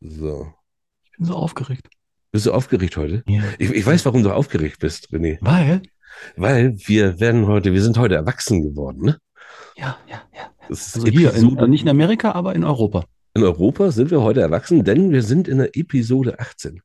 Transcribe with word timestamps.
So. 0.00 0.52
Ich 1.04 1.12
bin 1.16 1.26
so 1.26 1.34
aufgeregt. 1.34 1.88
Bist 2.32 2.46
du 2.46 2.52
aufgeregt 2.52 2.96
heute? 2.96 3.22
Ja. 3.26 3.42
Ich, 3.58 3.70
ich 3.70 3.86
weiß, 3.86 4.04
warum 4.04 4.22
du 4.22 4.30
aufgeregt 4.32 4.78
bist, 4.80 5.08
René. 5.12 5.38
Weil? 5.40 5.82
Weil 6.36 6.74
wir 6.78 7.20
werden 7.20 7.46
heute, 7.46 7.72
wir 7.72 7.82
sind 7.82 7.98
heute 7.98 8.14
erwachsen 8.14 8.62
geworden, 8.62 9.02
ne? 9.02 9.18
Ja, 9.76 9.98
ja, 10.08 10.22
ja. 10.34 10.50
Das 10.68 10.88
ist 10.88 10.94
Also 10.96 11.06
hier, 11.08 11.32
in, 11.34 11.56
äh, 11.56 11.68
nicht 11.68 11.82
in 11.82 11.88
Amerika, 11.88 12.32
aber 12.32 12.54
in 12.54 12.64
Europa. 12.64 13.04
In 13.34 13.42
Europa 13.42 13.90
sind 13.90 14.10
wir 14.10 14.22
heute 14.22 14.40
erwachsen, 14.40 14.82
denn 14.84 15.12
wir 15.12 15.22
sind 15.22 15.46
in 15.46 15.58
der 15.58 15.76
Episode 15.76 16.38
18. 16.40 16.80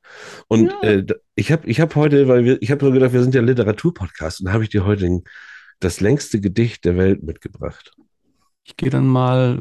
Und 0.48 0.68
Ja. 0.68 0.82
äh, 0.82 1.06
ich 1.36 1.52
habe 1.52 1.68
ich 1.68 1.80
hab 1.80 1.96
heute, 1.96 2.28
weil 2.28 2.44
wir, 2.44 2.62
ich 2.62 2.72
habe 2.72 2.86
so 2.86 2.92
gedacht, 2.92 3.14
wir 3.14 3.24
sind 3.24 3.34
ja 3.34 3.42
Literaturpodcast 3.42 4.42
und 4.42 4.52
habe 4.52 4.64
ich 4.64 4.70
dir 4.70 4.86
heute 4.86 5.04
den, 5.04 5.24
das 5.80 6.02
längste 6.02 6.42
Gedicht 6.42 6.84
der 6.86 6.98
Welt 6.98 7.24
mitgebracht. 7.24 7.92
Ich 8.64 8.76
gehe 8.78 8.90
dann 8.90 9.08
mal. 9.08 9.60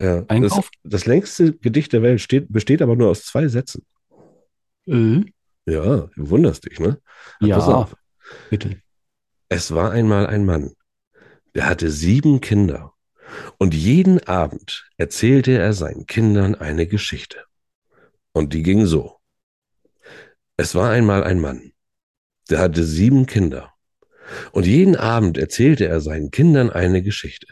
Ja, 0.00 0.22
das, 0.22 0.60
das 0.84 1.06
längste 1.06 1.54
Gedicht 1.54 1.92
der 1.92 2.02
Welt 2.02 2.20
steht, 2.20 2.52
besteht 2.52 2.82
aber 2.82 2.96
nur 2.96 3.08
aus 3.10 3.24
zwei 3.24 3.48
Sätzen. 3.48 3.84
Äh, 4.86 5.24
Ja, 5.66 6.08
du 6.14 6.30
wunderst 6.30 6.68
dich, 6.70 6.78
ne? 6.78 7.00
Pass 7.40 7.48
ja, 7.48 7.58
auf. 7.58 7.96
bitte. 8.50 8.80
Es 9.48 9.72
war 9.74 9.92
einmal 9.92 10.26
ein 10.26 10.44
Mann, 10.44 10.72
der 11.54 11.66
hatte 11.66 11.90
sieben 11.90 12.40
Kinder. 12.40 12.92
Und 13.58 13.74
jeden 13.74 14.22
Abend 14.26 14.88
erzählte 14.98 15.52
er 15.52 15.72
seinen 15.72 16.06
Kindern 16.06 16.54
eine 16.54 16.86
Geschichte. 16.86 17.44
Und 18.32 18.54
die 18.54 18.62
ging 18.62 18.86
so. 18.86 19.16
Es 20.56 20.74
war 20.74 20.90
einmal 20.90 21.24
ein 21.24 21.40
Mann, 21.40 21.72
der 22.50 22.60
hatte 22.60 22.84
sieben 22.84 23.26
Kinder. 23.26 23.72
Und 24.52 24.66
jeden 24.66 24.96
Abend 24.96 25.38
erzählte 25.38 25.86
er 25.86 26.00
seinen 26.00 26.30
Kindern 26.30 26.70
eine 26.70 27.02
Geschichte. 27.02 27.46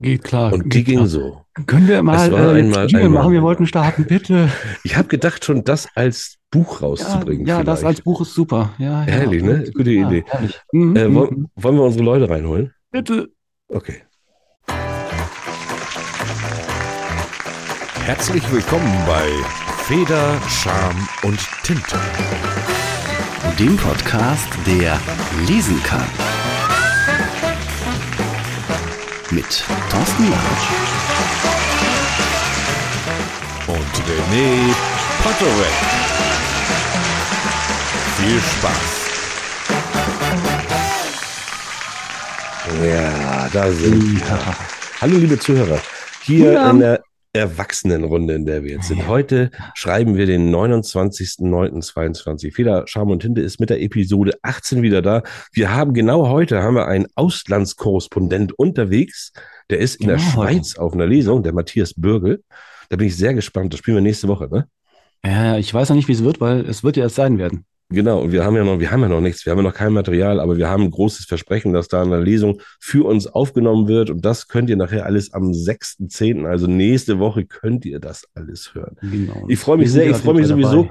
Geht 0.00 0.24
klar. 0.24 0.52
Und 0.52 0.74
die 0.74 0.82
ging 0.84 0.96
klar. 0.98 1.06
so. 1.08 1.40
Können 1.66 1.86
wir 1.86 2.02
mal 2.02 2.32
äh, 2.32 2.58
einmal 2.58 2.86
Jingle 2.88 3.08
machen? 3.10 3.32
Wir 3.32 3.42
wollten 3.42 3.66
starten, 3.66 4.04
bitte. 4.06 4.50
Ich 4.82 4.96
habe 4.96 5.08
gedacht, 5.08 5.44
schon 5.44 5.62
das 5.64 5.88
als 5.94 6.36
Buch 6.50 6.80
Ja, 6.80 6.86
rauszubringen. 6.86 7.46
ja 7.46 7.62
das 7.62 7.80
vielleicht. 7.80 7.98
als 7.98 8.04
Buch 8.04 8.20
ist 8.20 8.34
super. 8.34 8.74
Ja, 8.78 9.00
ja. 9.04 9.12
Herrlich, 9.12 9.42
ne? 9.42 9.64
Gute 9.72 9.90
Ja, 9.92 10.08
Idee. 10.08 10.24
herrlich. 10.26 10.60
Mhm, 10.72 10.96
Äh, 10.96 11.08
mhm, 11.08 11.14
wollen, 11.14 11.46
wollen 11.56 11.76
wir 11.76 11.82
unsere 11.84 12.04
Leute 12.04 12.28
reinholen? 12.28 12.72
Bitte. 12.90 13.28
Okay. 13.68 14.02
Herzlich 18.04 18.52
willkommen 18.52 18.92
bei 19.06 19.28
Feder, 19.84 20.34
Scham 20.48 21.08
und 21.22 21.38
Tinte. 21.62 21.96
dem 23.58 23.76
Podcast, 23.76 24.48
der 24.66 24.98
lesen 25.46 25.80
kann. 25.84 26.04
Mit 29.34 29.64
Thorsten 29.90 30.30
Larsch 30.30 30.68
Und 33.66 33.94
René 34.06 34.72
Potterweg. 35.24 35.74
Viel 38.16 38.40
Spaß. 38.40 38.92
Ja, 42.84 43.48
da 43.52 43.72
sind 43.72 44.20
wir. 44.20 44.38
Hallo, 45.00 45.16
liebe 45.16 45.36
Zuhörer. 45.36 45.80
Hier 46.22 46.60
Abend. 46.62 46.82
der 46.82 47.02
Erwachsenenrunde, 47.34 48.34
in 48.34 48.46
der 48.46 48.62
wir 48.62 48.72
jetzt 48.72 48.88
sind. 48.88 49.08
Heute 49.08 49.50
schreiben 49.74 50.16
wir 50.16 50.26
den 50.26 50.54
29.09.22. 50.54 52.54
Feder, 52.54 52.84
Scham 52.86 53.10
und 53.10 53.20
Tinte 53.20 53.40
ist 53.40 53.58
mit 53.58 53.70
der 53.70 53.82
Episode 53.82 54.38
18 54.42 54.82
wieder 54.82 55.02
da. 55.02 55.24
Wir 55.52 55.74
haben 55.74 55.94
genau 55.94 56.28
heute 56.28 56.62
haben 56.62 56.76
wir 56.76 56.86
einen 56.86 57.06
Auslandskorrespondent 57.16 58.56
unterwegs. 58.56 59.32
Der 59.68 59.78
ist 59.78 59.96
in 59.96 60.06
der 60.06 60.18
Genau 60.18 60.36
heute. 60.36 60.52
Schweiz 60.52 60.76
auf 60.76 60.94
einer 60.94 61.06
Lesung, 61.06 61.42
der 61.42 61.52
Matthias 61.52 61.94
Bürgel. 61.94 62.44
Da 62.88 62.96
bin 62.96 63.08
ich 63.08 63.16
sehr 63.16 63.34
gespannt. 63.34 63.72
Das 63.72 63.80
spielen 63.80 63.96
wir 63.96 64.02
nächste 64.02 64.28
Woche, 64.28 64.48
ne? 64.48 64.68
Ja, 65.24 65.58
ich 65.58 65.74
weiß 65.74 65.88
noch 65.88 65.96
nicht, 65.96 66.06
wie 66.06 66.12
es 66.12 66.22
wird, 66.22 66.40
weil 66.40 66.64
es 66.66 66.84
wird 66.84 66.96
ja 66.96 67.02
erst 67.02 67.16
sein 67.16 67.38
werden. 67.38 67.64
Genau, 67.90 68.22
und 68.22 68.32
wir 68.32 68.44
haben 68.44 68.56
ja 68.56 68.64
noch, 68.64 68.80
wir 68.80 68.90
haben 68.90 69.02
ja 69.02 69.08
noch 69.08 69.20
nichts, 69.20 69.44
wir 69.44 69.50
haben 69.50 69.58
ja 69.58 69.64
noch 69.64 69.74
kein 69.74 69.92
Material, 69.92 70.40
aber 70.40 70.56
wir 70.56 70.68
haben 70.68 70.84
ein 70.84 70.90
großes 70.90 71.26
Versprechen, 71.26 71.72
dass 71.72 71.88
da 71.88 72.02
eine 72.02 72.20
Lesung 72.20 72.60
für 72.80 73.06
uns 73.06 73.26
aufgenommen 73.26 73.88
wird 73.88 74.10
und 74.10 74.24
das 74.24 74.48
könnt 74.48 74.70
ihr 74.70 74.76
nachher 74.76 75.04
alles 75.04 75.32
am 75.32 75.50
6.10., 75.50 76.46
also 76.46 76.66
nächste 76.66 77.18
Woche 77.18 77.44
könnt 77.44 77.84
ihr 77.84 78.00
das 78.00 78.26
alles 78.34 78.74
hören. 78.74 78.96
Genau. 79.02 79.44
Ich 79.48 79.58
freue 79.58 79.76
mich 79.76 79.92
sehr, 79.92 80.08
ich 80.08 80.16
freue 80.16 80.34
mich 80.34 80.46
sowieso 80.46 80.88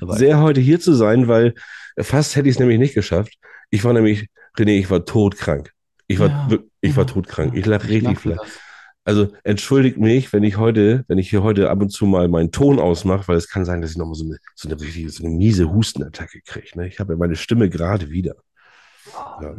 dabei. 0.00 0.16
Sehr 0.16 0.40
heute 0.40 0.60
hier 0.60 0.78
zu 0.80 0.92
sein, 0.92 1.28
weil 1.28 1.54
fast 1.98 2.36
hätte 2.36 2.48
ich 2.48 2.56
es 2.56 2.60
nämlich 2.60 2.78
nicht 2.78 2.94
geschafft. 2.94 3.34
Ich 3.70 3.82
war 3.84 3.92
nämlich, 3.92 4.28
René, 4.58 4.78
ich 4.78 4.90
war 4.90 5.04
todkrank. 5.04 5.72
Ich 6.06 6.18
war, 6.18 6.28
Ja, 6.28 6.58
ich 6.82 6.94
war 6.96 7.06
ja, 7.06 7.12
todkrank. 7.12 7.56
Ich 7.56 7.64
lag 7.64 7.88
richtig 7.88 8.18
flach. 8.18 8.36
das. 8.38 8.60
Also 9.04 9.28
entschuldigt 9.42 9.98
mich, 9.98 10.32
wenn 10.32 10.42
ich 10.42 10.56
heute, 10.56 11.04
wenn 11.08 11.18
ich 11.18 11.28
hier 11.28 11.42
heute 11.42 11.68
ab 11.70 11.80
und 11.82 11.90
zu 11.90 12.06
mal 12.06 12.26
meinen 12.28 12.52
Ton 12.52 12.78
ausmache, 12.80 13.28
weil 13.28 13.36
es 13.36 13.48
kann 13.48 13.64
sein, 13.66 13.82
dass 13.82 13.90
ich 13.90 13.98
nochmal 13.98 14.14
so 14.14 14.24
eine, 14.24 14.38
so 14.54 14.68
eine 14.68 14.80
richtige, 14.80 15.10
so 15.10 15.24
eine 15.24 15.34
miese 15.34 15.70
Hustenattacke 15.70 16.40
kriege. 16.40 16.68
Ne? 16.78 16.88
Ich 16.88 17.00
habe 17.00 17.12
ja 17.12 17.18
meine 17.18 17.36
Stimme 17.36 17.68
gerade 17.68 18.10
wieder. 18.10 18.36
Oh, 19.14 19.42
Ja, 19.42 19.54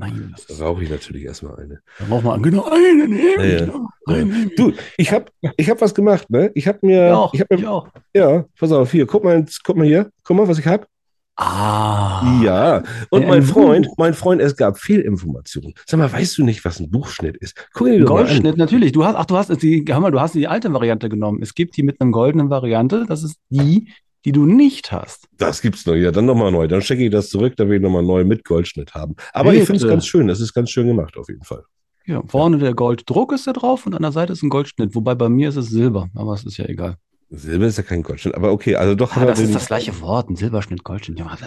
rauche 0.60 0.84
ich 0.84 0.90
natürlich 0.90 1.24
erstmal 1.24 1.58
eine. 1.60 1.80
da 2.00 2.06
braucht 2.06 2.24
man 2.24 2.42
genau 2.42 2.66
einen 2.66 3.12
nehmen. 3.12 3.40
Ja, 3.40 3.46
ja. 3.46 3.66
genau, 3.66 3.90
einen 4.08 4.30
nehmen. 4.32 4.52
Du, 4.58 4.74
ich 4.98 5.12
habe 5.12 5.26
ich 5.58 5.70
hab 5.70 5.80
was 5.80 5.94
gemacht, 5.94 6.28
ne? 6.32 6.52
Ich 6.56 6.68
habe 6.68 6.80
mir, 6.82 7.08
ich 7.08 7.14
auch, 7.14 7.34
ich 7.34 7.40
ich, 7.40 7.42
habe 7.48 7.62
mir, 7.62 7.72
auch. 7.72 7.88
ja, 8.16 8.46
pass 8.58 8.72
auf, 8.72 8.92
hier, 8.92 9.06
guck 9.06 9.24
mal, 9.24 9.46
guck 9.64 9.78
mal 9.78 9.86
hier, 9.86 10.10
guck 10.24 10.36
mal, 10.36 10.48
was 10.48 10.58
ich 10.58 10.66
habe. 10.66 10.88
Ah. 11.38 12.40
Ja, 12.41 12.84
und 13.09 13.23
Ein 13.23 13.29
mein 13.29 13.44
Freund, 13.44 13.88
mein 13.97 14.13
Freund, 14.13 14.41
es 14.41 14.56
gab 14.56 14.79
Fehlinformationen. 14.79 15.73
Sag 15.85 15.97
mal, 15.97 16.12
weißt 16.12 16.38
du 16.38 16.44
nicht, 16.46 16.63
was 16.63 16.79
ein 16.79 16.90
Buchschnitt 16.90 17.35
ist? 17.38 17.56
Guck 17.73 17.88
dir. 17.88 18.06
Goldschnitt, 18.06 18.57
natürlich. 18.57 18.94
Du 18.94 19.03
hast, 19.03 19.16
ach, 19.16 19.25
du 19.25 19.35
hast 19.35 19.50
die, 19.62 19.81
mal, 19.81 20.12
du 20.12 20.19
hast 20.19 20.35
die 20.35 20.47
alte 20.47 20.72
Variante 20.73 21.09
genommen. 21.09 21.41
Es 21.41 21.53
gibt 21.53 21.75
die 21.75 21.84
mit 21.84 22.00
einem 22.00 22.13
goldenen 22.13 22.50
Variante. 22.50 23.06
Das 23.07 23.23
ist 23.23 23.38
die, 23.50 23.90
die 24.23 24.31
du 24.31 24.46
nicht 24.46 24.94
hast. 24.94 25.28
Das 25.38 25.62
gibt's 25.62 25.85
noch. 25.85 25.96
Ja, 25.96 26.12
dann 26.12 26.25
nochmal 26.25 26.51
neu. 26.51 26.68
Dann 26.68 26.81
schicke 26.81 27.03
ich 27.03 27.12
das 27.12 27.29
zurück, 27.29 27.56
dann 27.57 27.69
will 27.69 27.78
ich 27.78 27.84
nochmal 27.84 28.03
neu 28.03 28.23
mit 28.23 28.46
Goldschnitt 28.46 28.94
haben. 28.94 29.16
Aber 29.34 29.53
ich 29.53 29.63
finde 29.63 29.78
es 29.78 29.81
Bitte. 29.81 29.94
ganz 29.94 30.07
schön. 30.07 30.28
Das 30.28 30.40
ist 30.40 30.53
ganz 30.53 30.69
schön 30.69 30.88
gemacht, 30.88 31.17
auf 31.17 31.28
jeden 31.28 31.44
Fall. 31.44 31.63
Ja, 32.06 32.22
vorne 32.28 32.59
der 32.59 32.73
Golddruck 32.73 33.34
ist 33.34 33.47
da 33.47 33.53
drauf 33.53 33.85
und 33.85 33.96
an 33.96 34.03
der 34.03 34.12
Seite 34.12 34.34
ist 34.34 34.44
ein 34.44 34.50
Goldschnitt. 34.50 34.96
Wobei 34.96 35.16
bei 35.16 35.28
mir 35.28 35.50
ist 35.50 35.56
es 35.57 35.69
Silber, 35.69 36.07
aber 36.16 36.34
es 36.34 36.46
ist 36.46 36.57
ja 36.57 36.66
egal. 36.66 36.97
Silber 37.38 37.68
ist 37.68 37.78
ja 37.78 37.84
kein 37.84 38.03
Goldschnitt. 38.03 38.35
Aber 38.35 38.51
okay, 38.51 38.75
also 38.75 38.96
doch. 38.96 39.16
Ah, 39.16 39.25
das 39.25 39.40
ist 39.40 39.53
das 39.56 39.68
gleiche 39.68 40.00
Wort, 40.01 40.29
ein 40.29 40.35
Silberschnitt, 40.35 40.84
Goldschnitt. 40.84 41.19
Ja, 41.19 41.38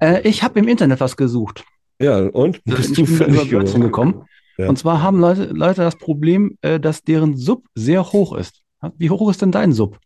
Äh, 0.00 0.28
ich 0.28 0.42
habe 0.42 0.58
im 0.58 0.68
Internet 0.68 1.00
was 1.00 1.16
gesucht. 1.16 1.64
Ja, 2.00 2.18
und? 2.18 2.62
Bist 2.64 2.96
du 2.96 3.04
völlig 3.06 3.48
gekommen. 3.50 4.24
Ja. 4.56 4.68
Und 4.68 4.78
zwar 4.78 5.02
haben 5.02 5.20
Leute, 5.20 5.44
Leute 5.46 5.82
das 5.82 5.96
Problem, 5.96 6.58
äh, 6.60 6.78
dass 6.78 7.02
deren 7.02 7.36
Sub 7.36 7.64
sehr 7.74 8.12
hoch 8.12 8.36
ist. 8.36 8.60
Wie 8.98 9.10
hoch 9.10 9.30
ist 9.30 9.42
denn 9.42 9.52
dein 9.52 9.72
Sub? 9.72 9.98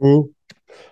Hm. 0.00 0.34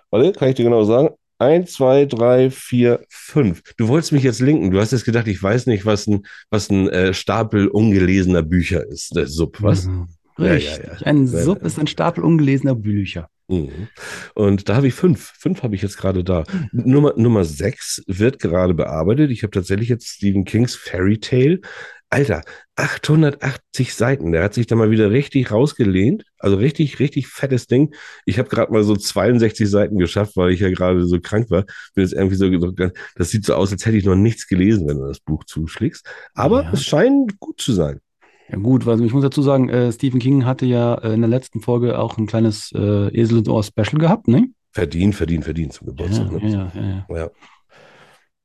Warte, 0.09 0.31
kann 0.33 0.49
ich 0.49 0.55
dir 0.55 0.63
genau 0.63 0.83
sagen? 0.83 1.09
Eins, 1.39 1.73
zwei, 1.73 2.05
drei, 2.05 2.51
vier, 2.51 3.03
fünf. 3.09 3.63
Du 3.77 3.87
wolltest 3.87 4.11
mich 4.11 4.23
jetzt 4.23 4.41
linken. 4.41 4.69
Du 4.71 4.79
hast 4.79 4.91
jetzt 4.91 5.05
gedacht, 5.05 5.27
ich 5.27 5.41
weiß 5.41 5.65
nicht, 5.65 5.85
was 5.85 6.05
ein, 6.07 6.21
was 6.51 6.69
ein 6.69 6.87
äh, 6.89 7.13
Stapel 7.13 7.67
ungelesener 7.67 8.43
Bücher 8.43 8.85
ist. 8.87 9.15
Der 9.15 9.27
Sub, 9.27 9.61
was? 9.61 9.85
Mhm. 9.85 10.07
Ja, 10.37 10.45
ja, 10.45 10.51
Richtig. 10.53 10.85
ja. 11.01 11.07
Ein 11.07 11.25
Ja, 11.25 11.39
Sub 11.43 11.59
ja. 11.61 11.65
ist 11.67 11.79
ein 11.79 11.87
Stapel 11.87 12.23
ungelesener 12.23 12.75
Bücher. 12.75 13.27
Mhm. 13.51 13.87
Und 14.33 14.69
da 14.69 14.75
habe 14.77 14.87
ich 14.87 14.93
fünf. 14.93 15.33
Fünf 15.37 15.61
habe 15.63 15.75
ich 15.75 15.81
jetzt 15.81 15.97
gerade 15.97 16.23
da. 16.23 16.43
Nummer, 16.71 17.13
Nummer 17.17 17.43
sechs 17.43 18.01
wird 18.07 18.39
gerade 18.39 18.73
bearbeitet. 18.73 19.29
Ich 19.31 19.43
habe 19.43 19.51
tatsächlich 19.51 19.89
jetzt 19.89 20.07
Stephen 20.07 20.45
Kings 20.45 20.75
Fairy 20.75 21.19
Tale. 21.19 21.59
Alter, 22.13 22.41
880 22.75 23.93
Seiten. 23.95 24.33
Der 24.33 24.43
hat 24.43 24.53
sich 24.53 24.67
da 24.67 24.75
mal 24.75 24.91
wieder 24.91 25.11
richtig 25.11 25.49
rausgelehnt. 25.51 26.23
Also 26.39 26.57
richtig, 26.57 26.99
richtig 26.99 27.27
fettes 27.27 27.67
Ding. 27.67 27.93
Ich 28.25 28.37
habe 28.37 28.49
gerade 28.49 28.71
mal 28.73 28.83
so 28.83 28.95
62 28.97 29.69
Seiten 29.69 29.97
geschafft, 29.97 30.35
weil 30.35 30.51
ich 30.51 30.59
ja 30.59 30.69
gerade 30.69 31.05
so 31.05 31.19
krank 31.21 31.49
war. 31.49 31.63
Bin 31.93 32.03
jetzt 32.03 32.13
irgendwie 32.13 32.35
so, 32.35 32.51
so, 32.59 32.71
das 33.15 33.29
sieht 33.29 33.45
so 33.45 33.53
aus, 33.55 33.71
als 33.71 33.85
hätte 33.85 33.95
ich 33.97 34.03
noch 34.05 34.15
nichts 34.15 34.47
gelesen, 34.47 34.87
wenn 34.89 34.97
du 34.97 35.07
das 35.07 35.21
Buch 35.21 35.45
zuschlägst. 35.45 36.05
Aber 36.33 36.63
Ja. 36.63 36.71
es 36.73 36.83
scheint 36.83 37.39
gut 37.39 37.61
zu 37.61 37.71
sein. 37.71 38.01
Ja 38.51 38.57
gut, 38.57 38.85
weil 38.85 39.01
ich 39.03 39.13
muss 39.13 39.23
dazu 39.23 39.41
sagen, 39.41 39.69
äh, 39.69 39.91
Stephen 39.91 40.19
King 40.19 40.45
hatte 40.45 40.65
ja 40.65 40.95
äh, 40.95 41.13
in 41.13 41.21
der 41.21 41.29
letzten 41.29 41.61
Folge 41.61 41.97
auch 41.97 42.17
ein 42.17 42.27
kleines 42.27 42.71
äh, 42.73 43.07
Esel 43.17 43.37
und 43.37 43.47
Ohr 43.47 43.63
Special 43.63 43.97
gehabt, 43.97 44.27
ne? 44.27 44.49
Verdient, 44.73 45.15
verdient, 45.15 45.43
verdient 45.45 45.73
zum 45.73 45.87
Geburtstag. 45.87 46.31
ja, 46.31 46.37
ne? 46.37 46.49
ja, 46.49 46.71
ja, 46.73 47.05
ja. 47.09 47.17
ja. 47.17 47.29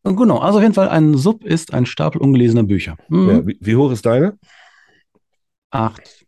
Und 0.03 0.17
genau, 0.17 0.39
also 0.39 0.59
auf 0.59 0.63
jeden 0.63 0.75
Fall 0.75 0.89
ein 0.89 1.17
Sub 1.17 1.45
ist 1.45 1.75
ein 1.75 1.85
Stapel 1.85 2.21
ungelesener 2.21 2.63
Bücher. 2.63 2.97
Mhm. 3.09 3.29
ja. 3.29 3.47
Wie, 3.47 3.59
wie 3.61 3.77
hoch 3.77 3.91
ist 3.91 4.07
deine? 4.07 4.39
Acht. 5.71 6.25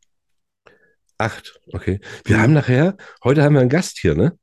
Acht, 1.17 1.61
okay. 1.73 2.01
Wir 2.25 2.41
haben 2.41 2.53
nachher, 2.53 2.97
heute 3.23 3.43
haben 3.45 3.55
wir 3.55 3.61
einen 3.61 3.71
Gast 3.71 3.99
hier, 3.99 4.17
ne? 4.17 4.37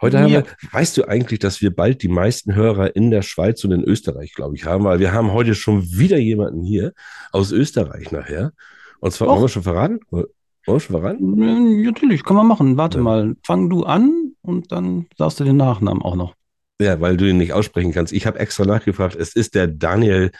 Heute 0.00 0.18
haben 0.20 0.28
Ja. 0.28 0.42
wir, 0.44 0.46
weißt 0.72 0.96
du 0.96 1.04
eigentlich, 1.08 1.38
dass 1.38 1.60
wir 1.62 1.74
bald 1.74 2.02
die 2.02 2.08
meisten 2.08 2.54
Hörer 2.54 2.94
in 2.96 3.10
der 3.10 3.22
Schweiz 3.22 3.64
und 3.64 3.72
in 3.72 3.82
Österreich, 3.84 4.34
glaube 4.34 4.56
ich, 4.56 4.64
haben, 4.64 4.84
weil 4.84 4.98
wir 5.00 5.12
haben 5.12 5.32
heute 5.32 5.54
schon 5.54 5.82
wieder 5.92 6.18
jemanden 6.18 6.62
hier 6.62 6.92
aus 7.32 7.52
Österreich 7.52 8.10
nachher. 8.12 8.52
Und 9.00 9.12
zwar, 9.12 9.28
wollen 9.28 9.42
wir 9.42 9.48
schon 9.48 9.62
verraten? 9.62 10.00
Wollen 10.10 10.26
wir 10.66 10.80
schon 10.80 11.00
verraten? 11.00 11.42
Ja, 11.42 11.90
Natürlich, 11.90 12.24
kann 12.24 12.36
man 12.36 12.46
machen. 12.46 12.76
Warte 12.76 12.98
Ja. 12.98 13.04
mal, 13.04 13.34
fang 13.44 13.68
du 13.70 13.84
an 13.84 14.32
und 14.42 14.72
dann 14.72 15.06
sagst 15.16 15.40
du 15.40 15.44
den 15.44 15.56
Nachnamen 15.56 16.02
auch 16.02 16.16
noch. 16.16 16.34
Ja, 16.80 17.00
weil 17.00 17.16
du 17.16 17.28
ihn 17.28 17.36
nicht 17.38 17.52
aussprechen 17.52 17.92
kannst. 17.92 18.12
Ich 18.12 18.26
habe 18.26 18.38
extra 18.38 18.64
nachgefragt. 18.64 19.14
Es 19.14 19.34
ist 19.36 19.54
der 19.54 19.68
Daniel 19.68 20.30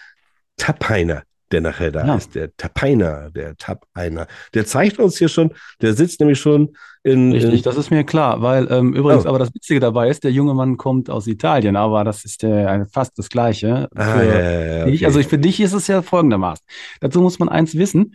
Tappeiner. 0.56 1.22
Der 1.54 1.60
nachher 1.62 1.90
da 1.92 2.04
Ja. 2.06 2.16
ist, 2.16 2.34
der 2.34 2.54
Tapeiner, 2.56 3.30
der 3.30 3.56
Tapeiner. 3.56 4.26
Der 4.52 4.66
zeigt 4.66 4.98
uns 4.98 5.16
hier 5.18 5.28
schon, 5.28 5.52
der 5.80 5.94
sitzt 5.94 6.20
nämlich 6.20 6.38
schon 6.40 6.76
in, 7.04 7.32
Richtig, 7.32 7.54
in 7.54 7.62
das 7.62 7.76
ist 7.76 7.90
mir 7.90 8.02
klar, 8.04 8.42
weil 8.42 8.66
ähm, 8.70 8.92
übrigens, 8.94 9.24
Oh. 9.24 9.28
aber 9.28 9.38
das 9.38 9.54
Witzige 9.54 9.78
dabei 9.78 10.08
ist, 10.08 10.24
der 10.24 10.32
junge 10.32 10.54
Mann 10.54 10.76
kommt 10.76 11.08
aus 11.10 11.26
Italien, 11.26 11.76
aber 11.76 12.02
das 12.04 12.24
ist 12.24 12.42
äh, 12.44 12.84
fast 12.92 13.16
das 13.18 13.28
Gleiche. 13.28 13.88
ah, 13.94 14.04
Für 14.18 14.24
ja, 14.24 14.40
ja, 14.78 14.86
okay. 14.86 15.06
Also 15.06 15.22
für 15.22 15.38
dich 15.38 15.60
ist 15.60 15.72
es 15.74 15.86
ja 15.86 16.02
folgendermaßen. 16.02 16.64
Dazu 17.00 17.20
muss 17.20 17.38
man 17.38 17.48
eins 17.48 17.74
wissen, 17.76 18.14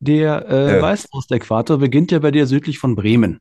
der 0.00 0.48
äh. 0.48 0.80
Weißwurst-Äquator 0.80 1.78
beginnt 1.78 2.12
ja 2.12 2.20
bei 2.20 2.30
dir 2.30 2.46
südlich 2.46 2.78
von 2.78 2.94
Bremen. 2.94 3.40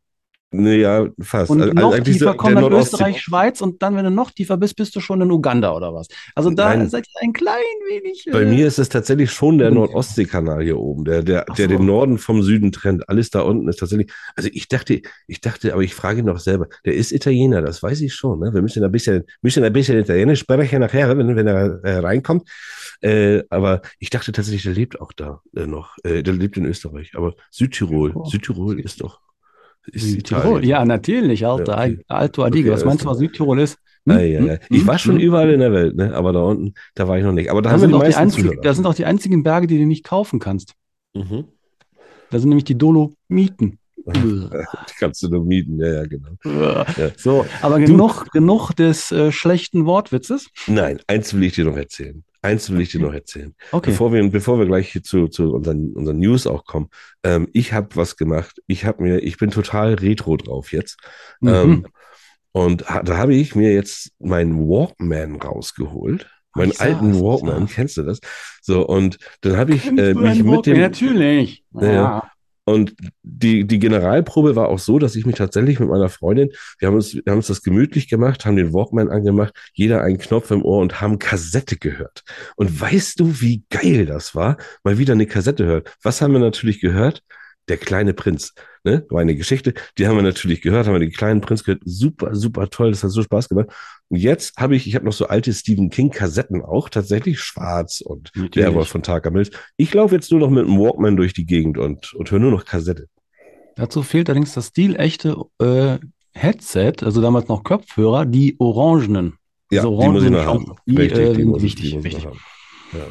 Nee, 0.51 0.77
ja, 0.81 1.07
fast. 1.19 1.49
Und 1.51 1.61
Also 1.61 1.73
noch 1.73 1.93
eigentlich 1.93 2.17
tiefer 2.17 2.31
so 2.31 2.37
kommt 2.37 2.55
dann 2.55 2.71
Österreich, 2.73 3.21
Schweiz 3.21 3.61
und 3.61 3.81
dann, 3.81 3.95
wenn 3.95 4.05
du 4.05 4.11
noch 4.11 4.31
tiefer 4.31 4.57
bist, 4.57 4.75
bist 4.75 4.95
du 4.95 4.99
schon 4.99 5.21
in 5.21 5.31
Uganda 5.31 5.75
oder 5.75 5.93
was. 5.93 6.07
Also 6.35 6.49
da 6.51 6.75
Nein. 6.75 6.89
seid 6.89 7.05
ihr 7.07 7.21
ein 7.27 7.33
klein 7.33 7.55
wenig. 7.89 8.25
Bei 8.31 8.41
äh, 8.43 8.45
mir 8.45 8.67
ist 8.67 8.79
es 8.79 8.89
tatsächlich 8.89 9.31
schon 9.31 9.57
der 9.57 9.67
Stimmt. 9.67 9.79
Nordostseekanal 9.81 10.63
hier 10.63 10.77
oben, 10.77 11.05
der, 11.05 11.23
der, 11.23 11.45
Ach 11.49 11.55
der 11.55 11.69
so. 11.69 11.75
den 11.77 11.85
Norden 11.85 12.17
vom 12.17 12.41
Süden 12.43 12.71
trennt. 12.71 13.07
Alles 13.09 13.29
da 13.29 13.41
unten 13.41 13.67
ist 13.67 13.77
tatsächlich. 13.79 14.11
Also 14.35 14.49
ich 14.53 14.67
dachte, 14.67 15.01
ich 15.27 15.41
dachte, 15.41 15.73
aber 15.73 15.83
ich 15.83 15.93
frage 15.93 16.19
ihn 16.19 16.25
noch 16.25 16.39
selber. 16.39 16.67
Der 16.85 16.93
ist 16.95 17.11
Italiener, 17.11 17.61
das 17.61 17.83
weiß 17.83 18.01
ich 18.01 18.13
schon. 18.13 18.39
Ne? 18.39 18.53
Wir 18.53 18.61
müssen 18.61 18.83
ein 18.83 18.91
bisschen, 18.91 19.23
müssen 19.41 19.63
ein 19.63 19.73
bisschen 19.73 19.97
Italienisch 19.99 20.39
sprechen 20.39 20.79
nachher, 20.81 21.17
wenn, 21.17 21.35
wenn 21.35 21.47
er 21.47 21.83
äh, 21.83 21.97
reinkommt. 21.99 22.47
Äh, 23.01 23.43
aber 23.49 23.81
ich 23.99 24.09
dachte 24.09 24.31
tatsächlich, 24.31 24.63
der 24.63 24.73
lebt 24.73 24.99
auch 25.01 25.11
da 25.13 25.41
äh, 25.55 25.67
noch. 25.67 25.95
Äh, 26.03 26.23
der 26.23 26.33
lebt 26.33 26.57
in 26.57 26.65
Österreich. 26.65 27.11
Aber 27.15 27.33
Südtirol, 27.51 28.11
Oh. 28.15 28.25
Südtirol 28.25 28.79
ist 28.79 29.01
doch. 29.01 29.19
Südtirol. 29.93 30.65
Ja, 30.65 30.85
natürlich, 30.85 31.45
Alter, 31.45 31.87
Ja. 31.87 31.95
Alto 32.07 32.43
Adige. 32.43 32.69
Okay, 32.69 32.75
Was 32.75 32.85
meinst 32.85 33.03
du, 33.05 33.09
was 33.09 33.17
Südtirol 33.19 33.59
ist? 33.59 33.77
Hm? 34.05 34.13
Ja, 34.17 34.19
ja. 34.21 34.57
Ich 34.69 34.85
war 34.87 34.97
schon 34.97 35.15
Hm? 35.15 35.21
überall 35.21 35.49
in 35.51 35.59
der 35.59 35.71
Welt, 35.73 35.95
ne? 35.95 36.13
aber 36.13 36.33
da 36.33 36.39
unten, 36.41 36.73
da 36.95 37.07
war 37.07 37.17
ich 37.17 37.23
noch 37.23 37.33
nicht. 37.33 37.49
Aber 37.51 37.61
da 37.61 37.69
Da 37.69 37.73
haben 37.75 37.81
wir 37.81 37.87
sind, 37.87 37.91
die 37.91 37.95
auch 37.95 37.99
die 38.01 38.05
meisten 38.07 38.21
einzigen, 38.21 38.47
Zuhörer. 38.49 38.61
da 38.61 38.73
sind 38.73 38.85
auch 38.85 38.93
die 38.95 39.05
einzigen 39.05 39.43
Berge, 39.43 39.67
die 39.67 39.77
du 39.77 39.85
nicht 39.85 40.03
kaufen 40.03 40.39
kannst. 40.39 40.73
Mhm. 41.13 41.45
Da 42.29 42.39
sind 42.39 42.49
nämlich 42.49 42.65
die 42.65 42.77
Dolomiten. 42.77 43.79
Die 43.97 44.03
kannst 44.99 45.23
du 45.23 45.29
nur 45.29 45.43
mieten, 45.43 45.79
ja, 45.79 45.87
ja, 45.87 46.05
genau. 46.05 46.29
Ja. 46.45 46.85
So, 47.17 47.45
aber 47.61 47.79
genug, 47.79 48.31
genug 48.31 48.71
des 48.73 49.11
äh, 49.11 49.31
schlechten 49.33 49.85
Wortwitzes. 49.85 50.47
Nein, 50.67 50.99
eins 51.07 51.33
will 51.33 51.43
ich 51.43 51.53
dir 51.53 51.65
noch 51.65 51.75
erzählen. 51.75 52.23
Eins 52.41 52.69
will 52.69 52.81
ich 52.81 52.91
dir 52.91 53.01
noch 53.01 53.13
erzählen. 53.13 53.55
Okay. 53.71 53.91
Bevor 53.91 54.13
wir, 54.13 54.29
bevor 54.29 54.59
wir 54.59 54.65
gleich 54.65 54.91
hier 54.91 55.03
zu, 55.03 55.27
zu 55.27 55.53
unseren, 55.53 55.93
unseren 55.93 56.19
News 56.19 56.47
auch 56.47 56.65
kommen. 56.65 56.89
Ähm, 57.23 57.47
ich 57.53 57.73
habe 57.73 57.95
was 57.95 58.15
gemacht. 58.15 58.61
Ich 58.67 58.85
habe 58.85 59.03
mir, 59.03 59.19
ich 59.19 59.37
bin 59.37 59.49
total 59.49 59.95
retro 59.95 60.37
drauf 60.37 60.71
jetzt. 60.71 60.97
Mhm. 61.41 61.49
Ähm, 61.49 61.87
und 62.51 62.89
ha, 62.89 63.03
da 63.03 63.17
habe 63.17 63.35
ich 63.35 63.55
mir 63.55 63.73
jetzt 63.73 64.11
meinen 64.19 64.57
Walkman 64.59 65.35
rausgeholt. 65.35 66.29
Meinen 66.55 66.71
Ich 66.71 66.81
alten 66.81 67.13
sah's, 67.13 67.23
Walkman, 67.23 67.67
kennst 67.67 67.97
du 67.97 68.03
das? 68.03 68.19
So, 68.61 68.85
und 68.85 69.17
dann 69.41 69.57
habe 69.57 69.73
ich 69.73 69.85
äh, 69.85 70.13
mich 70.13 70.43
mit 70.43 70.65
dem. 70.65 70.79
Natürlich. 70.79 71.63
Ja, 71.73 71.91
ja. 71.91 72.31
Und 72.67 72.95
die, 73.23 73.65
die 73.65 73.79
Generalprobe 73.79 74.57
war 74.57 74.67
auch 74.67 74.79
so, 74.79 74.99
dass 74.99 75.15
ich 75.15 75.25
mich 75.25 75.35
tatsächlich 75.35 75.79
mit 75.79 75.87
meiner 75.87 76.09
Freundin, 76.09 76.49
wir 76.79 76.89
haben 76.89 76.95
uns, 76.95 77.15
wir 77.15 77.23
haben 77.27 77.37
uns 77.37 77.47
das 77.47 77.63
gemütlich 77.63 78.09
gemacht, 78.09 78.45
haben 78.45 78.57
den 78.57 78.73
Walkman 78.73 79.07
angemacht, 79.07 79.53
jeder 79.71 80.01
einen 80.01 80.17
Knopf 80.17 80.51
im 80.51 80.65
Ohr 80.65 80.81
und 80.81 80.99
haben 80.99 81.17
Kassette 81.17 81.77
gehört. 81.77 82.25
Und 82.57 82.77
weißt 82.77 83.21
du, 83.21 83.39
wie 83.39 83.63
geil 83.69 84.05
das 84.05 84.35
war? 84.35 84.57
Mal 84.83 84.97
wieder 84.97 85.13
eine 85.13 85.27
Kassette 85.27 85.63
hört. 85.63 85.95
Was 86.03 86.21
haben 86.21 86.33
wir 86.33 86.41
natürlich 86.41 86.81
gehört? 86.81 87.23
Der 87.69 87.77
kleine 87.77 88.13
Prinz. 88.13 88.53
Ne? 88.87 89.05
War 89.09 89.19
eine 89.19 89.35
Geschichte, 89.35 89.73
die 89.97 90.07
haben 90.07 90.15
wir 90.15 90.23
natürlich 90.23 90.61
gehört, 90.61 90.87
haben 90.87 90.93
wir 90.93 90.99
den 90.99 91.11
kleinen 91.11 91.41
Prinz 91.41 91.65
gehört. 91.65 91.81
Super, 91.83 92.33
super 92.35 92.69
toll, 92.69 92.91
das 92.91 93.03
hat 93.03 93.11
so 93.11 93.21
Spaß 93.21 93.49
gemacht. 93.49 93.67
Und 94.07 94.17
jetzt 94.17 94.55
habe 94.55 94.77
ich, 94.77 94.87
ich 94.87 94.95
habe 94.95 95.03
noch 95.03 95.11
so 95.11 95.27
alte 95.27 95.51
Stephen 95.53 95.89
King 95.89 96.09
Kassetten 96.09 96.61
auch, 96.61 96.87
tatsächlich 96.87 97.41
schwarz 97.41 97.99
und 97.99 98.31
Natürlich. 98.33 98.51
der 98.51 98.73
Wolf 98.73 98.87
von 98.87 99.03
Tarkamills. 99.03 99.51
Ich 99.75 99.93
laufe 99.93 100.15
jetzt 100.15 100.31
nur 100.31 100.39
noch 100.39 100.49
mit 100.49 100.65
dem 100.65 100.79
Walkman 100.79 101.17
durch 101.17 101.33
die 101.33 101.45
Gegend 101.45 101.77
und, 101.77 102.13
und 102.13 102.31
höre 102.31 102.39
nur 102.39 102.51
noch 102.51 102.63
Kassette. 102.63 103.07
Dazu 103.75 104.03
fehlt 104.03 104.29
allerdings 104.29 104.53
das 104.53 104.67
stilechte 104.67 105.35
äh, 105.61 105.97
Headset, 106.33 106.93
also 107.03 107.21
damals 107.21 107.49
noch 107.49 107.63
Kopfhörer, 107.65 108.25
die 108.25 108.55
orangenen. 108.59 109.33
Ja, 109.69 109.81
Diese 109.83 109.97
die 110.01 110.07
muss 110.07 110.23
ich 110.23 110.29
noch 110.29 110.39
orangenen 110.47 110.69
haben. 110.69 110.75
Die, 110.85 110.95
Richtig, 110.95 111.19
äh, 111.19 111.33
die 111.33 111.43
muss 111.45 111.57
ich- 111.57 111.63
wichtig, 111.63 111.89
die 111.89 111.95
muss 111.97 112.05
ich 112.05 112.11
wichtig. 112.13 112.25
haben. 112.25 112.39
Ja. 112.93 113.05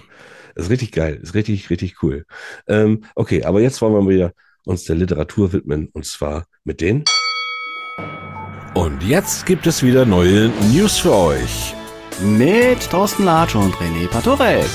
Ist 0.55 0.71
richtig 0.71 0.91
geil, 0.93 1.21
ist 1.23 1.35
richtig, 1.35 1.69
richtig 1.69 2.03
cool. 2.03 2.25
Ähm, 2.67 3.05
okay, 3.15 3.45
aber 3.45 3.61
jetzt 3.61 3.83
wollen 3.83 3.93
wir 3.93 4.09
wieder 4.09 4.33
uns 4.67 4.85
der 4.85 4.97
Literatur 4.97 5.53
widmen 5.53 5.89
und 5.93 6.05
zwar 6.05 6.47
mit 6.65 6.81
den. 6.81 7.05
Und 8.75 9.03
jetzt 9.03 9.47
gibt 9.47 9.67
es 9.67 9.83
wieder 9.83 10.05
neue 10.05 10.49
News 10.73 10.99
für 10.99 11.15
euch. 11.15 11.75
Mit 12.23 12.91
Thorsten 12.91 13.25
Latsch 13.25 13.55
und 13.55 13.75
René 13.77 14.09
Patorek. 14.09 14.67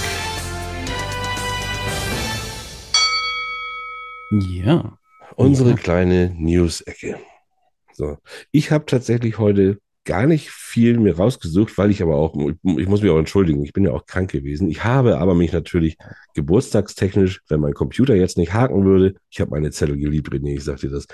Ja. 4.31 4.97
Unsere 5.35 5.71
Ja. 5.71 5.75
kleine 5.75 6.33
News-Ecke. 6.37 7.19
So. 7.93 8.17
Ich 8.51 8.71
habe 8.71 8.85
tatsächlich 8.85 9.37
heute 9.37 9.79
gar 10.03 10.25
nicht 10.25 10.49
viel 10.49 10.99
mir 10.99 11.17
rausgesucht, 11.17 11.77
weil 11.77 11.91
ich 11.91 12.01
aber 12.01 12.15
auch, 12.15 12.35
ich 12.35 12.87
muss 12.87 13.01
mich 13.01 13.11
auch 13.11 13.19
entschuldigen, 13.19 13.63
ich 13.63 13.73
bin 13.73 13.83
ja 13.83 13.91
auch 13.91 14.05
krank 14.05 14.31
gewesen. 14.31 14.69
Ich 14.69 14.83
habe 14.83 15.19
aber 15.19 15.35
mich 15.35 15.53
natürlich 15.53 15.97
geburtstagstechnisch, 16.33 17.41
wenn 17.49 17.59
mein 17.59 17.73
Computer 17.73 18.15
jetzt 18.15 18.37
nicht 18.37 18.53
haken 18.53 18.83
würde, 18.83 19.15
ich 19.29 19.41
habe 19.41 19.51
meine 19.51 19.71
Zelle 19.71 19.97
geliebt, 19.97 20.29
René, 20.29 20.55
ich 20.55 20.63
sag 20.63 20.79
dir 20.79 20.89
das, 20.89 21.05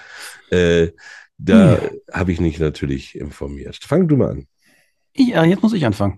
äh, 0.51 0.91
da 1.37 1.79
habe 2.11 2.31
ich 2.31 2.39
mich 2.39 2.59
natürlich 2.59 3.15
informiert. 3.15 3.77
Fang 3.81 4.07
du 4.07 4.17
mal 4.17 4.31
an. 4.31 4.47
Ja, 5.15 5.43
jetzt 5.43 5.61
muss 5.63 5.73
ich 5.73 5.85
anfangen. 5.85 6.17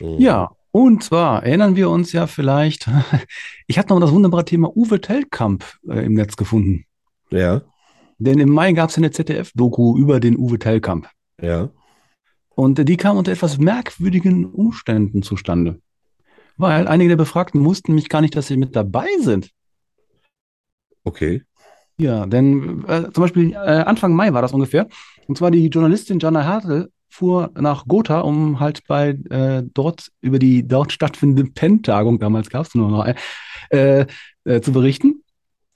Mhm. 0.00 0.18
Ja, 0.18 0.50
und 0.70 1.02
zwar 1.02 1.42
erinnern 1.42 1.74
wir 1.74 1.90
uns 1.90 2.12
ja 2.12 2.26
vielleicht, 2.26 2.88
ich 3.66 3.78
hatte 3.78 3.92
noch 3.92 4.00
das 4.00 4.12
wunderbare 4.12 4.44
Thema 4.44 4.74
Uwe 4.76 5.00
Tellkamp 5.00 5.64
äh, 5.88 6.04
im 6.04 6.14
Netz 6.14 6.36
gefunden. 6.36 6.84
Ja, 7.30 7.62
Denn 8.18 8.38
im 8.38 8.50
Mai 8.50 8.72
gab 8.72 8.90
es 8.90 8.96
eine 8.96 9.10
ZDF-Doku 9.10 9.98
über 9.98 10.20
den 10.20 10.36
Uwe 10.36 10.58
Tellkamp. 10.58 11.08
ja. 11.42 11.70
Und 12.56 12.78
äh, 12.78 12.84
die 12.84 12.96
kam 12.96 13.18
unter 13.18 13.30
etwas 13.30 13.58
merkwürdigen 13.58 14.46
Umständen 14.46 15.22
zustande. 15.22 15.78
Weil 16.56 16.88
einige 16.88 17.10
der 17.10 17.16
Befragten 17.16 17.64
wussten 17.64 17.92
nämlich 17.92 18.08
gar 18.08 18.22
nicht, 18.22 18.34
dass 18.34 18.48
sie 18.48 18.56
mit 18.56 18.74
dabei 18.74 19.06
sind. 19.20 19.50
Okay. 21.04 21.42
Ja, 21.98 22.26
denn 22.26 22.84
äh, 22.88 23.10
zum 23.12 23.22
Beispiel 23.22 23.52
äh, 23.52 23.56
Anfang 23.56 24.14
Mai 24.14 24.32
war 24.32 24.42
das 24.42 24.52
ungefähr. 24.52 24.88
Und 25.28 25.36
zwar 25.38 25.50
die 25.50 25.68
Journalistin 25.68 26.18
Jana 26.18 26.44
Hartl 26.44 26.90
fuhr 27.08 27.50
nach 27.54 27.86
Gotha, 27.86 28.20
um 28.20 28.58
halt 28.58 28.86
bei 28.86 29.10
äh, 29.30 29.62
dort 29.74 30.10
über 30.20 30.38
die 30.38 30.66
dort 30.66 30.92
stattfindende 30.92 31.50
PEN-Tagung, 31.50 32.18
damals 32.18 32.50
gab 32.50 32.66
es 32.66 32.74
nur 32.74 32.90
noch, 32.90 33.06
äh, 33.70 34.06
äh, 34.44 34.60
zu 34.60 34.72
berichten. 34.72 35.22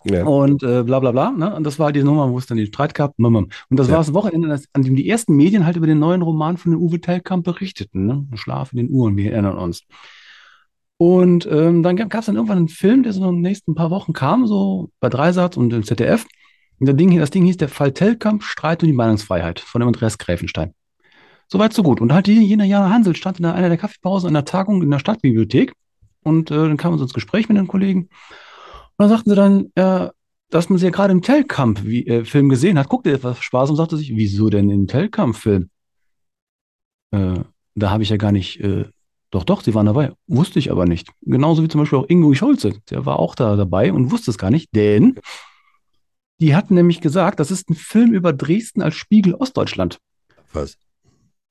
Ja. 0.05 0.25
Und 0.25 0.63
äh, 0.63 0.83
bla 0.83 0.99
bla 1.01 1.13
bla. 1.13 1.31
Ne? 1.31 1.55
Und 1.55 1.65
das 1.65 1.79
war 1.79 1.87
halt 1.87 1.97
die 1.97 2.03
Nummer, 2.03 2.31
wo 2.31 2.39
es 2.39 2.47
dann 2.47 2.57
den 2.57 2.67
Streit 2.67 2.95
gab. 2.95 3.15
Und 3.19 3.53
das 3.71 3.89
Ja. 3.89 3.95
war 3.95 4.01
das 4.01 4.15
Wochenende, 4.15 4.61
an 4.73 4.83
dem 4.83 4.97
die 4.97 5.09
ersten 5.09 5.35
Medien 5.37 5.67
halt 5.67 5.77
über 5.77 5.87
den 5.87 5.99
neuen 5.99 6.23
Roman 6.23 6.57
von 6.57 6.73
den 6.73 6.81
Uwe 6.81 7.01
Tellkamp 7.01 7.45
berichteten. 7.45 8.07
Ne? 8.07 8.27
Schlaf 8.35 8.73
in 8.73 8.79
den 8.79 8.91
Uhren, 8.91 9.17
wir 9.17 9.33
erinnern 9.33 9.59
uns. 9.59 9.83
Und 10.97 11.47
ähm, 11.51 11.83
dann 11.83 11.97
gab 11.97 12.15
es 12.15 12.27
dann 12.27 12.37
irgendwann 12.37 12.59
einen 12.59 12.69
Film, 12.69 13.03
der 13.03 13.13
so 13.13 13.25
in 13.27 13.37
den 13.37 13.41
nächsten 13.41 13.75
paar 13.75 13.91
Wochen 13.91 14.13
kam, 14.13 14.47
so 14.47 14.91
bei 15.01 15.09
Dreisatz 15.09 15.57
und 15.57 15.73
im 15.73 15.83
ZDF. 15.83 16.27
Und 16.79 16.89
das 16.89 16.97
Ding, 16.97 17.19
das 17.19 17.31
Ding 17.31 17.45
hieß 17.45 17.57
Der 17.59 17.69
Fall 17.69 17.93
Tellkamp, 17.93 18.43
Streit 18.43 18.83
um 18.83 18.87
die 18.87 18.95
Meinungsfreiheit 18.95 19.61
von 19.61 19.81
dem 19.81 19.89
Andreas 19.89 20.19
Gräfenstein. 20.19 20.73
Soweit, 21.49 21.73
so 21.73 21.83
gut. 21.83 22.01
Und 22.01 22.13
halt 22.13 22.29
jener 22.29 22.65
Jana 22.65 22.91
Hansel 22.91 23.17
stand 23.17 23.39
in 23.39 23.45
einer 23.47 23.69
der 23.69 23.79
Kaffeepausen 23.79 24.29
in 24.29 24.35
der 24.35 24.45
Tagung 24.45 24.83
in 24.83 24.91
der 24.91 24.99
Stadtbibliothek. 24.99 25.73
Und 26.23 26.51
äh, 26.51 26.55
dann 26.55 26.77
kamen 26.77 26.97
sie 26.99 27.05
ins 27.05 27.15
Gespräch 27.15 27.49
mit 27.49 27.57
den 27.59 27.67
Kollegen. 27.67 28.09
Und 29.01 29.09
dann 29.09 29.17
sagten 29.17 29.31
sie 29.31 29.37
dann, 29.37 29.73
äh, 29.77 30.11
dass 30.51 30.69
man 30.69 30.79
sie 30.79 30.85
ja 30.85 30.91
gerade 30.91 31.13
im 31.13 31.23
Tellkamp-Film 31.23 32.51
gesehen 32.51 32.79
hat. 32.79 32.91
Guckte 32.91 33.11
etwas 33.11 33.43
Spaß 33.43 33.71
und 33.71 33.77
sagte 33.77 33.97
sich, 33.97 34.15
wieso 34.15 34.51
denn 34.51 34.69
im 34.69 34.89
Tellkamp-Film? 34.89 35.71
Äh, 37.13 37.41
da 37.75 37.91
habe 37.91 38.03
ich 38.03 38.11
ja 38.11 38.19
gar 38.19 38.31
nicht, 38.31 38.61
äh, 38.61 38.85
doch, 39.31 39.45
doch, 39.45 39.63
sie 39.63 39.75
waren 39.75 39.87
dabei. 39.87 40.13
Wusste 40.27 40.59
ich 40.59 40.71
aber 40.71 40.85
nicht. 40.85 41.09
Genauso 41.23 41.63
wie 41.63 41.69
zum 41.69 41.81
Beispiel 41.81 41.99
auch 41.99 42.11
Ingo 42.11 42.35
Scholze. 42.35 42.75
Der 42.91 43.07
war 43.07 43.19
auch 43.19 43.35
da 43.35 43.57
dabei 43.57 43.91
und 43.91 44.11
wusste 44.11 44.33
es 44.33 44.37
gar 44.37 44.51
nicht, 44.51 44.69
denn 44.75 45.19
die 46.39 46.55
hatten 46.55 46.75
nämlich 46.75 47.01
gesagt, 47.01 47.41
das 47.41 47.51
ist 47.51 47.71
ein 47.71 47.77
Film 47.77 48.13
über 48.13 48.35
Dresden 48.35 48.83
als 48.83 48.97
Spiegel 48.97 49.33
Ostdeutschland. 49.33 49.99
Was? 50.53 50.77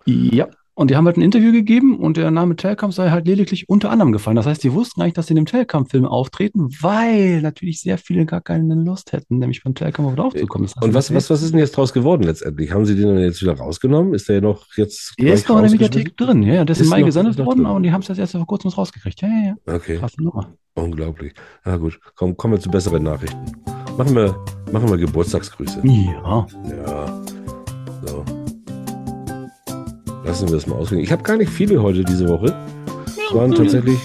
Ja. 0.06 0.50
Und 0.80 0.90
die 0.90 0.96
haben 0.96 1.06
halt 1.08 1.18
ein 1.18 1.22
Interview 1.22 1.52
gegeben 1.52 2.00
und 2.00 2.16
der 2.16 2.32
Name 2.32 2.56
Telkamp 2.56 2.94
sei 2.94 3.10
halt 3.10 3.28
lediglich 3.28 3.68
unter 3.68 3.92
anderem 3.92 4.14
gefallen. 4.14 4.38
Das 4.38 4.46
heißt, 4.46 4.64
die 4.64 4.72
wussten 4.72 5.04
nicht, 5.04 5.18
dass 5.18 5.28
sie 5.28 5.34
in 5.34 5.36
dem 5.36 5.46
Telkamp-Film 5.46 6.06
auftreten, 6.06 6.70
weil 6.80 7.42
natürlich 7.42 7.82
sehr 7.82 7.98
viele 7.98 8.26
gar 8.26 8.40
keine 8.40 8.76
Lust 8.76 9.12
hätten, 9.12 9.40
nämlich 9.40 9.62
beim 9.62 9.76
Telkamp 9.76 10.08
auf 10.08 10.18
aufzukommen. 10.18 10.68
Das 10.68 10.76
heißt, 10.78 10.86
Und 10.86 10.94
was, 10.94 11.14
was, 11.14 11.30
was 11.30 11.42
ist 11.42 11.52
denn 11.52 11.60
jetzt 11.60 11.76
draus 11.76 11.92
geworden 11.92 12.24
letztendlich? 12.24 12.72
Haben 12.72 12.86
Sie 12.86 12.96
den 12.96 13.08
dann 13.08 13.20
jetzt 13.20 13.42
wieder 13.42 13.58
rausgenommen? 13.58 14.14
Ist 14.14 14.30
der 14.30 14.40
noch 14.40 14.68
jetzt 14.78 15.16
Der 15.20 15.34
ist 15.34 15.50
noch 15.50 15.58
in 15.58 15.64
der? 15.64 15.72
Mediathek 15.72 16.16
drin, 16.16 16.44
ja. 16.44 16.64
Der 16.64 16.72
ist, 16.74 16.80
Ist 16.80 16.86
im 16.86 16.92
Mai 16.92 17.02
gesendet 17.02 17.38
worden, 17.40 17.58
drin. 17.58 17.66
aber 17.66 17.82
die 17.82 17.92
haben 17.92 18.00
es 18.02 18.08
jetzt 18.08 18.20
erst 18.20 18.32
vor 18.32 18.48
kurzem 18.48 18.72
rausgekriegt. 18.72 19.20
Ja, 19.22 19.28
ja, 19.28 19.56
ja. 19.68 19.76
Okay, 19.76 20.00
unglaublich. 20.76 21.34
Na 21.66 21.76
gut, 21.76 22.00
komm, 22.16 22.38
kommen 22.38 22.54
wir 22.54 22.60
zu 22.62 22.70
besseren 22.72 23.04
Nachrichten. 23.04 23.38
Machen 23.98 24.16
wir, 24.16 24.34
machen 24.72 24.90
wir 24.90 24.96
Geburtstagsgrüße. 24.96 25.82
Ja. 25.84 26.48
Ja. 26.70 27.22
Lassen 30.30 30.50
wir 30.50 30.58
es 30.58 30.68
mal 30.68 30.76
ausgehen. 30.76 31.02
Ich 31.02 31.12
habe 31.12 31.24
gar 31.24 31.38
nicht 31.38 31.50
viele 31.50 31.82
heute 31.82 32.04
diese 32.04 32.30
Woche. 32.30 32.56
Es 33.08 33.34
waren 33.34 33.52
tatsächlich 33.52 33.98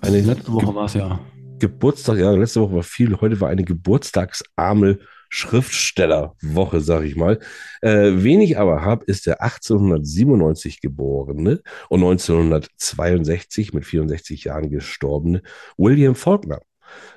eine 0.00 0.20
Letzte 0.20 0.52
Woche 0.52 0.72
war 0.72 0.84
es 0.84 0.94
ja. 0.94 1.18
Geburtstag, 1.58 2.18
ja, 2.18 2.30
letzte 2.30 2.60
Woche 2.60 2.76
war 2.76 2.82
viel, 2.84 3.20
heute 3.20 3.40
war 3.40 3.48
eine 3.48 3.64
geburtstagsarme 3.64 5.00
Schriftstellerwoche, 5.28 6.80
sag 6.80 7.02
ich 7.02 7.16
mal. 7.16 7.40
Äh, 7.82 8.12
wen 8.14 8.42
ich 8.42 8.56
aber 8.58 8.82
habe, 8.82 9.06
ist 9.06 9.26
der 9.26 9.42
1897 9.42 10.80
geborene 10.80 11.62
und 11.88 11.98
1962 11.98 13.74
mit 13.74 13.84
64 13.84 14.44
Jahren 14.44 14.70
gestorbene 14.70 15.42
William 15.76 16.14
Faulkner. 16.14 16.60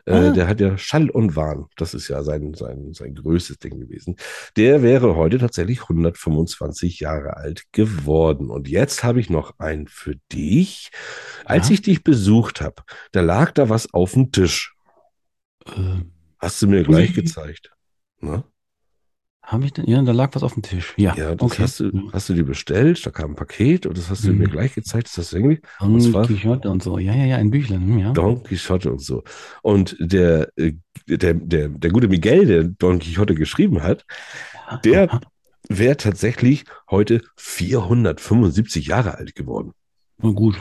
Äh, 0.06 0.12
Ah. 0.14 0.32
Der 0.32 0.48
hat 0.48 0.60
ja 0.60 0.78
Schall 0.78 1.10
und 1.10 1.36
Wahn. 1.36 1.68
Das 1.78 1.94
ist 1.94 2.08
ja 2.08 2.24
sein, 2.24 2.54
sein, 2.54 2.94
sein 2.94 3.16
größtes 3.16 3.60
Ding 3.60 3.80
gewesen. 3.80 4.16
Der 4.56 4.82
wäre 4.82 5.16
heute 5.16 5.38
tatsächlich 5.38 5.82
125 5.84 7.00
Jahre 7.00 7.38
alt 7.38 7.64
geworden. 7.72 8.50
Und 8.50 8.68
jetzt 8.68 9.04
habe 9.04 9.20
ich 9.20 9.30
noch 9.30 9.60
einen 9.60 9.88
für 9.88 10.16
dich. 10.32 10.90
Als 11.46 11.68
Ja. 11.70 11.74
ich 11.76 11.82
dich 11.82 12.04
besucht 12.04 12.62
habe, 12.62 12.84
da 13.12 13.22
lag 13.22 13.52
da 13.52 13.70
was 13.70 13.94
auf 13.94 14.14
dem 14.14 14.32
Tisch. 14.32 14.74
Äh, 15.66 16.02
Hast 16.40 16.62
du 16.62 16.68
mir 16.68 16.84
gleich 16.84 17.10
ich- 17.10 17.16
gezeigt. 17.16 17.72
Na? 18.22 18.44
Habe 19.52 19.66
ich 19.66 19.74
denn? 19.74 19.86
Ja, 19.90 20.02
da 20.02 20.12
lag 20.12 20.30
was 20.34 20.44
auf 20.44 20.54
dem 20.54 20.64
Tisch. 20.64 20.94
Ja, 20.98 21.14
Ja, 21.16 21.36
das 21.36 21.42
okay. 21.52 21.64
hast, 21.64 21.80
du, 21.82 22.10
hast 22.14 22.30
du 22.30 22.34
dir 22.34 22.46
bestellt, 22.46 23.06
da 23.06 23.12
kam 23.12 23.32
ein 23.32 23.36
Paket 23.36 23.86
und 23.86 23.98
das 23.98 24.10
hast 24.10 24.24
du 24.26 24.32
Mhm. 24.32 24.38
mir 24.38 24.48
gleich 24.48 24.74
gezeigt. 24.74 25.08
Das 25.08 25.18
hast 25.18 25.34
du 25.34 25.38
irgendwie 25.38 25.62
Don 25.80 26.26
Quixote 26.26 26.70
und 26.70 26.82
so. 26.82 26.98
Ja, 26.98 27.14
ja, 27.14 27.26
ja, 27.26 27.36
ein 27.38 27.50
Büchlein. 27.52 27.82
hm, 27.82 28.00
Ja. 28.00 28.12
Don 28.14 28.42
Quixote 28.44 28.92
und 28.92 29.02
so. 29.02 29.24
Und 29.62 29.96
der, 30.00 30.50
äh, 30.56 30.74
der, 31.08 31.34
der, 31.34 31.70
der 31.70 31.92
gute 31.92 32.08
Miguel, 32.08 32.46
der 32.46 32.64
Don 32.64 33.00
Quixote 33.00 33.36
geschrieben 33.36 33.84
hat, 33.84 34.06
der 34.86 35.20
wäre 35.68 35.98
tatsächlich 35.98 36.64
heute 36.90 37.22
475 37.38 38.88
Jahre 38.88 39.18
alt 39.18 39.36
geworden. 39.36 39.74
Na 40.22 40.32
gut. 40.32 40.56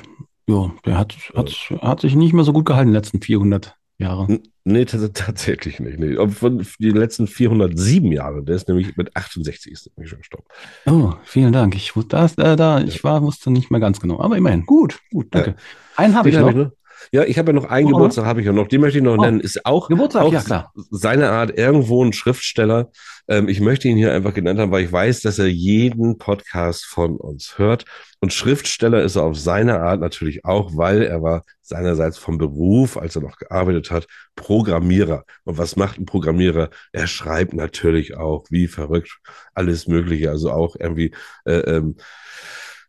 Ja, 0.49 0.73
der 0.87 0.97
hat, 0.97 1.15
hat, 1.35 1.51
hat 1.83 2.01
sich 2.01 2.15
nicht 2.15 2.33
mehr 2.33 2.45
so 2.45 2.53
gut 2.55 2.65
gehalten 2.65 2.89
in 2.89 2.93
den 2.95 3.01
letzten 3.03 3.21
400 3.21 3.75
Jahre. 3.99 4.41
Nee, 4.65 4.83
tats- 4.85 5.13
tatsächlich 5.13 5.81
nicht. 5.81 5.99
Nee. 5.99 6.17
Von 6.29 6.65
die 6.79 6.91
letzten 6.91 7.27
407 7.27 8.13
Jahre, 8.13 8.43
der 8.45 8.57
ist 8.57 8.69
nämlich 8.69 8.97
mit 8.97 9.17
68 9.17 9.73
ist 9.73 9.91
nämlich 9.97 10.11
schon 10.11 10.19
gestorben. 10.21 10.45
Oh, 10.87 11.15
vielen 11.25 11.53
Dank. 11.53 11.75
Ich 11.75 11.97
wusste 11.97 12.17
das, 12.17 12.39
äh, 12.39 12.55
da, 12.57 12.81
ich 12.81 13.03
war, 13.03 13.23
wusste 13.23 13.51
nicht 13.51 13.71
mehr 13.71 13.81
ganz 13.81 13.99
genau. 14.01 14.21
Aber 14.21 14.37
immerhin. 14.37 14.67
Gut, 14.67 15.01
gut, 15.11 15.27
danke. 15.31 15.57
Einen 15.97 16.15
habe 16.15 16.29
ich 16.29 16.37
noch. 16.37 16.71
Ja, 17.13 17.25
ich 17.25 17.39
habe 17.39 17.51
ja 17.51 17.53
noch 17.55 17.65
einen 17.65 17.87
Oh. 17.89 17.91
Geburtstag, 17.93 18.25
habe 18.25 18.41
ich 18.41 18.47
ja 18.47 18.53
noch. 18.53 18.69
Den 18.69 18.81
möchte 18.81 18.99
ich 18.99 19.05
noch 19.05 19.17
Oh. 19.19 19.21
nennen. 19.23 19.41
Ist 19.41 19.65
auch, 19.67 19.89
Geburtstag, 19.89 20.23
auch 20.23 20.33
ja 20.33 20.41
klar. 20.43 20.73
seine 20.91 21.31
Art 21.31 21.57
irgendwo 21.59 22.05
ein 22.05 22.13
Schriftsteller. 22.13 22.91
Ähm, 23.29 23.49
ich 23.49 23.61
möchte 23.61 23.89
ihn 23.89 23.97
hier 23.97 24.13
einfach 24.13 24.35
genannt 24.35 24.59
haben, 24.61 24.71
weil 24.73 24.85
ich 24.85 24.93
weiß, 24.93 25.21
dass 25.23 25.39
er 25.39 25.47
jeden 25.49 26.19
Podcast 26.19 26.85
von 26.87 27.17
uns 27.17 27.59
hört. 27.59 27.85
Und 28.21 28.33
Schriftsteller 28.33 29.03
ist 29.03 29.17
er 29.17 29.23
auf 29.25 29.39
seine 29.39 29.81
Art 29.81 30.01
natürlich 30.01 30.45
auch, 30.45 30.77
weil 30.77 31.03
er 31.03 31.23
war 31.23 31.45
seinerseits 31.63 32.19
vom 32.19 32.39
Beruf, 32.39 32.97
als 32.97 33.15
er 33.17 33.23
noch 33.23 33.37
gearbeitet 33.37 33.91
hat, 33.91 34.07
Programmierer. 34.35 35.25
Und 35.45 35.59
was 35.59 35.77
macht 35.77 35.99
ein 35.99 36.07
Programmierer? 36.07 36.71
Er 36.93 37.07
schreibt 37.07 37.53
natürlich 37.55 38.17
auch, 38.17 38.45
wie 38.51 38.67
verrückt, 38.67 39.19
alles 39.55 39.87
Mögliche. 39.87 40.31
Also 40.31 40.51
auch 40.51 40.75
irgendwie, 40.79 41.13
äh, 41.45 41.59
ähm, 41.59 41.97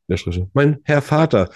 der 0.08 0.18
Schriftsteller. 0.18 0.50
Mein 0.54 0.80
Herr 0.84 1.02
Vater, 1.04 1.50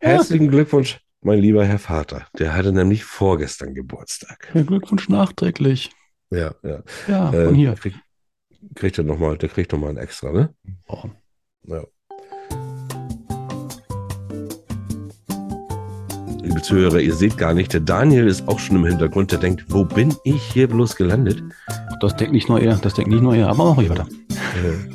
herzlichen 0.00 0.48
Glückwunsch, 0.50 0.98
mein 1.24 1.38
lieber 1.38 1.64
Herr 1.64 1.78
Vater. 1.78 2.26
Der 2.38 2.54
hatte 2.54 2.72
nämlich 2.72 3.04
vorgestern 3.04 3.74
Geburtstag. 3.74 4.50
Ja, 4.54 4.62
Glückwunsch 4.62 5.08
nachträglich. 5.08 5.90
Ja, 6.30 6.54
ja. 6.62 6.82
Ja, 7.08 7.32
Äh, 7.32 7.46
von 7.46 7.54
hier. 7.54 7.74
Krieg, 7.74 7.94
kriegt 8.74 8.98
er 8.98 9.04
noch 9.04 9.18
mal, 9.18 9.36
der 9.38 9.48
kriegt 9.48 9.72
noch 9.72 9.78
mal 9.78 9.90
ein 9.90 9.96
extra, 9.96 10.32
ne? 10.32 10.54
Oh. 10.86 11.04
Ja. 11.66 11.82
Liebe 16.42 16.60
Zuhörer, 16.60 17.00
ihr 17.00 17.14
seht 17.14 17.38
gar 17.38 17.54
nicht, 17.54 17.72
der 17.72 17.80
Daniel 17.80 18.26
ist 18.26 18.46
auch 18.48 18.58
schon 18.58 18.76
im 18.76 18.84
Hintergrund, 18.84 19.32
der 19.32 19.38
denkt, 19.38 19.64
wo 19.68 19.84
bin 19.84 20.14
ich 20.24 20.42
hier 20.52 20.68
bloß 20.68 20.94
gelandet? 20.96 21.42
Das 22.00 22.16
denkt 22.16 22.32
nicht 22.34 22.48
nur 22.50 22.60
er, 22.60 22.76
das 22.76 22.94
denkt 22.94 23.10
nicht 23.10 23.22
nur 23.22 23.34
er, 23.34 23.48
aber 23.48 23.64
mach 23.70 23.76
ruhig 23.78 23.88
weiter. 23.88 24.06
Äh, 24.30 24.94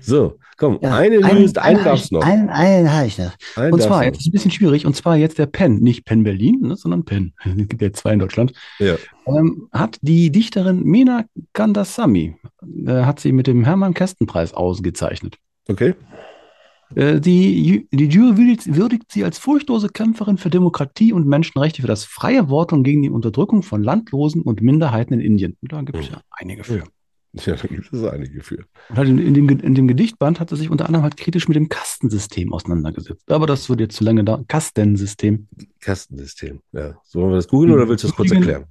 So, 0.00 0.38
komm, 0.56 0.78
Ja, 0.82 0.94
eine 0.96 1.24
einen- 1.24 1.40
News, 1.42 1.56
einen 1.56 1.76
einen 1.76 1.84
darf's 1.84 2.02
hab 2.02 2.04
ich- 2.06 2.10
noch. 2.12 2.24
Einen, 2.24 2.48
einen 2.50 2.92
habe 2.92 3.06
ich 3.06 3.18
noch. 3.18 3.32
Einen 3.56 3.72
Und 3.72 3.82
zwar, 3.82 4.04
jetzt 4.04 4.16
ist 4.16 4.22
es 4.22 4.26
ein 4.28 4.32
bisschen 4.32 4.50
schwierig, 4.50 4.86
und 4.86 4.94
zwar 4.96 5.16
jetzt 5.16 5.38
der 5.38 5.46
Penn, 5.46 5.80
nicht 5.80 6.04
Penn 6.04 6.22
Berlin, 6.24 6.60
ne, 6.60 6.76
sondern 6.76 7.04
Penn. 7.04 7.32
Es 7.44 7.68
gibt 7.68 7.82
ja 7.82 7.92
zwei 7.92 8.12
in 8.12 8.18
Deutschland. 8.20 8.52
Ja. 8.78 8.96
Ähm, 9.26 9.68
hat 9.72 9.98
die 10.02 10.30
Dichterin 10.30 10.82
Mena 10.84 11.24
Kandasamy, 11.52 12.36
äh, 12.86 12.90
hat 13.04 13.20
sie 13.20 13.32
mit 13.32 13.46
dem 13.46 13.64
Hermann-Kästen-Preis 13.64 14.54
ausgezeichnet. 14.54 15.36
Okay. 15.68 15.94
Äh, 16.94 17.18
die, 17.20 17.88
die 17.90 18.04
Jury 18.06 18.36
würdigt, 18.36 18.76
würdigt 18.76 19.10
sie 19.10 19.24
als 19.24 19.38
furchtlose 19.38 19.88
Kämpferin 19.88 20.36
für 20.36 20.50
Demokratie 20.50 21.12
und 21.12 21.26
Menschenrechte, 21.26 21.80
für 21.82 21.88
das 21.88 22.04
freie 22.04 22.48
Wort 22.50 22.72
und 22.72 22.84
gegen 22.84 23.02
die 23.02 23.10
Unterdrückung 23.10 23.62
von 23.62 23.82
Landlosen 23.82 24.42
und 24.42 24.60
Minderheiten 24.60 25.14
in 25.14 25.20
Indien. 25.20 25.56
Und 25.62 25.72
da 25.72 25.80
gibt 25.80 25.98
es 25.98 26.08
Mhm. 26.10 26.14
ja 26.16 26.20
einige 26.30 26.62
für. 26.62 26.84
Ja, 27.34 27.56
da 27.56 27.66
gibt 27.66 27.92
es 27.92 28.04
einige 28.04 28.42
für. 28.42 28.64
Und 28.88 28.96
halt 28.96 29.08
in, 29.08 29.18
in, 29.18 29.34
dem, 29.34 29.48
in 29.48 29.74
dem 29.74 29.88
Gedichtband 29.88 30.38
hat 30.40 30.50
er 30.52 30.56
sich 30.56 30.70
unter 30.70 30.86
anderem 30.86 31.02
halt 31.02 31.16
kritisch 31.16 31.48
mit 31.48 31.56
dem 31.56 31.68
Kastensystem 31.68 32.52
auseinandergesetzt. 32.52 33.30
Aber 33.30 33.46
das 33.46 33.68
wird 33.68 33.80
jetzt 33.80 33.96
zu 33.96 34.04
lange 34.04 34.22
dauern. 34.24 34.46
Kastensystem. 34.46 35.48
Kastensystem. 35.80 36.60
Ja. 36.72 36.94
Sollen 37.04 37.30
wir 37.30 37.36
das 37.36 37.48
googeln 37.48 37.72
oder 37.72 37.88
willst 37.88 38.04
du 38.04 38.08
das 38.08 38.16
kurz 38.16 38.30
erklären? 38.30 38.66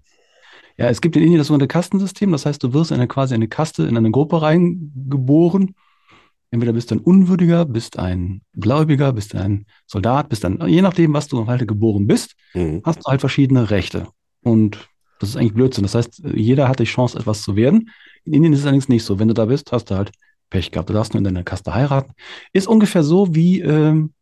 Ja, 0.78 0.88
es 0.88 1.02
gibt 1.02 1.16
in 1.16 1.24
Indien 1.24 1.38
das 1.40 1.48
sogenannte 1.48 1.68
Kastensystem. 1.68 2.32
Das 2.32 2.46
heißt, 2.46 2.64
du 2.64 2.74
wirst 2.74 2.92
in 2.92 2.96
eine, 2.98 3.08
quasi 3.08 3.34
eine 3.36 3.48
Kaste, 3.48 3.84
in 3.84 3.98
eine 3.98 4.12
Gruppe 4.12 4.42
reingeboren. 4.42 5.76
Entweder 6.52 6.74
bist 6.74 6.92
du 6.92 6.96
ein 6.96 7.00
Unwürdiger, 7.02 7.66
bist 7.66 7.98
ein 8.00 8.42
Gläubiger, 8.56 9.12
bist 9.12 9.36
ein 9.36 9.66
Soldat, 9.88 10.30
bist 10.30 10.46
ein, 10.46 10.60
je 10.68 10.82
nachdem, 10.82 11.14
was 11.14 11.28
du 11.28 11.48
halt 11.48 11.68
geboren 11.68 12.06
bist, 12.08 12.36
Mhm. 12.54 12.82
hast 12.84 13.00
du 13.00 13.10
halt 13.10 13.22
verschiedene 13.22 13.72
Rechte. 13.72 14.08
Und 14.44 14.88
das 15.20 15.30
ist 15.30 15.36
eigentlich 15.38 15.54
Blödsinn. 15.54 15.84
Das 15.84 15.96
heißt, 15.96 16.22
jeder 16.36 16.68
hat 16.68 16.80
die 16.80 16.84
Chance, 16.84 17.18
etwas 17.18 17.42
zu 17.42 17.56
werden. 17.56 17.90
In 18.26 18.34
Indien 18.34 18.54
ist 18.54 18.60
es 18.60 18.66
allerdings 18.66 18.90
nicht 18.90 19.04
so. 19.04 19.20
Wenn 19.20 19.28
du 19.28 19.34
da 19.34 19.46
bist, 19.46 19.72
hast 19.72 19.92
du 19.92 19.96
halt 19.96 20.12
Pech 20.50 20.72
gehabt. 20.72 20.90
Du 20.90 20.94
darfst 20.94 21.14
nur 21.14 21.20
in 21.20 21.26
deiner 21.26 21.44
Kaste 21.44 21.74
heiraten. 21.74 22.14
Ist 22.54 22.68
ungefähr 22.68 23.04
so 23.04 23.34
wie 23.36 23.62
ähm, 23.62 24.14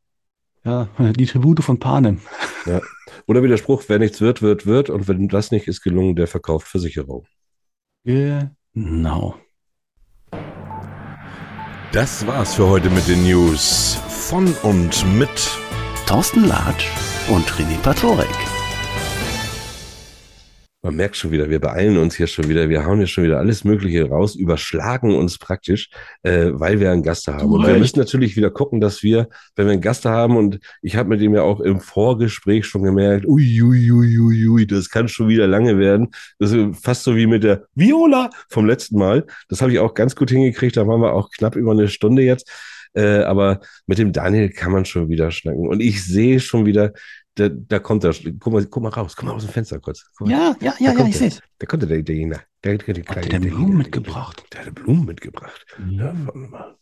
ja, 0.63 0.87
die 1.17 1.25
Tribute 1.25 1.63
von 1.63 1.79
Panem. 1.79 2.19
Oder 3.27 3.43
wie 3.43 3.47
der 3.47 3.57
Spruch, 3.57 3.83
wer 3.87 3.99
nichts 3.99 4.21
wird, 4.21 4.41
wird, 4.41 4.65
wird. 4.65 4.89
Und 4.89 5.07
wenn 5.07 5.27
das 5.27 5.51
nicht 5.51 5.67
ist 5.67 5.81
gelungen, 5.81 6.15
der 6.15 6.27
verkauft 6.27 6.67
Versicherung. 6.67 7.25
Genau. 8.03 9.35
Das 11.91 12.25
war's 12.25 12.55
für 12.55 12.67
heute 12.67 12.89
mit 12.89 13.07
den 13.07 13.23
News 13.23 13.99
von 14.07 14.53
und 14.63 15.05
mit 15.17 15.29
Thorsten 16.07 16.47
Latsch 16.47 16.87
und 17.29 17.45
René 17.51 17.77
Patorek. 17.83 18.50
Man 20.83 20.95
merkt 20.95 21.15
schon 21.15 21.29
wieder, 21.29 21.47
wir 21.51 21.59
beeilen 21.59 21.97
uns 21.97 22.15
hier 22.15 22.25
schon 22.25 22.49
wieder, 22.49 22.67
wir 22.67 22.85
hauen 22.85 22.97
hier 22.97 23.07
schon 23.07 23.23
wieder 23.23 23.37
alles 23.37 23.63
Mögliche 23.63 24.09
raus, 24.09 24.35
überschlagen 24.35 25.13
uns 25.15 25.37
praktisch, 25.37 25.91
äh, 26.23 26.47
weil 26.53 26.79
wir 26.79 26.91
einen 26.91 27.03
Gast 27.03 27.27
haben. 27.27 27.51
Und 27.51 27.67
wir 27.67 27.77
müssen 27.77 27.99
natürlich 27.99 28.35
wieder 28.35 28.49
gucken, 28.49 28.81
dass 28.81 29.03
wir, 29.03 29.29
wenn 29.55 29.67
wir 29.67 29.73
einen 29.73 29.81
Gast 29.81 30.05
haben, 30.05 30.37
und 30.37 30.57
ich 30.81 30.95
habe 30.95 31.09
mit 31.09 31.21
dem 31.21 31.35
ja 31.35 31.43
auch 31.43 31.59
im 31.59 31.79
Vorgespräch 31.79 32.65
schon 32.65 32.81
gemerkt, 32.81 33.27
ui, 33.27 33.61
ui, 33.61 33.91
ui, 33.91 34.17
ui, 34.17 34.47
ui, 34.47 34.65
das 34.65 34.89
kann 34.89 35.07
schon 35.07 35.27
wieder 35.27 35.45
lange 35.45 35.77
werden. 35.77 36.09
Das 36.39 36.51
ist 36.51 36.83
fast 36.83 37.03
so 37.03 37.15
wie 37.15 37.27
mit 37.27 37.43
der 37.43 37.65
Viola 37.75 38.31
vom 38.49 38.65
letzten 38.65 38.97
Mal. 38.97 39.27
Das 39.49 39.61
habe 39.61 39.71
ich 39.71 39.77
auch 39.77 39.93
ganz 39.93 40.15
gut 40.15 40.31
hingekriegt, 40.31 40.77
da 40.77 40.87
waren 40.87 41.01
wir 41.01 41.13
auch 41.13 41.29
knapp 41.29 41.55
über 41.55 41.73
eine 41.73 41.89
Stunde 41.89 42.23
jetzt. 42.23 42.51
Äh, 42.93 43.19
aber 43.19 43.61
mit 43.87 43.99
dem 43.99 44.11
Daniel 44.11 44.49
kann 44.49 44.71
man 44.71 44.85
schon 44.85 45.09
wieder 45.09 45.31
schnacken. 45.31 45.67
Und 45.67 45.79
ich 45.79 46.03
sehe 46.03 46.39
schon 46.39 46.65
wieder, 46.65 46.91
da, 47.35 47.49
da 47.49 47.79
kommt 47.79 48.03
er. 48.03 48.13
Guck 48.39 48.53
mal, 48.53 48.65
guck 48.65 48.83
mal 48.83 48.89
raus, 48.89 49.15
guck 49.15 49.25
mal 49.25 49.33
aus 49.33 49.45
dem 49.45 49.51
Fenster 49.51 49.79
kurz. 49.79 50.05
Ja, 50.25 50.27
ja, 50.27 50.55
ja, 50.59 50.73
ja, 50.79 50.93
kommt 50.93 51.09
ich 51.09 51.17
sehe 51.17 51.29
es. 51.29 51.41
Da 51.59 51.65
konnte 51.65 51.87
der 51.87 51.97
Italiener. 51.97 52.41
Der, 52.63 52.77
der, 52.77 52.93
der, 52.93 53.05
Hat 53.05 53.15
der 53.15 53.39
denn 53.39 53.49
Blumen 53.49 53.77
mitgebracht? 53.77 54.43
Der 54.51 54.61
hatte 54.61 54.71
Blumen 54.71 55.05
mitgebracht. 55.05 55.65
Ja, 55.89 56.13
schauen 56.25 56.41
wir 56.41 56.49
mal. 56.49 56.75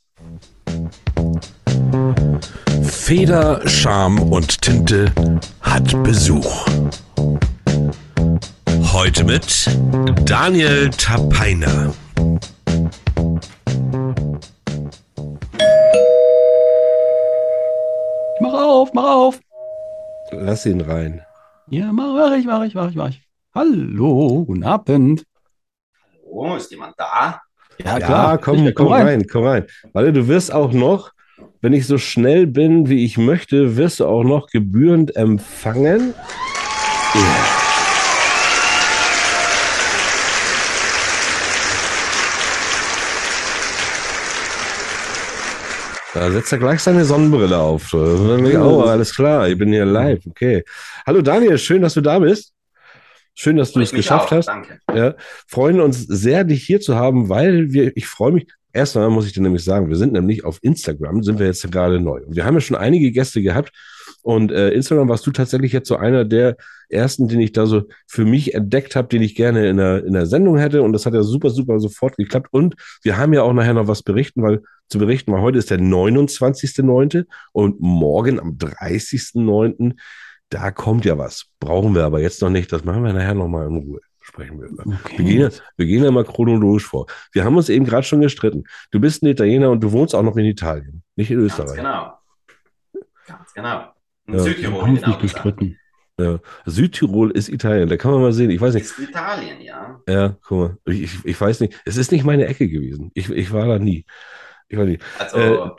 Feder, 2.84 3.68
Charme 3.68 4.22
und 4.32 4.62
Tinte 4.62 5.12
hat 5.62 6.03
Besuch. 6.03 6.65
Heute 8.91 9.24
mit 9.24 9.70
Daniel 10.25 10.89
Tapeiner. 10.89 11.94
Mach 18.41 18.53
auf, 18.53 18.94
mach 18.94 19.03
auf. 19.03 19.39
Lass 20.32 20.66
ihn 20.66 20.82
rein. 20.82 21.22
Ja, 21.68 21.92
mach, 21.92 22.14
mach 22.14 22.36
ich, 22.38 22.46
mach 22.46 22.64
ich, 22.64 22.74
mach 22.76 22.90
ich, 22.90 22.96
mach 22.96 23.10
ich. 23.10 23.22
Hallo, 23.54 24.46
guten 24.46 24.64
Abend. 24.64 25.24
Oh, 26.24 26.56
ist 26.56 26.72
jemand 26.72 26.94
da? 26.98 27.42
Ja, 27.84 28.38
komm, 28.38 28.60
Sicher, 28.60 28.74
komm 28.74 28.88
rein. 28.88 29.26
komm 29.28 29.44
rein. 29.46 29.66
Weil 29.94 30.12
du 30.14 30.28
wirst 30.28 30.54
auch 30.54 30.72
noch, 30.74 31.12
wenn 31.62 31.74
ich 31.74 31.88
so 31.88 31.98
schnell 31.98 32.46
bin, 32.46 32.90
wie 32.90 33.06
ich 33.06 33.18
möchte, 33.18 33.78
wirst 33.78 34.00
du 34.00 34.06
auch 34.06 34.24
noch 34.24 34.48
gebührend 34.48 35.16
empfangen. 35.16 36.14
Da 46.13 46.32
setzt 46.32 46.51
er 46.51 46.58
gleich 46.58 46.80
seine 46.80 47.06
Sonnenbrille 47.06 47.58
auf. 47.58 47.94
Oh, 47.94 48.82
alles 48.82 49.16
klar, 49.16 49.48
ich 49.48 49.58
bin 49.58 49.72
hier 49.72 49.86
live. 49.86 50.25
Okay. 50.25 50.63
Hallo 51.06 51.22
Daniel, 51.22 51.58
schön, 51.58 51.84
dass 51.84 51.94
du 51.94 52.01
da 52.01 52.18
bist. 52.18 52.54
Schön, 53.36 53.58
dass 53.58 53.72
du 53.72 53.80
es 53.80 53.92
geschafft 53.92 54.34
auch, 54.34 54.38
hast. 54.38 54.48
Danke. 54.48 54.80
Ja, 54.94 55.16
freuen 55.48 55.80
uns 55.80 56.01
sehr, 56.01 56.44
dich 56.44 56.66
hier 56.66 56.82
zu 56.82 56.96
haben, 56.96 57.30
weil 57.30 57.72
wir, 57.72 57.96
ich 57.96 58.08
freue 58.08 58.32
mich. 58.32 58.48
Erstmal 58.74 59.10
muss 59.10 59.28
ich 59.28 59.34
dir 59.34 59.42
nämlich 59.42 59.63
sagen, 59.63 59.88
wir 59.89 59.96
sind 59.96 60.13
nämlich 60.13 60.44
auf 60.44 60.60
Instagram, 60.62 61.24
sind 61.24 61.39
wir 61.39 61.46
jetzt 61.46 61.72
gerade 61.72 62.00
neu. 62.00 62.22
Und 62.25 62.36
wir 62.36 62.44
haben 62.44 62.56
ja 62.56 62.62
schon 62.62 62.78
einige 62.78 63.12
Gäste 63.12 63.42
gehabt. 63.42 63.72
Und 64.22 64.51
äh, 64.51 64.70
Instagram 64.72 65.10
warst 65.10 65.25
du 65.25 65.32
tatsächlich 65.32 65.72
jetzt 65.72 65.88
so 65.88 65.96
einer 65.96 66.25
der 66.25 66.58
ersten, 66.89 67.28
den 67.28 67.39
ich 67.39 67.51
da 67.51 67.66
so 67.66 67.84
für 68.08 68.25
mich 68.25 68.54
entdeckt 68.54 68.96
habe, 68.96 69.08
den 69.08 69.22
ich 69.22 69.36
gerne 69.36 69.68
in 69.70 69.78
der, 69.78 70.04
in 70.06 70.13
der 70.13 70.25
Sendung 70.25 70.58
hätte. 70.58 70.82
Und 70.82 70.94
das 70.94 71.06
hat 71.06 71.13
ja 71.13 71.24
super, 71.24 71.50
super 71.50 71.80
sofort 71.80 72.18
geklappt. 72.18 72.48
Und 72.51 72.75
wir 73.04 73.18
haben 73.18 73.34
ja 73.34 73.44
auch 73.44 73.54
nachher 73.54 73.74
noch 73.74 73.88
was 73.88 74.04
berichten, 74.04 74.42
weil 74.44 74.62
zu 74.89 74.98
berichten, 74.98 75.32
weil 75.32 75.42
heute 75.42 75.60
ist 75.60 75.70
der 75.70 75.80
29.9. 75.80 77.25
und 77.51 77.80
morgen 77.80 78.39
am 78.39 78.58
30.9. 78.58 79.96
Da 80.50 80.72
kommt 80.72 81.06
ja 81.06 81.18
was. 81.18 81.46
Brauchen 81.60 81.94
wir 81.94 82.06
aber 82.06 82.22
jetzt 82.22 82.42
noch 82.42 82.50
nicht. 82.50 82.72
Das 82.72 82.84
machen 82.84 83.04
wir 83.04 83.13
nachher 83.13 83.36
nochmal 83.36 83.68
in 83.68 83.75
Ruhe. 83.78 84.00
Sprechen 84.22 84.60
wir 84.60 84.68
über. 84.68 84.84
Wir 84.86 85.25
gehen, 85.25 85.42
ja, 85.42 85.50
wir 85.78 85.86
gehen 85.86 86.04
ja 86.04 86.12
mal 86.12 86.24
chronologisch 86.24 86.86
vor. 86.86 87.08
Wir 87.32 87.44
haben 87.46 87.58
uns 87.58 87.70
eben 87.70 87.86
gerade 87.86 88.04
schon 88.04 88.22
gestritten. 88.22 88.63
Du 88.92 89.00
bist 89.00 89.24
ein 89.24 89.28
Italiener 89.28 89.72
und 89.72 89.82
du 89.82 89.92
wohnst 89.92 90.13
auch 90.13 90.24
noch 90.24 90.38
in 90.38 90.46
Italien, 90.46 91.04
nicht 91.16 91.32
in 91.32 91.39
Ganz 91.39 91.51
Österreich. 91.51 91.78
genau. 91.78 92.13
Ganz 93.28 93.54
genau. 93.54 93.94
Ja, 94.34 94.40
Südtirol, 94.40 94.82
haben 94.82 94.96
genau 94.96 95.08
nicht 95.08 95.22
gestritten. 95.22 95.78
Ja. 96.20 96.40
Südtirol 96.66 97.32
ist 97.32 97.50
Italien, 97.50 97.88
da 97.90 97.96
kann 97.98 98.12
man 98.12 98.22
mal 98.22 98.34
sehen. 98.34 98.50
Ich 98.50 98.60
weiß 98.60 98.74
nicht. 98.74 98.84
Ist 98.86 99.00
Italien, 99.00 99.62
ja. 99.62 100.00
Ja, 100.08 100.36
guck 100.44 100.58
mal. 100.60 100.78
Ich, 100.94 101.04
ich, 101.04 101.26
ich 101.26 101.40
weiß 101.42 101.62
nicht. 101.62 101.80
Es 101.86 101.96
ist 101.98 102.12
nicht 102.12 102.26
meine 102.26 102.46
Ecke 102.48 102.68
gewesen. 102.68 103.12
Ich, 103.14 103.30
ich 103.30 103.52
war 103.54 103.66
da 103.68 103.80
nie. 103.80 104.06
Ich 104.68 104.78
war 104.78 104.86
nie. 104.86 105.00
Also 105.18 105.38
Äh, 105.38 105.70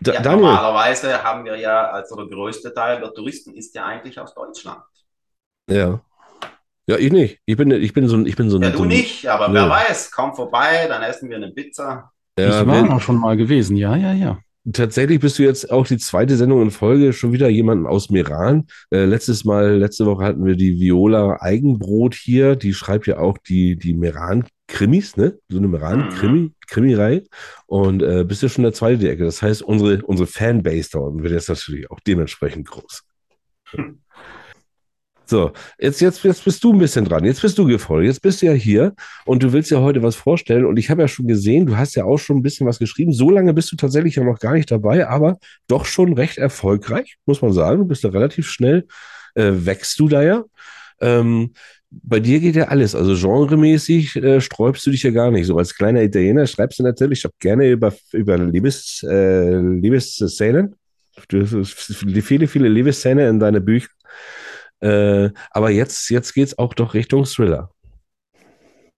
Da, 0.00 0.14
ja, 0.14 0.20
Daniel, 0.22 0.46
normalerweise 0.46 1.22
haben 1.22 1.44
wir 1.44 1.56
ja, 1.56 1.90
also 1.90 2.16
der 2.16 2.26
größte 2.26 2.72
Teil 2.74 3.00
der 3.00 3.12
Touristen 3.12 3.54
ist 3.54 3.74
ja 3.74 3.84
eigentlich 3.86 4.18
aus 4.18 4.34
Deutschland. 4.34 4.82
ja. 5.68 6.00
Ja, 6.88 6.96
ich 6.96 7.12
nicht. 7.12 7.38
Ich 7.46 7.56
bin, 7.56 7.70
ich 7.70 7.92
bin 7.92 8.08
so 8.08 8.16
ein, 8.16 8.26
ich 8.26 8.34
bin 8.34 8.50
so 8.50 8.56
ein. 8.56 8.62
Ja, 8.62 8.72
so 8.72 8.78
du 8.78 8.82
ein, 8.82 8.88
nicht, 8.88 9.28
aber 9.28 9.46
Nö. 9.48 9.54
wer 9.54 9.70
weiß, 9.70 10.10
komm 10.10 10.34
vorbei, 10.34 10.86
dann 10.88 11.00
essen 11.04 11.30
wir 11.30 11.36
eine 11.36 11.52
Pizza. 11.52 12.10
Ja, 12.36 12.60
ich 12.60 12.66
war 12.66 12.82
wenn- 12.82 12.90
auch 12.90 13.00
schon 13.00 13.18
mal 13.18 13.36
gewesen, 13.36 13.76
ja, 13.76 13.94
ja, 13.94 14.12
ja. 14.12 14.38
Tatsächlich 14.70 15.18
bist 15.18 15.40
du 15.40 15.42
jetzt 15.42 15.72
auch 15.72 15.88
die 15.88 15.98
zweite 15.98 16.36
Sendung 16.36 16.62
in 16.62 16.70
Folge 16.70 17.12
schon 17.12 17.32
wieder 17.32 17.48
jemanden 17.48 17.86
aus 17.86 18.10
Meran. 18.10 18.68
Äh, 18.92 19.06
letztes 19.06 19.44
Mal, 19.44 19.76
letzte 19.76 20.06
Woche 20.06 20.24
hatten 20.24 20.44
wir 20.44 20.54
die 20.54 20.78
Viola 20.78 21.38
Eigenbrot 21.40 22.14
hier. 22.14 22.54
Die 22.54 22.72
schreibt 22.72 23.08
ja 23.08 23.18
auch 23.18 23.38
die, 23.38 23.74
die 23.74 23.94
Meran-Krimis, 23.94 25.16
ne? 25.16 25.36
So 25.48 25.58
eine 25.58 25.66
Meran-Krimi, 25.66 26.52
Krimireihe. 26.68 27.24
Und 27.66 28.04
äh, 28.04 28.24
bist 28.24 28.44
ja 28.44 28.48
schon 28.48 28.62
der 28.62 28.72
zweite 28.72 28.98
die 28.98 29.08
Ecke. 29.08 29.24
Das 29.24 29.42
heißt, 29.42 29.62
unsere, 29.62 30.00
unsere 30.02 30.28
Fanbase 30.28 30.90
da 30.92 31.00
unten 31.00 31.24
wird 31.24 31.32
jetzt 31.32 31.48
natürlich 31.48 31.90
auch 31.90 31.98
dementsprechend 32.06 32.68
groß. 32.68 33.02
So, 35.32 35.50
jetzt, 35.78 36.02
jetzt, 36.02 36.22
jetzt 36.24 36.44
bist 36.44 36.62
du 36.62 36.74
ein 36.74 36.78
bisschen 36.78 37.06
dran. 37.06 37.24
Jetzt 37.24 37.40
bist 37.40 37.56
du 37.56 37.64
gefolgt. 37.64 38.04
Jetzt 38.06 38.20
bist 38.20 38.42
du 38.42 38.46
ja 38.46 38.52
hier 38.52 38.92
und 39.24 39.42
du 39.42 39.50
willst 39.54 39.70
ja 39.70 39.80
heute 39.80 40.02
was 40.02 40.14
vorstellen. 40.14 40.66
Und 40.66 40.78
ich 40.78 40.90
habe 40.90 41.00
ja 41.00 41.08
schon 41.08 41.26
gesehen, 41.26 41.64
du 41.64 41.74
hast 41.78 41.94
ja 41.94 42.04
auch 42.04 42.18
schon 42.18 42.36
ein 42.36 42.42
bisschen 42.42 42.66
was 42.66 42.78
geschrieben. 42.78 43.14
So 43.14 43.30
lange 43.30 43.54
bist 43.54 43.72
du 43.72 43.76
tatsächlich 43.76 44.16
ja 44.16 44.24
noch 44.24 44.38
gar 44.40 44.52
nicht 44.52 44.70
dabei, 44.70 45.08
aber 45.08 45.38
doch 45.68 45.86
schon 45.86 46.12
recht 46.12 46.36
erfolgreich, 46.36 47.16
muss 47.24 47.40
man 47.40 47.54
sagen. 47.54 47.78
Du 47.78 47.86
bist 47.86 48.04
da 48.04 48.10
relativ 48.10 48.46
schnell, 48.46 48.84
äh, 49.34 49.52
wächst 49.54 49.98
du 50.00 50.06
da 50.06 50.22
ja. 50.22 50.44
Ähm, 51.00 51.54
bei 51.90 52.20
dir 52.20 52.38
geht 52.38 52.56
ja 52.56 52.64
alles. 52.68 52.94
Also 52.94 53.14
genremäßig 53.14 54.16
äh, 54.16 54.38
sträubst 54.42 54.84
du 54.84 54.90
dich 54.90 55.02
ja 55.02 55.12
gar 55.12 55.30
nicht. 55.30 55.46
So 55.46 55.56
als 55.56 55.74
kleiner 55.74 56.02
Italiener 56.02 56.46
schreibst 56.46 56.78
du 56.78 56.82
natürlich 56.82 57.26
auch 57.26 57.32
gerne 57.38 57.70
über, 57.70 57.94
über 58.12 58.36
Liebes, 58.36 59.02
äh, 59.08 59.56
Liebesszenen. 59.56 60.74
Du- 61.28 61.64
Viele, 61.64 62.46
viele 62.46 62.68
Liebesszenen 62.68 63.30
in 63.30 63.40
deine 63.40 63.62
Bücher. 63.62 63.88
Äh, 64.82 65.30
aber 65.50 65.70
jetzt, 65.70 66.10
jetzt 66.10 66.34
geht's 66.34 66.58
auch 66.58 66.74
doch 66.74 66.94
Richtung 66.94 67.24
Thriller. 67.24 67.70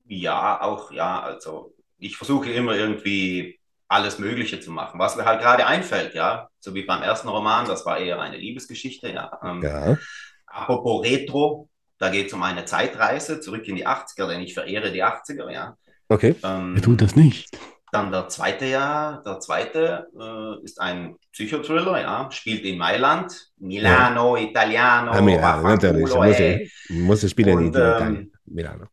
Ja, 0.06 0.60
auch, 0.62 0.90
ja, 0.90 1.20
also 1.20 1.74
ich 1.98 2.16
versuche 2.16 2.50
immer 2.50 2.74
irgendwie 2.74 3.58
alles 3.88 4.18
Mögliche 4.18 4.60
zu 4.60 4.70
machen, 4.70 4.98
was 4.98 5.16
mir 5.16 5.24
halt 5.24 5.40
gerade 5.40 5.66
einfällt, 5.66 6.14
ja. 6.14 6.48
So 6.58 6.74
wie 6.74 6.82
beim 6.82 7.02
ersten 7.02 7.28
Roman, 7.28 7.66
das 7.66 7.84
war 7.84 7.98
eher 7.98 8.20
eine 8.20 8.36
Liebesgeschichte, 8.38 9.10
ja. 9.10 9.38
Ähm, 9.42 9.62
Ja. 9.62 9.98
Apropos 10.46 11.04
Retro, 11.04 11.68
da 11.98 12.10
geht 12.10 12.28
es 12.28 12.32
um 12.32 12.42
eine 12.42 12.64
Zeitreise 12.64 13.40
zurück 13.40 13.66
in 13.66 13.76
die 13.76 13.86
80er, 13.86 14.26
denn 14.28 14.40
ich 14.40 14.54
verehre 14.54 14.90
die 14.92 15.02
80er, 15.02 15.50
ja. 15.50 15.76
Okay. 16.08 16.34
Ähm, 16.42 16.74
Wer 16.74 16.82
tut 16.82 17.02
das 17.02 17.16
nicht? 17.16 17.48
Dann 17.94 18.10
der 18.10 18.28
zweite 18.28 18.66
Jahr, 18.66 19.22
der 19.24 19.38
zweite 19.38 20.08
äh, 20.18 20.64
ist 20.64 20.80
ein 20.80 21.14
Psychothriller, 21.32 22.00
ja, 22.00 22.28
spielt 22.32 22.64
in 22.64 22.76
Mailand, 22.76 23.32
Milano, 23.58 24.36
Italiano, 24.36 25.12
Ah, 25.12 25.20
Milano, 25.22 25.62
natürlich. 25.68 26.12
Muss, 26.12 26.40
eh. 26.40 26.68
muss 26.90 27.22
ich 27.22 27.30
spielen 27.30 27.50
in 27.50 27.58
Und, 27.58 27.68
Italien. 27.68 28.16
ähm, 28.16 28.32
Milano. 28.46 28.86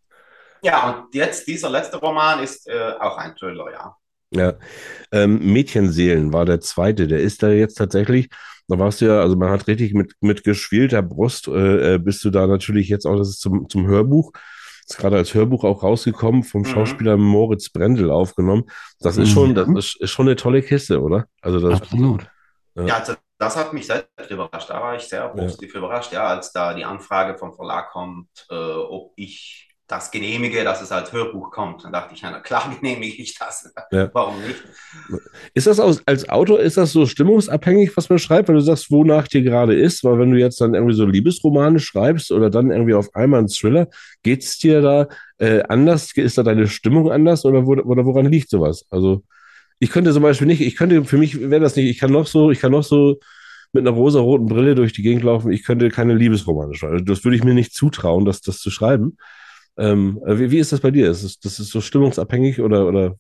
Ja, 0.64 0.90
und 0.92 1.16
jetzt 1.16 1.48
dieser 1.48 1.70
letzte 1.72 1.98
Roman 1.98 2.44
ist 2.44 2.68
äh, 2.68 2.94
auch 3.00 3.18
ein 3.18 3.36
Thriller, 3.36 3.72
ja. 3.72 3.96
Ja. 4.34 4.54
Ähm, 5.12 5.40
Mädchenseelen 5.52 6.32
war 6.32 6.46
der 6.46 6.62
zweite. 6.62 7.08
Der 7.08 7.20
ist 7.22 7.42
da 7.44 7.50
jetzt 7.50 7.76
tatsächlich, 7.76 8.30
da 8.68 8.78
warst 8.80 9.02
du 9.02 9.06
ja, 9.06 9.20
also 9.20 9.36
man 9.36 9.50
hat 9.50 9.68
richtig 9.68 9.94
mit, 9.96 10.14
mit 10.22 10.44
geschwelter 10.44 11.02
Brust, 11.02 11.48
äh, 11.48 11.96
äh, 11.96 11.98
bist 11.98 12.24
du 12.24 12.30
da 12.30 12.46
natürlich 12.48 12.88
jetzt 12.88 13.06
auch, 13.08 13.18
das 13.18 13.30
ist 13.30 13.42
zum, 13.42 13.68
zum 13.68 13.88
Hörbuch, 13.88 14.32
ist 14.92 14.98
gerade 14.98 15.18
als 15.18 15.34
Hörbuch 15.34 15.64
auch 15.64 15.84
rausgekommen, 15.84 16.44
vom 16.44 16.62
Mhm. 16.62 16.66
Schauspieler 16.66 17.18
Moritz 17.18 17.70
Brendel 17.70 18.12
aufgenommen. 18.12 18.66
Das 19.00 19.18
ist 19.18 19.30
Mhm. 19.30 19.34
schon, 19.34 19.56
das 19.56 19.68
ist, 19.70 20.02
ist 20.02 20.12
schon 20.12 20.28
eine 20.28 20.36
tolle 20.36 20.62
Kiste, 20.62 21.02
oder? 21.02 21.26
Also 21.42 21.60
das, 21.60 21.82
Absolut. 21.82 22.28
Ja. 22.76 22.84
Ja, 22.86 22.96
also 22.98 23.14
das 23.38 23.58
hat 23.58 23.74
mich 23.74 23.88
selbst 23.88 24.30
überrascht. 24.30 24.70
Da 24.70 24.80
war 24.82 24.96
ich 24.96 25.04
sehr 25.04 25.28
positiv 25.30 25.76
überrascht, 25.76 26.14
ja, 26.14 26.24
als 26.28 26.52
da 26.54 26.74
die 26.74 26.86
Anfrage 26.86 27.38
vom 27.38 27.54
Verlag 27.54 27.90
kommt, 27.92 28.30
äh, 28.50 28.56
ob 28.56 29.14
ich 29.16 29.71
das 29.92 30.10
genehmige, 30.10 30.64
dass 30.64 30.82
es 30.82 30.92
als 30.92 31.12
Hörbuch 31.12 31.52
kommt. 31.52 31.84
Dann 31.84 31.92
dachte 31.92 32.14
ich, 32.14 32.22
na 32.22 32.40
klar 32.40 32.74
genehmige 32.80 33.22
ich 33.22 33.38
das. 33.38 33.72
Ja. 33.92 34.10
Warum 34.14 34.36
nicht? 34.42 34.64
Ist 35.54 35.68
das 35.68 35.80
aus, 35.80 36.02
als 36.06 36.28
Autor, 36.30 36.60
ist 36.60 36.78
das 36.78 36.92
so 36.94 37.06
stimmungsabhängig, 37.06 37.96
was 37.98 38.10
man 38.10 38.18
schreibt, 38.18 38.48
weil 38.48 38.56
du 38.56 38.62
sagst, 38.62 38.90
wonach 38.90 39.28
dir 39.28 39.42
gerade 39.42 39.76
ist? 39.76 40.04
Weil 40.04 40.20
wenn 40.20 40.32
du 40.32 40.40
jetzt 40.40 40.62
dann 40.62 40.74
irgendwie 40.74 40.96
so 40.96 41.06
Liebesromane 41.06 41.80
schreibst 41.80 42.32
oder 42.32 42.50
dann 42.50 42.72
irgendwie 42.72 42.94
auf 42.94 43.14
einmal 43.14 43.40
einen 43.40 43.50
Thriller, 43.50 43.88
geht's 44.24 44.58
dir 44.58 44.82
da 44.82 45.08
äh, 45.40 45.64
anders? 45.64 46.12
Ist 46.16 46.38
da 46.38 46.44
deine 46.44 46.68
Stimmung 46.68 47.12
anders 47.12 47.44
oder, 47.44 47.66
wo, 47.66 47.74
oder 47.74 48.06
woran 48.06 48.28
liegt 48.28 48.50
sowas? 48.50 48.86
Also 48.90 49.24
ich 49.80 49.90
könnte 49.90 50.14
zum 50.14 50.24
Beispiel 50.24 50.48
nicht, 50.48 50.62
ich 50.62 50.76
könnte, 50.76 51.04
für 51.04 51.18
mich 51.18 51.40
wäre 51.40 51.62
das 51.62 51.76
nicht, 51.76 51.90
ich 51.90 51.98
kann 51.98 52.12
noch 52.12 52.28
so, 52.28 52.52
ich 52.52 52.60
kann 52.60 52.72
noch 52.72 52.84
so 52.84 53.20
mit 53.74 53.86
einer 53.86 53.96
rosa-roten 53.96 54.46
Brille 54.46 54.76
durch 54.76 54.94
die 54.94 55.02
Gegend 55.02 55.24
laufen, 55.24 55.52
ich 55.52 55.64
könnte 55.64 55.90
keine 55.90 56.14
Liebesromane 56.14 56.76
schreiben. 56.76 56.94
Also 56.94 57.06
das 57.06 57.24
würde 57.24 57.36
ich 57.36 57.44
mir 57.44 57.54
nicht 57.54 57.74
zutrauen, 57.74 58.26
das, 58.26 58.42
das 58.42 58.60
zu 58.60 58.70
schreiben. 58.70 59.18
Ähm, 59.78 60.22
äh, 60.26 60.38
wie, 60.40 60.52
wie 60.52 60.60
ist 60.60 60.72
das 60.72 60.82
bei 60.82 60.92
dir? 60.92 61.10
Ist 61.10 61.24
das, 61.24 61.40
das 61.40 61.60
ist 61.60 61.70
so 61.70 61.82
stimmungsabhängig 61.82 62.62
oder, 62.62 62.88
oder, 62.88 63.18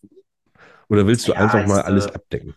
oder 0.89 1.07
willst 1.07 1.27
du 1.27 1.33
Ja, 1.33 1.39
einfach 1.39 1.65
mal 1.65 1.79
ist, 1.79 1.85
alles 1.85 2.05
äh, 2.07 2.13
abdecken? 2.13 2.55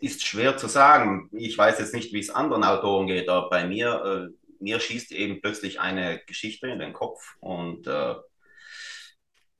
Ist 0.00 0.26
schwer 0.26 0.56
zu 0.56 0.68
sagen. 0.68 1.28
Ich 1.32 1.56
weiß 1.56 1.78
jetzt 1.78 1.94
nicht, 1.94 2.12
wie 2.12 2.20
es 2.20 2.30
anderen 2.30 2.64
Autoren 2.64 3.06
geht, 3.06 3.28
aber 3.28 3.48
bei 3.48 3.66
mir, 3.66 4.30
äh, 4.32 4.54
mir 4.60 4.80
schießt 4.80 5.12
eben 5.12 5.40
plötzlich 5.40 5.80
eine 5.80 6.20
Geschichte 6.26 6.68
in 6.68 6.78
den 6.78 6.92
Kopf 6.92 7.20
und 7.40 7.86
äh, 7.86 8.14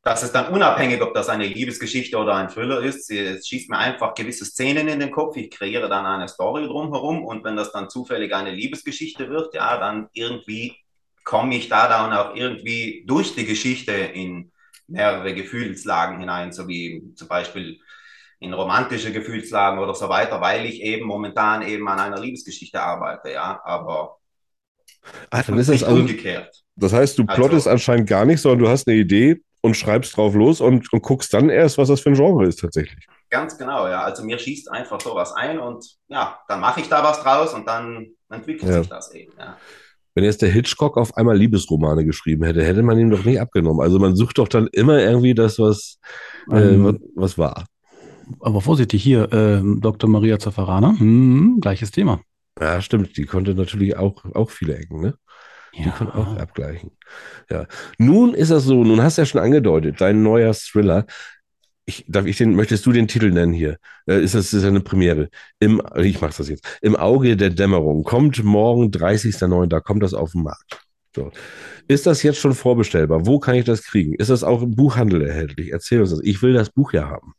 das 0.05 0.25
ist 0.25 0.33
dann 0.33 0.53
unabhängig, 0.53 1.01
ob 1.01 1.15
das 1.15 1.29
eine 1.29 1.47
Liebesgeschichte 1.47 2.17
oder 2.19 2.35
ein 2.35 2.49
Thriller 2.49 2.83
ist. 2.83 3.09
Es 3.09 3.47
schießt 3.47 3.71
mir 3.71 3.79
einfach 3.79 4.15
gewisse 4.15 4.45
Szenen 4.45 4.89
in 4.89 4.99
den 4.99 5.13
Kopf. 5.13 5.37
Ich 5.37 5.49
kreiere 5.51 5.89
dann 5.89 6.07
eine 6.07 6.27
Story 6.27 6.67
drumherum 6.67 7.25
und 7.25 7.45
wenn 7.45 7.55
das 7.55 7.71
dann 7.71 7.89
zufällig 7.89 8.35
eine 8.35 8.51
Liebesgeschichte 8.51 9.31
wird, 9.31 9.55
ja, 9.55 9.79
dann 9.79 10.09
irgendwie 10.13 10.77
komme 11.25 11.55
ich 11.57 11.69
da 11.69 11.89
dann 11.89 12.13
auch 12.13 12.35
irgendwie 12.35 13.05
durch 13.07 13.35
die 13.35 13.45
Geschichte 13.47 13.93
in 13.93 14.51
mehrere 14.89 15.35
Gefühlslagen 15.35 16.19
hinein, 16.21 16.53
so 16.53 16.67
wie 16.69 17.03
zum 17.15 17.29
Beispiel 17.29 17.79
in 18.41 18.53
romantische 18.53 19.13
Gefühlslagen 19.13 19.79
oder 19.79 19.95
so 19.95 20.09
weiter, 20.09 20.41
weil 20.41 20.67
ich 20.67 20.83
eben 20.83 21.07
momentan 21.07 21.63
eben 21.63 21.89
an 21.89 22.01
einer 22.01 22.21
Liebesgeschichte 22.21 22.81
arbeite, 22.83 23.31
ja, 23.33 23.61
aber 23.65 24.19
Ah, 25.31 25.43
dann 25.47 25.59
ist 25.59 25.69
das 25.69 25.83
also, 25.85 25.97
umgekehrt. 26.01 26.53
das 26.77 26.93
heißt, 26.93 27.19
du 27.19 27.25
Also- 27.27 27.41
plottest 27.41 27.69
anscheinend 27.69 28.09
gar 28.09 28.25
nicht, 28.25 28.41
sondern 28.41 28.61
du 28.61 28.69
hast 28.69 28.87
eine 28.89 28.97
Idee 28.97 29.41
und 29.61 29.77
schreibst 29.77 30.17
drauf 30.17 30.35
los 30.35 30.61
und, 30.61 30.93
und 30.93 31.03
guckst 31.03 31.33
dann 31.33 31.49
erst, 31.51 31.79
was 31.79 31.89
das 31.89 32.01
für 32.01 32.11
ein 32.11 32.15
Genre 32.17 32.47
ist 32.47 32.61
tatsächlich. 32.61 33.07
Ganz 33.31 33.57
genau, 33.57 33.89
ja. 33.89 34.03
Also 34.03 34.25
mir 34.25 34.39
schießt 34.39 34.71
einfach 34.71 35.01
sowas 35.01 35.33
ein 35.33 35.59
und 35.59 35.85
ja, 36.09 36.39
dann 36.49 36.61
mache 36.61 36.81
ich 36.81 36.89
da 36.89 37.03
was 37.03 37.23
draus 37.23 37.55
und 37.55 37.67
dann 37.67 38.09
entwickelt 38.29 38.71
Ja. 38.71 38.79
sich 38.81 38.89
das 38.89 39.13
eben, 39.15 39.33
ja. 39.39 39.57
Wenn 40.15 40.25
jetzt 40.25 40.43
der 40.43 40.51
Hitchcock 40.51 40.97
auf 40.99 41.17
einmal 41.17 41.37
Liebesromane 41.39 42.05
geschrieben 42.05 42.45
hätte, 42.45 42.63
hätte 42.65 42.83
man 42.83 42.99
ihm 42.99 43.11
doch 43.11 43.25
nicht 43.25 43.41
abgenommen. 43.41 43.81
Also 43.81 43.99
man 43.99 44.15
sucht 44.15 44.39
doch 44.39 44.49
dann 44.49 44.67
immer 44.73 44.99
irgendwie 45.01 45.35
das, 45.35 45.59
was, 45.59 45.99
äh, 46.51 46.75
Ähm, 46.75 46.85
was, 46.85 46.95
was 47.15 47.39
war. 47.39 47.65
Aber 48.41 48.61
vorsichtig, 48.61 49.03
hier, 49.03 49.29
ähm, 49.33 49.81
Dr. 49.81 50.09
Maria 50.09 50.39
Zaffarana, 50.39 50.95
hm, 50.99 51.59
gleiches 51.61 51.91
Thema. 51.91 52.21
Ja, 52.61 52.81
stimmt. 52.81 53.17
Die 53.17 53.25
konnte 53.25 53.55
natürlich 53.55 53.97
auch, 53.97 54.25
auch 54.35 54.51
viele 54.51 54.77
Ecken, 54.77 55.01
ne? 55.01 55.15
Die 55.75 55.91
konnte 55.91 56.15
auch 56.15 56.37
Ja. 56.37 56.43
abgleichen. 56.43 56.91
Ja. 57.51 57.67
Nun 57.99 58.35
ist 58.35 58.51
das 58.51 58.65
so, 58.65 58.85
nun 58.85 59.03
hast 59.03 59.17
du 59.17 59.23
ja 59.23 59.27
schon 59.27 59.41
angedeutet, 59.41 60.01
dein 60.01 60.23
neuer 60.23 60.53
Thriller. 60.53 61.07
Ich, 61.85 62.05
darf 62.07 62.27
ich 62.27 62.37
den, 62.37 62.55
möchtest 62.55 62.87
du 62.87 62.93
den 62.93 63.09
Titel 63.09 63.31
nennen 63.31 63.53
hier? 63.53 63.79
Äh, 64.07 64.23
ist 64.23 64.35
das 64.35 64.53
ist 64.53 64.65
eine 64.65 64.81
Premiere? 64.81 65.29
Im, 65.59 65.83
ich 65.97 66.21
mach's 66.21 66.37
das 66.37 66.49
jetzt. 66.49 66.79
Im 66.81 66.95
Auge 66.95 67.37
der 67.37 67.51
Dämmerung 67.51 68.05
kommt 68.05 68.43
morgen, 68.45 68.91
30.09., 68.91 69.67
da 69.67 69.81
kommt 69.81 70.03
das 70.03 70.15
auf 70.15 70.33
den 70.33 70.45
Markt. 70.45 70.81
So. 71.15 71.31
Ist 71.89 72.07
das 72.07 72.23
jetzt 72.23 72.39
schon 72.39 72.55
vorbestellbar? 72.55 73.27
Wo 73.27 73.39
kann 73.39 73.57
ich 73.57 73.65
das 73.65 73.83
kriegen? 73.83 74.15
Ist 74.15 74.31
das 74.31 74.45
auch 74.45 74.63
im 74.63 74.75
Buchhandel 74.75 75.23
erhältlich? 75.23 75.73
Erzähl 75.73 76.01
uns 76.01 76.11
das. 76.11 76.21
Ich 76.23 76.41
will 76.43 76.53
das 76.53 76.71
Buch 76.71 76.93
ja 76.93 77.09
haben. 77.09 77.35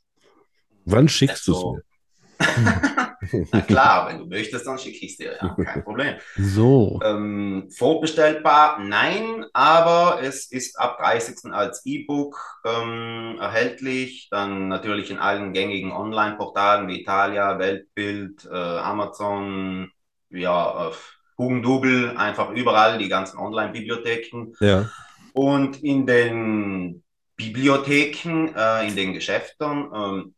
Wann 0.86 1.08
schickst 1.08 1.48
du 1.48 1.54
es 1.54 1.64
mir? 1.64 2.94
Na 3.52 3.62
klar, 3.68 4.08
wenn 4.08 4.20
du 4.20 4.26
möchtest, 4.26 4.66
dann 4.68 4.78
schicke 4.78 5.06
ich 5.06 5.12
es 5.12 5.18
dir, 5.18 5.38
ja, 5.42 5.56
kein 5.64 5.84
Problem. 5.84 6.16
So. 6.38 7.00
Ähm, 7.04 7.70
vorbestellbar, 7.76 8.80
nein, 8.80 9.46
aber 9.54 10.20
es 10.22 10.52
ist 10.52 10.80
ab 10.80 10.98
30. 11.00 11.52
als 11.54 11.86
E-Book 11.86 12.62
ähm, 12.66 13.38
erhältlich. 13.40 14.28
Dann 14.32 14.68
natürlich 14.68 15.12
in 15.12 15.20
allen 15.20 15.54
gängigen 15.54 15.92
Online-Portalen 15.92 16.88
wie 16.88 17.02
Italia, 17.02 17.60
Weltbild, 17.60 18.46
äh, 18.52 18.56
Amazon, 18.56 19.92
ja, 20.30 20.90
äh, 20.90 20.92
Hugendubel, 21.38 22.16
einfach 22.18 22.52
überall, 22.52 22.98
die 22.98 23.10
ganzen 23.10 23.38
Online-Bibliotheken. 23.38 24.54
Ja. 24.60 24.90
Und 25.34 25.84
in 25.84 26.06
den 26.06 27.04
Bibliotheken, 27.36 28.54
äh, 28.56 28.88
in 28.88 28.96
den 28.96 29.14
Geschäften, 29.14 29.90
ähm, 29.94 30.36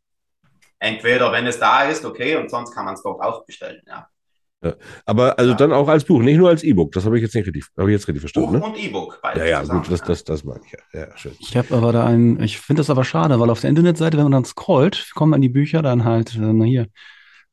entweder 0.80 1.32
wenn 1.32 1.48
es 1.48 1.60
da 1.60 1.84
ist, 1.84 2.06
okay, 2.06 2.36
und 2.36 2.50
sonst 2.50 2.74
kann 2.74 2.86
man 2.86 2.94
es 2.96 3.04
dort 3.04 3.22
auch 3.22 3.46
bestellen, 3.46 3.82
ja. 3.88 4.08
Aber 5.06 5.38
also 5.38 5.52
Ja. 5.52 5.58
dann 5.58 5.72
auch 5.72 5.88
als 5.88 6.06
Buch, 6.06 6.22
nicht 6.24 6.38
nur 6.38 6.50
als 6.50 6.64
E-Book. 6.64 6.92
Das 6.94 7.06
habe 7.06 7.18
ich 7.18 7.24
jetzt 7.24 7.36
nicht 7.36 7.46
richtig, 7.46 7.66
habe 7.78 7.92
ich 7.92 7.94
jetzt 7.96 8.08
richtig 8.08 8.24
Buch 8.24 8.32
verstanden, 8.32 8.60
ne? 8.60 8.66
und 8.66 8.78
E-Book, 8.84 9.20
beides 9.22 9.44
Ja, 9.44 9.48
ja, 9.48 9.62
zusammen, 9.62 9.82
gut, 9.84 9.92
das, 9.92 10.00
ja. 10.00 10.06
das, 10.08 10.24
das 10.24 10.44
meine 10.44 10.62
ich 10.66 10.72
ja. 10.72 11.02
Ja, 11.02 11.18
schön. 11.18 11.34
Ich 11.40 11.56
habe 11.56 11.76
aber 11.76 11.92
da 11.92 12.06
einen, 12.06 12.42
ich 12.42 12.60
finde 12.60 12.80
das 12.80 12.90
aber 12.90 13.04
schade, 13.04 13.40
weil 13.40 13.50
auf 13.52 13.62
der 13.62 13.70
Internetseite, 13.70 14.18
wenn 14.18 14.24
man 14.24 14.32
dann 14.32 14.46
scrollt, 14.46 15.12
kommen 15.14 15.36
an 15.36 15.42
die 15.42 15.50
Bücher 15.50 15.84
dann 15.84 16.04
halt, 16.04 16.36
äh, 16.36 16.40
na 16.40 16.66
hier, 16.66 16.88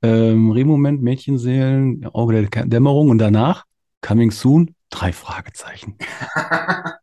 ähm, 0.02 0.50
Remoment, 0.52 1.02
Mädchenseelen, 1.02 2.06
Auge 2.06 2.48
der 2.48 2.64
Dämmerung 2.64 3.10
und 3.10 3.18
danach 3.18 3.64
Coming 4.00 4.30
Soon, 4.30 4.74
drei 4.90 5.12
Fragezeichen. 5.12 5.98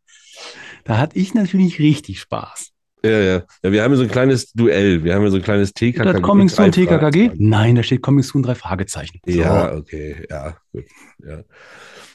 Da 0.84 0.96
hatte 0.96 1.18
ich 1.18 1.34
natürlich 1.34 1.78
richtig 1.78 2.20
Spaß. 2.20 2.72
Ja, 3.02 3.10
ja. 3.10 3.42
Ja, 3.62 3.72
wir 3.72 3.82
haben 3.82 3.92
ja 3.92 3.96
so 3.96 4.02
ein 4.02 4.10
kleines 4.10 4.52
Duell. 4.52 5.02
Wir 5.04 5.14
haben 5.14 5.22
ja 5.24 5.30
so 5.30 5.36
ein 5.36 5.42
kleines 5.42 5.72
TKKG. 5.72 6.12
da 6.12 6.20
Coming 6.20 6.48
Soon 6.48 6.70
TKKG? 6.70 7.30
Nein, 7.36 7.74
da 7.76 7.82
steht 7.82 8.02
Coming 8.02 8.22
Soon, 8.22 8.42
drei 8.42 8.54
Fragezeichen. 8.54 9.20
So. 9.24 9.32
Ja, 9.32 9.72
okay, 9.74 10.26
ja, 10.28 10.56
gut. 10.72 10.84
Ja, 11.24 11.42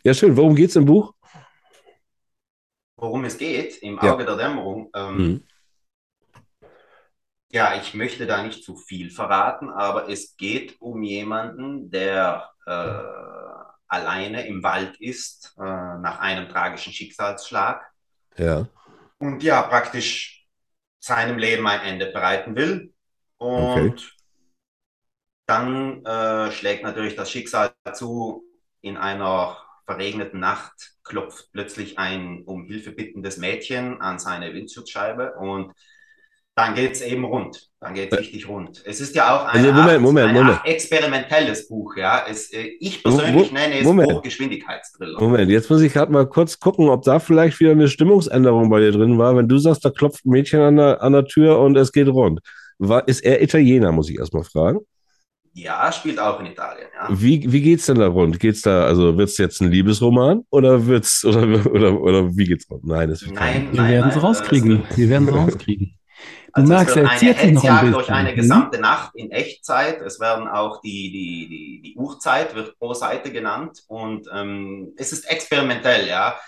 ja 0.04 0.14
schön. 0.14 0.38
Worum 0.38 0.56
geht's 0.56 0.76
im 0.76 0.86
Buch? 0.86 1.14
Worum 2.98 3.26
es 3.26 3.38
geht, 3.38 3.78
im 3.82 4.00
Ja. 4.02 4.14
Auge 4.14 4.26
der 4.26 4.36
Dämmerung, 4.38 4.90
ähm, 4.96 5.18
Mhm. 5.18 5.44
ja, 7.52 7.76
ich 7.76 7.94
möchte 7.94 8.26
da 8.26 8.44
nicht 8.44 8.64
zu 8.64 8.76
viel 8.76 9.10
verraten, 9.10 9.70
aber 9.70 10.10
es 10.10 10.36
geht 10.38 10.80
um 10.80 11.04
jemanden, 11.04 11.90
der 11.90 12.50
äh, 12.68 12.94
alleine 13.88 14.48
im 14.48 14.64
Wald 14.64 15.00
ist, 15.00 15.54
äh, 15.58 15.62
nach 15.62 16.20
einem 16.20 16.50
tragischen 16.50 16.92
Schicksalsschlag 16.94 17.82
Ja. 18.38 18.68
und 19.20 19.44
ja, 19.44 19.62
praktisch 19.64 20.35
seinem 21.06 21.38
Leben 21.38 21.68
ein 21.68 21.82
Ende 21.82 22.08
bereiten 22.08 22.56
will. 22.56 22.94
Und 23.38 23.58
Okay. 23.58 24.00
dann 25.46 26.04
äh, 26.06 26.52
schlägt 26.52 26.84
natürlich 26.84 27.16
das 27.16 27.32
Schicksal 27.32 27.74
zu. 27.94 28.44
In 28.82 28.98
einer 28.98 29.58
verregneten 29.86 30.40
Nacht 30.40 30.94
klopft 31.04 31.50
plötzlich 31.52 31.98
ein 31.98 32.44
um 32.46 32.66
Hilfe 32.66 32.92
bittendes 32.92 33.38
Mädchen 33.38 34.00
an 34.02 34.20
seine 34.20 34.54
Windschutzscheibe 34.54 35.34
und 35.36 35.74
dann 36.56 36.74
geht 36.74 36.94
es 36.94 37.02
eben 37.02 37.26
rund. 37.26 37.70
Dann 37.82 37.94
geht 37.94 38.12
es 38.14 38.18
richtig 38.20 38.48
rund. 38.48 38.82
Es 38.86 39.02
ist 39.02 39.14
ja 39.16 39.36
auch 39.36 39.46
eine 39.46 39.68
Also, 39.68 39.74
Moment, 39.74 39.90
Art, 39.92 40.02
Moment, 40.02 40.34
Moment. 40.34 40.60
Experimentelles 40.64 41.68
Buch. 41.68 41.96
Ja? 41.98 42.24
Es, 42.30 42.52
äh, 42.54 42.70
ich 42.80 43.04
persönlich 43.04 43.52
nenne 43.52 43.80
es 43.80 43.84
Moment. 43.86 44.12
Hochgeschwindigkeitsthriller. 44.14 45.20
Moment, 45.20 45.52
jetzt 45.52 45.70
muss 45.70 45.82
ich 45.82 45.92
gerade 45.94 46.12
mal 46.12 46.26
kurz 46.28 46.60
gucken, 46.60 46.88
ob 46.90 47.04
da 47.04 47.20
vielleicht 47.20 47.60
wieder 47.60 47.72
eine 47.72 47.88
Stimmungsänderung 47.90 48.70
bei 48.70 48.80
dir 48.80 48.92
drin 48.94 49.18
war. 49.18 49.36
Wenn 49.36 49.48
du 49.50 49.58
sagst, 49.58 49.84
da 49.84 49.90
klopft 49.90 50.26
ein 50.26 50.30
Mädchen 50.30 50.62
an 50.62 50.78
der, 50.78 51.04
an 51.04 51.12
der 51.14 51.26
Tür 51.26 51.60
und 51.60 51.76
es 51.78 51.92
geht 51.92 52.08
rund. 52.08 52.40
War, 52.80 53.08
ist 53.08 53.24
er 53.24 53.42
Italiener, 53.42 53.92
muss 53.92 54.10
ich 54.10 54.18
erstmal 54.18 54.44
fragen. 54.44 54.80
Ja, 55.54 55.90
spielt 55.92 56.20
auch 56.20 56.40
in 56.42 56.48
Italien. 56.48 56.88
Ja. 56.94 57.08
Wie, 57.10 57.50
wie 57.50 57.62
geht's 57.62 57.86
denn 57.86 58.00
da 58.00 58.08
rund? 58.08 58.40
Geht's 58.42 58.62
da, 58.62 58.86
also 58.86 59.18
wird's 59.18 59.38
jetzt 59.38 59.62
ein 59.62 59.72
Liebesroman 59.72 60.42
oder 60.50 60.86
wird's, 60.86 61.24
oder, 61.24 61.44
oder, 61.72 62.02
oder 62.02 62.36
wie 62.36 62.44
geht's 62.46 62.70
rund? 62.70 62.86
Nein, 62.86 63.10
das 63.10 63.22
wird 63.26 63.36
kein- 63.36 63.66
Nein, 63.66 63.72
Wir 63.74 63.82
nein, 63.82 63.92
werden 63.92 64.10
es 64.10 64.16
nein, 64.16 64.26
rauskriegen. 64.26 64.72
es 64.72 64.80
wird- 64.90 64.98
Wir 64.98 65.10
werden 65.10 65.28
es 65.30 65.34
rauskriegen. 65.54 65.95
Also 66.56 66.70
merkst, 66.70 66.96
es 66.96 66.96
wird 66.96 67.08
eine 67.08 67.36
ein 67.38 67.38
Hetzjagd 67.38 67.82
bisschen. 67.82 67.92
durch 67.92 68.10
eine 68.12 68.32
Mhm. 68.32 68.36
gesamte 68.36 68.80
Nacht 68.80 69.16
in 69.16 69.32
Echtzeit. 69.32 70.02
Es 70.02 70.20
werden 70.20 70.48
auch 70.48 70.82
die, 70.82 71.12
die, 71.12 71.48
die, 71.50 71.82
die 71.84 71.96
Uhrzeit 71.98 72.56
wird 72.56 72.78
pro 72.80 72.94
Seite 72.94 73.32
genannt 73.32 73.84
und 73.88 74.28
ähm, 74.34 74.94
es 74.98 75.12
ist 75.12 75.26
experimentell, 75.30 76.08
ja. 76.08 76.40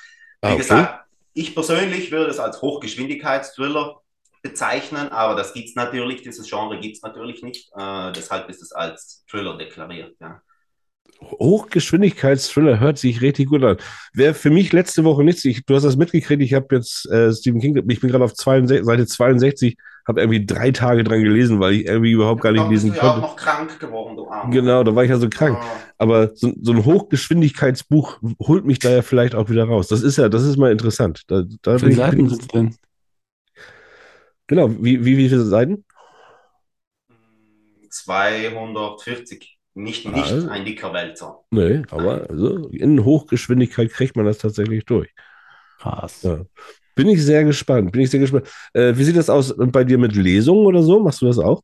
Wie 0.41 0.47
Ah, 0.49 0.53
okay. 0.53 0.57
gesagt, 0.57 1.05
ich 1.33 1.53
persönlich 1.55 2.11
würde 2.11 2.31
es 2.31 2.39
als 2.39 2.61
Hochgeschwindigkeitsthriller 2.61 4.01
bezeichnen, 4.43 5.09
aber 5.09 5.35
das 5.35 5.53
gibt's 5.53 5.75
natürlich, 5.75 6.21
dieses 6.21 6.49
Genre 6.49 6.79
gibt's 6.79 7.01
natürlich 7.01 7.43
nicht. 7.43 7.69
Äh, 7.77 8.11
deshalb 8.13 8.49
ist 8.49 8.61
es 8.61 8.71
als 8.71 9.25
Thriller 9.29 9.57
deklariert, 9.57 10.15
ja. 10.21 10.41
Hochgeschwindigkeitsthriller 11.21 12.79
hört 12.79 12.97
sich 12.97 13.21
richtig 13.21 13.47
gut 13.49 13.63
an. 13.63 13.77
Wäre 14.13 14.33
für 14.33 14.49
mich 14.51 14.71
letzte 14.73 15.03
Woche 15.03 15.23
nichts. 15.23 15.43
Ich, 15.45 15.65
du 15.65 15.75
hast 15.75 15.83
das 15.83 15.97
mitgekriegt. 15.97 16.41
Ich 16.41 16.53
habe 16.53 16.75
jetzt 16.75 17.09
äh, 17.09 17.33
Stephen 17.33 17.59
King, 17.61 17.75
ich 17.89 17.99
bin 17.99 18.09
gerade 18.11 18.23
auf 18.23 18.33
62, 18.33 18.85
Seite 18.85 19.07
62, 19.07 19.77
habe 20.07 20.21
irgendwie 20.21 20.45
drei 20.45 20.71
Tage 20.71 21.03
dran 21.03 21.21
gelesen, 21.21 21.59
weil 21.59 21.73
ich 21.73 21.85
irgendwie 21.85 22.11
überhaupt 22.11 22.41
gar 22.41 22.53
nicht 22.53 22.67
bist 22.69 22.85
lesen 22.85 22.91
du 22.93 22.97
ja 22.97 23.03
auch 23.03 23.13
konnte. 23.13 23.27
noch 23.27 23.35
krank 23.35 23.79
geworden, 23.79 24.15
du 24.15 24.29
Armer. 24.29 24.51
Genau, 24.51 24.83
da 24.83 24.95
war 24.95 25.03
ich 25.03 25.09
ja 25.09 25.17
so 25.17 25.29
krank. 25.29 25.57
Ah. 25.59 25.65
Aber 25.97 26.35
so, 26.35 26.53
so 26.61 26.71
ein 26.71 26.85
Hochgeschwindigkeitsbuch 26.85 28.19
holt 28.39 28.65
mich 28.65 28.79
da 28.79 28.89
ja 28.89 29.01
vielleicht 29.01 29.35
auch 29.35 29.49
wieder 29.49 29.65
raus. 29.65 29.87
Das 29.89 30.01
ist 30.01 30.17
ja, 30.17 30.29
das 30.29 30.43
ist 30.43 30.57
mal 30.57 30.71
interessant. 30.71 31.23
Da, 31.27 31.43
da 31.61 31.75
Wie 31.75 31.79
viele 31.79 31.95
Seiten 31.95 32.29
sind 32.29 32.41
es 32.41 32.47
denn? 32.47 32.75
genau, 34.47 34.71
wie, 34.81 35.03
wie, 35.03 35.17
wie 35.17 35.29
viele 35.29 35.43
Seiten? 35.43 35.83
240. 37.89 39.57
Nicht, 39.73 40.07
nicht 40.07 40.31
Also. 40.31 40.49
ein 40.49 40.65
dicker 40.65 40.91
Wälzer. 40.93 41.43
Nee, 41.51 41.83
aber 41.91 42.27
also 42.29 42.69
in 42.69 43.03
Hochgeschwindigkeit 43.03 43.91
kriegt 43.91 44.15
man 44.15 44.25
das 44.25 44.39
tatsächlich 44.39 44.85
durch. 44.85 45.13
Krass. 45.79 46.23
Ja. 46.23 46.45
Bin 46.97 47.09
ich 47.09 47.23
sehr 47.23 47.43
gespannt. 47.45 47.91
Bin 47.93 48.01
ich 48.01 48.09
sehr 48.11 48.19
gespannt. 48.19 48.47
Äh, 48.73 48.93
wie 48.97 49.03
sieht 49.05 49.17
das 49.17 49.29
aus 49.29 49.55
bei 49.57 49.83
dir 49.85 49.97
mit 49.97 50.15
Lesungen 50.15 50.65
oder 50.65 50.83
so? 50.83 50.99
Machst 50.99 51.21
du 51.21 51.27
das 51.27 51.39
auch? 51.39 51.61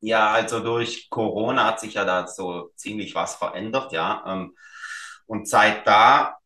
Ja, 0.00 0.32
also 0.32 0.60
durch 0.60 1.08
Corona 1.10 1.64
hat 1.66 1.80
sich 1.80 1.94
ja 1.94 2.04
da 2.04 2.26
so 2.26 2.70
ziemlich 2.76 3.14
was 3.14 3.36
verändert, 3.36 3.92
ja. 3.92 4.22
Ähm, 4.26 4.56
Und 5.26 5.48
seit 5.48 5.86
da 5.88 6.38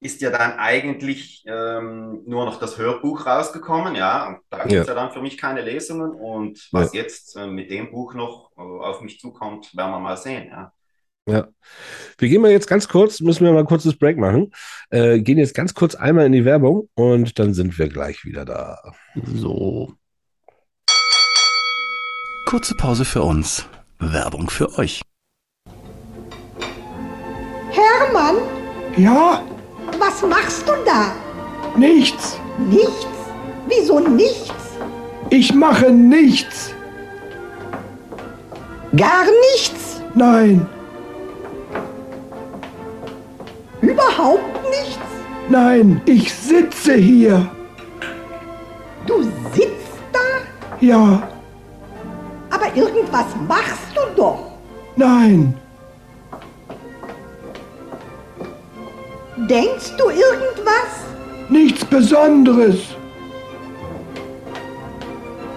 ist 0.00 0.20
ja 0.20 0.30
dann 0.30 0.58
eigentlich 0.58 1.42
ähm, 1.46 2.22
nur 2.26 2.44
noch 2.44 2.58
das 2.60 2.78
Hörbuch 2.78 3.26
rausgekommen, 3.26 3.96
ja. 3.96 4.28
Und 4.28 4.38
da 4.50 4.66
gibt 4.66 4.82
es 4.82 4.86
ja. 4.88 4.94
dann 4.94 5.10
für 5.12 5.20
mich 5.20 5.36
keine 5.36 5.62
Lesungen. 5.62 6.12
Und 6.12 6.68
was 6.72 6.92
jetzt 6.92 7.36
äh, 7.36 7.46
mit 7.48 7.70
dem 7.70 7.90
Buch 7.90 8.14
noch 8.14 8.52
äh, 8.56 8.60
auf 8.60 9.00
mich 9.02 9.18
zukommt, 9.18 9.76
werden 9.76 9.90
wir 9.92 10.00
mal 10.00 10.16
sehen, 10.16 10.48
ja. 10.50 10.72
Ja. 11.28 11.46
Wir 12.16 12.28
gehen 12.28 12.40
mal 12.42 12.50
jetzt 12.50 12.66
ganz 12.66 12.88
kurz, 12.88 13.20
müssen 13.20 13.44
wir 13.44 13.52
mal 13.52 13.60
ein 13.60 13.66
kurzes 13.66 13.96
Break 13.96 14.16
machen. 14.16 14.50
Äh, 14.90 15.20
gehen 15.20 15.38
jetzt 15.38 15.54
ganz 15.54 15.74
kurz 15.74 15.94
einmal 15.94 16.26
in 16.26 16.32
die 16.32 16.44
Werbung 16.44 16.88
und 16.94 17.38
dann 17.38 17.52
sind 17.54 17.78
wir 17.78 17.88
gleich 17.88 18.24
wieder 18.24 18.44
da. 18.44 18.78
So. 19.34 19.92
Kurze 22.46 22.74
Pause 22.74 23.04
für 23.04 23.22
uns. 23.22 23.66
Werbung 23.98 24.48
für 24.48 24.78
euch. 24.78 25.02
Hermann, 27.70 28.36
Ja, 28.96 29.42
was 29.98 30.22
machst 30.22 30.66
du 30.66 30.72
da? 30.86 31.12
nichts. 31.76 32.38
Nichts? 32.58 33.06
Wieso 33.68 34.00
nichts? 34.00 34.50
Ich 35.30 35.52
mache 35.54 35.90
nichts. 35.92 36.74
Gar 38.96 39.26
nichts? 39.52 40.00
Nein, 40.14 40.66
Überhaupt 43.80 44.62
nichts? 44.70 44.98
nein, 45.48 46.00
ich 46.04 46.32
sitze 46.34 46.94
hier. 46.94 47.48
Du 49.06 49.22
sitzt 49.54 49.98
da, 50.12 50.18
Ja, 50.80 51.22
aber 52.50 52.74
irgendwas 52.76 53.26
machst 53.46 53.88
du 53.94 54.00
doch. 54.16 54.38
nein, 54.96 55.54
Denkst 59.48 59.92
du 59.96 60.10
irgendwas? 60.10 61.06
nichts 61.48 61.84
Besonderes. 61.84 62.80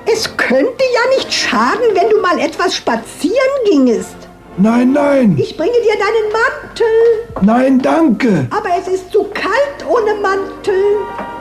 Es 0.05 0.38
könnte 0.38 0.84
ja 0.93 1.15
nicht 1.17 1.34
schaden, 1.34 1.81
wenn 1.93 2.10
du 2.10 2.21
mal 2.21 2.39
etwas 2.39 2.75
spazieren 2.75 3.36
gingest. 3.69 4.15
Nein, 4.57 4.91
nein, 4.91 5.35
Ich 5.39 5.55
bringe 5.55 5.71
dir 5.71 5.93
deinen 5.97 6.31
Mantel, 6.31 7.41
nein, 7.41 7.79
danke. 7.81 8.47
aber 8.51 8.69
es 8.79 8.87
ist 8.87 9.11
zu 9.11 9.23
kalt 9.33 9.85
ohne 9.89 10.13
Mantel. 10.21 10.97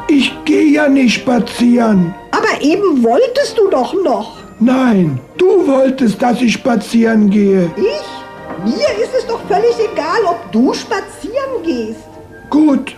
Ich 0.09 0.33
gehe 0.45 0.65
ja 0.73 0.89
nicht 0.89 1.15
spazieren. 1.15 2.15
Aber 2.31 2.63
eben 2.63 3.03
wolltest 3.03 3.59
du 3.59 3.69
doch 3.69 3.93
noch. 4.03 4.37
Nein, 4.61 5.19
du 5.39 5.67
wolltest, 5.67 6.23
dass 6.23 6.41
ich 6.41 6.53
spazieren 6.55 7.31
gehe. 7.31 7.71
Ich? 7.77 8.65
Mir 8.65 9.05
ist 9.05 9.15
es 9.19 9.27
doch 9.27 9.41
völlig 9.49 9.75
egal, 9.93 10.21
ob 10.29 10.53
du 10.53 10.73
spazieren 10.75 11.63
gehst. 11.65 12.01
Gut, 12.49 12.97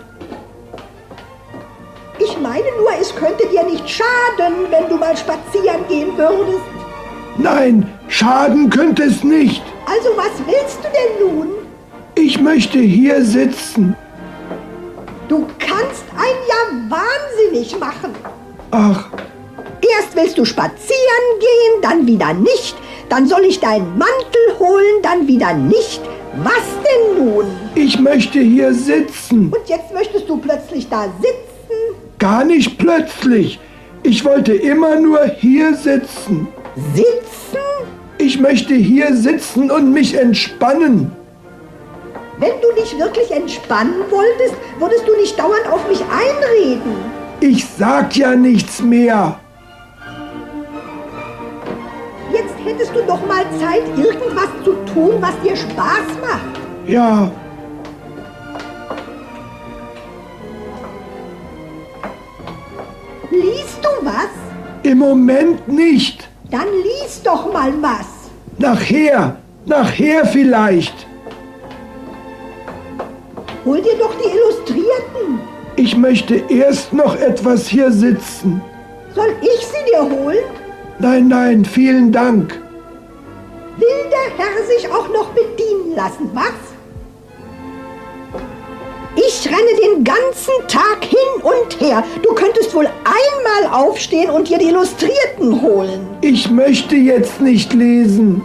Ich 2.19 2.39
meine 2.41 2.65
nur, 2.79 2.91
es 3.01 3.15
könnte 3.15 3.47
dir 3.49 3.65
nicht 3.65 3.89
schaden, 3.89 4.55
wenn 4.71 4.89
du 4.89 4.97
mal 4.97 5.17
spazieren 5.17 5.87
gehen 5.89 6.17
würdest. 6.17 6.65
nein, 7.39 7.87
schaden 8.09 8.71
könnte 8.71 9.05
es 9.05 9.25
nicht. 9.25 9.63
Also 9.93 10.17
was 10.17 10.33
willst 10.47 10.79
du 10.83 10.89
denn 10.89 11.29
nun? 11.29 11.49
Ich 12.15 12.41
möchte 12.41 12.79
hier 12.79 13.25
sitzen. 13.25 13.97
Du 15.29 15.47
kannst 15.59 16.05
einen 16.17 16.43
ja 16.49 16.97
wahnsinnig 16.97 17.79
machen. 17.79 18.15
Ach, 18.71 19.11
Erst 19.99 20.15
willst 20.15 20.39
du 20.39 20.45
spazieren 20.45 21.27
gehen, 21.41 21.83
dann 21.83 22.07
wieder 22.07 22.33
nicht. 22.33 22.77
Dann 23.09 23.27
soll 23.27 23.45
ich 23.45 23.61
deinen 23.61 23.99
Mantel 23.99 24.59
holen, 24.59 25.03
dann 25.03 25.27
wieder 25.27 25.53
nicht. 25.53 26.01
Was 26.43 26.63
denn 26.85 27.27
nun? 27.27 27.47
ich 27.75 27.99
möchte 27.99 28.39
hier 28.39 28.73
sitzen. 28.73 29.53
Und 29.53 29.69
jetzt 29.69 29.93
möchtest 29.93 30.29
du 30.29 30.39
plötzlich 30.39 30.89
da 30.89 31.07
sitzen? 31.21 31.77
Gar 32.19 32.45
nicht 32.45 32.79
plötzlich. 32.79 33.59
Ich 34.03 34.25
wollte 34.25 34.55
immer 34.55 34.97
nur 34.97 35.25
hier 35.25 35.75
sitzen. 35.75 36.49
Sitzen? 36.95 37.59
Ich 38.25 38.39
möchte 38.39 38.75
hier 38.75 39.17
sitzen 39.17 39.69
und 39.69 39.93
mich 39.93 40.15
entspannen. 40.17 41.11
Wenn 42.39 42.53
du 42.63 42.81
dich 42.81 42.97
wirklich 42.97 43.29
entspannen 43.33 43.95
wolltest, 44.11 44.55
würdest 44.79 45.09
du 45.09 45.17
nicht 45.17 45.37
dauernd 45.37 45.67
auf 45.69 45.89
mich 45.89 46.01
einreden. 46.03 46.93
Ich 47.41 47.65
sag 47.77 48.15
ja 48.17 48.37
nichts 48.37 48.81
mehr. 48.81 49.41
Jetzt 52.33 52.55
hättest 52.65 52.93
du 52.95 53.01
doch 53.09 53.27
mal 53.27 53.45
Zeit, 53.59 53.83
irgendwas 53.99 54.51
zu 54.65 54.73
tun, 54.95 55.15
was 55.21 55.35
dir 55.41 55.57
Spaß 55.57 56.07
macht. 56.21 56.61
Ja, 56.87 57.29
Liest 63.33 63.79
du 63.83 64.07
was? 64.07 64.31
im 64.85 64.99
Moment 64.99 65.67
nicht. 65.67 66.29
Dann 66.53 66.69
lies 66.83 67.23
doch 67.23 67.51
mal 67.51 67.73
was. 67.81 68.07
Nachher, 68.59 69.37
nachher 69.65 70.27
vielleicht. 70.27 71.07
Hol 73.65 73.81
dir 73.81 73.97
doch 73.99 74.15
die 74.23 74.29
Illustrierten. 74.37 75.41
Ich 75.77 75.97
möchte 75.97 76.43
erst 76.51 76.93
noch 76.93 77.19
etwas 77.19 77.67
hier 77.69 77.91
sitzen. 77.91 78.61
Soll 79.15 79.35
ich 79.41 79.67
sie 79.67 79.91
dir 79.91 80.03
holen? 80.03 80.45
Nein, 80.99 81.29
nein, 81.29 81.65
vielen 81.65 82.13
Dank. 82.13 82.61
Will 83.79 84.11
der 84.11 84.37
Herr 84.37 84.67
sich 84.67 84.87
auch 84.91 85.09
noch 85.09 85.31
bedienen 85.31 85.97
lassen, 85.97 86.31
was? 86.35 86.72
Ich 89.15 89.47
renne 89.47 89.81
den 89.83 90.05
ganzen 90.05 90.53
Tag 90.69 91.05
hin 91.05 91.43
und 91.43 91.81
her. 91.81 92.03
Du 92.23 92.35
könntest 92.35 92.75
wohl 92.75 92.87
einmal 92.87 93.73
aufstehen 93.73 94.31
und 94.31 94.49
dir 94.49 94.59
die 94.59 94.69
Illustrierten 94.69 95.61
holen. 95.61 96.07
Ich 96.23 96.51
möchte 96.51 96.97
jetzt 96.97 97.41
nicht 97.41 97.73
lesen. 97.75 98.43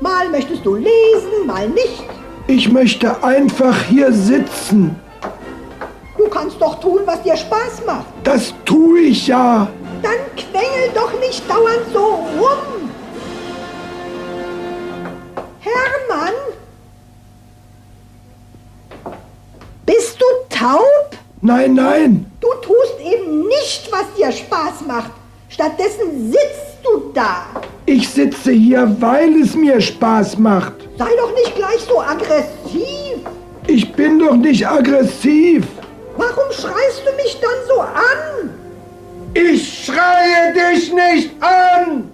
Mal 0.00 0.28
möchtest 0.28 0.64
du 0.64 0.74
lesen, 0.74 1.46
mal 1.46 1.68
nicht. 1.68 2.04
Ich 2.46 2.70
möchte 2.70 3.22
einfach 3.22 3.82
hier 3.84 4.12
sitzen. 4.12 4.94
Du 6.16 6.28
kannst 6.28 6.60
doch 6.60 6.80
tun, 6.80 7.00
was 7.06 7.22
dir 7.22 7.36
Spaß 7.36 7.82
macht. 7.86 8.06
Das 8.24 8.52
tue 8.64 9.00
ich 9.00 9.26
ja. 9.26 9.68
Dann 10.02 10.12
quengel 10.36 10.90
doch 10.94 11.18
nicht 11.20 11.48
dauernd 11.48 11.86
so 11.92 12.04
rum. 12.38 12.90
Hermann? 15.60 16.34
Bist 19.88 20.20
du 20.20 20.26
taub? 20.54 21.16
Nein, 21.40 21.72
nein, 21.72 22.26
Du 22.42 22.48
tust 22.60 22.96
eben 23.00 23.48
nicht, 23.48 23.88
was 23.90 24.04
dir 24.18 24.30
Spaß 24.30 24.86
macht. 24.86 25.12
Stattdessen 25.48 26.30
sitzt 26.30 26.76
du 26.84 27.10
da. 27.14 27.46
ich 27.86 28.06
sitze 28.06 28.52
hier, 28.52 28.94
weil 29.00 29.40
es 29.40 29.54
mir 29.54 29.80
Spaß 29.80 30.36
macht. 30.38 30.74
Sei 30.98 31.08
doch 31.18 31.32
nicht 31.34 31.56
gleich 31.56 31.80
so 31.88 32.00
aggressiv. 32.00 33.18
Ich 33.66 33.90
bin 33.94 34.18
doch 34.18 34.36
nicht 34.36 34.66
aggressiv. 34.68 35.66
Warum 36.18 36.52
schreist 36.52 37.02
du 37.06 37.12
mich 37.16 37.40
dann 37.40 37.60
so 37.66 37.80
an? 37.80 38.50
Ich 39.32 39.86
schreie 39.86 40.52
dich 40.52 40.92
nicht 40.92 41.30
an. 41.42 42.10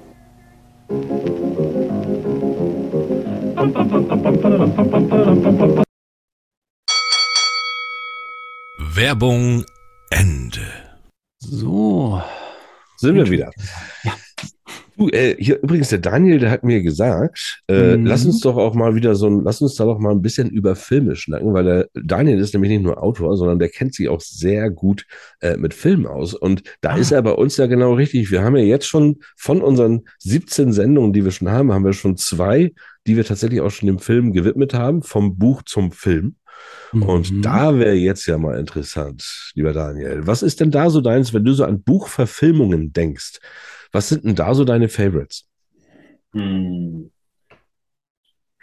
Werbung 8.95 9.65
Ende. 10.11 10.61
So. 11.41 12.23
Sind 12.99 13.17
wir 13.17 13.29
wieder. 13.31 13.51
Du, 14.97 15.09
äh, 15.09 15.35
hier 15.39 15.61
übrigens, 15.61 15.89
der 15.89 15.99
Daniel, 15.99 16.39
der 16.39 16.53
hat 16.53 16.63
mir 16.63 16.81
gesagt, 16.81 17.63
äh, 17.69 17.97
Mhm. 17.97 18.07
lass 18.07 18.25
uns 18.25 18.39
doch 18.41 18.57
auch 18.57 18.75
mal 18.75 18.95
wieder 18.95 19.17
so 19.17 19.27
ein, 19.27 19.43
lass 19.43 19.61
uns 19.61 19.75
da 19.75 19.85
doch 19.85 19.99
mal 19.99 20.13
ein 20.13 20.23
bisschen 20.23 20.49
über 20.49 20.77
Filme 20.77 21.17
schnacken, 21.17 21.53
weil 21.53 21.65
der 21.65 21.89
Daniel 21.95 22.39
ist 22.39 22.55
nämlich 22.55 22.71
nicht 22.71 22.85
nur 22.85 23.03
Autor, 23.03 23.37
sondern 23.37 23.59
der 23.59 23.69
kennt 23.71 23.95
sich 23.95 24.09
auch 24.09 24.21
sehr 24.21 24.71
gut 24.71 25.05
äh, 25.41 25.57
mit 25.57 25.75
Filmen 25.75 26.07
aus. 26.07 26.33
Und 26.35 26.63
da 26.81 26.91
Ah. 26.91 26.97
ist 26.97 27.11
er 27.11 27.23
bei 27.23 27.33
uns 27.33 27.57
ja 27.57 27.67
genau 27.67 27.95
richtig. 27.95 28.31
Wir 28.31 28.45
haben 28.45 28.57
ja 28.57 28.63
jetzt 28.63 28.87
schon 28.87 29.17
von 29.37 29.61
unseren 29.63 30.03
17 30.21 30.73
Sendungen, 30.73 31.13
die 31.13 31.25
wir 31.25 31.33
schon 31.33 31.51
haben, 31.51 31.73
haben 31.73 31.85
wir 31.85 31.93
schon 31.95 32.17
zwei, 32.17 32.73
die 33.09 33.17
wir 33.17 33.25
tatsächlich 33.25 33.61
auch 33.61 33.71
schon 33.71 33.89
dem 33.89 33.99
Film 33.99 34.33
gewidmet 34.33 34.75
haben, 34.75 35.03
vom 35.03 35.37
Buch 35.37 35.63
zum 35.65 35.91
Film. 35.91 36.37
Und 36.93 37.31
Mhm. 37.31 37.43
da 37.43 37.77
wäre 37.79 37.95
jetzt 37.95 38.27
ja 38.27 38.39
mal 38.39 38.59
interessant, 38.59 39.51
lieber 39.55 39.73
Daniel. 39.73 40.27
Was 40.27 40.43
ist 40.43 40.61
denn 40.61 40.71
da 40.71 40.91
so 40.91 41.01
deins, 41.01 41.33
wenn 41.35 41.45
du 41.45 41.53
so 41.53 41.65
an 41.65 41.83
Buchverfilmungen 41.83 42.93
denkst? 42.93 43.39
Was 43.93 44.09
sind 44.09 44.25
denn 44.25 44.35
da 44.35 44.55
so 44.55 44.65
deine 44.65 44.89
Favorites? 44.89 45.47
Hm. 46.35 47.11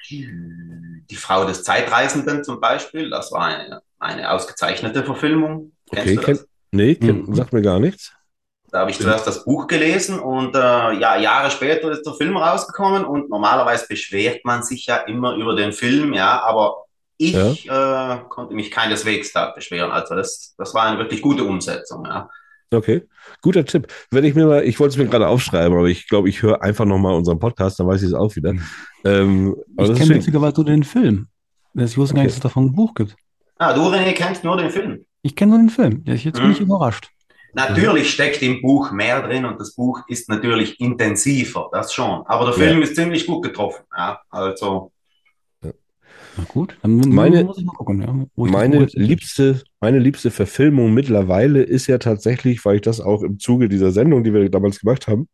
Die 0.10 1.16
Frau 1.16 1.46
des 1.46 1.64
Zeitreisenden 1.64 2.44
zum 2.44 2.60
Beispiel, 2.60 3.10
das 3.10 3.32
war 3.32 3.46
eine, 3.46 3.82
eine 4.00 4.32
ausgezeichnete 4.32 5.04
Verfilmung. 5.04 5.74
Kennst 5.92 6.08
Okay, 6.08 6.16
du 6.16 6.22
kenn, 6.22 6.40
nee, 6.72 6.96
kenn, 6.96 7.26
Mhm. 7.26 7.36
sagt 7.36 7.54
mir 7.54 7.62
gar 7.62 7.80
nichts. 7.80 8.12
Da 8.72 8.80
habe 8.80 8.92
ich 8.92 8.98
zuerst 8.98 9.28
das 9.28 9.44
Buch 9.44 9.68
gelesen 9.68 10.18
und 10.20 10.56
äh, 10.56 10.60
ja, 10.60 11.18
Jahre 11.18 11.52
später 11.52 11.92
ist 11.92 12.04
der 12.04 12.14
Film 12.14 12.38
rausgekommen 12.38 13.04
und 13.04 13.30
normalerweise 13.30 13.86
beschwert 13.88 14.46
man 14.46 14.64
sich 14.64 14.86
ja 14.86 14.98
immer 14.98 15.36
über 15.36 15.56
den 15.56 15.74
Film, 15.74 16.14
ja, 16.14 16.42
aber 16.42 16.86
ich 17.22 17.70
äh, 17.70 18.18
konnte 18.30 18.54
mich 18.56 18.72
keineswegs 18.72 19.32
da 19.34 19.52
beschweren. 19.52 19.92
Also 19.92 20.16
das, 20.16 20.56
das 20.58 20.74
war 20.74 20.84
eine 20.86 20.98
wirklich 20.98 21.22
gute 21.22 21.44
Umsetzung, 21.44 22.06
ja. 22.06 22.30
Okay, 22.74 23.04
guter 23.42 23.66
Tipp. 23.66 23.88
Wenn 24.12 24.24
ich 24.24 24.34
mir 24.34 24.46
mal, 24.48 24.64
ich 24.64 24.80
wollte 24.80 24.94
es 24.94 24.98
mir 24.98 25.06
gerade 25.10 25.28
aufschreiben, 25.28 25.78
aber 25.78 25.88
ich 25.88 26.08
glaube, 26.08 26.30
ich 26.30 26.42
höre 26.42 26.64
einfach 26.64 26.86
nochmal 26.86 27.14
unseren 27.16 27.38
Podcast, 27.38 27.80
dann 27.80 27.88
weiß 27.88 28.02
ich 28.02 28.08
es 28.10 28.14
auch 28.14 28.34
wieder. 28.38 28.54
Ähm, 29.04 29.56
Ich 29.78 29.94
kenne 29.94 30.16
witzigerweise 30.16 30.56
nur 30.56 30.66
den 30.66 30.84
Film. 30.84 31.28
Ich 31.74 31.98
wusste 31.98 32.16
gar 32.16 32.22
nicht, 32.22 32.30
dass 32.32 32.38
es 32.38 32.42
davon 32.44 32.66
ein 32.68 32.74
Buch 32.76 32.94
gibt. 32.94 33.16
Ah, 33.58 33.74
du, 33.74 33.82
René, 33.90 34.14
kennst 34.14 34.44
nur 34.46 34.56
den 34.58 34.70
Film. 34.70 35.06
Ich 35.22 35.36
kenne 35.36 35.52
nur 35.52 35.60
den 35.60 35.70
Film. 35.70 36.04
Ja, 36.06 36.14
Jetzt 36.14 36.38
bin 36.38 36.46
Mhm. 36.48 36.52
ich 36.54 36.60
überrascht. 36.62 37.10
Natürlich 37.54 38.10
steckt 38.14 38.42
im 38.42 38.62
Buch 38.62 38.92
mehr 38.92 39.22
drin 39.22 39.44
und 39.44 39.60
das 39.60 39.76
Buch 39.76 40.00
ist 40.08 40.30
natürlich 40.30 40.80
intensiver, 40.80 41.70
das 41.74 41.94
schon. 41.94 42.26
Aber 42.28 42.46
der 42.46 42.54
Ja. 42.58 42.70
Film 42.72 42.82
ist 42.82 42.96
ziemlich 42.96 43.28
gut 43.28 43.44
getroffen, 43.44 43.84
ja. 43.98 44.22
Also, 44.30 44.91
Na 46.42 46.46
gut, 46.48 46.78
dann 46.82 46.98
Meine- 46.98 47.44
muss 47.44 47.58
ich 47.60 47.66
mal 47.66 47.74
gucken. 47.74 48.02
Ja, 48.02 48.26
Meine 48.36 48.86
liebste, 48.94 49.62
meine 49.80 50.00
liebste 50.00 50.32
Verfilmung 50.32 50.94
mittlerweile 50.94 51.62
ist 51.62 51.88
ja 51.88 51.98
tatsächlich, 52.00 52.66
weil 52.66 52.78
ich 52.78 52.82
das 52.82 53.00
auch 53.00 53.22
im 53.24 53.38
Zuge 53.40 53.70
dieser 53.70 53.92
Sendung, 53.92 54.24
die 54.24 54.34
wir 54.34 54.50
damals 54.50 54.80
gemacht 54.80 55.08
haben, 55.08 55.28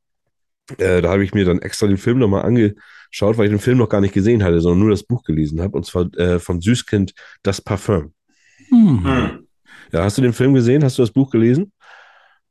äh, 0.78 1.02
da 1.02 1.10
habe 1.10 1.24
ich 1.24 1.34
mir 1.34 1.46
dann 1.46 1.62
extra 1.62 1.88
den 1.88 1.98
Film 1.98 2.20
nochmal 2.20 2.44
angeschaut, 2.44 3.38
weil 3.38 3.46
ich 3.46 3.52
den 3.52 3.60
Film 3.60 3.78
noch 3.78 3.90
gar 3.90 4.02
nicht 4.02 4.14
gesehen 4.14 4.44
hatte, 4.44 4.60
sondern 4.60 4.80
nur 4.82 4.90
das 4.90 5.04
Buch 5.04 5.24
gelesen 5.24 5.62
habe, 5.62 5.78
und 5.78 5.86
zwar 5.86 6.14
äh, 6.18 6.40
von 6.40 6.60
Süßkind, 6.62 7.14
Das 7.42 7.62
Parfum. 7.62 8.14
Hm. 8.70 9.04
hm. 9.06 9.48
Ja, 9.94 10.04
hast 10.04 10.18
du 10.18 10.22
den 10.22 10.34
Film 10.34 10.54
gesehen? 10.54 10.84
Hast 10.84 10.98
du 10.98 11.04
das 11.04 11.12
Buch 11.12 11.30
gelesen? 11.32 11.72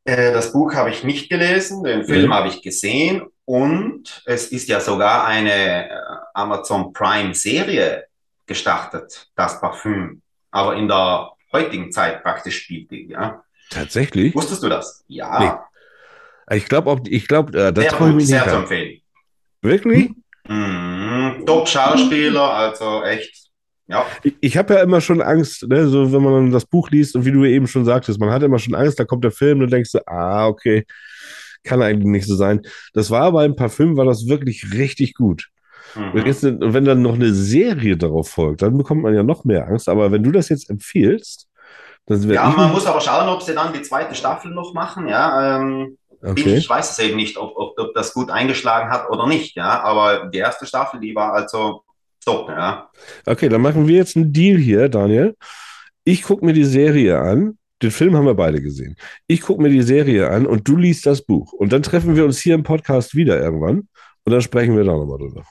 Äh, 0.04 0.32
das 0.32 0.52
Buch 0.52 0.72
habe 0.74 0.88
ich 0.88 1.04
nicht 1.04 1.28
gelesen, 1.28 1.84
den 1.84 2.04
Film 2.04 2.26
Mhm. 2.28 2.32
habe 2.32 2.48
ich 2.48 2.62
gesehen 2.62 3.22
und 3.44 4.22
es 4.24 4.48
ist 4.48 4.68
ja 4.68 4.80
sogar 4.80 5.26
eine 5.26 5.90
äh, 5.90 5.94
Amazon 6.32 6.92
Prime 6.94 7.34
Serie 7.34 8.04
gestartet, 8.46 9.28
das 9.36 9.60
Parfüm. 9.60 10.22
Aber 10.50 10.76
in 10.76 10.88
der 10.88 11.30
heutigen 11.52 11.90
Zeit 11.92 12.22
praktisch 12.22 12.62
spielt 12.62 12.90
die, 12.90 13.08
ja. 13.08 13.42
Tatsächlich? 13.70 14.34
Wusstest 14.34 14.62
du 14.62 14.68
das? 14.68 15.04
Ja. 15.08 15.66
Ich 16.50 16.66
glaube, 16.66 16.90
auch, 16.90 17.00
ich 17.06 17.26
glaube, 17.26 17.58
äh, 17.58 17.72
das 17.72 17.90
Sehr 17.90 17.98
gut, 17.98 18.22
sehr 18.22 18.44
zu 18.48 18.56
empfehlen. 18.56 19.00
Wirklich? 19.62 20.10
Mhm. 20.48 21.44
Top-Schauspieler, 21.44 22.52
also 22.52 23.02
echt, 23.02 23.50
ja. 23.88 24.06
Ich, 24.22 24.34
ich 24.40 24.56
habe 24.56 24.74
ja 24.74 24.82
immer 24.82 25.00
schon 25.00 25.20
Angst, 25.20 25.66
ne, 25.68 25.88
so 25.88 26.12
wenn 26.12 26.22
man 26.22 26.50
das 26.52 26.66
Buch 26.66 26.90
liest 26.90 27.16
und 27.16 27.24
wie 27.24 27.32
du 27.32 27.44
eben 27.44 27.66
schon 27.66 27.84
sagtest, 27.84 28.20
man 28.20 28.30
hat 28.30 28.42
immer 28.42 28.58
schon 28.58 28.74
Angst, 28.74 28.98
da 28.98 29.04
kommt 29.04 29.24
der 29.24 29.32
Film 29.32 29.60
und 29.60 29.72
denkst 29.72 29.92
du, 29.92 30.06
ah, 30.06 30.46
okay, 30.46 30.86
kann 31.64 31.82
eigentlich 31.82 32.06
nicht 32.06 32.26
so 32.26 32.36
sein. 32.36 32.62
Das 32.94 33.10
war 33.10 33.22
aber 33.22 33.44
im 33.44 33.56
Parfüm, 33.56 33.96
war 33.96 34.04
das 34.04 34.28
wirklich 34.28 34.72
richtig 34.72 35.14
gut. 35.14 35.48
Und 35.96 36.14
Mhm. 36.14 36.26
jetzt, 36.26 36.44
und 36.44 36.74
wenn 36.74 36.84
dann 36.84 37.02
noch 37.02 37.14
eine 37.14 37.32
Serie 37.32 37.96
darauf 37.96 38.28
folgt, 38.28 38.62
dann 38.62 38.76
bekommt 38.76 39.02
man 39.02 39.14
ja 39.14 39.22
noch 39.22 39.44
mehr 39.44 39.66
Angst. 39.66 39.88
Aber 39.88 40.12
wenn 40.12 40.22
du 40.22 40.30
das 40.32 40.48
jetzt 40.48 40.68
empfiehlst, 40.70 41.48
Das 42.08 42.28
wär 42.28 42.36
Ja, 42.36 42.50
ich 42.50 42.56
man 42.56 42.70
muss 42.70 42.86
aber 42.86 43.00
schauen, 43.00 43.28
ob 43.28 43.42
sie 43.42 43.52
dann 43.52 43.72
die 43.72 43.82
zweite 43.82 44.14
Staffel 44.14 44.52
noch 44.52 44.72
machen. 44.74 45.08
Ja, 45.08 45.56
ähm, 45.58 45.98
Okay. 46.22 46.54
ich 46.56 46.68
weiß 46.70 46.92
es 46.92 46.98
eben 47.00 47.16
nicht, 47.16 47.36
ob, 47.36 47.52
ob, 47.56 47.78
ob 47.78 47.94
das 47.94 48.14
gut 48.14 48.30
eingeschlagen 48.30 48.90
hat 48.90 49.10
oder 49.10 49.26
nicht. 49.26 49.56
Ja, 49.56 49.82
aber 49.82 50.26
die 50.32 50.38
erste 50.38 50.66
Staffel, 50.66 51.00
die 51.00 51.14
war 51.16 51.32
also 51.32 51.82
top. 52.24 52.48
Ja. 52.48 52.90
Okay, 53.26 53.48
dann 53.48 53.60
machen 53.60 53.88
wir 53.88 53.96
jetzt 53.96 54.16
einen 54.16 54.32
Deal 54.32 54.56
hier, 54.56 54.88
Daniel. 54.88 55.34
Ich 56.04 56.22
gucke 56.22 56.44
mir 56.44 56.52
die 56.52 56.64
Serie 56.64 57.18
an. 57.20 57.58
Den 57.82 57.90
Film 57.90 58.16
haben 58.16 58.24
wir 58.26 58.34
beide 58.34 58.62
gesehen. 58.62 58.96
Ich 59.26 59.40
gucke 59.42 59.60
mir 59.60 59.68
die 59.70 59.82
Serie 59.82 60.30
an 60.30 60.46
und 60.46 60.66
du 60.68 60.76
liest 60.76 61.04
das 61.06 61.22
Buch. 61.22 61.52
Und 61.52 61.72
dann 61.72 61.82
treffen 61.82 62.14
wir 62.16 62.24
uns 62.24 62.38
hier 62.38 62.54
im 62.54 62.62
Podcast 62.62 63.14
wieder 63.16 63.38
irgendwann 63.40 63.88
und 64.24 64.32
dann 64.32 64.40
sprechen 64.42 64.76
wir 64.76 64.84
da 64.84 64.92
nochmal 64.92 65.18
drüber. 65.18 65.42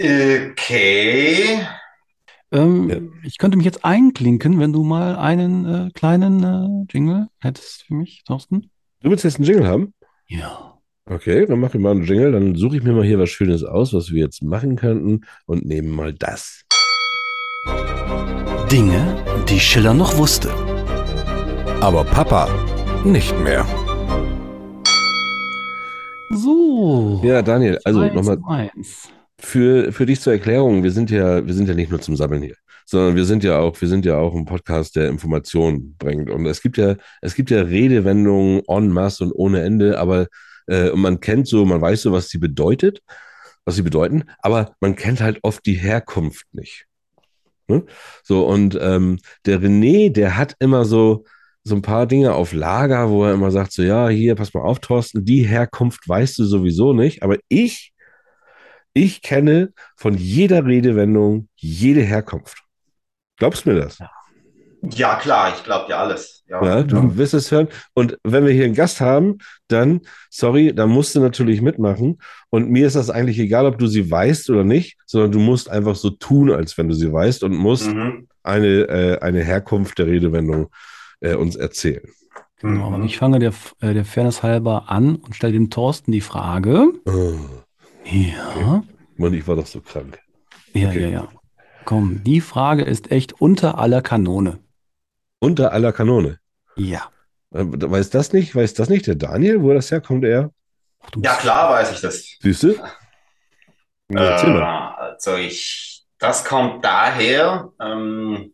Okay. 0.00 1.60
Ähm, 2.52 2.88
Ja. 2.88 2.96
Ich 3.24 3.38
könnte 3.38 3.56
mich 3.56 3.66
jetzt 3.66 3.84
einklinken, 3.84 4.58
wenn 4.58 4.72
du 4.72 4.82
mal 4.82 5.16
einen 5.16 5.66
äh, 5.66 5.90
kleinen 5.92 6.42
äh, 6.42 6.92
Jingle 6.92 7.28
hättest 7.38 7.84
für 7.84 7.94
mich, 7.94 8.22
Thorsten. 8.24 8.70
Du 9.02 9.10
willst 9.10 9.24
jetzt 9.24 9.36
einen 9.36 9.44
Jingle 9.44 9.66
haben? 9.66 9.94
Ja. 10.26 10.78
Okay, 11.06 11.44
dann 11.46 11.60
mache 11.60 11.76
ich 11.76 11.82
mal 11.82 11.90
einen 11.92 12.04
Jingle. 12.04 12.32
Dann 12.32 12.54
suche 12.54 12.76
ich 12.76 12.82
mir 12.82 12.92
mal 12.92 13.04
hier 13.04 13.18
was 13.18 13.30
Schönes 13.30 13.62
aus, 13.64 13.92
was 13.92 14.10
wir 14.10 14.20
jetzt 14.24 14.42
machen 14.42 14.76
könnten 14.76 15.22
und 15.46 15.66
nehmen 15.66 15.90
mal 15.90 16.12
das. 16.12 16.62
Dinge, 18.70 19.22
die 19.48 19.60
Schiller 19.60 19.92
noch 19.92 20.16
wusste. 20.16 20.50
Aber 21.80 22.04
Papa 22.04 22.48
nicht 23.04 23.38
mehr. 23.40 23.66
So. 26.30 27.20
Ja, 27.24 27.42
Daniel, 27.42 27.78
also 27.84 28.04
nochmal. 28.04 28.70
Für, 29.40 29.92
für 29.92 30.06
dich 30.06 30.20
zur 30.20 30.32
Erklärung, 30.32 30.82
wir 30.82 30.92
sind 30.92 31.10
ja, 31.10 31.46
wir 31.46 31.54
sind 31.54 31.68
ja 31.68 31.74
nicht 31.74 31.90
nur 31.90 32.00
zum 32.00 32.16
Sammeln 32.16 32.42
hier, 32.42 32.56
sondern 32.86 33.16
wir 33.16 33.24
sind 33.24 33.44
ja 33.44 33.58
auch, 33.58 33.80
wir 33.80 33.88
sind 33.88 34.04
ja 34.04 34.18
auch 34.18 34.34
ein 34.34 34.44
Podcast, 34.44 34.96
der 34.96 35.08
Informationen 35.08 35.96
bringt. 35.98 36.30
Und 36.30 36.46
es 36.46 36.62
gibt 36.62 36.76
ja, 36.76 36.96
es 37.20 37.34
gibt 37.34 37.50
ja 37.50 37.62
Redewendungen 37.62 38.62
en 38.68 38.88
masse 38.90 39.24
und 39.24 39.32
ohne 39.32 39.62
Ende, 39.62 39.98
aber 39.98 40.26
äh, 40.68 40.90
man 40.90 41.20
kennt 41.20 41.48
so, 41.48 41.64
man 41.64 41.80
weiß 41.80 42.02
so, 42.02 42.12
was 42.12 42.28
sie 42.28 42.38
bedeutet, 42.38 43.02
was 43.64 43.76
sie 43.76 43.82
bedeuten, 43.82 44.24
aber 44.38 44.74
man 44.80 44.96
kennt 44.96 45.20
halt 45.20 45.38
oft 45.42 45.64
die 45.66 45.74
Herkunft 45.74 46.46
nicht. 46.52 46.86
Ne? 47.68 47.84
So, 48.22 48.46
und 48.46 48.78
ähm, 48.80 49.18
der 49.46 49.60
René, 49.60 50.12
der 50.12 50.36
hat 50.36 50.56
immer 50.58 50.84
so, 50.84 51.24
so 51.62 51.74
ein 51.74 51.82
paar 51.82 52.06
Dinge 52.06 52.34
auf 52.34 52.52
Lager, 52.52 53.10
wo 53.10 53.24
er 53.24 53.34
immer 53.34 53.50
sagt, 53.50 53.72
so, 53.72 53.82
ja, 53.82 54.08
hier, 54.08 54.34
pass 54.34 54.54
mal 54.54 54.62
auf, 54.62 54.80
Thorsten, 54.80 55.24
die 55.24 55.42
Herkunft 55.42 56.08
weißt 56.08 56.38
du 56.38 56.44
sowieso 56.44 56.92
nicht, 56.92 57.22
aber 57.22 57.36
ich, 57.48 57.92
ich 58.92 59.22
kenne 59.22 59.72
von 59.96 60.16
jeder 60.16 60.64
Redewendung 60.66 61.48
jede 61.56 62.00
Herkunft. 62.02 62.64
Glaubst 63.36 63.64
du 63.64 63.70
mir 63.70 63.80
das? 63.80 63.98
Ja, 64.82 65.16
klar, 65.16 65.52
ich 65.54 65.62
glaube 65.62 65.86
dir 65.86 65.98
alles. 65.98 66.42
Ja. 66.48 66.64
Ja, 66.64 66.82
du 66.82 67.16
wirst 67.16 67.34
es 67.34 67.50
hören. 67.52 67.68
Und 67.94 68.18
wenn 68.24 68.44
wir 68.46 68.52
hier 68.52 68.64
einen 68.64 68.74
Gast 68.74 69.00
haben, 69.00 69.38
dann, 69.68 70.00
sorry, 70.30 70.74
dann 70.74 70.88
musst 70.88 71.14
du 71.14 71.20
natürlich 71.20 71.60
mitmachen. 71.60 72.18
Und 72.48 72.70
mir 72.70 72.86
ist 72.86 72.96
das 72.96 73.10
eigentlich 73.10 73.38
egal, 73.38 73.66
ob 73.66 73.78
du 73.78 73.86
sie 73.86 74.10
weißt 74.10 74.48
oder 74.50 74.64
nicht, 74.64 74.96
sondern 75.06 75.32
du 75.32 75.38
musst 75.38 75.68
einfach 75.70 75.94
so 75.96 76.10
tun, 76.10 76.50
als 76.50 76.76
wenn 76.78 76.88
du 76.88 76.94
sie 76.94 77.12
weißt 77.12 77.44
und 77.44 77.54
musst 77.54 77.88
Mhm. 77.92 78.26
eine, 78.42 78.66
äh, 78.88 79.18
eine 79.20 79.44
Herkunft 79.44 79.98
der 79.98 80.06
Redewendung 80.06 80.70
äh, 81.20 81.34
uns 81.34 81.56
erzählen. 81.56 82.08
Genau, 82.60 82.88
Mhm. 82.88 82.94
aber 82.94 83.04
ich 83.04 83.18
fange 83.18 83.38
der, 83.38 83.52
äh, 83.80 83.92
der 83.92 84.06
Fairness 84.06 84.42
halber 84.42 84.90
an 84.90 85.16
und 85.16 85.36
stelle 85.36 85.52
dem 85.52 85.68
Thorsten 85.70 86.10
die 86.10 86.20
Frage. 86.22 86.88
Oh, 87.04 87.34
Ja. 88.04 88.82
Mann, 89.16 89.34
ich 89.34 89.46
war 89.46 89.56
doch 89.56 89.66
so 89.66 89.80
krank. 89.80 90.18
Ja, 90.72 90.88
Okay. 90.88 91.02
ja, 91.02 91.08
ja. 91.08 91.28
Komm, 91.84 92.22
die 92.24 92.40
Frage 92.40 92.82
ist 92.84 93.10
echt 93.10 93.40
unter 93.40 93.78
aller 93.78 94.02
Kanone. 94.02 94.58
Unter 95.40 95.72
aller 95.72 95.92
Kanone. 95.92 96.38
Ja. 96.76 97.10
Äh, 97.52 97.64
Weiß 97.64 98.10
das 98.10 98.32
nicht? 98.32 98.54
Weiß 98.54 98.74
das 98.74 98.88
nicht 98.88 99.06
der 99.06 99.14
Daniel, 99.16 99.62
wo 99.62 99.72
das 99.72 99.90
herkommt, 99.90 100.24
er? 100.24 100.52
Ja, 101.16 101.34
klar 101.36 101.70
weiß 101.70 101.92
ich 101.92 102.00
das. 102.00 102.36
Siehst 102.40 102.62
du? 102.62 102.74
Äh, 104.10 104.18
also 104.18 105.36
ich, 105.36 106.04
das 106.18 106.44
kommt 106.44 106.84
daher, 106.84 107.72
ähm, 107.80 108.52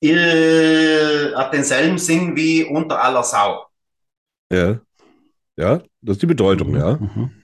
ihr 0.00 1.34
hat 1.36 1.52
denselben 1.52 1.98
Sinn 1.98 2.34
wie 2.36 2.64
unter 2.64 3.02
aller 3.02 3.22
Sau. 3.22 3.66
Ja. 4.52 4.80
Ja, 5.58 5.78
das 6.02 6.16
ist 6.16 6.22
die 6.22 6.26
Bedeutung, 6.26 6.74
ja. 6.76 6.96
Mhm. 6.96 7.35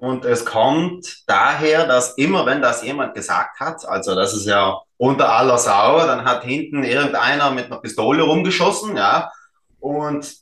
Und 0.00 0.24
es 0.24 0.46
kommt 0.46 1.24
daher, 1.26 1.86
dass 1.86 2.14
immer, 2.16 2.46
wenn 2.46 2.62
das 2.62 2.82
jemand 2.82 3.14
gesagt 3.14 3.60
hat, 3.60 3.86
also 3.86 4.14
das 4.14 4.32
ist 4.32 4.46
ja 4.46 4.80
unter 4.96 5.30
aller 5.30 5.58
Sau, 5.58 5.98
dann 6.06 6.24
hat 6.24 6.42
hinten 6.42 6.84
irgendeiner 6.84 7.50
mit 7.50 7.66
einer 7.66 7.80
Pistole 7.82 8.22
rumgeschossen, 8.22 8.96
ja. 8.96 9.30
Und 9.78 10.32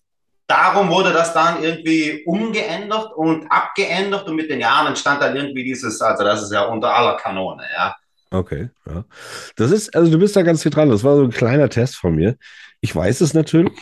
darum 0.46 0.90
wurde 0.90 1.12
das 1.12 1.34
dann 1.34 1.60
irgendwie 1.60 2.22
umgeändert 2.24 3.12
und 3.16 3.50
abgeändert 3.50 4.28
und 4.28 4.36
mit 4.36 4.48
den 4.48 4.60
Jahren 4.60 4.86
entstand 4.86 5.20
dann 5.22 5.34
irgendwie 5.34 5.64
dieses, 5.64 6.00
also 6.00 6.22
das 6.22 6.42
ist 6.44 6.52
ja 6.52 6.62
unter 6.62 6.94
aller 6.94 7.16
Kanone, 7.16 7.64
ja. 7.76 7.96
Okay, 8.30 8.70
ja. 8.86 9.04
Das 9.56 9.72
ist, 9.72 9.92
also 9.96 10.08
du 10.08 10.18
bist 10.18 10.36
da 10.36 10.42
ganz 10.42 10.62
viel 10.62 10.70
dran. 10.70 10.88
Das 10.88 11.02
war 11.02 11.16
so 11.16 11.24
ein 11.24 11.30
kleiner 11.30 11.68
Test 11.68 11.96
von 11.96 12.14
mir. 12.14 12.36
Ich 12.80 12.94
weiß 12.94 13.22
es 13.22 13.34
natürlich 13.34 13.72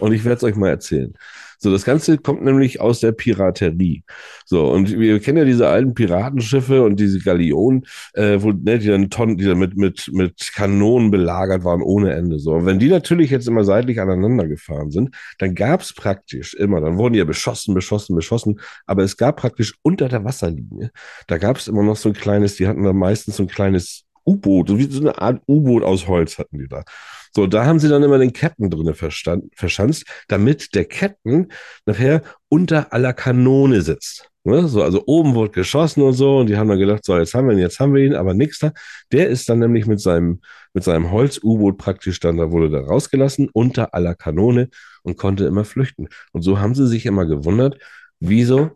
und 0.00 0.12
ich 0.12 0.24
werde 0.24 0.36
es 0.38 0.44
euch 0.44 0.56
mal 0.56 0.70
erzählen. 0.70 1.14
So, 1.58 1.72
das 1.72 1.84
Ganze 1.84 2.18
kommt 2.18 2.44
nämlich 2.44 2.80
aus 2.80 3.00
der 3.00 3.12
Piraterie. 3.12 4.04
So, 4.46 4.70
und 4.70 4.96
wir 4.96 5.18
kennen 5.20 5.38
ja 5.38 5.44
diese 5.44 5.68
alten 5.68 5.92
Piratenschiffe 5.92 6.82
und 6.82 7.00
diese 7.00 7.18
Galionen, 7.18 7.84
äh, 8.14 8.40
wo, 8.40 8.52
ne, 8.52 8.78
die 8.78 8.86
dann 8.86 9.10
Tonnen, 9.10 9.36
die 9.36 9.44
dann 9.44 9.58
mit, 9.58 9.76
mit, 9.76 10.08
mit 10.12 10.52
Kanonen 10.54 11.10
belagert 11.10 11.64
waren 11.64 11.82
ohne 11.82 12.14
Ende. 12.14 12.38
So, 12.38 12.54
und 12.54 12.66
wenn 12.66 12.78
die 12.78 12.88
natürlich 12.88 13.30
jetzt 13.30 13.48
immer 13.48 13.64
seitlich 13.64 14.00
aneinander 14.00 14.46
gefahren 14.46 14.90
sind, 14.90 15.14
dann 15.38 15.54
gab 15.54 15.80
es 15.80 15.92
praktisch 15.92 16.54
immer, 16.54 16.80
dann 16.80 16.96
wurden 16.96 17.14
die 17.14 17.18
ja 17.18 17.24
beschossen, 17.24 17.74
beschossen, 17.74 18.14
beschossen, 18.14 18.60
aber 18.86 19.02
es 19.02 19.16
gab 19.16 19.36
praktisch 19.36 19.74
unter 19.82 20.08
der 20.08 20.24
Wasserlinie, 20.24 20.90
da 21.26 21.38
gab 21.38 21.56
es 21.56 21.66
immer 21.66 21.82
noch 21.82 21.96
so 21.96 22.10
ein 22.10 22.14
kleines, 22.14 22.56
die 22.56 22.68
hatten 22.68 22.84
da 22.84 22.92
meistens 22.92 23.36
so 23.36 23.42
ein 23.42 23.48
kleines 23.48 24.04
U-Boot, 24.26 24.68
so 24.68 24.78
wie 24.78 24.84
so 24.84 25.00
eine 25.00 25.20
Art 25.20 25.42
U-Boot 25.48 25.82
aus 25.82 26.06
Holz 26.06 26.38
hatten 26.38 26.58
die 26.58 26.68
da. 26.68 26.84
So, 27.34 27.46
da 27.46 27.64
haben 27.64 27.78
sie 27.78 27.88
dann 27.88 28.02
immer 28.02 28.18
den 28.18 28.32
Captain 28.32 28.70
drinne 28.70 28.94
verschanzt, 28.94 30.04
damit 30.28 30.74
der 30.74 30.84
Captain 30.84 31.48
nachher 31.86 32.22
unter 32.48 32.92
aller 32.92 33.12
Kanone 33.12 33.82
sitzt. 33.82 34.28
Ne? 34.44 34.66
So, 34.66 34.82
also 34.82 35.02
oben 35.06 35.34
wurde 35.34 35.52
geschossen 35.52 36.02
und 36.02 36.14
so, 36.14 36.38
und 36.38 36.46
die 36.48 36.56
haben 36.56 36.68
dann 36.68 36.78
gedacht, 36.78 37.04
so, 37.04 37.18
jetzt 37.18 37.34
haben 37.34 37.48
wir 37.48 37.54
ihn, 37.54 37.60
jetzt 37.60 37.80
haben 37.80 37.94
wir 37.94 38.02
ihn, 38.02 38.14
aber 38.14 38.34
nix 38.34 38.58
da. 38.58 38.72
Der 39.12 39.28
ist 39.28 39.48
dann 39.48 39.58
nämlich 39.58 39.86
mit 39.86 40.00
seinem, 40.00 40.40
mit 40.72 40.84
seinem 40.84 41.10
Holz-U-Boot 41.10 41.76
praktisch 41.76 42.18
dann, 42.20 42.38
da 42.38 42.50
wurde 42.50 42.70
da 42.70 42.80
rausgelassen, 42.80 43.50
unter 43.52 43.94
aller 43.94 44.14
Kanone 44.14 44.70
und 45.02 45.18
konnte 45.18 45.44
immer 45.44 45.64
flüchten. 45.64 46.08
Und 46.32 46.42
so 46.42 46.58
haben 46.58 46.74
sie 46.74 46.86
sich 46.86 47.04
immer 47.04 47.26
gewundert, 47.26 47.78
wieso 48.20 48.70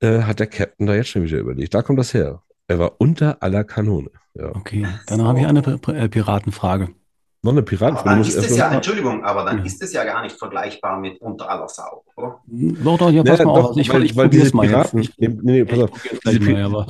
äh, 0.00 0.22
hat 0.22 0.40
der 0.40 0.46
Captain 0.46 0.86
da 0.86 0.94
jetzt 0.94 1.10
schon 1.10 1.24
wieder 1.24 1.38
überlegt. 1.38 1.74
Da 1.74 1.82
kommt 1.82 1.98
das 1.98 2.14
her. 2.14 2.42
Er 2.66 2.78
war 2.78 2.92
unter 2.98 3.42
aller 3.42 3.64
Kanone. 3.64 4.10
Ja. 4.34 4.54
Okay, 4.54 4.86
dann 5.06 5.22
habe 5.22 5.40
ich 5.40 5.46
eine 5.46 5.60
äh, 5.60 6.08
Piratenfrage. 6.08 6.88
Noch 7.40 7.52
eine 7.52 7.60
Aber 7.60 7.66
Piratenfrage. 7.66 8.08
dann 8.10 8.20
ist 8.20 8.34
es 8.36 8.56
ja, 8.56 8.72
Entschuldigung, 8.72 9.24
aber 9.24 9.44
dann 9.44 9.64
ist 9.64 9.80
es 9.80 9.92
ja 9.92 10.02
gar 10.04 10.22
nicht 10.22 10.36
vergleichbar 10.36 10.98
mit 10.98 11.20
unter 11.20 11.48
aller 11.48 11.68
Sau, 11.68 12.02
oder? 12.16 12.40
Doch, 12.48 12.98
doch, 12.98 13.10
ja, 13.10 13.22
pass 13.22 13.38
Ja, 13.38 13.44
mal 13.44 13.54
doch, 13.54 13.70
auf. 13.70 13.76
Ich 13.76 13.88
weil- 13.92 14.02
ich 14.02 14.16
weil 14.16 14.28
diese 14.28 14.50
Piraten. 14.50 14.98
Ich, 15.00 15.16
nee, 15.18 15.28
nee, 15.42 15.64
pass 15.64 15.78
auf, 15.78 15.90
diese 16.26 16.40
mal, 16.40 16.62
aber 16.64 16.86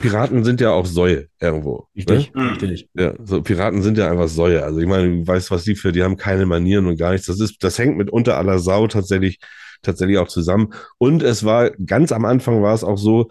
Piraten 0.00 0.42
sind 0.42 0.60
ja 0.62 0.70
auch 0.70 0.86
Säue 0.86 1.26
irgendwo. 1.38 1.86
Ne? 1.94 2.00
richtig, 2.16 2.32
Hm. 2.34 2.48
richtig. 2.48 2.88
Ja, 2.94 3.12
so 3.22 3.42
Piraten 3.42 3.82
sind 3.82 3.98
ja 3.98 4.10
einfach 4.10 4.28
Säue. 4.28 4.62
Also 4.64 4.80
ich 4.80 4.86
meine, 4.86 5.18
du 5.18 5.26
weißt, 5.26 5.50
was 5.50 5.64
die 5.64 5.74
für, 5.74 5.92
die 5.92 6.02
haben 6.02 6.16
keine 6.16 6.46
Manieren 6.46 6.86
und 6.86 6.96
gar 6.98 7.12
nichts. 7.12 7.26
Das 7.26 7.38
ist, 7.38 7.62
das 7.62 7.78
hängt 7.78 7.98
mit 7.98 8.08
unter 8.10 8.38
aller 8.38 8.58
Sau 8.58 8.86
tatsächlich, 8.86 9.38
tatsächlich 9.82 10.16
auch 10.16 10.28
zusammen. 10.28 10.72
Und 10.96 11.22
es 11.22 11.44
war, 11.44 11.70
ganz 11.70 12.10
am 12.12 12.24
Anfang 12.24 12.62
war 12.62 12.72
es 12.74 12.84
auch 12.84 12.96
so, 12.98 13.28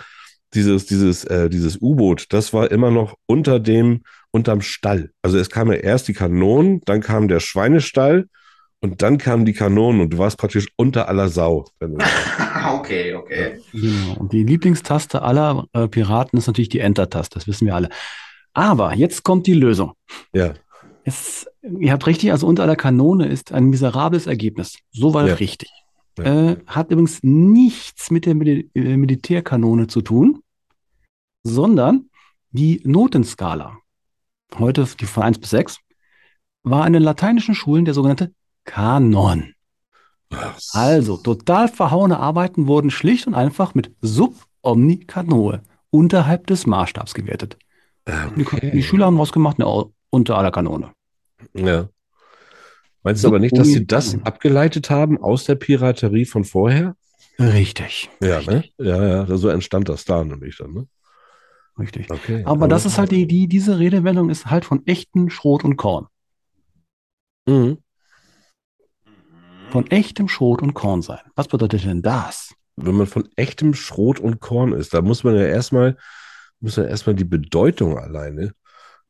dieses, 0.53 0.85
dieses, 0.85 1.23
äh, 1.25 1.49
dieses 1.49 1.77
U-Boot, 1.81 2.27
das 2.29 2.53
war 2.53 2.71
immer 2.71 2.91
noch 2.91 3.15
unter 3.27 3.59
dem, 3.59 4.01
unterm 4.31 4.61
Stall. 4.61 5.11
Also 5.21 5.37
es 5.37 5.49
kamen 5.49 5.71
ja 5.73 5.79
erst 5.79 6.07
die 6.07 6.13
Kanonen, 6.13 6.81
dann 6.85 7.01
kam 7.01 7.27
der 7.27 7.39
Schweinestall 7.39 8.27
und 8.79 9.01
dann 9.01 9.17
kamen 9.17 9.45
die 9.45 9.53
Kanonen 9.53 10.01
und 10.01 10.13
du 10.13 10.17
warst 10.17 10.37
praktisch 10.37 10.67
unter 10.75 11.07
aller 11.09 11.29
Sau. 11.29 11.65
okay, 12.73 13.13
okay. 13.15 13.59
Genau. 13.71 14.15
Und 14.19 14.31
die 14.33 14.43
Lieblingstaste 14.43 15.21
aller 15.21 15.65
äh, 15.73 15.87
Piraten 15.87 16.37
ist 16.37 16.47
natürlich 16.47 16.69
die 16.69 16.79
Enter-Taste, 16.79 17.35
das 17.39 17.47
wissen 17.47 17.65
wir 17.65 17.75
alle. 17.75 17.89
Aber 18.53 18.93
jetzt 18.93 19.23
kommt 19.23 19.47
die 19.47 19.53
Lösung. 19.53 19.93
Ja, 20.33 20.53
Es, 21.03 21.47
ihr 21.61 21.91
habt 21.91 22.05
richtig, 22.07 22.31
also 22.31 22.47
unter 22.47 22.63
aller 22.63 22.75
Kanone 22.75 23.27
ist 23.27 23.51
ein 23.51 23.65
miserables 23.65 24.27
Ergebnis. 24.27 24.77
Soweit 24.91 25.27
Ja. 25.27 25.33
richtig. 25.35 25.69
Ja. 26.17 26.51
Äh, 26.51 26.57
hat 26.67 26.91
übrigens 26.91 27.19
nichts 27.23 28.11
mit 28.11 28.25
der 28.25 28.35
Mil 28.35 28.69
äh, 28.75 28.97
Militärkanone 28.97 29.87
zu 29.87 30.01
tun, 30.01 30.41
sondern 31.43 32.09
die 32.51 32.81
Notenskala, 32.83 33.77
heute 34.57 34.87
die 34.99 35.05
von 35.05 35.23
1 35.23 35.39
bis 35.39 35.51
6, 35.51 35.77
war 36.63 36.85
in 36.85 36.93
den 36.93 37.03
lateinischen 37.03 37.55
Schulen 37.55 37.85
der 37.85 37.93
sogenannte 37.93 38.33
Kanon. 38.65 39.53
Also, 40.73 41.17
total 41.17 41.67
verhauene 41.67 42.19
Arbeiten 42.19 42.67
wurden 42.67 42.91
schlicht 42.91 43.25
und 43.25 43.33
einfach 43.33 43.73
mit 43.73 43.91
Sub 44.01 44.35
Omni 44.61 44.99
Canoe 44.99 45.61
unterhalb 45.89 46.47
des 46.47 46.67
Maßstabs 46.67 47.13
gewertet. 47.13 47.57
Die, 48.35 48.71
die 48.71 48.83
Schüler 48.83 49.05
haben 49.05 49.17
rausgemacht, 49.17 49.59
ne, 49.59 49.85
unter 50.09 50.37
aller 50.37 50.51
Kanone. 50.51 50.91
Ja. 51.53 51.89
Meinst 53.03 53.23
du 53.23 53.29
aber 53.29 53.39
nicht, 53.39 53.57
dass 53.57 53.67
sie 53.67 53.87
das 53.87 54.17
abgeleitet 54.23 54.89
haben 54.89 55.21
aus 55.21 55.45
der 55.45 55.55
Piraterie 55.55 56.25
von 56.25 56.43
vorher? 56.43 56.95
Richtig. 57.39 58.09
Ja, 58.21 58.41
ne? 58.41 58.65
Ja, 58.77 59.25
ja, 59.25 59.37
so 59.37 59.47
entstand 59.47 59.87
das 59.87 60.03
da 60.05 60.23
nämlich 60.23 60.57
dann, 60.57 60.73
ne? 60.73 60.87
Richtig. 61.79 62.11
Okay. 62.11 62.43
Aber 62.45 62.67
das 62.67 62.85
ist 62.85 62.97
halt 62.97 63.11
die, 63.11 63.25
die, 63.25 63.47
diese 63.47 63.79
Redewendung 63.79 64.29
ist 64.29 64.47
halt 64.47 64.65
von 64.65 64.85
echten 64.85 65.29
Schrot 65.29 65.63
und 65.63 65.77
Korn. 65.77 66.07
Mhm. 67.47 67.77
Von 69.69 69.89
echtem 69.89 70.27
Schrot 70.27 70.61
und 70.61 70.73
Korn 70.73 71.01
sein. 71.01 71.19
Was 71.35 71.47
bedeutet 71.47 71.85
denn 71.85 72.01
das? 72.01 72.53
Wenn 72.75 72.95
man 72.95 73.07
von 73.07 73.27
echtem 73.35 73.73
Schrot 73.73 74.19
und 74.19 74.39
Korn 74.39 74.73
ist, 74.73 74.93
da 74.93 75.01
muss 75.01 75.23
man 75.23 75.35
ja 75.35 75.43
erstmal, 75.43 75.97
muss 76.59 76.77
man 76.77 76.87
erstmal 76.87 77.15
die 77.15 77.25
Bedeutung 77.25 77.97
alleine, 77.97 78.51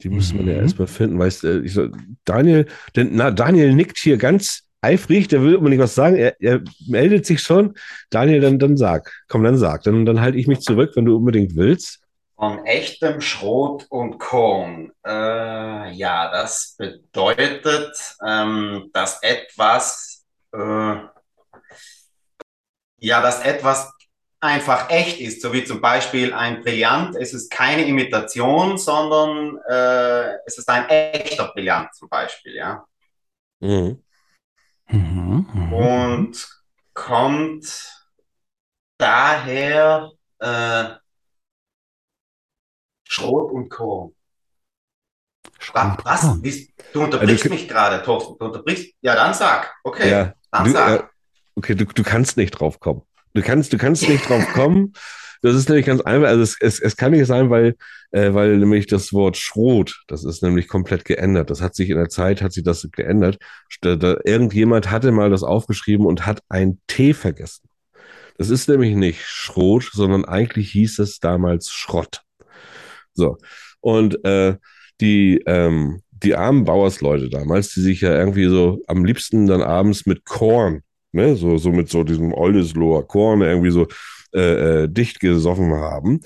die 0.01 0.09
muss 0.09 0.34
man 0.34 0.47
ja 0.47 0.53
Mhm. 0.55 0.61
erstmal 0.61 0.88
finden. 0.88 1.20
Weißt 1.20 1.43
du, 1.43 1.61
ich 1.63 1.74
so, 1.74 1.89
Daniel, 2.26 2.67
denn, 2.95 3.09
na, 3.13 3.32
Daniel 3.32 3.74
nickt 3.74 3.97
hier 3.97 4.17
ganz 4.17 4.63
eifrig, 4.82 5.28
der 5.28 5.41
will 5.43 5.55
unbedingt 5.55 5.82
was 5.82 5.95
sagen, 5.95 6.15
er, 6.15 6.39
er 6.41 6.61
meldet 6.88 7.26
sich 7.26 7.41
schon. 7.41 7.74
Daniel, 8.09 8.41
dann, 8.41 8.59
dann 8.59 8.78
sag, 8.78 9.11
komm, 9.28 9.43
dann 9.43 9.57
sag, 9.57 9.84
dann, 9.84 10.05
dann 10.05 10.22
halte 10.22 10.38
ich 10.38 10.47
mich 10.47 10.59
zurück, 10.59 10.91
wenn 10.95 11.05
du 11.05 11.15
unbedingt 11.17 11.55
willst. 11.55 11.99
Von 12.39 12.65
echtem 12.65 13.19
Schrot 13.19 13.85
und 13.89 14.17
Korn. 14.17 14.93
Äh, 15.05 15.91
ja, 15.91 16.31
das 16.31 16.75
bedeutet, 16.77 18.15
ähm, 18.25 18.89
dass 18.93 19.21
etwas, 19.21 20.25
äh, 20.53 20.95
ja, 23.01 23.21
dass 23.21 23.43
etwas 23.43 23.91
einfach 24.39 24.89
echt 24.89 25.19
ist, 25.19 25.41
so 25.41 25.51
wie 25.51 25.65
zum 25.65 25.81
Beispiel 25.81 26.33
ein 26.33 26.61
Brillant. 26.61 27.17
Es 27.17 27.33
ist 27.33 27.51
keine 27.51 27.83
Imitation, 27.83 28.77
sondern 28.77 29.57
äh, 29.69 30.37
es 30.45 30.57
ist 30.57 30.69
ein 30.69 30.87
echter 30.87 31.51
Brillant 31.53 31.93
zum 31.93 32.07
Beispiel, 32.07 32.55
ja. 32.55 32.85
Mhm. 33.59 34.01
Mhm, 34.87 35.45
mhm. 35.53 35.73
Und 35.73 36.47
kommt 36.93 38.05
daher 38.97 40.11
äh, 40.39 40.85
Schrot 43.10 43.51
und 43.51 43.70
Korn. 43.70 44.12
Schrot 45.57 45.97
Was? 46.03 46.22
Du 46.93 47.03
unterbrichst 47.03 47.45
Also, 47.45 47.49
mich 47.49 47.68
gerade, 47.68 48.03
Thorsten. 48.03 48.36
Du 48.39 48.45
unterbrichst. 48.45 48.93
Ja, 49.01 49.16
dann 49.16 49.34
sag. 49.34 49.74
Okay, 49.84 50.10
Ja, 50.12 50.34
dann 50.51 50.66
du, 50.66 50.72
sag. 50.72 50.99
äh, 51.01 51.03
okay, 51.55 51.74
du, 51.76 51.86
du 51.86 52.03
kannst 52.03 52.38
nicht 52.38 52.51
drauf 52.51 52.80
kommen. 52.80 53.01
Du 53.34 53.41
kannst, 53.41 53.74
du 53.74 53.78
kannst 53.78 54.07
nicht 54.07 54.30
drauf 54.30 54.45
kommen. 54.53 54.93
Das 55.41 55.55
ist 55.55 55.70
nämlich 55.70 55.88
ganz 55.88 56.01
einfach. 56.01 56.28
Also 56.28 56.43
es, 56.43 56.57
es, 56.62 56.80
es 56.80 56.97
kann 56.97 57.12
nicht 57.12 57.26
sein, 57.26 57.49
weil, 57.49 57.76
äh, 58.12 58.32
weil 58.34 58.57
nämlich 58.57 58.86
das 58.86 59.12
Wort 59.12 59.38
Schrot, 59.38 60.03
das 60.07 60.24
ist 60.24 60.43
nämlich 60.43 60.68
komplett 60.68 61.03
geändert. 61.03 61.49
Das 61.49 61.62
hat 61.62 61.74
sich 61.76 61.89
in 61.89 61.97
der 61.97 62.10
Zeit, 62.10 62.43
hat 62.43 62.53
sich 62.53 62.64
das 62.64 62.88
geändert. 62.91 63.39
Da, 63.82 63.95
da, 63.95 64.18
irgendjemand 64.24 64.91
hatte 64.91 65.12
mal 65.12 65.32
das 65.32 65.41
aufgeschrieben 65.41 66.05
und 66.05 66.28
hat 66.28 66.43
ein 66.49 66.80
T 66.86 67.16
vergessen. 67.16 67.68
Das 68.38 68.49
ist 68.49 68.70
nämlich 68.70 68.95
nicht 68.95 69.26
Schrot, 69.26 69.89
sondern 69.91 70.26
eigentlich 70.26 70.72
hieß 70.72 70.99
es 70.99 71.20
damals 71.20 71.72
Schrott. 71.72 72.22
So. 73.20 73.38
Und 73.82 74.24
äh, 74.26 74.55
die, 75.01 75.41
ähm, 75.45 76.01
die 76.11 76.36
armen 76.36 76.65
Bauersleute 76.65 77.30
damals, 77.30 77.74
die 77.74 77.82
sich 77.82 78.01
ja 78.01 78.17
irgendwie 78.17 78.45
so 78.45 78.82
am 78.88 79.05
liebsten 79.05 79.47
dann 79.47 79.61
abends 79.61 80.05
mit 80.05 80.26
Korn, 80.26 80.82
ne, 81.11 81.36
so, 81.36 81.57
so 81.57 81.72
mit 81.72 81.89
so 81.89 82.03
diesem 82.03 82.34
Oldesloher 82.34 83.07
Korn 83.07 83.41
irgendwie 83.41 83.72
so 83.72 83.88
äh, 84.36 84.84
äh, 84.84 84.88
dicht 84.88 85.20
gesoffen 85.20 85.74
haben, 85.74 86.20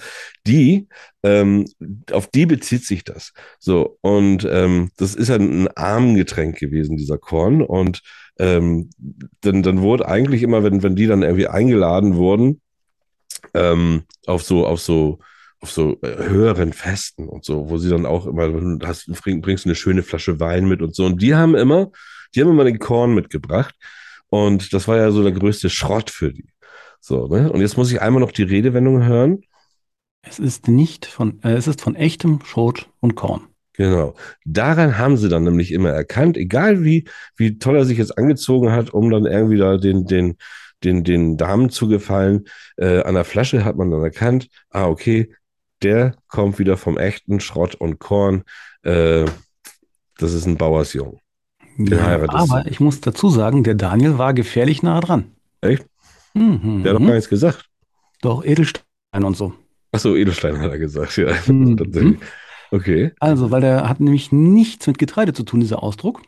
die, 0.45 0.89
ähm, 1.23 1.65
auf 2.11 2.27
die 2.27 2.45
bezieht 2.45 2.83
sich 2.83 3.05
das. 3.05 3.31
So, 3.59 3.97
und 4.01 4.45
ähm, 4.49 4.89
das 4.97 5.15
ist 5.15 5.29
ja 5.29 5.35
ein 5.35 5.69
Armengetränk 5.69 6.57
gewesen, 6.57 6.97
dieser 6.97 7.17
Korn. 7.17 7.61
Und 7.61 8.01
ähm, 8.39 8.89
dann, 9.39 9.63
dann 9.63 9.81
wurde 9.81 10.05
eigentlich 10.05 10.43
immer, 10.43 10.63
wenn, 10.63 10.83
wenn 10.83 10.97
die 10.97 11.07
dann 11.07 11.23
irgendwie 11.23 11.47
eingeladen 11.47 12.15
wurden, 12.15 12.59
ähm, 13.53 14.03
auf 14.25 14.43
so, 14.43 14.67
auf 14.67 14.81
so, 14.81 15.19
auf 15.63 15.71
so 15.71 15.97
äh, 16.01 16.27
höheren 16.27 16.73
Festen 16.73 17.27
und 17.27 17.45
so, 17.45 17.69
wo 17.69 17.77
sie 17.77 17.89
dann 17.89 18.05
auch 18.05 18.27
immer, 18.27 18.49
du 18.49 18.85
hast, 18.85 19.07
bring, 19.23 19.41
bringst 19.41 19.65
eine 19.65 19.75
schöne 19.75 20.03
Flasche 20.03 20.39
Wein 20.39 20.67
mit 20.67 20.81
und 20.81 20.93
so. 20.93 21.05
Und 21.05 21.21
die 21.21 21.35
haben 21.35 21.55
immer, 21.55 21.89
die 22.35 22.41
haben 22.41 22.49
immer 22.49 22.65
den 22.65 22.79
Korn 22.79 23.15
mitgebracht. 23.15 23.73
Und 24.27 24.73
das 24.73 24.87
war 24.87 24.97
ja 24.97 25.09
so 25.11 25.23
der 25.23 25.31
größte 25.31 25.69
Schrott 25.69 26.09
für 26.09 26.33
die. 26.33 26.49
So, 26.99 27.27
ne? 27.27 27.51
Und 27.51 27.61
jetzt 27.61 27.77
muss 27.77 27.91
ich 27.91 28.01
einmal 28.01 28.19
noch 28.19 28.31
die 28.31 28.43
Redewendung 28.43 29.05
hören. 29.05 29.41
Es 30.21 30.37
ist 30.37 30.67
nicht 30.67 31.05
von, 31.05 31.41
äh, 31.43 31.53
es 31.53 31.67
ist 31.67 31.81
von 31.81 31.95
echtem 31.95 32.39
Schrot 32.43 32.89
und 32.99 33.15
Korn. 33.15 33.47
Genau. 33.73 34.15
Daran 34.45 34.97
haben 34.97 35.17
sie 35.17 35.29
dann 35.29 35.43
nämlich 35.43 35.71
immer 35.71 35.89
erkannt, 35.89 36.37
egal 36.37 36.83
wie, 36.83 37.05
wie 37.37 37.57
toll 37.57 37.77
er 37.77 37.85
sich 37.85 37.97
jetzt 37.97 38.17
angezogen 38.17 38.71
hat, 38.71 38.91
um 38.93 39.09
dann 39.09 39.25
irgendwie 39.25 39.57
da 39.57 39.77
den, 39.77 40.05
den, 40.05 40.37
den, 40.83 41.03
den 41.03 41.37
Damen 41.37 41.69
zu 41.69 41.87
gefallen, 41.87 42.45
äh, 42.77 43.01
an 43.01 43.15
der 43.15 43.23
Flasche 43.23 43.63
hat 43.65 43.77
man 43.77 43.89
dann 43.89 44.03
erkannt, 44.03 44.49
ah, 44.69 44.87
okay, 44.87 45.33
der 45.83 46.15
kommt 46.27 46.59
wieder 46.59 46.77
vom 46.77 46.97
echten 46.97 47.39
Schrott 47.39 47.75
und 47.75 47.99
Korn. 47.99 48.43
Äh, 48.83 49.25
das 50.17 50.33
ist 50.33 50.45
ein 50.45 50.57
Bauersjung. 50.57 51.19
Den 51.77 52.01
heiratest 52.01 52.49
du. 52.49 52.53
aber 52.53 52.67
ich 52.67 52.79
muss 52.79 53.01
dazu 53.01 53.29
sagen, 53.29 53.63
der 53.63 53.75
Daniel 53.75 54.17
war 54.17 54.33
gefährlich 54.33 54.83
nah 54.83 54.99
dran. 55.01 55.31
Echt? 55.61 55.85
Mhm. 56.33 56.83
Der 56.83 56.93
hat 56.93 57.01
doch 57.01 57.05
gar 57.05 57.15
nichts 57.15 57.29
gesagt. 57.29 57.65
Doch, 58.21 58.43
Edelstein 58.43 58.85
und 59.23 59.35
so. 59.35 59.53
Achso, 59.91 60.15
Edelstein 60.15 60.59
hat 60.59 60.71
er 60.71 60.79
gesagt, 60.79 61.17
ja. 61.17 61.33
Mhm. 61.47 62.19
Okay. 62.71 63.11
Also, 63.19 63.51
weil 63.51 63.61
der 63.61 63.87
hat 63.87 63.99
nämlich 63.99 64.31
nichts 64.31 64.87
mit 64.87 64.97
Getreide 64.97 65.31
zu 65.33 65.43
tun, 65.43 65.59
dieser 65.59 65.83
Ausdruck. 65.83 66.23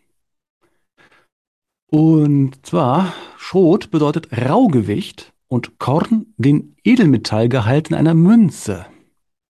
Und 1.87 2.63
zwar, 2.63 3.13
Schrot 3.37 3.89
bedeutet 3.89 4.27
Raugewicht 4.31 5.33
und 5.47 5.79
Korn 5.79 6.27
den 6.37 6.75
Edelmetallgehalt 6.83 7.89
in 7.89 7.95
einer 7.95 8.13
Münze. 8.13 8.85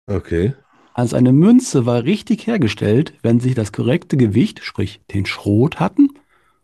Okay. 0.09 0.55
Also 0.95 1.17
eine 1.17 1.33
Münze 1.33 1.87
war 1.87 2.03
richtig 2.03 2.47
hergestellt, 2.47 3.13
wenn 3.23 3.39
sie 3.39 3.55
das 3.55 3.71
korrekte 3.73 4.17
Gewicht, 4.17 4.65
sprich 4.65 5.01
den 5.13 5.27
Schrot 5.27 5.79
hatten 5.79 6.09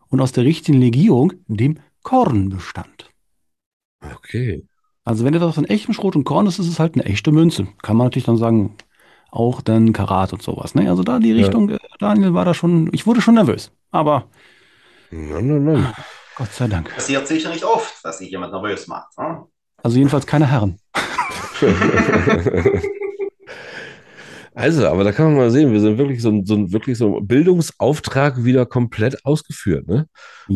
und 0.08 0.20
aus 0.20 0.32
der 0.32 0.44
richtigen 0.44 0.80
Legierung, 0.80 1.34
dem 1.46 1.78
Korn 2.02 2.48
bestand. 2.48 3.10
Okay. 4.12 4.66
Also 5.04 5.24
wenn 5.24 5.34
etwas 5.34 5.54
von 5.54 5.66
echtem 5.66 5.94
Schrot 5.94 6.16
und 6.16 6.24
Korn 6.24 6.46
ist, 6.46 6.58
ist 6.58 6.68
es 6.68 6.80
halt 6.80 6.94
eine 6.94 7.04
echte 7.04 7.30
Münze. 7.30 7.68
Kann 7.82 7.96
man 7.96 8.06
natürlich 8.06 8.24
dann 8.24 8.36
sagen, 8.38 8.74
auch 9.30 9.60
dann 9.60 9.92
Karat 9.92 10.32
und 10.32 10.42
sowas. 10.42 10.74
Ne? 10.74 10.88
Also 10.88 11.02
da 11.02 11.18
die 11.18 11.30
Ja. 11.30 11.36
Richtung, 11.36 11.68
äh, 11.70 11.78
Daniel 12.00 12.34
war 12.34 12.44
da 12.44 12.54
schon, 12.54 12.88
ich 12.92 13.06
wurde 13.06 13.20
schon 13.20 13.34
nervös. 13.34 13.70
Aber 13.90 14.28
Nein, 15.10 15.46
nein, 15.46 15.64
nein. 15.64 15.92
Gott 16.36 16.52
sei 16.52 16.66
Dank. 16.66 16.92
Passiert 16.92 17.28
sicher 17.28 17.50
nicht 17.50 17.64
oft, 17.64 18.04
dass 18.04 18.18
sich 18.18 18.30
jemand 18.30 18.52
nervös 18.52 18.88
macht. 18.88 19.16
Ne? 19.16 19.44
Also 19.82 19.96
jedenfalls 19.98 20.26
keine 20.26 20.48
Herren. 20.50 20.78
Also, 24.54 24.86
aber 24.86 25.02
da 25.02 25.12
kann 25.12 25.26
man 25.26 25.36
mal 25.36 25.50
sehen, 25.50 25.72
wir 25.72 25.80
sind 25.80 25.98
wirklich 25.98 26.22
so 26.22 26.30
ein, 26.30 26.46
so 26.46 26.54
ein, 26.54 26.72
wirklich 26.72 26.96
so 26.96 27.16
ein 27.16 27.26
Bildungsauftrag 27.26 28.44
wieder 28.44 28.66
komplett 28.66 29.24
ausgeführt, 29.24 29.88
ne? 29.88 30.06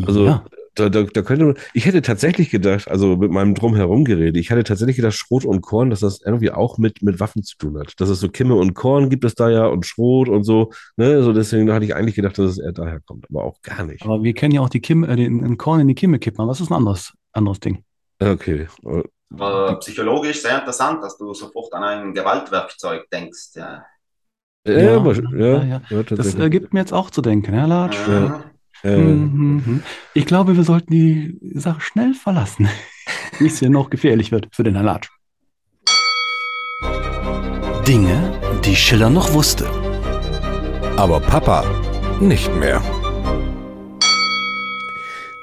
Also, 0.07 0.26
ja. 0.26 0.44
da, 0.76 0.88
da, 0.88 1.03
da 1.03 1.22
könnte 1.22 1.46
man, 1.46 1.55
ich 1.74 1.84
hätte 1.84 2.01
tatsächlich 2.01 2.51
gedacht, 2.51 2.88
also 2.88 3.16
mit 3.16 3.32
meinem 3.32 3.55
Drumherum-Gerede, 3.55 4.38
ich 4.38 4.51
hätte 4.51 4.62
tatsächlich 4.62 4.96
gedacht, 4.96 5.14
Schrot 5.14 5.44
und 5.44 5.62
Korn, 5.62 5.90
dass 5.90 6.01
das 6.01 6.20
irgendwie 6.24 6.53
auch 6.53 6.78
mit, 6.78 7.03
mit 7.03 7.18
Waffen 7.18 7.42
zu 7.42 7.57
tun 7.59 7.76
hat. 7.76 8.01
Dass 8.01 8.09
es 8.09 8.20
so 8.20 8.28
Kimme 8.28 8.55
und 8.55 8.74
Korn 8.74 9.11
gibt 9.11 9.24
es 9.24 9.34
da 9.34 9.51
ja 9.51 9.66
und 9.66 9.84
Schrot 9.84 10.28
und 10.28 10.44
so, 10.44 10.70
ne? 10.96 11.22
So 11.24 11.32
deswegen 11.32 11.72
hatte 11.72 11.84
ich 11.84 11.96
eigentlich 11.96 12.14
gedacht, 12.14 12.38
dass 12.38 12.53
es 12.53 12.59
eher 12.59 12.72
daher 12.72 13.01
kommt, 13.01 13.26
aber 13.28 13.42
auch 13.42 13.61
gar 13.62 13.84
nicht. 13.84 14.05
Aber 14.05 14.22
wir 14.22 14.32
kennen 14.32 14.55
ja 14.55 14.61
auch 14.61 14.70
die 14.70 14.80
Kimme, 14.80 15.09
äh, 15.09 15.16
den, 15.16 15.40
den 15.40 15.59
Korn 15.59 15.80
in 15.80 15.88
die 15.88 15.96
Kimme 15.96 16.20
kippen. 16.20 16.40
Aber 16.40 16.51
was 16.51 16.61
ist 16.61 16.70
ein 16.70 16.74
anderes, 16.74 17.14
anderes 17.32 17.59
Ding? 17.59 17.82
Okay. 18.20 18.68
Aber 19.35 19.79
psychologisch 19.81 20.41
sehr 20.43 20.59
interessant, 20.59 21.03
dass 21.03 21.16
du 21.18 21.35
sofort 21.35 21.72
an 21.74 21.85
ein 21.85 22.14
Gewaltwerkzeug 22.14 23.09
denkst. 23.11 23.51
Ja. 23.55 23.85
Ja, 24.66 24.79
Ja, 24.79 24.97
aber, 24.97 25.14
ja, 25.14 25.22
ja, 25.37 25.64
ja. 25.64 25.64
ja, 25.64 26.03
Das 26.03 26.07
tatsächlich. 26.07 26.45
äh, 26.45 26.51
gibt 26.51 26.72
mir 26.72 26.81
jetzt 26.81 26.93
auch 26.93 27.11
zu 27.11 27.22
denken, 27.22 27.53
Herr 27.53 27.66
Latsch. 27.66 27.97
Ja. 28.09 28.45
Äh, 28.85 28.97
Mhm, 28.97 29.62
mhm. 29.66 29.83
Ich 30.14 30.24
glaube, 30.24 30.57
wir 30.57 30.62
sollten 30.62 30.93
die 30.93 31.37
Sache 31.55 31.81
schnell 31.81 32.14
verlassen, 32.14 32.68
wie 33.41 33.47
es 33.47 33.59
hier 33.59 33.70
noch 33.70 33.91
gefährlich 33.91 34.31
wird 34.31 34.49
für 34.55 34.62
den 34.62 34.74
Herrn 34.74 34.87
Latsch. 34.87 35.09
Dinge, 37.87 38.39
die 38.64 38.76
Schiller 38.76 39.11
noch 39.11 39.33
wusste. 39.33 39.66
Aber 40.97 41.20
Papa 41.20 41.64
nicht 42.20 42.55
mehr. 42.57 42.83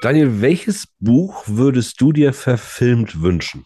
Daniel, 0.02 0.40
welches 0.40 0.86
Buch 1.00 1.42
würdest 1.46 2.00
du 2.00 2.12
dir 2.12 2.32
verfilmt 2.32 3.20
wünschen? 3.22 3.64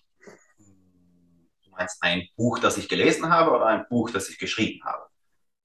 Meinst 1.80 2.02
ein 2.02 2.28
Buch, 2.36 2.58
das 2.58 2.76
ich 2.76 2.90
gelesen 2.90 3.30
habe 3.30 3.52
oder 3.52 3.64
ein 3.64 3.86
Buch, 3.88 4.10
das 4.10 4.28
ich 4.28 4.38
geschrieben 4.38 4.84
habe? 4.84 5.06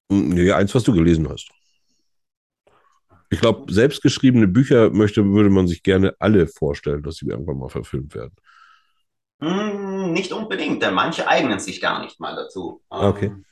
Nee, 0.08 0.50
eins, 0.54 0.74
was 0.74 0.84
du 0.84 0.94
gelesen 0.94 1.28
hast. 1.28 1.50
Ich 3.30 3.42
glaube, 3.42 3.74
selbstgeschriebene 3.74 4.48
Bücher 4.48 4.92
möchte, 4.92 5.26
würde 5.26 5.50
man 5.50 5.68
sich 5.68 5.84
gerne 5.84 6.16
alle 6.20 6.48
vorstellen, 6.48 7.04
dass 7.04 7.16
sie 7.16 7.28
irgendwann 7.28 7.58
mal 7.58 7.68
verfilmt 7.68 8.16
werden. 8.16 8.34
Hm, 9.42 10.14
nicht 10.14 10.32
unbedingt, 10.32 10.82
denn 10.82 10.94
manche 10.94 11.28
eignen 11.28 11.60
sich 11.60 11.82
gar 11.82 12.02
nicht 12.02 12.18
mal 12.22 12.34
dazu. 12.34 12.82
Okay. 12.88 13.26
Ähm, 13.26 13.46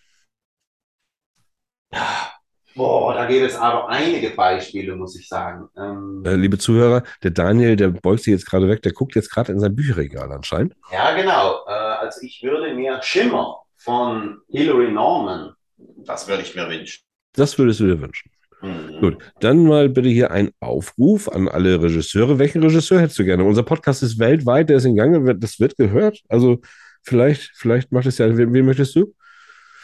ja, 1.92 2.34
Boah, 2.76 3.14
da 3.14 3.26
gibt 3.26 3.46
es 3.46 3.56
aber 3.56 3.88
einige 3.90 4.32
Beispiele, 4.32 4.96
muss 4.96 5.16
ich 5.20 5.28
sagen. 5.28 5.70
Ähm, 5.78 6.24
Äh, 6.26 6.36
liebe 6.36 6.58
Zuhörer, 6.58 7.04
der 7.22 7.32
Daniel, 7.32 7.76
der 7.76 7.90
beugt 7.90 8.24
sich 8.24 8.32
jetzt 8.32 8.48
gerade 8.48 8.68
weg, 8.68 8.82
der 8.82 8.94
guckt 8.94 9.14
jetzt 9.16 9.30
gerade 9.32 9.52
in 9.52 9.60
sein 9.60 9.76
Bücherregal 9.76 10.32
anscheinend. 10.32 10.76
ja, 10.92 11.16
genau. 11.16 11.66
Äh, 11.68 11.72
also 12.04 12.22
ich 12.22 12.42
würde 12.44 12.74
mir 12.74 13.02
Schimmer 13.02 13.62
von 13.78 14.40
Hilary 14.50 14.92
Norman, 14.92 15.54
das 15.78 16.28
würde 16.28 16.44
ich 16.44 16.56
mir 16.56 16.70
wünschen. 16.70 17.04
Das 17.34 17.58
würdest 17.58 17.80
du 17.80 17.88
dir 17.88 18.00
wünschen. 18.00 18.32
Mhm. 18.62 19.00
Gut, 19.02 19.18
dann 19.42 19.66
mal 19.66 19.90
bitte 19.90 20.10
hier 20.10 20.32
ein 20.32 20.52
Aufruf 20.60 21.28
an 21.28 21.50
alle 21.50 21.82
Regisseure. 21.82 22.40
Welchen 22.40 22.64
Regisseur 22.64 23.02
hättest 23.02 23.20
du 23.20 23.26
gerne? 23.26 23.44
Unser 23.44 23.64
Podcast 23.64 24.04
ist 24.04 24.20
weltweit, 24.20 24.70
der 24.70 24.78
ist 24.78 24.86
in 24.86 24.96
Gange, 24.96 25.36
das 25.36 25.60
wird 25.60 25.76
gehört. 25.76 26.22
Also 26.30 26.60
vielleicht, 27.02 27.52
vielleicht 27.56 27.92
macht 27.92 28.06
es 28.06 28.18
ja, 28.20 28.38
wen, 28.38 28.54
wen 28.54 28.66
möchtest 28.66 28.96
du? 28.96 29.14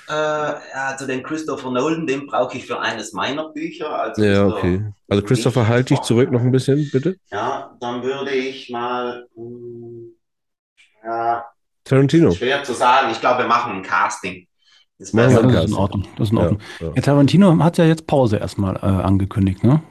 Äh, 0.07 0.13
also 0.13 1.05
den 1.05 1.21
Christopher 1.23 1.71
Nolan, 1.71 2.07
den 2.07 2.25
brauche 2.25 2.57
ich 2.57 2.65
für 2.65 2.79
eines 2.79 3.13
meiner 3.13 3.49
Bücher. 3.49 3.91
Also 3.91 4.23
Ja, 4.23 4.47
okay. 4.47 4.91
Also 5.07 5.23
Christopher, 5.23 5.61
nicht 5.61 5.69
halt 5.69 5.89
dich 5.89 6.01
zurück 6.01 6.31
noch 6.31 6.41
ein 6.41 6.51
bisschen, 6.51 6.89
bitte. 6.91 7.17
Ja, 7.31 7.75
dann 7.79 8.01
würde 8.01 8.31
ich 8.31 8.69
mal, 8.69 9.27
hm, 9.35 10.13
ja, 11.03 11.45
Tarantino. 11.89 12.31
schwer 12.31 12.63
zu 12.63 12.73
sagen. 12.73 13.09
Ich 13.11 13.19
glaube, 13.19 13.43
wir 13.43 13.47
machen 13.47 13.73
ein 13.73 13.83
Casting. 13.83 14.47
Das 14.97 15.11
Ja, 15.13 15.29
das 15.41 15.63
ist 15.65 15.71
in. 15.71 15.73
Ordnung. 15.75 16.07
Das 16.17 16.27
ist 16.27 16.31
in 16.31 16.37
Ordnung. 16.37 16.59
ja. 16.79 16.91
Ja, 16.95 17.01
Tarantino 17.01 17.57
hat 17.63 17.77
ja 17.77 17.85
jetzt 17.85 18.05
Pause 18.07 18.37
erstmal 18.37 18.75
äh, 18.77 18.79
angekündigt, 18.79 19.63
ne? 19.63 19.81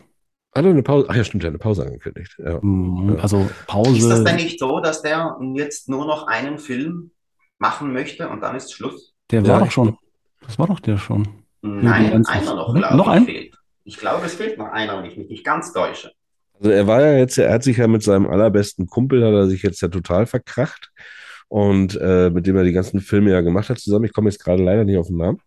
Hat 0.55 0.65
er 0.65 0.71
eine 0.71 0.83
Pause? 0.83 1.07
Ach 1.11 1.15
ja, 1.15 1.25
stimmt, 1.25 1.45
er 1.45 1.49
hat 1.49 1.53
eine 1.53 1.59
Pause 1.59 1.85
angekündigt. 1.87 2.35
Ja. 2.39 2.59
Mhm. 2.63 3.19
Also 3.21 3.41
Ist 3.43 3.51
das 3.59 3.67
Pause. 3.67 4.25
denn 4.25 4.37
nicht 4.37 4.59
so, 4.59 4.81
dass 4.81 5.03
der 5.03 5.37
jetzt 5.55 5.89
nur 5.89 6.07
noch 6.07 6.27
einen 6.27 6.59
Film 6.59 7.11
machen 7.59 7.93
möchte 7.93 8.29
und 8.29 8.41
dann 8.43 8.57
ist 8.57 8.73
Schluss? 8.73 9.15
Der 9.31 9.43
Ja, 9.43 9.49
war 9.49 9.61
doch 9.61 9.71
schon. 9.71 9.97
Das 10.43 10.59
war 10.59 10.67
doch 10.67 10.81
der 10.81 10.97
schon. 10.99 11.27
Nein, 11.61 12.25
einer 12.27 12.55
noch, 12.55 12.75
glaube 12.75 12.97
Noch 12.97 13.07
ich, 13.09 13.13
ein? 13.13 13.25
fehlt. 13.25 13.55
Ich 13.85 13.97
glaube, 13.99 14.27
es 14.27 14.35
fehlt 14.35 14.59
noch 14.59 14.69
einer, 14.71 14.99
wenn 14.99 15.07
ich 15.11 15.17
mich 15.17 15.29
nicht 15.29 15.45
ganz 15.45 15.73
täusche. 15.73 16.13
Also 16.59 16.71
er 16.71 16.87
war 16.87 17.01
ja 17.01 17.19
jetzt, 17.19 17.39
er 17.39 17.53
hat 17.53 17.63
sich 17.63 17.77
ja 17.79 17.87
mit 17.89 18.03
seinem 18.03 18.27
allerbesten 18.27 18.87
Kumpel, 18.87 19.25
hat 19.25 19.33
er 19.33 19.47
sich 19.49 19.63
jetzt 19.63 19.81
ja 19.81 19.89
total 19.89 20.27
verkracht. 20.27 20.91
Und 21.49 21.99
äh, 22.01 22.31
mit 22.31 22.47
dem 22.47 22.57
er 22.57 22.65
die 22.65 22.73
ganzen 22.73 23.01
Filme 23.01 23.31
ja 23.31 23.41
gemacht 23.41 23.71
hat 23.71 23.79
zusammen. 23.79 24.05
Ich 24.05 24.13
komme 24.13 24.29
jetzt 24.29 24.43
gerade 24.43 24.63
leider 24.63 24.85
nicht 24.85 24.99
auf 24.99 25.09
den 25.09 25.17
Namen. 25.17 25.39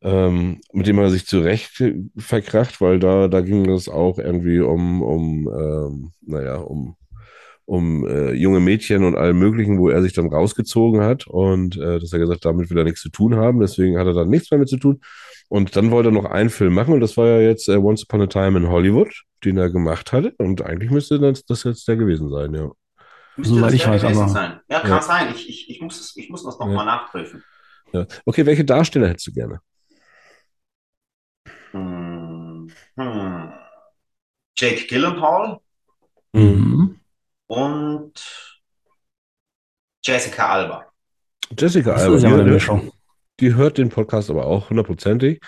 Ähm, 0.00 0.60
mit 0.72 0.86
dem 0.86 0.98
er 0.98 1.10
sich 1.10 1.26
zurecht 1.26 1.82
verkracht, 2.16 2.80
weil 2.80 3.00
da, 3.00 3.26
da 3.26 3.40
ging 3.40 3.68
es 3.68 3.88
auch 3.88 4.18
irgendwie 4.18 4.60
um, 4.60 5.02
um 5.02 5.48
ähm, 5.48 6.12
naja, 6.24 6.56
um, 6.56 6.94
um 7.64 8.06
äh, 8.06 8.32
junge 8.32 8.60
Mädchen 8.60 9.04
und 9.04 9.16
allem 9.16 9.38
Möglichen, 9.38 9.78
wo 9.78 9.88
er 9.88 10.00
sich 10.02 10.12
dann 10.12 10.32
rausgezogen 10.32 11.00
hat 11.02 11.26
und 11.26 11.76
äh, 11.76 11.98
dass 11.98 12.12
er 12.12 12.20
gesagt, 12.20 12.44
damit 12.44 12.70
will 12.70 12.78
er 12.78 12.84
nichts 12.84 13.02
zu 13.02 13.10
tun 13.10 13.36
haben, 13.36 13.60
deswegen 13.60 13.98
hat 13.98 14.06
er 14.06 14.14
dann 14.14 14.30
nichts 14.30 14.50
mehr 14.50 14.58
mit 14.58 14.68
zu 14.68 14.78
tun. 14.78 15.00
Und 15.48 15.76
dann 15.76 15.90
wollte 15.90 16.10
er 16.10 16.12
noch 16.12 16.26
einen 16.26 16.50
Film 16.50 16.74
machen 16.74 16.94
und 16.94 17.00
das 17.00 17.16
war 17.16 17.26
ja 17.26 17.40
jetzt 17.40 17.68
äh, 17.68 17.76
Once 17.76 18.04
Upon 18.04 18.22
a 18.22 18.26
Time 18.26 18.58
in 18.58 18.68
Hollywood, 18.68 19.24
den 19.44 19.56
er 19.56 19.70
gemacht 19.70 20.12
hatte. 20.12 20.34
Und 20.38 20.62
eigentlich 20.62 20.90
müsste 20.90 21.18
das, 21.18 21.44
das 21.44 21.64
jetzt 21.64 21.88
der 21.88 21.96
gewesen 21.96 22.30
sein, 22.30 22.54
ja. 22.54 22.70
Müsste 23.38 23.54
Soweit 23.54 23.66
das 23.66 23.74
ich 23.74 23.86
weiß, 23.86 24.02
gewesen 24.02 24.20
aber- 24.22 24.28
Sein. 24.30 24.60
Ja, 24.68 24.80
kann 24.80 24.90
Ja. 24.90 25.02
sein. 25.02 25.32
Ich, 25.34 25.48
ich, 25.48 25.70
ich, 25.70 25.80
muss, 25.80 26.16
ich 26.16 26.28
muss 26.28 26.42
das 26.44 26.58
Ja. 26.58 26.66
nochmal 26.66 26.84
nachprüfen. 26.84 27.42
ja. 27.92 28.04
Okay, 28.26 28.44
welche 28.44 28.64
Darsteller 28.64 29.08
hättest 29.08 29.28
du 29.28 29.32
gerne? 29.32 29.60
Hm. 31.70 32.70
Hm. 32.96 33.52
Jake 34.56 34.86
Gyllenhaal 34.86 35.60
Mhm. 36.32 37.00
und 37.46 38.12
Jessica 40.04 40.48
Alba. 40.48 40.86
Jessica 41.56 41.92
Das 41.92 42.02
Alba, 42.02 42.16
ist 42.16 42.22
ja 42.24 42.28
eine 42.34 42.44
die, 42.44 42.50
Mischung. 42.50 42.92
die 43.40 43.54
hört 43.54 43.78
den 43.78 43.88
Podcast 43.88 44.30
aber 44.30 44.46
auch 44.46 44.68
hundertprozentig. 44.70 45.40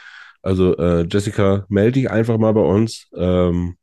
Also 0.43 0.76
äh, 0.78 1.03
Jessica, 1.11 1.66
melde 1.68 1.93
dich 2.01 2.11
einfach 2.11 2.38
mal 2.38 2.53
bei 2.55 2.62
uns. 2.62 3.09
Ähm, 3.14 3.76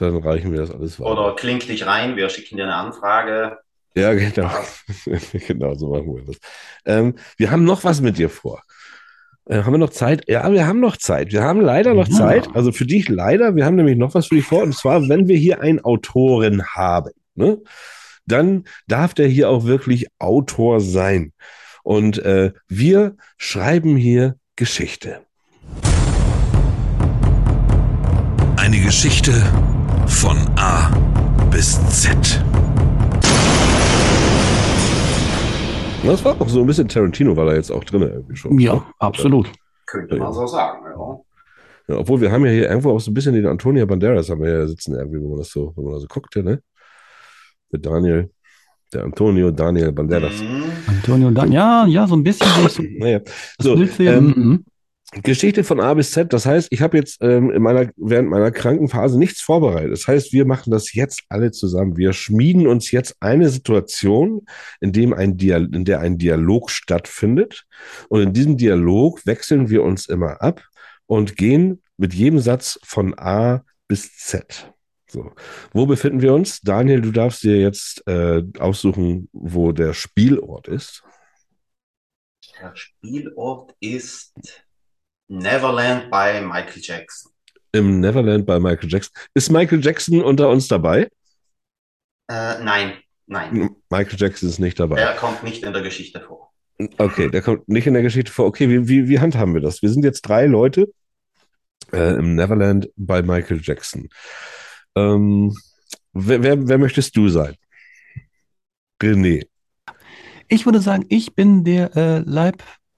dann 0.00 0.16
reichen 0.16 0.52
wir 0.52 0.60
das 0.60 0.70
alles 0.70 0.98
weiter. 0.98 1.10
Oder 1.10 1.36
klink 1.36 1.66
dich 1.66 1.86
rein, 1.86 2.16
wir 2.16 2.28
schicken 2.28 2.56
dir 2.56 2.64
eine 2.64 2.74
Anfrage. 2.74 3.58
Ja, 3.94 4.12
genau. 4.14 4.50
genau, 5.46 5.74
so 5.74 5.88
machen 5.88 6.14
wir 6.16 6.24
das. 6.24 6.36
Ähm, 6.84 7.14
wir 7.36 7.50
haben 7.50 7.64
noch 7.64 7.84
was 7.84 8.00
mit 8.00 8.18
dir 8.18 8.30
vor. 8.30 8.62
Äh, 9.46 9.62
haben 9.62 9.72
wir 9.72 9.78
noch 9.78 9.90
Zeit? 9.90 10.28
Ja, 10.28 10.50
wir 10.52 10.66
haben 10.66 10.80
noch 10.80 10.96
Zeit. 10.96 11.32
Wir 11.32 11.42
haben 11.42 11.60
leider 11.60 11.94
noch 11.94 12.08
Ja. 12.08 12.14
Zeit. 12.14 12.48
Also 12.54 12.70
für 12.72 12.86
dich 12.86 13.08
leider. 13.08 13.56
Wir 13.56 13.64
haben 13.64 13.74
nämlich 13.76 13.96
noch 13.96 14.14
was 14.14 14.28
für 14.28 14.36
dich 14.36 14.44
vor. 14.44 14.62
Und 14.62 14.74
zwar, 14.74 15.08
wenn 15.08 15.26
wir 15.28 15.36
hier 15.36 15.60
einen 15.60 15.80
Autoren 15.80 16.64
haben, 16.66 17.10
ne, 17.34 17.58
dann 18.26 18.64
darf 18.86 19.14
der 19.14 19.26
hier 19.26 19.50
auch 19.50 19.64
wirklich 19.64 20.06
Autor 20.18 20.80
sein. 20.80 21.32
Und 21.82 22.18
äh, 22.18 22.52
wir 22.68 23.16
schreiben 23.38 23.96
hier 23.96 24.36
Geschichte. 24.54 25.20
Eine 28.56 28.78
Geschichte 28.78 29.32
von 30.10 30.36
A 30.56 30.90
bis 31.50 31.80
Z. 31.88 32.44
Das 36.04 36.24
war 36.24 36.40
auch 36.40 36.48
so 36.48 36.60
ein 36.60 36.66
bisschen 36.66 36.88
Tarantino, 36.88 37.36
war 37.36 37.46
da 37.46 37.54
jetzt 37.54 37.70
auch 37.70 37.84
drin 37.84 38.02
irgendwie 38.02 38.36
schon. 38.36 38.58
Ja, 38.58 38.74
ne? 38.74 38.82
absolut. 38.98 39.50
Könnte 39.86 40.16
man 40.16 40.32
so 40.32 40.46
sagen. 40.46 40.80
Ja. 40.84 41.20
Ja, 41.88 42.00
obwohl 42.00 42.20
wir 42.20 42.30
haben 42.30 42.44
ja 42.44 42.52
hier 42.52 42.68
irgendwo 42.68 42.90
auch 42.90 43.00
so 43.00 43.10
ein 43.10 43.14
bisschen 43.14 43.34
den 43.34 43.46
Antonio 43.46 43.86
Banderas 43.86 44.28
haben 44.30 44.42
wir 44.42 44.50
ja 44.50 44.66
sitzen 44.66 44.94
irgendwie, 44.94 45.20
wo 45.22 45.30
man 45.30 45.38
das 45.38 45.50
so, 45.50 45.72
wenn 45.76 45.84
man 45.84 45.94
das 45.94 46.02
so 46.02 46.08
guckt, 46.08 46.34
ja, 46.36 46.42
ne? 46.42 46.62
Der 47.72 47.80
Daniel, 47.80 48.30
der 48.92 49.04
Antonio 49.04 49.50
Daniel 49.50 49.92
Banderas. 49.92 50.40
Mhm. 50.40 50.64
Antonio 50.86 51.30
Dan, 51.30 51.52
ja, 51.52 51.86
ja, 51.86 52.06
so 52.06 52.16
ein 52.16 52.22
bisschen. 52.22 52.46
So, 52.68 52.82
Naja, 52.98 53.20
so, 53.58 53.74
ähm, 54.00 54.24
mhm. 54.36 54.64
Geschichte 55.12 55.64
von 55.64 55.80
A 55.80 55.94
bis 55.94 56.12
Z. 56.12 56.32
Das 56.32 56.46
heißt, 56.46 56.68
ich 56.70 56.82
habe 56.82 56.96
jetzt 56.96 57.20
ähm, 57.20 57.50
in 57.50 57.62
meiner, 57.62 57.90
während 57.96 58.28
meiner 58.28 58.52
Krankenphase 58.52 59.18
nichts 59.18 59.40
vorbereitet. 59.40 59.92
Das 59.92 60.06
heißt, 60.06 60.32
wir 60.32 60.44
machen 60.46 60.70
das 60.70 60.92
jetzt 60.94 61.24
alle 61.28 61.50
zusammen. 61.50 61.96
Wir 61.96 62.12
schmieden 62.12 62.68
uns 62.68 62.92
jetzt 62.92 63.16
eine 63.20 63.48
Situation, 63.48 64.46
in, 64.80 64.92
dem 64.92 65.12
ein 65.12 65.36
in 65.36 65.84
der 65.84 66.00
ein 66.00 66.18
Dialog 66.18 66.70
stattfindet. 66.70 67.64
Und 68.08 68.20
in 68.22 68.32
diesem 68.32 68.56
Dialog 68.56 69.26
wechseln 69.26 69.68
wir 69.68 69.82
uns 69.82 70.06
immer 70.06 70.40
ab 70.42 70.62
und 71.06 71.36
gehen 71.36 71.82
mit 71.96 72.14
jedem 72.14 72.38
Satz 72.38 72.78
von 72.84 73.18
A 73.18 73.64
bis 73.88 74.16
Z. 74.16 74.72
So. 75.08 75.32
Wo 75.72 75.86
befinden 75.86 76.22
wir 76.22 76.32
uns? 76.34 76.60
Daniel, 76.60 77.00
du 77.00 77.10
darfst 77.10 77.42
dir 77.42 77.60
jetzt 77.60 78.06
äh, 78.06 78.44
aussuchen, 78.60 79.28
wo 79.32 79.72
der 79.72 79.92
Spielort 79.92 80.68
ist. 80.68 81.02
Der 82.60 82.76
Spielort 82.76 83.74
ist 83.80 84.34
Neverland 85.30 86.10
bei 86.10 86.40
Michael 86.40 86.82
Jackson. 86.82 87.30
Im 87.72 88.00
Neverland 88.00 88.46
bei 88.46 88.58
Michael 88.58 88.88
Jackson. 88.90 89.12
Ist 89.32 89.50
Michael 89.50 89.82
Jackson 89.82 90.22
unter 90.22 90.48
uns 90.48 90.66
dabei? 90.66 91.08
Äh, 92.28 92.62
nein, 92.62 92.94
nein. 93.26 93.70
Michael 93.90 94.18
Jackson 94.18 94.48
ist 94.48 94.58
nicht 94.58 94.80
dabei. 94.80 94.96
Der 94.96 95.14
kommt 95.14 95.44
nicht 95.44 95.62
in 95.62 95.72
der 95.72 95.82
Geschichte 95.82 96.20
vor. 96.20 96.52
Okay, 96.98 97.30
der 97.30 97.42
kommt 97.42 97.68
nicht 97.68 97.86
in 97.86 97.94
der 97.94 98.02
Geschichte 98.02 98.32
vor. 98.32 98.46
Okay, 98.46 98.68
wie, 98.68 98.88
wie, 98.88 99.08
wie 99.08 99.20
handhaben 99.20 99.54
wir 99.54 99.60
das? 99.60 99.82
Wir 99.82 99.90
sind 99.90 100.04
jetzt 100.04 100.22
drei 100.22 100.46
Leute 100.46 100.92
äh, 101.92 102.14
im 102.14 102.34
Neverland 102.34 102.90
bei 102.96 103.22
Michael 103.22 103.60
Jackson. 103.62 104.08
Ähm, 104.96 105.56
wer, 106.12 106.42
wer, 106.42 106.66
wer 106.68 106.78
möchtest 106.78 107.16
du 107.16 107.28
sein? 107.28 107.54
René. 109.00 109.46
Ich 110.48 110.66
würde 110.66 110.80
sagen, 110.80 111.06
ich 111.08 111.36
bin 111.36 111.62
der 111.62 111.96
äh, 111.96 112.18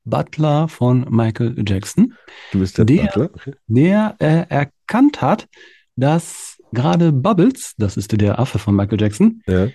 Leibbutler 0.05 0.69
von 0.69 1.07
Michael 1.11 1.63
Jackson, 1.67 2.15
Du 2.53 2.59
bist 2.61 2.77
der, 2.79 2.85
Der- 2.85 3.05
Butler. 3.05 3.31
Okay. 3.35 3.53
der 3.67 4.17
äh, 4.19 4.47
erkannt 4.49 5.21
hat, 5.23 5.49
dass 5.97 6.59
gerade 6.73 7.13
Bubbles, 7.13 7.75
das 7.79 7.97
ist 7.97 8.19
der 8.21 8.39
Affe 8.39 8.59
von 8.59 8.75
Michael 8.75 9.01
Jackson, 9.01 9.43
Ja. 9.47 9.69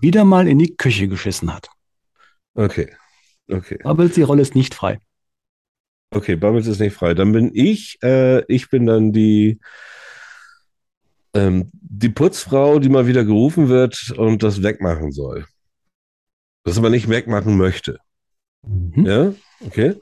wieder 0.00 0.24
mal 0.24 0.46
in 0.48 0.58
die 0.58 0.76
Küche 0.76 1.08
geschissen 1.08 1.52
hat. 1.52 1.68
Okay. 2.54 2.94
Okay. 3.48 3.78
Bubbles, 3.82 4.14
die 4.14 4.22
Rolle 4.22 4.42
ist 4.42 4.54
nicht 4.54 4.74
frei. 4.74 4.98
Okay, 6.14 6.36
Bubbles 6.36 6.66
ist 6.66 6.78
nicht 6.78 6.94
frei. 6.94 7.14
Dann 7.14 7.32
bin 7.32 7.50
ich, 7.54 7.98
äh, 8.02 8.44
ich 8.52 8.68
bin 8.70 8.86
dann 8.86 9.12
die, 9.12 9.58
ähm, 11.34 11.70
die 11.72 12.10
Putzfrau, 12.10 12.78
die 12.78 12.88
mal 12.90 13.06
wieder 13.06 13.24
gerufen 13.24 13.68
wird 13.68 14.10
und 14.16 14.42
das 14.42 14.62
wegmachen 14.62 15.12
soll. 15.12 15.46
Das 16.64 16.78
aber 16.78 16.90
nicht 16.90 17.08
wegmachen 17.08 17.56
möchte. 17.56 17.98
Mhm. 18.66 19.06
Ja, 19.06 19.32
okay. 19.66 20.00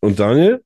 Und 0.00 0.18
Daniel? 0.18 0.62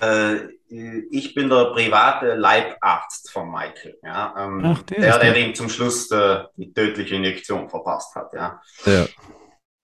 Äh, 0.00 0.36
ich 0.68 1.34
bin 1.34 1.48
der 1.48 1.66
private 1.66 2.34
Leibarzt 2.34 3.30
von 3.30 3.50
Michael. 3.50 3.96
Ja? 4.02 4.34
Ähm, 4.36 4.62
Ach, 4.64 4.82
der 4.82 5.00
der, 5.00 5.18
der 5.18 5.32
der. 5.32 5.46
ihm 5.46 5.54
zum 5.54 5.68
Schluss 5.68 6.10
äh, 6.10 6.42
die 6.56 6.72
tödliche 6.72 7.14
Injektion 7.14 7.68
verpasst 7.68 8.14
hat. 8.14 8.32
Ja? 8.34 8.60
Ja. 8.84 9.06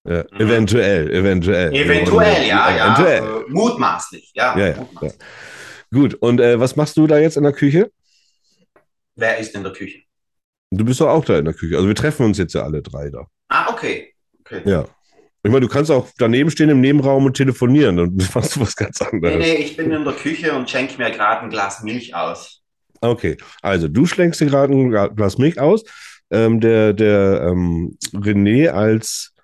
Ja, 0.05 0.24
Mhm. 0.32 0.40
eventuell, 0.40 1.11
eventuell. 1.14 1.72
Eventuell, 1.72 2.44
ja, 2.48 2.76
ja. 2.76 2.94
Eventuell. 2.96 3.22
Äh, 3.22 3.50
mutmaßlich, 3.50 4.32
ja. 4.34 4.59
Ja, 4.59 4.66
ja, 4.70 4.76
mutmaßlich. 4.78 5.14
Gut, 5.92 6.14
und 6.14 6.40
äh, 6.40 6.59
was 6.59 6.74
machst 6.74 6.96
du 6.96 7.07
da 7.07 7.18
jetzt 7.18 7.36
in 7.36 7.44
der 7.44 7.53
Küche? 7.53 7.92
Wer 9.14 9.38
ist 9.38 9.55
in 9.55 9.62
der 9.62 9.72
Küche? 9.72 10.00
Du 10.72 10.84
bist 10.84 11.00
doch 11.00 11.09
auch 11.09 11.24
da 11.24 11.38
in 11.38 11.44
der 11.44 11.55
Küche. 11.55 11.76
Also 11.76 11.86
wir 11.86 11.94
treffen 11.94 12.26
uns 12.26 12.38
jetzt 12.38 12.55
ja 12.55 12.62
alle 12.64 12.82
drei 12.82 13.11
da. 13.11 13.26
Ah, 13.48 13.70
okay. 13.70 14.12
okay. 14.40 14.62
Ja. 14.64 14.86
Ich 15.45 15.51
meine, 15.51 15.66
du 15.66 15.68
kannst 15.72 15.90
auch 15.90 16.09
daneben 16.18 16.51
stehen 16.51 16.68
im 16.68 16.80
Nebenraum 16.80 17.24
und 17.26 17.36
telefonieren 17.36 17.99
und 17.99 18.16
machst 18.34 18.57
du 18.57 18.61
was 18.61 18.76
ganz 18.76 19.01
Nee, 19.01 19.07
anderes. 19.11 19.38
nee, 19.38 19.55
ich 19.55 19.76
bin 19.76 19.90
in 19.90 20.05
der 20.05 20.14
Küche 20.14 20.53
und 20.53 20.70
schenke 20.70 20.99
mir 20.99 21.11
gerade 21.11 21.43
ein 21.43 21.51
Glas 21.51 21.82
Milch 21.82 22.14
aus. 22.14 22.62
Okay, 23.01 23.36
also 23.62 23.88
du 23.88 24.07
schlängst 24.07 24.40
dir 24.40 24.47
gerade 24.47 24.72
ein 24.72 24.90
Gla- 24.90 25.09
Glas 25.14 25.38
Milch 25.38 25.59
aus. 25.61 25.82
Ähm, 26.30 26.61
der 26.61 26.93
der 26.95 27.43
ähm, 27.49 27.99
René 28.14 28.68
als, 28.68 29.34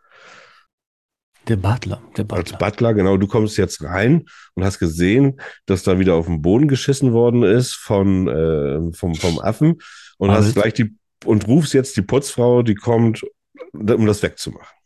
Der 1.49 1.57
Butler, 1.57 2.01
der 2.17 2.25
als 2.31 2.53
Butler. 2.53 2.59
Butler, 2.59 2.95
genau, 2.95 3.17
du 3.17 3.27
kommst 3.27 3.57
jetzt 3.57 3.83
rein 3.83 4.25
und 4.55 4.65
hast 4.65 4.79
gesehen, 4.79 5.41
dass 5.67 5.83
da 5.83 5.99
wieder 5.99 6.15
auf 6.15 6.27
den 6.27 6.43
Boden 6.43 6.69
geschissen 6.69 7.13
worden 7.13 7.43
ist 7.43 7.75
von, 7.75 8.29
äh, 8.29 8.93
vom, 8.95 9.15
vom 9.15 9.39
Affen 9.41 9.79
und 10.19 10.31
Alles. 10.31 10.47
hast 10.47 10.55
gleich 10.55 10.75
die 10.75 10.97
und 11.25 11.49
rufst 11.49 11.75
jetzt 11.75 11.97
die 11.97 12.03
Putzfrau, 12.03 12.63
die 12.63 12.75
kommt, 12.77 13.25
um 13.73 14.07
das 14.07 14.23
wegzumachen. 14.23 14.78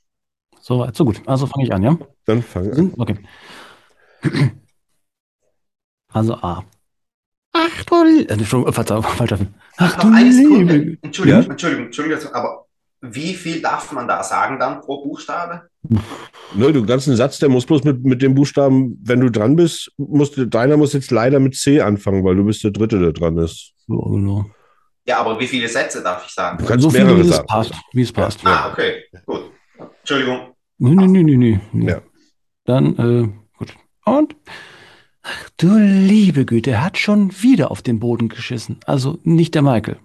So 0.63 0.79
weit, 0.79 0.95
so 0.97 1.05
gut. 1.05 1.21
Also 1.27 1.47
fange 1.47 1.65
ich 1.67 1.73
an, 1.75 1.83
ja? 1.83 1.99
Dann 2.25 2.41
fang 2.43 2.69
an. 2.69 2.75
Sind? 2.75 2.95
Okay. 2.99 3.19
Also 6.15 6.35
A. 6.35 6.63
Ach 7.55 7.85
du 7.85 8.05
Lie- 8.05 8.27
äh, 8.29 8.33
Entschuldigung, 8.35 8.71
Verzeihung, 8.73 9.03
falscher 9.21 9.39
Film. 9.39 9.55
Ach 9.79 9.97
du 9.99 10.11
Liebe. 10.11 10.99
Entschuldigung, 11.01 11.43
Ja? 11.43 11.51
Entschuldigung, 11.51 11.87
Entschuldigung, 11.87 12.35
aber 12.35 12.67
wie 13.01 13.33
viel 13.35 13.63
darf 13.63 13.91
man 13.93 14.07
da 14.07 14.23
sagen 14.23 14.59
dann 14.59 14.81
pro 14.83 15.03
Buchstabe? 15.03 15.71
Ne, 16.55 16.71
du 16.71 16.85
ganzen 16.85 17.17
Satz, 17.17 17.39
der 17.39 17.49
muss 17.49 17.65
bloß 17.65 17.83
mit, 17.85 18.05
mit 18.05 18.21
dem 18.21 18.35
Buchstaben, 18.35 18.99
wenn 19.03 19.21
du 19.21 19.31
dran 19.31 19.57
bist, 19.57 19.91
musst, 19.97 20.37
du- 20.37 20.47
deiner 20.47 20.77
muss 20.77 20.93
jetzt 20.93 21.11
leider 21.11 21.41
mit 21.41 21.57
C 21.57 21.81
anfangen, 21.81 22.23
weil 22.25 22.37
du 22.37 22.45
bist 22.45 22.63
der 22.63 22.73
Dritte, 22.73 22.99
der 23.01 23.13
dran 23.13 23.39
ist. 23.39 23.73
So, 23.87 23.99
genau. 23.99 24.45
Ja, 25.07 25.19
aber 25.21 25.41
wie 25.41 25.47
viele 25.47 25.67
Sätze 25.67 26.03
darf 26.03 26.25
ich 26.27 26.31
Du 26.31 26.35
sagen? 26.35 26.65
kannst 26.67 26.83
So 26.83 26.91
viel, 26.91 27.05
mehrere 27.05 27.17
wie 27.25 27.29
es 27.29 27.37
sagen. 27.37 27.47
passt. 27.47 27.75
Wie 27.95 28.03
es 28.03 28.13
passt. 28.13 28.47
Ah, 28.47 28.71
okay, 28.71 29.03
gut. 29.25 29.51
Entschuldigung. 30.01 30.52
Nee, 30.83 30.97
nee, 30.97 31.07
nee, 31.07 31.23
nee, 31.23 31.37
nee. 31.37 31.61
nee. 31.73 31.91
Ja. 31.91 32.03
Dann, 32.65 32.99
äh, 32.99 33.29
gut. 33.57 33.77
Und? 34.05 34.35
Ach 35.23 35.51
du 35.57 35.79
liebe 35.79 36.45
Güte, 36.45 36.73
er 36.73 36.85
hat 36.85 36.99
schon 36.99 37.31
wieder 37.41 37.71
auf 37.71 37.83
den 37.83 38.01
Boden 38.01 38.29
geschissen. 38.29 38.81
Also 38.85 39.21
nicht 39.23 39.55
der 39.55 39.63
Michael. 39.63 39.99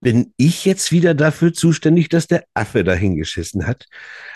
Bin 0.00 0.32
ich 0.36 0.64
jetzt 0.64 0.90
wieder 0.90 1.14
dafür 1.14 1.52
zuständig, 1.52 2.08
dass 2.08 2.26
der 2.26 2.42
Affe 2.54 2.82
dahin 2.82 3.14
geschissen 3.14 3.68
hat? 3.68 3.86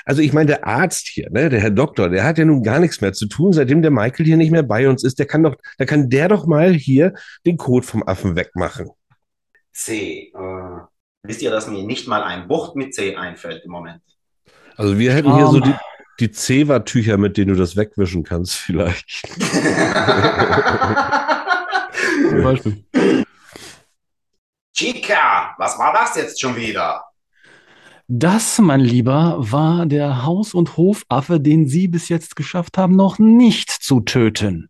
Also 0.04 0.22
ich 0.22 0.32
meine, 0.32 0.46
der 0.46 0.64
Arzt 0.64 1.08
hier, 1.08 1.28
ne, 1.30 1.48
der 1.48 1.60
Herr 1.60 1.70
Doktor, 1.70 2.08
der 2.08 2.22
hat 2.22 2.38
ja 2.38 2.44
nun 2.44 2.62
gar 2.62 2.78
nichts 2.78 3.00
mehr 3.00 3.14
zu 3.14 3.26
tun, 3.26 3.52
seitdem 3.52 3.82
der 3.82 3.90
Michael 3.90 4.26
hier 4.26 4.36
nicht 4.36 4.52
mehr 4.52 4.62
bei 4.62 4.88
uns 4.88 5.02
ist. 5.02 5.18
Der 5.18 5.26
kann 5.26 5.42
doch, 5.42 5.56
da 5.78 5.86
kann 5.86 6.08
der 6.08 6.28
doch 6.28 6.46
mal 6.46 6.72
hier 6.72 7.14
den 7.44 7.56
Kot 7.56 7.84
vom 7.84 8.04
Affen 8.06 8.36
wegmachen. 8.36 8.90
C. 9.72 10.30
Äh, 10.32 10.80
wisst 11.24 11.42
ihr, 11.42 11.50
dass 11.50 11.66
mir 11.66 11.82
nicht 11.82 12.06
mal 12.06 12.22
ein 12.22 12.48
Wort 12.48 12.76
mit 12.76 12.94
C 12.94 13.16
einfällt 13.16 13.64
im 13.64 13.72
Moment? 13.72 14.00
Also 14.76 14.98
wir 14.98 15.12
hätten 15.12 15.34
hier 15.34 15.46
so 15.46 15.60
die, 15.60 15.74
die 16.20 16.30
Zewa-Tücher, 16.30 17.16
mit 17.16 17.36
denen 17.36 17.54
du 17.54 17.56
das 17.56 17.76
wegwischen 17.76 18.24
kannst, 18.24 18.54
vielleicht. 18.56 19.08
Zum 22.28 22.42
Beispiel. 22.42 22.84
Chica, 24.74 25.54
was 25.58 25.78
war 25.78 25.92
das 25.92 26.16
jetzt 26.16 26.40
schon 26.40 26.56
wieder? 26.56 27.04
Das, 28.06 28.58
mein 28.58 28.80
Lieber, 28.80 29.36
war 29.38 29.86
der 29.86 30.24
Haus- 30.24 30.52
und 30.52 30.76
Hofaffe, 30.76 31.40
den 31.40 31.66
Sie 31.66 31.88
bis 31.88 32.08
jetzt 32.08 32.36
geschafft 32.36 32.76
haben, 32.76 32.96
noch 32.96 33.18
nicht 33.18 33.70
zu 33.70 34.00
töten. 34.00 34.68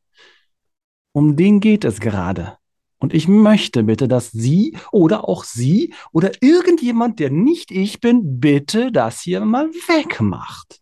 Um 1.12 1.36
den 1.36 1.60
geht 1.60 1.84
es 1.84 2.00
gerade. 2.00 2.58
Und 3.04 3.12
ich 3.12 3.28
möchte 3.28 3.82
bitte, 3.82 4.08
dass 4.08 4.30
Sie 4.30 4.78
oder 4.90 5.28
auch 5.28 5.44
Sie 5.44 5.92
oder 6.10 6.32
irgendjemand, 6.40 7.20
der 7.20 7.28
nicht 7.28 7.70
ich 7.70 8.00
bin, 8.00 8.40
bitte 8.40 8.90
das 8.92 9.20
hier 9.20 9.44
mal 9.44 9.66
wegmacht. 9.66 10.80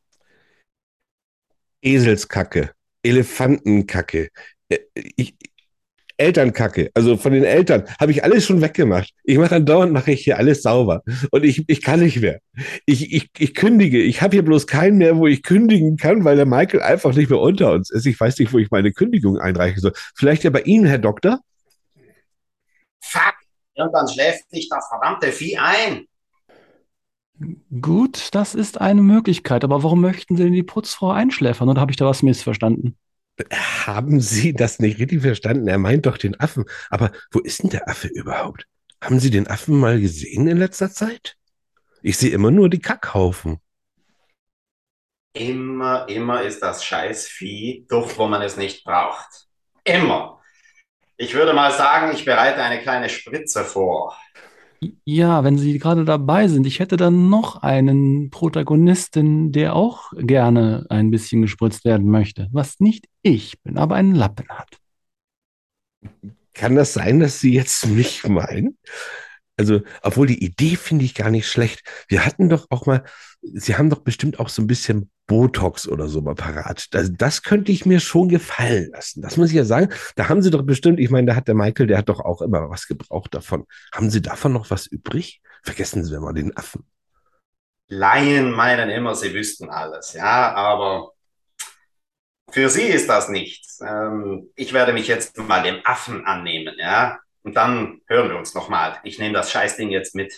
Eselskacke, 1.83 2.71
Elefantenkacke, 3.03 4.29
äh, 4.69 4.79
ich, 4.95 5.35
Elternkacke, 6.17 6.93
also 6.95 7.17
von 7.17 7.33
den 7.33 7.43
Eltern 7.43 7.89
habe 7.99 8.13
ich 8.13 8.23
alles 8.23 8.47
schon 8.47 8.63
weggemacht. 8.63 9.13
Ich 9.25 9.37
mache 9.39 9.57
andauernd 9.57 9.93
mache 9.93 10.13
ich 10.13 10.23
hier 10.23 10.39
alles 10.39 10.63
sauber 10.63 11.03
und 11.33 11.43
ich, 11.43 11.65
ich 11.67 11.83
kann 11.83 11.99
nicht 11.99 12.21
mehr. 12.21 12.39
Ich, 12.87 13.13
ich, 13.13 13.31
ich 13.37 13.55
kündige. 13.57 14.01
Ich 14.01 14.23
habe 14.23 14.37
hier 14.37 14.45
bloß 14.45 14.69
keinen 14.69 14.99
mehr, 14.99 15.17
wo 15.17 15.27
ich 15.27 15.43
kündigen 15.43 15.97
kann, 15.97 16.23
weil 16.23 16.37
der 16.37 16.47
Michael 16.47 16.83
einfach 16.83 17.17
nicht 17.17 17.31
mehr 17.31 17.41
unter 17.41 17.73
uns 17.73 17.91
ist. 17.91 18.07
Ich 18.07 18.21
weiß 18.21 18.39
nicht, 18.39 18.53
wo 18.53 18.59
ich 18.59 18.71
meine 18.71 18.93
Kündigung 18.93 19.39
einreichen 19.39 19.81
soll. 19.81 19.93
Vielleicht 20.15 20.45
ja 20.45 20.51
bei 20.51 20.61
Ihnen, 20.61 20.87
Herr 20.87 20.99
Doktor? 20.99 21.41
Irgendwann 23.75 24.09
schläft 24.09 24.51
sich 24.51 24.69
das 24.69 24.87
verdammte 24.89 25.33
Vieh 25.33 25.59
ein. 25.59 26.07
Gut, 27.81 28.29
das 28.33 28.55
ist 28.55 28.81
eine 28.81 29.03
Möglichkeit, 29.03 29.65
aber 29.65 29.83
warum 29.83 30.01
möchten 30.01 30.37
Sie 30.37 30.45
denn 30.45 30.53
die 30.53 30.63
Putzfrau 30.63 31.11
einschläfern? 31.11 31.69
Oder 31.69 31.81
habe 31.81 31.91
ich 31.91 31.97
da 31.97 32.07
was 32.07 32.23
missverstanden? 32.23 32.97
Haben 33.51 34.21
Sie 34.21 34.53
das 34.53 34.79
nicht 34.79 34.99
richtig 34.99 35.23
verstanden? 35.23 35.67
Er 35.67 35.79
meint 35.79 36.07
doch 36.07 36.19
den 36.19 36.39
Affen. 36.39 36.65
Aber 36.91 37.11
wo 37.31 37.41
ist 37.41 37.63
denn 37.63 37.71
der 37.71 37.89
Affe 37.89 38.09
überhaupt? 38.09 38.67
Haben 39.01 39.19
Sie 39.19 39.31
den 39.31 39.49
Affen 39.49 39.81
mal 39.81 40.01
gesehen 40.01 40.47
in 40.47 40.59
letzter 40.59 40.91
Zeit? 40.91 41.37
Ich 42.03 42.19
sehe 42.19 42.31
immer 42.31 42.51
nur 42.51 42.69
die 42.69 42.79
Kackhaufen. 42.79 43.59
Immer, 45.35 46.07
immer 46.09 46.43
ist 46.43 46.63
das 46.63 46.85
Scheißvieh 46.85 47.87
dort, 47.89 48.19
wo 48.19 48.27
man 48.27 48.43
es 48.43 48.57
nicht 48.57 48.85
braucht. 48.85 49.47
Immer. 49.85 50.42
Ich 51.23 51.35
würde 51.35 51.53
mal 51.53 51.71
sagen, 51.71 52.11
ich 52.13 52.25
bereite 52.25 52.61
eine 52.65 52.83
kleine 52.83 53.09
Spritze 53.09 53.65
vor. 53.65 54.19
Ja, 55.05 55.45
wenn 55.45 55.57
Sie 55.57 55.79
gerade 55.79 56.05
dabei 56.05 56.49
sind, 56.49 56.67
ich 56.67 56.81
hätte 56.81 56.97
dann 56.97 57.31
noch 57.31 57.63
einen 57.63 58.31
Protagonisten, 58.31 59.53
der 59.53 59.77
auch 59.77 60.11
gerne 60.17 60.85
ein 60.91 61.13
bisschen 61.13 61.41
gespritzt 61.41 61.85
werden 61.85 62.11
möchte, 62.11 62.49
was 62.51 62.81
nicht 62.81 63.07
ich 63.23 63.63
bin, 63.63 63.79
aber 63.79 63.95
einen 63.95 64.17
Lappen 64.17 64.49
hat. 64.49 64.79
Kann 66.55 66.75
das 66.75 66.93
sein, 66.93 67.21
dass 67.21 67.39
Sie 67.39 67.55
jetzt 67.55 67.87
mich 67.87 68.27
meinen? 68.27 68.77
Also, 69.57 69.83
obwohl 70.03 70.27
die 70.27 70.45
Idee 70.45 70.75
finde 70.75 71.05
ich 71.05 71.15
gar 71.15 71.31
nicht 71.31 71.47
schlecht. 71.47 71.85
Wir 72.09 72.27
hatten 72.27 72.49
doch 72.49 72.67
auch 72.71 72.85
mal, 72.87 73.05
Sie 73.43 73.77
haben 73.77 73.91
doch 73.91 74.01
bestimmt 74.01 74.39
auch 74.39 74.49
so 74.49 74.63
ein 74.63 74.67
bisschen 74.67 75.11
Botox 75.27 75.89
oder 75.89 76.09
so 76.09 76.21
mal 76.21 76.35
parat. 76.35 76.87
Das, 76.95 77.11
das 77.13 77.43
könnte 77.43 77.73
ich 77.73 77.87
mir 77.87 78.01
schon 78.01 78.29
gefallen 78.29 78.91
lassen. 78.93 79.21
Das 79.21 79.37
muss 79.37 79.51
ich 79.51 79.57
ja 79.57 79.65
sagen. 79.65 79.93
Da 80.17 80.29
haben 80.29 80.43
Sie 80.43 80.51
doch 80.51 80.63
bestimmt, 80.63 81.01
ich 81.01 81.11
meine, 81.11 81.27
da 81.27 81.37
hat 81.37 81.49
der 81.49 81.55
Michael, 81.55 81.87
der 81.89 81.99
hat 81.99 82.09
doch 82.09 82.21
auch 82.21 82.41
immer 82.41 82.71
was 82.71 82.87
gebraucht 82.87 83.35
davon. 83.35 83.67
Haben 83.93 84.11
Sie 84.11 84.23
davon 84.23 84.53
noch 84.53 84.71
was 84.71 84.87
übrig? 84.87 85.41
Vergessen 85.63 86.05
Sie 86.05 86.19
mal 86.21 86.33
den 86.33 86.57
Affen. 86.57 86.85
Laien 87.93 88.53
meinen 88.53 88.89
immer, 88.89 89.15
sie 89.15 89.35
wüssten 89.35 89.69
alles, 89.69 90.15
ja, 90.15 90.55
aber 90.55 91.13
für 92.51 92.71
sie 92.71 92.85
ist 92.85 93.09
das 93.09 93.29
nichts. 93.29 93.81
Ähm, 93.87 94.51
ich 94.57 94.73
werde 94.73 94.95
mich 94.95 95.09
jetzt 95.09 95.37
mal 95.37 95.63
dem 95.63 95.81
Affen 95.85 96.25
annehmen, 96.25 96.75
ja, 96.79 97.19
und 97.43 97.57
dann 97.57 98.01
hören 98.07 98.31
wir 98.31 98.39
uns 98.39 98.55
nochmal. 98.55 98.99
Ich 99.05 99.19
nehme 99.19 99.35
das 99.35 99.51
Scheißding 99.51 99.91
jetzt 99.91 100.15
mit. 100.15 100.33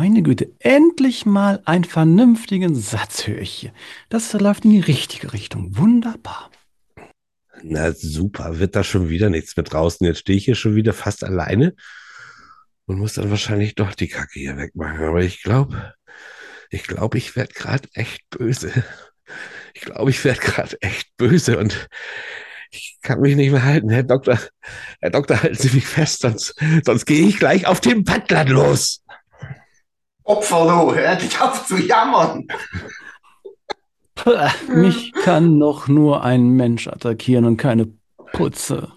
Meine 0.00 0.22
Güte, 0.22 0.52
endlich 0.60 1.26
mal 1.26 1.60
einen 1.64 1.82
vernünftigen 1.82 2.76
Satz 2.76 3.26
höre 3.26 3.40
ich 3.40 3.50
hier. 3.50 3.72
Das 4.08 4.32
läuft 4.32 4.64
in 4.64 4.70
die 4.70 4.78
richtige 4.78 5.32
Richtung. 5.32 5.76
Wunderbar. 5.76 6.52
Na 7.64 7.90
super, 7.90 8.60
wird 8.60 8.76
da 8.76 8.84
schon 8.84 9.08
wieder 9.08 9.28
nichts 9.28 9.56
mit 9.56 9.72
draußen. 9.72 10.06
Jetzt 10.06 10.20
stehe 10.20 10.38
ich 10.38 10.44
hier 10.44 10.54
schon 10.54 10.76
wieder 10.76 10.92
fast 10.92 11.24
alleine 11.24 11.74
und 12.86 13.00
muss 13.00 13.14
dann 13.14 13.30
wahrscheinlich 13.30 13.74
doch 13.74 13.92
die 13.92 14.06
Kacke 14.06 14.38
hier 14.38 14.56
wegmachen. 14.56 15.00
Aber 15.00 15.20
ich 15.20 15.42
glaube, 15.42 15.94
ich 16.70 16.84
glaube, 16.84 17.18
ich 17.18 17.34
werde 17.34 17.52
gerade 17.52 17.88
echt 17.94 18.20
böse. 18.30 18.70
Ich 19.74 19.80
glaube, 19.80 20.10
ich 20.10 20.24
werde 20.24 20.40
gerade 20.40 20.80
echt 20.80 21.08
böse 21.16 21.58
und 21.58 21.88
ich 22.70 22.98
kann 23.02 23.20
mich 23.20 23.34
nicht 23.34 23.50
mehr 23.50 23.64
halten. 23.64 23.90
Herr 23.90 24.04
Doktor, 24.04 24.38
Herr 25.00 25.10
Doktor, 25.10 25.42
halten 25.42 25.56
Sie 25.56 25.74
mich 25.74 25.86
fest, 25.86 26.20
sonst, 26.20 26.54
sonst 26.84 27.04
gehe 27.04 27.26
ich 27.26 27.40
gleich 27.40 27.66
auf 27.66 27.80
den 27.80 28.04
Butler 28.04 28.44
los. 28.44 29.02
Opfer, 30.28 30.64
du, 30.64 30.94
hör 30.94 31.04
endlich 31.06 31.40
auf 31.40 31.66
zu 31.66 31.78
jammern. 31.78 32.46
Mich 34.68 35.12
kann 35.12 35.56
noch 35.56 35.88
nur 35.88 36.22
ein 36.22 36.50
Mensch 36.50 36.86
attackieren 36.86 37.46
und 37.46 37.56
keine 37.56 37.94
Putze. 38.34 38.92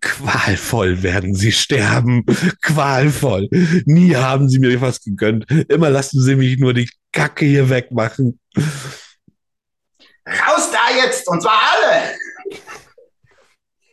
Qualvoll 0.00 1.02
werden 1.02 1.34
Sie 1.34 1.50
sterben. 1.50 2.24
Qualvoll. 2.62 3.48
Nie 3.84 4.14
haben 4.14 4.48
Sie 4.48 4.60
mir 4.60 4.80
was 4.80 5.02
gegönnt. 5.02 5.50
Immer 5.68 5.90
lassen 5.90 6.22
Sie 6.22 6.36
mich 6.36 6.58
nur 6.60 6.72
die 6.72 6.88
Kacke 7.10 7.44
hier 7.44 7.68
wegmachen. 7.68 8.38
Raus 10.24 10.70
da 10.70 10.96
jetzt, 11.04 11.26
und 11.28 11.42
zwar 11.42 11.60
alle. 11.74 12.12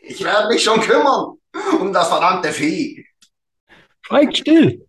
Ich 0.03 0.23
werde 0.23 0.49
mich 0.49 0.63
schon 0.63 0.79
kümmern 0.79 1.37
um 1.79 1.91
das 1.91 2.07
verdammte 2.07 2.53
Vieh. 2.53 3.03
Schweigt 4.03 4.37
still! 4.37 4.85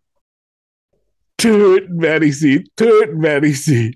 Töten 1.40 2.00
werde 2.00 2.26
ich 2.26 2.38
Sie. 2.38 2.70
Töten 2.76 3.22
werde 3.22 3.46
ich 3.46 3.64
Sie. 3.64 3.94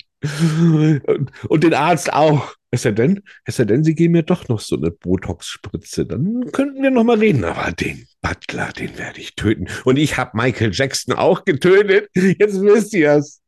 Und, 1.07 1.31
und 1.49 1.65
den 1.65 1.75
Arzt 1.75 2.13
auch. 2.13 2.55
Es 2.71 2.83
sei 2.83 2.91
denn, 2.91 3.23
es 3.45 3.57
sei 3.57 3.65
denn, 3.65 3.85
Sie 3.85 3.95
geben 3.95 4.13
mir 4.13 4.23
doch 4.23 4.49
noch 4.49 4.59
so 4.59 4.77
eine 4.77 4.91
Botox-Spritze. 4.91 6.07
Dann 6.07 6.51
könnten 6.51 6.83
wir 6.83 6.91
noch 6.91 7.05
mal 7.05 7.19
reden. 7.19 7.45
Aber 7.45 7.71
den 7.73 8.07
Butler, 8.21 8.73
den 8.73 8.99
werde 8.99 9.21
ich 9.21 9.37
töten. 9.37 9.69
Und 9.85 9.97
ich 9.97 10.17
habe 10.17 10.37
Michael 10.37 10.73
Jackson 10.73 11.15
auch 11.15 11.45
getötet. 11.45 12.09
Jetzt 12.15 12.61
wisst 12.61 12.95
ihr 12.95 13.13
es. 13.13 13.41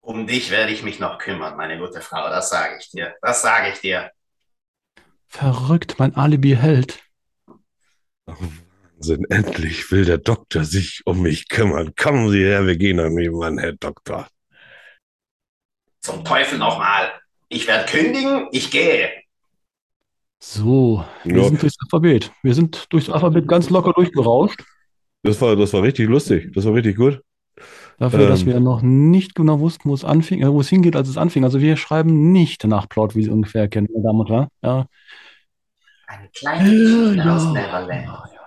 Um 0.00 0.26
dich 0.26 0.50
werde 0.50 0.72
ich 0.72 0.82
mich 0.82 0.98
noch 1.00 1.18
kümmern, 1.18 1.58
meine 1.58 1.78
gute 1.78 2.00
Frau, 2.00 2.30
das 2.30 2.48
sage 2.48 2.78
ich 2.80 2.90
dir. 2.90 3.14
Das 3.20 3.42
sage 3.42 3.72
ich 3.74 3.80
dir. 3.80 4.10
Verrückt, 5.26 5.96
mein 5.98 6.16
Alibi 6.16 6.56
hält. 6.56 6.98
Wahnsinn, 8.98 9.24
endlich 9.30 9.90
will 9.92 10.04
der 10.04 10.18
Doktor 10.18 10.64
sich 10.64 11.02
um 11.04 11.22
mich 11.22 11.48
kümmern. 11.48 11.92
Kommen 11.96 12.30
Sie 12.30 12.42
her, 12.42 12.66
wir 12.66 12.76
gehen 12.76 12.98
an 12.98 13.14
den 13.16 13.32
Mann, 13.32 13.58
Herr 13.58 13.72
Doktor. 13.72 14.26
Zum 16.00 16.24
Teufel 16.24 16.58
nochmal. 16.58 17.10
Ich 17.48 17.66
werde 17.68 17.90
kündigen, 17.90 18.48
ich 18.50 18.70
gehe. 18.70 19.08
So, 20.40 21.04
wir 21.24 21.36
Ja. 21.42 21.44
sind 21.48 21.62
durchs 21.62 21.76
Alphabet. 21.82 22.32
Wir 22.42 22.54
sind 22.54 22.86
durchs 22.90 23.08
Alphabet 23.08 23.46
ganz 23.48 23.70
locker 23.70 23.92
durchgerauscht. 23.92 24.62
Das 25.22 25.40
war, 25.40 25.56
das 25.56 25.72
war 25.72 25.82
richtig 25.82 26.08
lustig. 26.08 26.52
Das 26.54 26.64
war 26.64 26.74
richtig 26.74 26.96
gut. 26.96 27.20
Dafür, 27.98 28.28
dass 28.28 28.42
Ähm. 28.42 28.46
wir 28.48 28.60
noch 28.60 28.82
nicht 28.82 29.34
genau 29.34 29.58
wussten, 29.60 29.88
wo 29.90 29.94
es 29.94 30.04
anfing, 30.04 30.42
äh, 30.42 30.52
wo 30.52 30.60
es 30.60 30.68
hingeht, 30.68 30.94
als 30.94 31.08
es 31.08 31.16
anfing. 31.16 31.42
Also 31.44 31.60
wir 31.60 31.76
schreiben 31.76 32.30
nicht 32.32 32.64
nach 32.64 32.88
Plot, 32.88 33.16
wie 33.16 33.24
Sie 33.24 33.30
ungefähr 33.30 33.68
kennen, 33.68 33.88
meine 33.92 34.04
Damen 34.04 34.20
und 34.20 34.30
Herren. 34.30 34.48
Ja. 34.62 34.86
Eine 36.06 36.28
kleine 36.30 36.70
Geschichte 36.70 37.14
Ja, 37.16 37.36
aus 37.36 37.44
ja. 37.54 38.37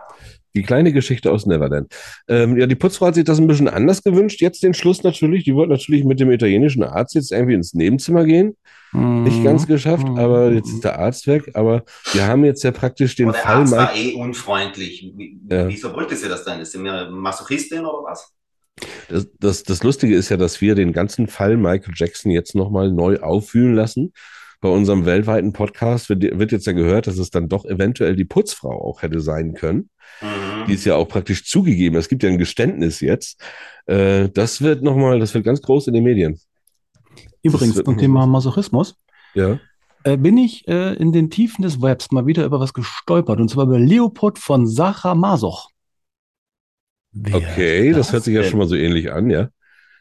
Die 0.56 0.64
kleine 0.64 0.92
Geschichte 0.92 1.32
aus 1.32 1.46
Neverland. 1.46 1.94
Ähm, 2.28 2.58
ja, 2.58 2.68
die 2.68 2.76
Putzfrau 2.76 3.08
hat 3.08 3.16
sich 3.16 3.24
das 3.24 3.40
ein 3.40 3.48
bisschen 3.48 3.68
anders 3.70 4.04
gewünscht. 4.04 4.42
Jetzt 4.42 4.64
den 4.64 4.74
Schluss 4.74 5.04
natürlich. 5.04 5.44
Die 5.46 5.56
wollte 5.56 5.72
natürlich 5.72 6.04
mit 6.04 6.20
dem 6.20 6.32
italienischen 6.32 6.84
Arzt 6.84 7.16
jetzt 7.16 7.32
irgendwie 7.32 7.54
ins 7.54 7.74
Nebenzimmer 7.74 8.26
gehen. 8.26 8.56
Nicht 8.94 9.40
Mhm. 9.40 9.44
ganz 9.46 9.68
geschafft, 9.68 10.06
Mhm. 10.08 10.18
aber 10.18 10.52
jetzt 10.52 10.68
ist 10.70 10.84
der 10.84 11.00
Arzt 11.00 11.26
weg. 11.28 11.52
Aber 11.54 11.84
wir 12.12 12.28
haben 12.28 12.44
jetzt 12.44 12.62
ja 12.64 12.72
praktisch 12.72 13.16
den 13.16 13.30
Aber 13.30 13.34
der 13.38 13.42
Fall 13.44 13.56
Arzt 13.62 13.72
war 13.72 13.96
eh 13.96 14.14
unfreundlich. 14.16 15.14
Wie, 15.16 15.40
Ja. 15.50 15.70
Wieso 15.70 15.94
wollte 15.94 16.16
sie 16.18 16.28
das 16.28 16.44
denn? 16.44 16.60
Ist 16.60 16.74
sie 16.74 16.80
mir 16.80 17.10
Masochistin 17.10 17.80
oder 17.86 18.04
was? 18.04 18.30
Das, 19.10 19.28
das, 19.40 19.64
das 19.64 19.84
Lustige 19.84 20.16
ist 20.16 20.28
ja, 20.30 20.38
dass 20.38 20.60
wir 20.60 20.76
den 20.76 20.92
ganzen 20.92 21.28
Fall 21.28 21.56
Michael 21.56 21.94
Jackson 21.96 22.32
jetzt 22.32 22.56
nochmal 22.56 22.92
neu 22.92 23.20
auffühlen 23.20 23.76
lassen. 23.76 24.12
Bei 24.62 24.70
unserem 24.70 25.06
weltweiten 25.06 25.54
Podcast 25.54 26.08
wird, 26.10 26.22
wird 26.22 26.52
jetzt 26.52 26.68
ja 26.68 26.74
gehört, 26.74 27.08
dass 27.08 27.18
es 27.18 27.32
dann 27.32 27.50
doch 27.50 27.66
eventuell 27.66 28.16
die 28.16 28.26
Putzfrau 28.26 28.70
auch 28.70 29.02
hätte 29.02 29.20
sein 29.20 29.54
können. 29.56 29.90
Mhm. 30.22 30.68
Die 30.68 30.74
ist 30.76 30.86
ja 30.86 30.96
auch 30.96 31.08
praktisch 31.08 31.46
zugegeben. 31.46 31.96
Es 31.96 32.08
gibt 32.10 32.22
ja 32.22 32.30
ein 32.30 32.38
Geständnis 32.38 33.00
jetzt. 33.00 33.42
Äh, 33.88 34.30
das 34.30 34.62
wird 34.62 34.84
nochmal, 34.84 35.20
das 35.20 35.34
wird 35.34 35.44
ganz 35.46 35.62
groß 35.64 35.88
in 35.88 35.96
den 35.96 36.04
Medien. 36.04 36.40
Übrigens, 37.42 37.76
zum 37.84 37.98
Thema 37.98 38.28
Masochismus 38.28 38.96
Ja. 39.34 39.60
äh, 40.04 40.16
bin 40.16 40.38
ich 40.38 40.68
äh, 40.68 40.94
in 40.94 41.12
den 41.12 41.32
Tiefen 41.32 41.64
des 41.64 41.82
Webs 41.82 42.12
mal 42.12 42.28
wieder 42.28 42.46
über 42.46 42.60
was 42.60 42.74
gestolpert. 42.74 43.40
Und 43.40 43.50
zwar 43.50 43.66
über 43.66 43.80
Leopold 43.80 44.38
von 44.38 44.68
Sacher-Masoch. 44.68 45.70
Wer 47.14 47.36
Okay, 47.36 47.90
ist 47.90 47.98
das 47.98 48.14
hört 48.14 48.24
sich 48.24 48.36
ja 48.36 48.42
denn? 48.42 48.52
schon 48.52 48.60
mal 48.60 48.68
so 48.68 48.76
ähnlich 48.76 49.12
an, 49.12 49.30
ja. 49.32 49.50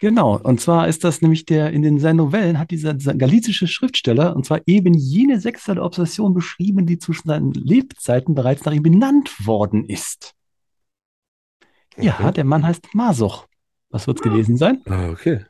Genau, 0.00 0.38
und 0.38 0.60
zwar 0.62 0.88
ist 0.88 1.04
das 1.04 1.20
nämlich 1.20 1.44
der, 1.44 1.72
in 1.72 1.82
den 1.82 1.98
seinen 1.98 2.16
Novellen 2.16 2.58
hat 2.58 2.70
dieser, 2.70 2.94
dieser 2.94 3.14
galizische 3.14 3.68
Schriftsteller, 3.68 4.34
und 4.34 4.46
zwar 4.46 4.60
eben 4.66 4.94
jene 4.94 5.38
sexuelle 5.40 5.82
Obsession 5.82 6.32
beschrieben, 6.32 6.86
die 6.86 6.98
zwischen 6.98 7.28
seinen 7.28 7.52
Lebzeiten 7.52 8.34
bereits 8.34 8.64
nach 8.64 8.72
ihm 8.72 8.82
benannt 8.82 9.46
worden 9.46 9.84
ist. 9.84 10.34
Ja, 11.98 12.14
Okay. 12.18 12.32
der 12.32 12.44
Mann 12.44 12.64
heißt 12.64 12.94
Masoch. 12.94 13.46
Was 13.90 14.06
wird's 14.06 14.22
gewesen 14.22 14.56
sein? 14.56 14.80
Ah, 14.86 15.10
okay. 15.10 15.44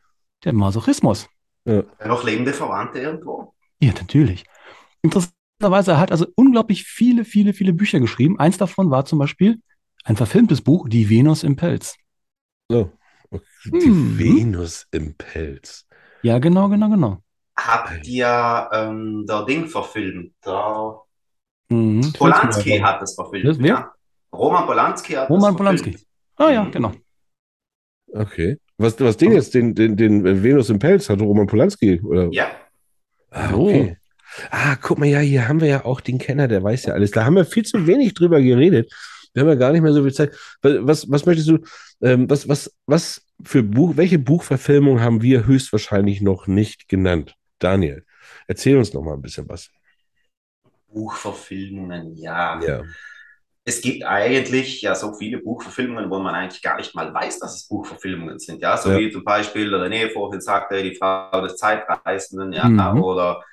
Der 0.45 0.53
Masochismus. 0.53 1.29
Noch 1.65 2.25
lebende 2.25 2.53
Verwandte 2.53 2.99
irgendwo? 2.99 3.55
Ja, 3.81 3.93
natürlich. 3.93 4.45
Interessanterweise, 5.03 5.93
er 5.93 6.01
hat 6.01 6.11
also 6.11 6.27
unglaublich 6.35 6.85
viele, 6.85 7.25
viele, 7.25 7.53
viele 7.53 7.73
Bücher 7.73 8.01
geschrieben. 8.01 8.39
Eins 8.41 8.59
davon 8.59 8.91
war 8.91 9.05
zum 9.05 9.19
Beispiel 9.21 9.61
ein 10.05 10.17
verfilmtes 10.17 10.63
Buch, 10.63 10.89
Die 10.89 11.09
Venus 11.09 11.45
im 11.45 11.55
Pelz. 11.55 11.97
So. 12.69 12.91
Die 13.65 13.89
Mhm. 13.91 14.19
Venus 14.19 14.87
im 14.91 15.15
Pelz. 15.15 15.87
Ja, 16.23 16.39
genau, 16.39 16.69
genau, 16.69 16.89
genau. 16.91 17.19
Habt 17.59 18.07
ihr 18.07 18.69
ähm, 18.73 19.25
der 19.29 19.45
Ding 19.45 19.67
verfilmt? 19.69 20.33
Der 20.45 20.97
Mhm. 21.71 22.13
Polanski 22.15 22.79
hat 22.79 23.03
es 23.03 23.15
verfilmt. 23.15 23.47
Das- 23.47 23.59
wer? 23.59 23.67
Ja. 23.69 23.93
Roman 24.33 24.67
Polanski 24.67 25.13
hat 25.15 25.29
Roman 25.31 25.53
es 25.53 25.57
Polanski. 25.57 25.91
verfilmt. 25.93 26.07
Ah 26.37 26.51
ja, 26.51 26.65
Mhm. 26.65 26.71
genau. 26.73 26.93
Okay. 28.13 28.59
Was, 28.79 28.99
was 29.01 29.17
den 29.17 29.33
jetzt, 29.33 29.55
den, 29.55 29.75
den, 29.75 29.97
den 29.97 30.43
Venus 30.43 30.71
im 30.71 30.79
Pelz, 30.79 31.09
hatte 31.09 31.23
Roman 31.23 31.47
Polanski? 31.47 32.01
Oder? 32.01 32.29
Ja, 32.33 32.51
Ah, 33.31 33.53
okay. 33.55 33.97
Ah, 34.51 34.75
guck 34.81 34.99
mal, 34.99 35.07
ja, 35.07 35.21
hier 35.21 35.47
haben 35.49 35.61
wir 35.61 35.69
ja 35.69 35.85
auch 35.85 36.01
den 36.01 36.19
Kenner, 36.19 36.49
der 36.49 36.63
weiß 36.65 36.87
ja 36.87 36.95
alles. 36.95 37.11
Da 37.13 37.25
haben 37.25 37.37
wir 37.37 37.45
viel 37.45 37.65
zu 37.65 37.87
wenig 37.87 38.15
drüber 38.15 38.41
geredet. 38.41 38.93
Wir 39.33 39.43
haben 39.43 39.49
ja 39.49 39.55
gar 39.55 39.73
nicht 39.73 39.83
mehr 39.83 39.93
so 39.93 40.03
viel 40.03 40.13
Zeit. 40.13 40.33
Was, 40.63 41.11
was 41.11 41.25
möchtest 41.27 41.49
du, 41.49 41.59
ähm, 42.03 42.29
was, 42.29 42.49
was, 42.49 42.75
was 42.87 43.23
für 43.45 43.63
Buch, 43.63 43.97
welche 43.97 44.19
Buchverfilmung 44.19 45.01
haben 45.01 45.23
wir 45.23 45.47
höchstwahrscheinlich 45.47 46.21
noch 46.21 46.47
nicht 46.47 46.89
genannt? 46.89 47.35
Daniel, 47.59 48.05
erzähl 48.47 48.77
uns 48.77 48.93
noch 48.93 49.03
mal 49.03 49.15
ein 49.15 49.23
bisschen 49.23 49.49
was. 49.49 49.71
Buchverfilmungen, 50.89 52.17
ja. 52.17 52.61
Ja. 52.61 52.83
Es 53.65 53.81
gibt 53.83 54.03
eigentlich 54.05 54.83
ja 54.83 54.95
so 54.95 55.15
viele 55.15 55.39
Buchverfilmungen, 55.39 56.11
wo 56.11 56.19
man 56.19 56.35
eigentlich 56.35 56.63
gar 56.63 56.77
nicht 56.79 56.95
mal 56.95 57.13
weiß, 57.13 57.39
dass 57.39 57.55
es 57.57 57.69
Buchverfilmungen 57.69 58.39
sind. 58.39 58.63
Ja, 58.63 58.77
so 58.77 58.91
Ja. 58.91 58.99
wie 58.99 59.11
zum 59.11 59.23
Beispiel 59.23 59.73
René 59.73 60.11
vorhin 60.13 60.41
sagte, 60.41 60.83
die 60.83 60.97
Frau 60.97 61.41
des 61.43 61.57
Zeitreisenden, 61.57 62.53
ja, 62.53 62.69
Mhm. 62.69 63.03
oder 63.03 63.45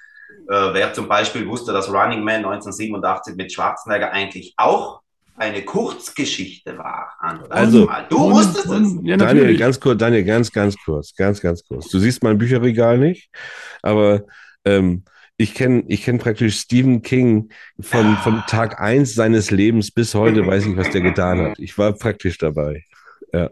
äh, 0.50 0.74
wer 0.74 0.94
zum 0.94 1.08
Beispiel 1.08 1.48
wusste, 1.48 1.74
dass 1.74 1.92
Running 1.92 2.24
Man 2.24 2.42
1987 2.46 3.36
mit 3.36 3.52
Schwarzenegger 3.52 4.12
eigentlich 4.12 4.54
auch 4.58 5.02
eine 5.38 5.62
Kurzgeschichte 5.64 6.78
war. 6.78 7.14
André. 7.22 7.50
Also- 7.50 7.86
Mal. 7.86 8.06
du 8.10 8.18
Und- 8.18 8.34
wusstest 8.34 8.66
es. 8.66 8.94
Ja, 9.04 9.18
Daniel, 9.18 9.56
ganz 9.58 9.80
kurz, 9.80 10.00
Daniel, 10.00 10.24
ganz, 10.24 10.52
ganz 10.52 10.76
kurz, 10.84 11.14
ganz, 11.16 11.40
ganz 11.42 11.64
kurz. 11.64 11.90
Du 11.90 12.00
siehst 12.00 12.24
mein 12.24 12.38
Bücherregal 12.38 12.98
nicht, 12.98 13.30
aber 13.82 14.24
ähm, 14.66 15.04
ich 15.38 15.54
kenne 15.54 15.84
ich 15.88 16.04
kenn 16.04 16.18
praktisch 16.18 16.58
Stephen 16.58 17.04
King 17.04 17.50
von, 17.80 18.16
von 18.18 18.42
Tag 18.48 18.82
eins 18.82 19.14
seines 19.14 19.52
Lebens 19.52 19.92
bis 19.92 20.16
heute, 20.16 20.46
weiß 20.48 20.66
ich, 20.66 20.76
was 20.76 20.90
der 20.90 21.02
getan 21.02 21.40
hat. 21.40 21.60
Ich 21.60 21.78
war 21.78 21.94
praktisch 21.94 22.38
dabei. 22.40 22.84
Ja. 23.32 23.52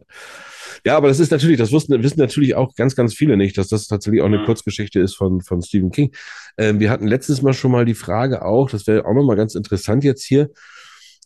Ja, 0.84 0.98
aber 0.98 1.08
das 1.08 1.20
ist 1.20 1.32
natürlich, 1.32 1.58
das 1.58 1.72
wussten, 1.72 2.02
wissen 2.04 2.20
natürlich 2.20 2.54
auch 2.56 2.76
ganz, 2.76 2.96
ganz 2.96 3.14
viele 3.16 3.38
nicht, 3.38 3.58
dass 3.58 3.70
das 3.70 3.88
tatsächlich 3.88 4.22
auch 4.22 4.28
eine 4.28 4.40
Mhm. 4.40 4.46
Kurzgeschichte 4.46 5.00
ist 5.00 5.16
von, 5.16 5.42
von 5.42 5.62
Stephen 5.62 5.90
King. 5.92 6.12
Ähm, 6.58 6.80
wir 6.80 6.90
hatten 6.92 7.08
letztes 7.08 7.42
Mal 7.42 7.54
schon 7.54 7.72
mal 7.72 7.86
die 7.86 7.96
Frage 7.96 8.44
auch, 8.44 8.70
das 8.70 8.86
wäre 8.86 9.06
auch 9.06 9.14
nochmal 9.14 9.36
ganz 9.36 9.56
interessant 9.56 10.04
jetzt 10.04 10.24
hier, 10.24 10.50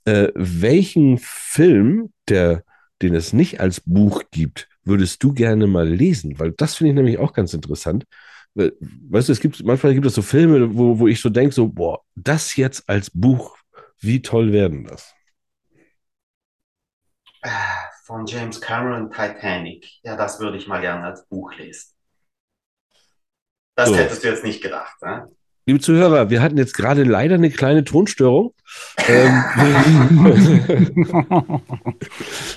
äh, 0.10 0.32
welchen 0.36 1.18
Film, 1.20 2.12
der, 2.30 2.64
den 3.02 3.16
es 3.16 3.34
nicht 3.34 3.60
als 3.60 3.82
Buch 3.82 4.24
gibt, 4.32 4.68
würdest 4.84 5.24
du 5.24 5.34
gerne 5.34 5.68
mal 5.68 5.88
lesen? 5.88 6.40
Weil 6.40 6.52
das 6.54 6.76
finde 6.76 6.92
ich 6.92 6.96
nämlich 6.96 7.18
auch 7.20 7.34
ganz 7.34 7.54
interessant. 7.54 8.06
Weil, 8.56 8.74
Weißt 9.10 9.30
du, 9.30 9.34
es 9.34 9.40
gibt, 9.40 9.64
manchmal 9.64 9.94
gibt 9.94 10.06
es 10.06 10.16
so 10.16 10.22
Filme, 10.22 10.76
wo, 10.76 11.00
wo 11.00 11.08
ich 11.08 11.22
so 11.22 11.30
denke, 11.30 11.54
so, 11.54 11.68
boah, 11.70 12.02
das 12.16 12.56
jetzt 12.56 12.88
als 12.90 13.12
Buch, 13.12 13.58
wie 14.00 14.22
toll 14.22 14.52
werden 14.54 14.86
das? 14.86 15.16
Äh, 17.42 17.50
Von 18.06 18.26
James 18.28 18.62
Cameron 18.62 19.12
Titanic. 19.12 19.86
Ja, 20.04 20.16
das 20.16 20.40
würde 20.40 20.58
ich 20.58 20.68
mal 20.68 20.80
gerne 20.82 21.04
als 21.06 21.26
Buch 21.28 21.54
lesen. 21.56 21.94
Das 23.76 23.90
So. 23.90 23.96
hättest 23.96 24.24
du 24.24 24.28
jetzt 24.30 24.44
nicht 24.44 24.62
gedacht. 24.62 25.02
Ne? 25.02 25.28
Liebe 25.70 25.82
Zuhörer, 25.82 26.32
wir 26.32 26.42
hatten 26.42 26.58
jetzt 26.58 26.74
gerade 26.74 27.04
leider 27.04 27.36
eine 27.36 27.52
kleine 27.52 27.84
Tonstörung. 27.84 28.56
Ähm, 29.08 29.44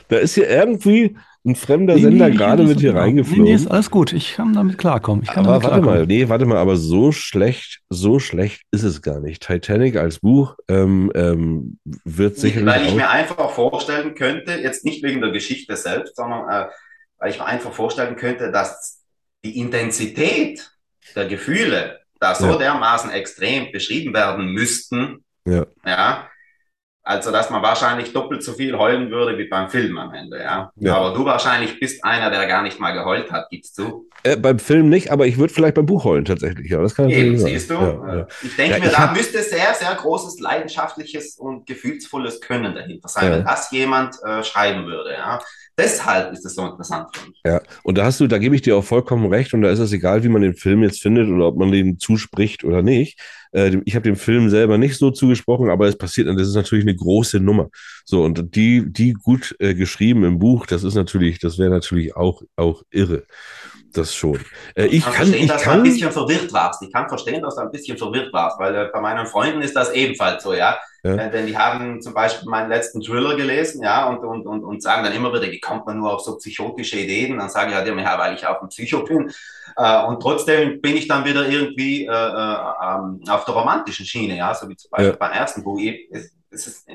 da 0.08 0.16
ist 0.16 0.34
hier 0.34 0.48
irgendwie 0.48 1.14
ein 1.44 1.54
fremder 1.54 1.98
Sender 1.98 2.30
gerade 2.30 2.62
mit 2.62 2.80
hier 2.80 2.92
Nee, 2.92 2.98
nee, 2.98 3.02
reingeflogen. 3.02 3.46
ist 3.48 3.70
alles 3.70 3.90
gut. 3.90 4.14
Ich 4.14 4.36
kann 4.36 4.54
damit 4.54 4.78
klarkommen. 4.78 5.24
Ich 5.24 5.28
kann 5.28 5.44
Aber 5.44 5.58
damit 5.58 5.68
warte 5.68 5.84
mal, 5.84 6.06
nee, 6.06 6.26
warte 6.30 6.46
mal, 6.46 6.56
aber 6.56 6.78
so 6.78 7.12
schlecht, 7.12 7.80
so 7.90 8.18
schlecht 8.18 8.62
ist 8.70 8.82
es 8.82 9.02
gar 9.02 9.20
nicht. 9.20 9.46
Titanic 9.46 9.96
als 9.96 10.20
Buch 10.20 10.56
ähm, 10.68 11.12
ähm, 11.14 11.76
wird 11.84 12.38
sicherlich 12.38 12.66
Weil 12.66 12.86
ich 12.86 12.94
mir 12.94 13.10
einfach 13.10 13.50
vorstellen 13.50 14.14
könnte, 14.14 14.54
jetzt 14.54 14.86
nicht 14.86 15.02
wegen 15.02 15.20
der 15.20 15.32
Geschichte 15.32 15.76
selbst, 15.76 16.16
sondern 16.16 16.48
äh, 16.48 16.70
weil 17.18 17.28
ich 17.28 17.38
mir 17.38 17.44
einfach 17.44 17.74
vorstellen 17.74 18.16
könnte, 18.16 18.50
dass 18.50 19.02
die 19.44 19.58
Intensität 19.58 20.72
der 21.14 21.26
Gefühle 21.26 22.00
da 22.22 22.34
so 22.34 22.46
Ja. 22.46 22.56
dermaßen 22.56 23.10
extrem 23.10 23.72
beschrieben 23.72 24.14
werden 24.14 24.52
müssten, 24.52 25.24
Ja. 25.44 25.66
ja, 25.84 26.28
also 27.04 27.32
dass 27.32 27.50
man 27.50 27.62
wahrscheinlich 27.62 28.12
doppelt 28.12 28.42
so 28.42 28.52
viel 28.52 28.78
heulen 28.78 29.10
würde 29.10 29.36
wie 29.36 29.48
beim 29.48 29.68
Film 29.68 29.98
am 29.98 30.14
Ende, 30.14 30.38
ja. 30.40 30.70
Ja. 30.76 30.96
Aber 30.96 31.14
du 31.14 31.24
wahrscheinlich 31.24 31.80
bist 31.80 32.04
einer, 32.04 32.30
der 32.30 32.46
gar 32.46 32.62
nicht 32.62 32.78
mal 32.78 32.92
geheult 32.92 33.32
hat, 33.32 33.50
gibst 33.50 33.76
du. 33.78 34.08
äh, 34.22 34.36
beim 34.36 34.58
Film 34.60 34.88
nicht, 34.88 35.10
aber 35.10 35.26
ich 35.26 35.36
würde 35.36 35.52
vielleicht 35.52 35.74
beim 35.74 35.86
Buch 35.86 36.04
heulen 36.04 36.24
tatsächlich. 36.24 36.70
Ja, 36.70 36.80
das 36.80 36.94
kann 36.94 37.08
Eben, 37.10 37.32
natürlich 37.32 37.60
siehst 37.60 37.70
du? 37.70 37.74
sein. 37.74 38.00
Ja, 38.06 38.16
ja. 38.18 38.26
Ich 38.42 38.54
denke 38.56 38.78
mir, 38.80 38.86
ich 38.86 38.92
da 38.92 39.12
müsste 39.12 39.42
sehr, 39.42 39.74
sehr 39.74 39.94
großes 39.94 40.38
leidenschaftliches 40.40 41.36
und 41.38 41.66
gefühlsvolles 41.66 42.40
Können 42.40 42.74
dahinter 42.74 43.08
sein, 43.08 43.32
wenn 43.32 43.44
das 43.44 43.70
jemand 43.72 44.14
äh, 44.24 44.44
schreiben 44.44 44.86
würde. 44.86 45.12
Ja. 45.12 45.40
Deshalb 45.76 46.32
ist 46.32 46.44
es 46.44 46.54
so 46.54 46.66
interessant 46.66 47.08
für 47.16 47.28
mich. 47.28 47.40
Ja, 47.44 47.62
und 47.82 47.96
da 47.98 48.04
hast 48.04 48.20
du, 48.20 48.26
da 48.28 48.38
gebe 48.38 48.54
ich 48.54 48.62
dir 48.62 48.76
auch 48.76 48.84
vollkommen 48.84 49.26
recht, 49.26 49.54
und 49.54 49.62
da 49.62 49.70
ist 49.70 49.78
es 49.78 49.92
egal, 49.92 50.22
wie 50.22 50.28
man 50.28 50.42
den 50.42 50.54
Film 50.54 50.82
jetzt 50.82 51.00
findet 51.02 51.28
oder 51.28 51.46
ob 51.46 51.56
man 51.56 51.72
den 51.72 51.98
zuspricht 51.98 52.62
oder 52.62 52.82
nicht. 52.82 53.18
Äh, 53.52 53.80
ich 53.84 53.94
habe 53.94 54.04
dem 54.04 54.16
Film 54.16 54.50
selber 54.50 54.78
nicht 54.78 54.96
so 54.98 55.10
zugesprochen, 55.10 55.70
aber 55.70 55.86
es 55.86 55.96
passiert, 55.96 56.28
das 56.28 56.48
ist 56.48 56.54
natürlich 56.54 56.84
eine 56.84 56.96
große 56.96 57.40
Nummer. 57.40 57.68
So, 58.04 58.24
und 58.24 58.54
die, 58.56 58.84
die 58.90 59.12
gut 59.12 59.54
äh, 59.58 59.74
geschrieben 59.74 60.24
im 60.24 60.38
Buch, 60.38 60.66
das 60.66 60.84
ist 60.84 60.94
natürlich, 60.94 61.38
das 61.38 61.58
wäre 61.58 61.70
natürlich 61.70 62.16
auch, 62.16 62.42
auch 62.56 62.82
irre. 62.90 63.24
Das 63.92 64.14
schon. 64.14 64.38
Äh, 64.74 64.86
ich 64.86 65.04
kann, 65.04 65.12
verstehen, 65.12 65.42
ich 65.42 65.48
dass 65.48 65.64
du 65.64 65.70
ein 65.70 65.82
bisschen 65.82 66.12
verwirrt 66.12 66.52
warst. 66.52 66.82
Ich 66.82 66.90
kann 66.90 67.08
verstehen, 67.08 67.42
dass 67.42 67.56
du 67.56 67.60
ein 67.60 67.70
bisschen 67.70 67.98
verwirrt 67.98 68.32
warst, 68.32 68.58
weil 68.58 68.74
äh, 68.74 68.88
bei 68.92 69.00
meinen 69.00 69.26
Freunden 69.26 69.60
ist 69.60 69.76
das 69.76 69.92
ebenfalls 69.92 70.42
so, 70.42 70.54
ja. 70.54 70.78
Ja. 71.04 71.16
Äh, 71.16 71.30
denn 71.30 71.46
die 71.46 71.56
haben 71.56 72.00
zum 72.00 72.14
Beispiel 72.14 72.48
meinen 72.48 72.68
letzten 72.68 73.00
Thriller 73.00 73.34
gelesen, 73.34 73.82
ja, 73.82 74.08
und, 74.08 74.18
und, 74.24 74.46
und, 74.46 74.62
und 74.62 74.82
sagen 74.82 75.02
dann 75.02 75.12
immer 75.12 75.32
wieder, 75.32 75.50
wie 75.50 75.58
kommt 75.58 75.84
man 75.84 75.98
nur 75.98 76.14
auf 76.14 76.20
so 76.20 76.36
psychotische 76.36 76.98
Ideen? 76.98 77.38
Dann 77.38 77.48
sage 77.48 77.70
ich 77.70 77.76
halt 77.76 77.88
immer, 77.88 78.02
ja, 78.02 78.16
weil 78.18 78.34
ich 78.34 78.46
auch 78.46 78.62
ein 78.62 78.68
Psycho 78.68 79.02
bin. 79.02 79.32
Äh, 79.76 80.04
und 80.04 80.20
trotzdem 80.20 80.80
bin 80.80 80.96
ich 80.96 81.08
dann 81.08 81.24
wieder 81.24 81.48
irgendwie 81.48 82.06
äh, 82.06 82.08
äh, 82.08 82.12
ähm, 82.12 83.20
auf 83.28 83.44
der 83.44 83.54
romantischen 83.54 84.06
Schiene, 84.06 84.36
ja, 84.36 84.54
so 84.54 84.68
wie 84.68 84.76
zum 84.76 84.90
Beispiel 84.90 85.10
Ja. 85.10 85.16
beim 85.16 85.32
ersten 85.32 85.64
Buch. 85.64 85.80
Es, 86.10 86.30
ist 86.54 86.86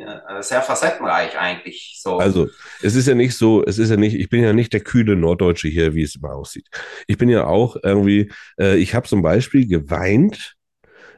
sehr 0.42 0.62
facettenreich 0.62 1.36
eigentlich. 1.36 1.98
So. 2.00 2.20
Also, 2.20 2.48
es 2.84 2.94
ist 2.94 3.08
ja 3.08 3.16
nicht 3.16 3.36
so, 3.36 3.66
es 3.66 3.80
ist 3.80 3.90
ja 3.90 3.98
nicht, 3.98 4.14
ich 4.14 4.30
bin 4.30 4.44
ja 4.44 4.54
nicht 4.54 4.72
der 4.72 4.82
kühle 4.82 5.16
Norddeutsche 5.16 5.68
hier, 5.68 5.96
wie 5.96 6.04
es 6.04 6.16
immer 6.16 6.36
aussieht. 6.36 6.68
Ich 7.08 7.18
bin 7.18 7.28
ja 7.28 7.48
auch 7.48 7.76
irgendwie, 7.82 8.32
äh, 8.60 8.78
ich 8.78 8.94
habe 8.94 9.08
zum 9.08 9.24
Beispiel 9.24 9.68
geweint 9.68 10.54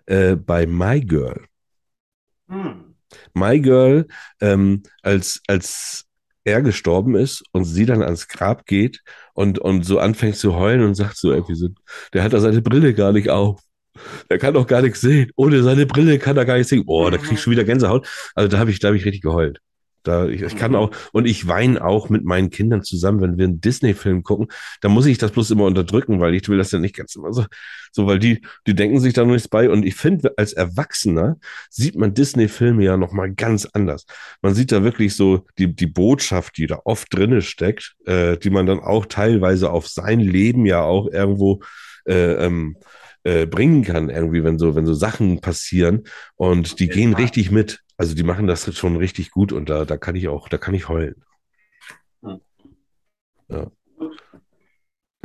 äh, 0.05 0.37
bei 0.37 0.65
My 0.65 1.01
Girl. 1.01 1.49
Hm. 2.50 2.95
My 3.34 3.60
Girl, 3.60 4.08
ähm, 4.41 4.84
als, 5.02 5.41
als 5.47 6.06
er 6.43 6.62
gestorben 6.62 7.16
ist 7.16 7.43
und 7.52 7.66
sie 7.66 7.86
dann 7.86 8.04
ans 8.04 8.28
Grab 8.28 8.66
geht 8.66 9.02
und, 9.34 9.60
und 9.60 9.84
so 9.84 10.00
anfängt 10.00 10.38
zu 10.38 10.56
heulen 10.56 10.82
und 10.82 10.95
sagt 10.95 11.18
so 11.18 11.32
irgendwie 11.32 11.56
so, 11.56 11.70
der 12.14 12.24
hat 12.24 12.34
da 12.34 12.39
seine 12.39 12.62
Brille 12.62 12.93
gar 12.93 13.12
nicht 13.12 13.30
auf. 13.30 13.62
Der 14.30 14.38
kann 14.38 14.54
doch 14.54 14.68
gar 14.68 14.82
nichts 14.82 15.02
sehen. 15.02 15.32
Ohne 15.36 15.62
seine 15.64 15.86
Brille 15.86 16.20
kann 16.20 16.38
er 16.38 16.45
gar 16.45 16.58
nicht 16.58 16.70
sehen. 16.70 16.84
Oh, 16.88 17.10
da 17.10 17.18
krieg 17.18 17.34
ich 17.34 17.41
schon 17.41 17.52
wieder 17.52 17.66
Gänsehaut. 17.66 18.08
Also 18.34 18.47
da 18.47 18.60
habe 18.60 18.72
ich, 18.72 18.80
da 18.80 18.88
habe 18.89 18.97
ich 18.97 19.06
richtig 19.06 19.22
geheult. 19.22 19.60
Da, 20.04 20.28
ich, 20.28 20.41
ich 20.41 20.56
kann 20.56 20.76
auch, 20.76 20.91
und 21.12 21.26
ich 21.26 21.47
weine 21.47 21.84
auch 21.84 22.10
mit 22.10 22.24
meinen 22.24 22.50
Kindern 22.50 22.84
zusammen, 22.84 23.22
wenn 23.22 23.38
wir 23.38 23.45
einen 23.45 23.62
Disney-Film 23.62 24.24
gucken. 24.24 24.47
Da 24.82 24.89
muss 24.89 25.06
ich 25.06 25.18
das 25.18 25.32
bloß 25.32 25.52
immer 25.52 25.66
unterdrücken, 25.66 26.20
weil 26.20 26.34
ich 26.36 26.47
will 26.47 26.58
das 26.58 26.72
ja 26.72 26.80
nicht 26.80 26.95
ganz 26.95 27.16
immer 27.16 27.34
so, 27.34 27.45
so, 27.91 28.08
weil 28.08 28.20
die, 28.20 28.41
die 28.68 28.76
denken 28.76 29.00
sich 29.00 29.14
da 29.14 29.26
nichts 29.26 29.47
bei. 29.47 29.70
Und 29.70 29.86
ich 29.86 29.95
finde, 29.95 30.34
als 30.38 30.54
Erwachsener 30.54 31.38
sieht 31.70 31.95
man 31.95 32.14
Disney-Filme 32.14 32.84
ja 32.84 32.97
nochmal 32.97 33.34
ganz 33.34 33.66
anders. 33.66 34.06
Man 34.41 34.54
sieht 34.54 34.72
da 34.72 34.84
wirklich 34.84 35.16
so 35.16 35.45
die, 35.58 35.74
die 35.76 35.88
Botschaft, 35.88 36.58
die 36.58 36.68
da 36.68 36.80
oft 36.86 37.14
drinne 37.14 37.41
steckt, 37.41 37.95
äh, 38.06 38.38
die 38.38 38.50
man 38.50 38.66
dann 38.66 38.80
auch 38.80 39.06
teilweise 39.06 39.72
auf 39.72 39.88
sein 39.88 40.20
Leben 40.20 40.66
ja 40.66 40.82
auch 40.82 41.08
irgendwo 41.12 41.62
äh, 42.06 42.45
ähm, 42.45 42.78
äh, 43.24 43.45
bringen 43.45 43.84
kann, 43.84 44.10
irgendwie, 44.10 44.43
wenn 44.43 44.58
so, 44.58 44.76
wenn 44.76 44.86
so 44.86 44.93
Sachen 44.93 45.41
passieren. 45.41 46.04
Und 46.36 46.80
die 46.80 46.86
jeden 46.86 46.95
gehen 46.95 47.14
richtig 47.14 47.52
mit. 47.52 47.82
Also 48.00 48.16
die 48.16 48.24
machen 48.24 48.47
das 48.47 48.74
schon 48.78 48.95
richtig 48.95 49.30
gut 49.30 49.52
und 49.52 49.70
da, 49.70 49.84
da 49.84 49.97
kann 49.97 50.16
ich 50.16 50.30
auch, 50.30 50.47
da 50.47 50.58
kann 50.58 50.74
ich 50.74 50.88
heulen. 50.88 51.22
Hm. 52.24 52.39
Ja. 53.50 53.68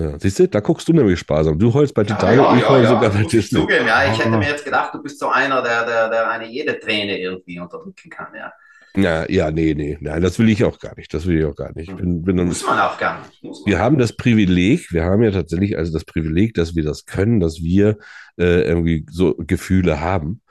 Ja, 0.01 0.19
siehst 0.19 0.41
du, 0.41 0.49
da 0.49 0.59
guckst 0.59 0.89
du 0.89 0.93
nämlich 0.93 1.21
sparsam. 1.21 1.57
Du 1.57 1.73
heulst 1.73 1.95
bei 1.95 2.03
Titanic, 2.03 2.41
ja, 2.41 2.57
ich 2.57 2.63
ja, 2.63 2.69
heul 2.69 2.83
ja, 2.83 2.89
sogar 2.89 3.11
bei 3.11 3.21
ich 3.21 3.29
Disney. 3.29 3.61
zugeben, 3.61 3.87
ja, 3.87 4.13
ich 4.13 4.19
hätte 4.19 4.37
mir 4.37 4.49
jetzt 4.49 4.65
gedacht, 4.65 4.93
du 4.93 5.01
bist 5.01 5.21
so 5.21 5.29
einer, 5.29 5.63
der, 5.63 5.87
der, 5.87 6.09
der 6.09 6.29
eine 6.29 6.51
jede 6.51 6.81
Träne 6.81 7.17
irgendwie 7.17 7.61
unterdrücken 7.61 8.11
kann, 8.11 8.35
ja. 8.37 8.53
Ja, 8.97 9.31
ja, 9.31 9.53
nee, 9.53 9.75
nee, 9.75 9.97
nein, 10.01 10.21
das 10.21 10.41
will 10.41 10.49
ich 10.49 10.65
auch 10.65 10.81
gar 10.81 10.97
nicht. 10.97 11.15
Das 11.15 11.27
will 11.27 11.39
ich 11.39 11.45
auch 11.45 11.55
gar 11.55 11.73
nicht. 11.77 11.91
Ich 11.91 11.97
bin, 11.97 12.23
bin 12.23 12.45
Muss 12.45 12.67
man 12.67 12.81
auch 12.81 12.99
gar 12.99 13.21
nicht. 13.21 13.67
Wir 13.67 13.79
haben 13.79 13.99
das 13.99 14.17
Privileg, 14.17 14.93
wir 14.93 15.05
haben 15.05 15.23
ja 15.23 15.31
tatsächlich 15.31 15.79
also 15.79 15.93
das 15.93 16.05
Privileg, 16.05 16.55
dass 16.55 16.75
wir 16.75 16.83
das 16.83 17.05
können, 17.05 17.39
dass 17.39 17.63
wir 17.63 17.99
äh, 18.37 18.63
irgendwie 18.63 19.07
so 19.09 19.37
Gefühle 19.37 20.01
haben. 20.01 20.43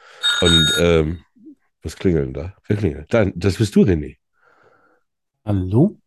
Und 0.42 0.74
ähm, 0.80 1.20
was 1.84 1.96
klingelt 1.96 2.26
denn 2.28 2.34
da? 2.34 2.54
Wer 2.68 2.78
klingelt? 2.78 3.14
Da, 3.14 3.26
das 3.26 3.58
bist 3.58 3.76
du, 3.76 3.82
René. 3.84 4.18
Hallo? 5.46 5.98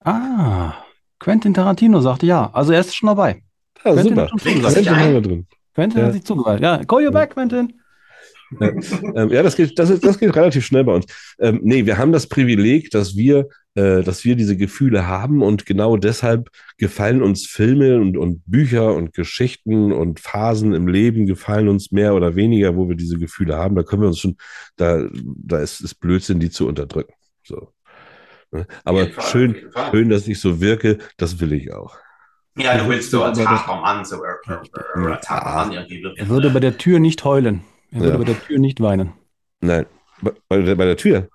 Ah, 0.00 0.74
Quentin 1.18 1.52
Tarantino 1.54 2.00
sagte 2.00 2.26
ja. 2.26 2.50
Also 2.52 2.72
er 2.72 2.80
ist 2.80 2.94
schon 2.94 3.08
dabei. 3.08 3.42
Ah, 3.84 3.92
Quentin 3.92 4.08
super. 4.16 4.22
hat 4.22 4.30
schon 4.30 4.62
Quentin. 4.94 5.46
Quentin 5.74 6.00
Ja. 6.00 6.06
hat 6.06 6.12
sich 6.14 6.24
zugeweiht. 6.24 6.60
Ja, 6.60 6.84
call 6.84 7.02
you 7.02 7.10
back, 7.10 7.30
Quentin. 7.30 7.80
Ähm, 9.14 9.30
ja, 9.30 9.42
das 9.42 9.56
geht, 9.56 9.78
das, 9.78 9.90
ist, 9.90 10.04
das 10.04 10.18
geht 10.18 10.34
relativ 10.34 10.64
schnell 10.64 10.84
bei 10.84 10.94
uns. 10.94 11.06
Ähm, 11.38 11.60
nee, 11.62 11.86
wir 11.86 11.98
haben 11.98 12.12
das 12.12 12.26
Privileg, 12.28 12.90
dass 12.90 13.16
wir, 13.16 13.48
äh, 13.74 14.02
dass 14.02 14.24
wir 14.24 14.36
diese 14.36 14.56
Gefühle 14.56 15.06
haben 15.06 15.42
und 15.42 15.66
genau 15.66 15.96
deshalb 15.96 16.48
gefallen 16.78 17.22
uns 17.22 17.46
Filme 17.46 17.98
und, 18.00 18.16
und 18.16 18.42
Bücher 18.46 18.94
und 18.94 19.12
Geschichten 19.12 19.92
und 19.92 20.20
Phasen 20.20 20.72
im 20.72 20.88
Leben 20.88 21.26
gefallen 21.26 21.68
uns 21.68 21.90
mehr 21.92 22.14
oder 22.14 22.36
weniger, 22.36 22.76
wo 22.76 22.88
wir 22.88 22.96
diese 22.96 23.18
Gefühle 23.18 23.56
haben. 23.56 23.76
Da 23.76 23.82
können 23.82 24.02
wir 24.02 24.08
uns 24.08 24.18
schon, 24.20 24.36
da, 24.76 25.06
da 25.12 25.58
ist 25.58 25.80
es 25.80 25.94
Blödsinn, 25.94 26.40
die 26.40 26.50
zu 26.50 26.66
unterdrücken. 26.66 27.12
So. 27.44 27.72
Ne? 28.50 28.66
Aber 28.84 29.08
Fall, 29.08 29.24
schön, 29.24 29.56
schön, 29.90 30.08
dass 30.08 30.26
ich 30.26 30.40
so 30.40 30.60
wirke, 30.60 30.98
das 31.16 31.40
will 31.40 31.52
ich 31.52 31.72
auch. 31.72 31.96
Ja, 32.56 32.76
du 32.76 32.88
willst 32.88 33.10
so 33.10 33.22
als 33.22 33.38
das- 33.38 33.46
harter 33.46 33.80
Mann, 33.80 34.04
so 34.04 34.16
äh, 34.24 34.28
äh, 34.52 35.06
als 35.12 35.28
harter 35.28 35.54
Mann 35.54 35.72
irgendwie 35.72 36.02
wirken. 36.02 36.18
Er 36.18 36.28
würde 36.28 36.50
bei 36.50 36.60
der 36.60 36.78
Tür 36.78 36.98
nicht 36.98 37.24
heulen. 37.24 37.62
Er 37.90 38.00
würde 38.00 38.10
Ja. 38.12 38.16
bei 38.18 38.24
der 38.24 38.40
Tür 38.40 38.58
nicht 38.58 38.80
weinen. 38.80 39.12
Nein, 39.60 39.86
bei, 40.22 40.32
bei 40.48 40.62
der- 40.62 40.74
bei 40.76 40.84
der 40.84 40.96
Tür. 40.96 41.28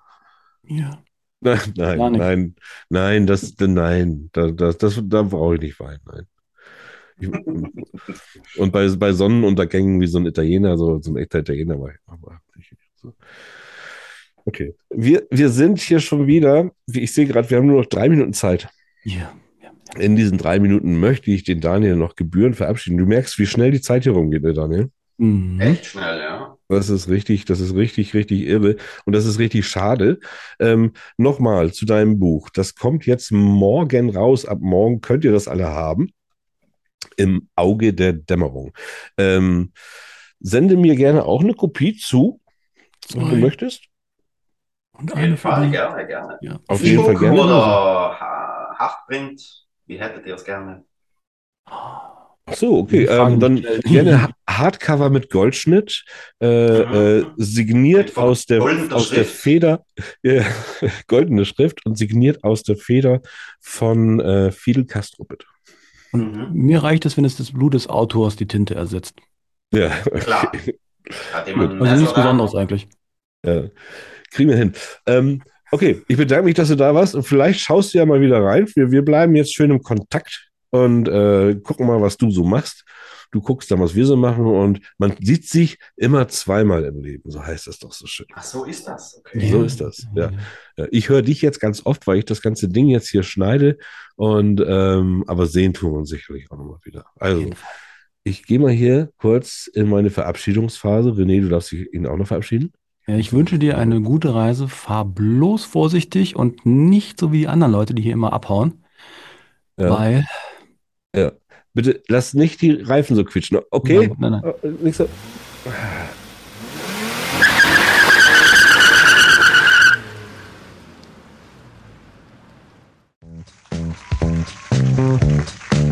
Ja. 0.66 1.02
Nein, 1.40 1.58
nein, 1.76 2.12
nein, 2.12 2.54
nein, 2.88 3.26
das, 3.26 3.54
nein, 3.60 4.30
da, 4.32 4.50
das, 4.50 4.78
das, 4.78 4.98
da 5.04 5.22
brauche 5.22 5.56
ich 5.56 5.60
nicht 5.60 5.78
weinen, 5.80 6.00
nein. 6.06 6.26
Ich, 7.20 7.28
und 8.58 8.72
bei, 8.72 8.88
bei 8.88 9.12
Sonnenuntergängen 9.12 10.00
wie 10.00 10.06
so 10.06 10.18
ein 10.18 10.24
Italiener, 10.26 10.78
so, 10.78 11.00
so 11.02 11.10
ein 11.12 11.18
echter 11.18 11.40
Italiener 11.40 11.78
war 11.78 11.90
ich 11.90 11.96
aber 12.06 12.40
nicht 12.56 12.72
so. 12.94 13.12
Okay. 14.46 14.74
Wir, 14.88 15.26
wir 15.30 15.50
sind 15.50 15.80
hier 15.80 16.00
schon 16.00 16.26
wieder, 16.26 16.70
wie 16.86 17.00
ich 17.00 17.12
sehe 17.12 17.26
gerade, 17.26 17.48
wir 17.50 17.58
haben 17.58 17.66
nur 17.66 17.80
noch 17.82 17.86
drei 17.90 18.08
Minuten 18.08 18.32
Zeit. 18.32 18.68
Ja. 19.02 19.32
In 19.98 20.16
diesen 20.16 20.38
drei 20.38 20.58
Minuten 20.58 20.98
möchte 20.98 21.30
ich 21.30 21.44
den 21.44 21.60
Daniel 21.60 21.96
noch 21.96 22.16
gebührend 22.16 22.56
verabschieden. 22.56 22.96
Du 22.98 23.04
merkst, 23.06 23.38
wie 23.38 23.46
schnell 23.46 23.70
die 23.70 23.80
Zeit 23.82 24.04
hier 24.04 24.12
rumgeht, 24.12 24.42
ne, 24.42 24.54
Daniel? 24.54 24.90
Mhm. 25.16 25.60
Echt 25.60 25.86
schnell, 25.86 26.20
ja. 26.20 26.56
Das 26.68 26.88
ist 26.88 27.08
richtig, 27.08 27.44
das 27.44 27.60
ist 27.60 27.74
richtig, 27.74 28.14
richtig 28.14 28.42
irre. 28.42 28.76
Und 29.04 29.12
das 29.14 29.26
ist 29.26 29.38
richtig 29.38 29.66
schade. 29.66 30.18
Ähm, 30.58 30.92
Nochmal 31.16 31.72
zu 31.72 31.86
deinem 31.86 32.18
Buch. 32.18 32.50
Das 32.50 32.74
kommt 32.74 33.06
jetzt 33.06 33.30
morgen 33.32 34.14
raus. 34.16 34.46
Ab 34.46 34.58
morgen 34.60 35.00
könnt 35.00 35.24
ihr 35.24 35.32
das 35.32 35.46
alle 35.46 35.68
haben. 35.68 36.10
Im 37.16 37.48
Auge 37.54 37.92
der 37.92 38.14
Dämmerung. 38.14 38.72
Ähm, 39.18 39.72
sende 40.40 40.76
mir 40.76 40.96
gerne 40.96 41.24
auch 41.24 41.42
eine 41.42 41.54
Kopie 41.54 41.96
zu, 41.96 42.40
wenn 43.12 43.20
du 43.20 43.30
Zwei. 43.30 43.36
möchtest. 43.36 43.84
Und 44.92 45.12
Auf 45.12 45.20
jeden 45.20 45.36
Fall, 45.36 45.70
gerne, 45.70 46.06
gerne. 46.06 46.38
Ja. 46.40 46.58
Auf 46.66 46.82
jeden 46.82 47.04
Fall 47.04 47.16
gerne. 47.18 47.40
Oder 47.42 48.20
Ha- 48.20 48.74
Haftprint, 48.78 49.66
wie 49.86 49.98
hättet 50.00 50.26
ihr 50.26 50.34
es 50.34 50.44
gerne? 50.44 50.84
Ach 52.46 52.54
so, 52.54 52.76
okay. 52.78 53.04
Ähm, 53.06 53.40
dann 53.40 53.64
gerne 53.84 54.22
Ha- 54.22 54.30
Hardcover 54.48 55.08
mit 55.10 55.30
Goldschnitt, 55.30 56.04
äh, 56.42 57.18
äh, 57.20 57.26
signiert 57.36 58.16
aus 58.18 58.44
der, 58.46 58.62
aus 58.62 59.10
der. 59.10 59.24
Feder, 59.24 59.84
ja, 60.22 60.44
goldene 61.06 61.44
Schrift 61.46 61.84
und 61.86 61.96
signiert 61.96 62.44
aus 62.44 62.62
der 62.62 62.76
Feder 62.76 63.22
von 63.60 64.20
äh, 64.20 64.52
Fidel 64.52 64.84
Castro, 64.84 65.24
bitte. 65.24 65.46
Mhm. 66.12 66.50
Mir 66.52 66.82
reicht 66.82 67.06
es, 67.06 67.16
wenn 67.16 67.24
es 67.24 67.36
das 67.36 67.52
Blut 67.52 67.74
des 67.74 67.88
Autors 67.88 68.36
die 68.36 68.46
Tinte 68.46 68.74
ersetzt. 68.74 69.14
Ja, 69.72 69.88
Klar. 69.88 70.52
okay. 70.54 70.78
Ein 71.34 71.82
Also 71.82 71.96
nichts? 71.96 72.14
Besonderes 72.14 72.54
eigentlich. 72.54 72.88
Ja. 73.44 73.64
Kriegen 74.30 74.50
wir 74.50 74.56
hin. 74.56 74.72
Ähm, 75.06 75.42
okay, 75.72 76.02
ich 76.08 76.16
bedanke 76.16 76.44
mich, 76.44 76.54
dass 76.54 76.68
du 76.68 76.76
da 76.76 76.94
warst 76.94 77.14
und 77.14 77.24
vielleicht 77.24 77.60
schaust 77.60 77.92
du 77.94 77.98
ja 77.98 78.06
mal 78.06 78.20
wieder 78.20 78.42
rein. 78.42 78.68
Wir, 78.74 78.90
wir 78.90 79.02
bleiben 79.04 79.34
jetzt 79.34 79.54
schön 79.54 79.70
im 79.70 79.82
Kontakt 79.82 80.50
und 80.74 81.06
äh, 81.08 81.54
gucken 81.62 81.86
mal, 81.86 82.00
was 82.02 82.16
du 82.16 82.32
so 82.32 82.42
machst. 82.42 82.84
Du 83.30 83.40
guckst 83.40 83.70
dann, 83.70 83.80
was 83.80 83.94
wir 83.94 84.06
so 84.06 84.16
machen 84.16 84.44
und 84.44 84.80
man 84.98 85.14
sieht 85.20 85.48
sich 85.48 85.78
immer 85.96 86.26
zweimal 86.26 86.84
im 86.84 87.00
Leben. 87.00 87.30
So 87.30 87.44
heißt 87.44 87.68
das 87.68 87.78
doch 87.78 87.92
so 87.92 88.06
schön. 88.06 88.26
Ach, 88.34 88.42
so 88.42 88.64
ist 88.64 88.88
das. 88.88 89.20
Okay. 89.20 89.50
So 89.50 89.62
ist 89.62 89.80
das. 89.80 90.06
Ja. 90.16 90.32
Ja, 90.76 90.86
Ich 90.90 91.08
höre 91.08 91.22
dich 91.22 91.42
jetzt 91.42 91.60
ganz 91.60 91.86
oft, 91.86 92.08
weil 92.08 92.18
ich 92.18 92.24
das 92.24 92.42
ganze 92.42 92.68
Ding 92.68 92.88
jetzt 92.88 93.08
hier 93.08 93.22
schneide 93.22 93.78
und 94.16 94.60
ähm, 94.66 95.22
aber 95.28 95.46
sehen 95.46 95.74
tun 95.74 95.92
wir 95.92 95.98
uns 95.98 96.08
sicherlich 96.08 96.50
auch 96.50 96.56
nochmal 96.56 96.78
wieder. 96.82 97.06
Also, 97.20 97.50
ich 98.24 98.44
gehe 98.44 98.58
mal 98.58 98.72
hier 98.72 99.10
kurz 99.18 99.68
in 99.72 99.88
meine 99.88 100.10
Verabschiedungsphase. 100.10 101.10
René, 101.10 101.40
du 101.40 101.48
darfst 101.48 101.70
dich 101.70 101.92
ihn 101.92 102.06
auch 102.06 102.16
noch 102.16 102.26
verabschieden. 102.26 102.72
Ja, 103.06 103.16
ich 103.16 103.32
wünsche 103.32 103.60
dir 103.60 103.78
eine 103.78 104.00
gute 104.00 104.34
Reise. 104.34 104.66
Fahr 104.66 105.04
bloß 105.04 105.64
vorsichtig 105.64 106.34
und 106.34 106.66
nicht 106.66 107.20
so 107.20 107.30
wie 107.30 107.40
die 107.40 107.48
anderen 107.48 107.72
Leute, 107.72 107.94
die 107.94 108.02
hier 108.02 108.12
immer 108.12 108.32
abhauen. 108.32 108.84
Ja. 109.78 109.90
Weil. 109.90 110.24
Ja. 111.14 111.32
Bitte 111.74 112.02
lass 112.08 112.34
nicht 112.34 112.60
die 112.62 112.70
Reifen 112.72 113.16
so 113.16 113.24
quietschen. 113.24 113.58
Okay? 113.70 114.10
Nein, 114.18 114.30
nein, 114.30 114.42
nein. 114.42 114.54
Äh, 114.62 114.84
Nicht 114.84 114.96
so. 114.96 115.08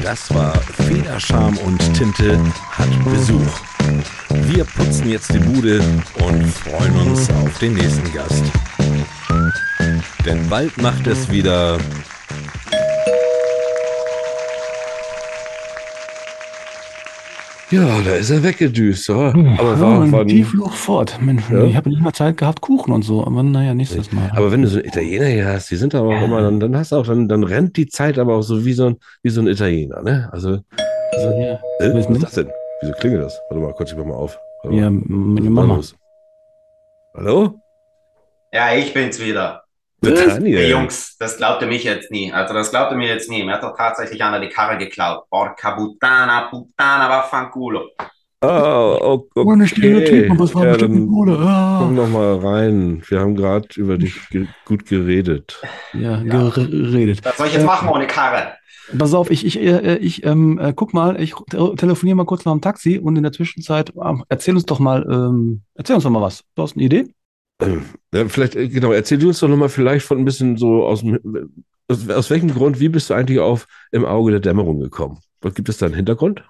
Das 0.02 0.32
war 0.34 0.54
Federscham 0.54 1.56
und 1.58 1.78
Tinte 1.94 2.38
hat 2.72 2.88
Besuch. 3.04 3.60
Wir 4.48 4.64
putzen 4.64 5.08
jetzt 5.08 5.32
die 5.32 5.38
Bude 5.38 5.80
und 6.24 6.46
freuen 6.48 6.94
uns 7.08 7.30
auf 7.30 7.58
den 7.58 7.74
nächsten 7.74 8.12
Gast. 8.12 8.42
Denn 10.26 10.48
bald 10.48 10.76
macht 10.80 11.06
es 11.06 11.30
wieder 11.30 11.78
Ja, 17.72 18.02
da 18.02 18.16
ist 18.16 18.28
er 18.30 18.42
weggedüst. 18.42 19.04
So. 19.06 19.32
Hm, 19.32 19.56
Aber 19.58 19.72
ja, 19.72 19.80
war, 19.80 20.00
und 20.00 20.12
war 20.12 20.24
die 20.26 20.44
flog 20.44 20.72
fort. 20.74 21.18
Mensch, 21.22 21.48
Ja. 21.50 21.64
Ich 21.64 21.74
habe 21.74 21.88
nicht 21.88 22.02
mal 22.02 22.12
Zeit 22.12 22.36
gehabt, 22.36 22.60
Kuchen 22.60 22.92
und 22.92 23.00
so. 23.02 23.24
Aber 23.26 23.42
naja, 23.42 23.72
nächstes 23.74 24.12
Mal. 24.12 24.30
aber 24.36 24.52
wenn 24.52 24.60
du 24.60 24.68
so 24.68 24.76
einen 24.78 24.88
Italiener 24.88 25.24
hier 25.26 25.46
hast, 25.46 25.70
die 25.70 25.76
sind 25.76 25.94
aber 25.94 26.08
auch 26.08 26.12
Ja. 26.20 26.24
immer, 26.26 26.42
dann, 26.42 26.60
dann 26.60 26.76
hast 26.76 26.92
du 26.92 26.96
auch, 26.96 27.06
dann, 27.06 27.28
dann 27.28 27.42
rennt 27.44 27.76
die 27.78 27.86
Zeit 27.88 28.18
aber 28.18 28.36
auch 28.36 28.42
so 28.42 28.64
wie 28.66 28.74
so 28.74 28.86
ein, 28.86 28.96
wie 29.22 29.30
so 29.30 29.40
ein 29.40 29.46
Italiener, 29.46 30.02
ne? 30.02 30.28
Also, 30.32 30.58
Also, 31.14 31.28
ja. 31.40 31.54
äh, 31.80 31.94
was 31.94 32.06
ist 32.10 32.22
das 32.22 32.32
denn? 32.34 32.50
Wieso 32.82 32.92
klingelt 32.94 33.24
das? 33.24 33.40
Warte 33.48 33.62
mal, 33.64 33.72
kurz, 33.72 33.90
ich 33.92 33.96
mach 33.96 34.04
mal 34.04 34.14
auf. 34.16 34.38
Warte 34.64 34.76
Ja, 34.76 34.90
meine 34.90 35.48
Mama. 35.50 35.80
Hallo? 37.14 37.54
Ja, 38.52 38.74
ich 38.74 38.92
bin's 38.92 39.18
wieder. 39.18 39.62
Der 40.04 40.14
Was? 40.14 40.34
Daniel. 40.34 40.58
Hey, 40.58 40.70
Jungs, 40.70 41.16
das 41.18 41.36
glaubte 41.36 41.66
mich 41.66 41.84
jetzt 41.84 42.10
nie. 42.10 42.32
Also 42.32 42.54
das 42.54 42.70
glaubte 42.70 42.96
mir 42.96 43.06
jetzt 43.06 43.30
nie. 43.30 43.44
Mir 43.44 43.54
hat 43.54 43.62
doch 43.62 43.76
tatsächlich 43.76 44.22
einer 44.22 44.40
die 44.40 44.48
Karre 44.48 44.76
geklaut. 44.76 45.28
Porca 45.30 45.72
puttana, 45.72 46.48
puttana, 46.50 47.08
vaffanculo. 47.08 47.90
Ah, 48.40 48.98
oh, 49.00 49.28
okay. 49.36 49.94
Oh, 49.94 50.00
Typ, 50.04 50.30
aber 50.32 50.44
es 50.44 50.54
war 50.56 50.64
ja, 50.64 50.72
bestimmt 50.72 51.08
Kohle. 51.08 51.38
Ah. 51.38 51.78
komm 51.78 51.94
noch 51.94 52.08
mal 52.08 52.34
rein. 52.38 53.00
Wir 53.06 53.20
haben 53.20 53.36
gerade 53.36 53.68
über 53.76 53.96
dich 53.96 54.28
ge 54.30 54.48
gut 54.64 54.84
geredet. 54.86 55.62
Ja, 55.92 56.20
geredet. 56.20 57.24
Was 57.24 57.36
soll 57.36 57.46
ich 57.46 57.52
jetzt 57.52 57.62
Äh, 57.62 57.66
machen 57.66 57.88
ohne 57.88 58.08
Karre? 58.08 58.54
Pass 58.98 59.14
auf, 59.14 59.30
ich, 59.30 59.46
ich, 59.46 59.60
äh, 59.60 59.96
ich 59.98 60.26
ähm, 60.26 60.58
äh, 60.58 60.72
guck 60.74 60.92
mal, 60.92 61.20
ich 61.20 61.34
te 61.48 61.76
telefoniere 61.76 62.16
mal 62.16 62.26
kurz 62.26 62.44
nach 62.44 62.52
dem 62.52 62.60
Taxi 62.60 62.98
und 62.98 63.14
in 63.14 63.22
der 63.22 63.30
Zwischenzeit 63.30 63.92
ähm, 64.04 64.24
erzähl 64.28 64.54
uns 64.56 64.66
doch 64.66 64.80
mal, 64.80 65.06
ähm, 65.08 65.62
erzähl 65.74 65.94
uns 65.94 66.02
doch 66.02 66.10
mal 66.10 66.20
was. 66.20 66.42
Du 66.56 66.62
hast 66.62 66.74
eine 66.74 66.84
Idee? 66.84 67.14
Ja, 68.14 68.28
vielleicht, 68.28 68.56
äh, 68.56 68.68
genau, 68.68 68.92
erzähl 68.92 69.18
du 69.18 69.28
uns 69.28 69.40
doch 69.40 69.48
noch 69.48 69.56
mal 69.56 69.68
vielleicht 69.68 70.04
von 70.06 70.18
ein 70.18 70.24
bisschen 70.24 70.56
so 70.56 70.86
aus 70.86 71.00
dem, 71.00 71.64
aus, 71.88 72.08
aus 72.08 72.30
welchem 72.30 72.52
Grund, 72.52 72.80
wie 72.80 72.88
bist 72.88 73.10
du 73.10 73.14
eigentlich 73.14 73.40
auf 73.40 73.66
im 73.90 74.04
Auge 74.04 74.32
der 74.32 74.40
Dämmerung 74.40 74.80
gekommen? 74.80 75.20
Was 75.40 75.54
gibt 75.54 75.68
es 75.68 75.78
da 75.78 75.86
einen 75.86 75.94
Hintergrund? 75.94 76.44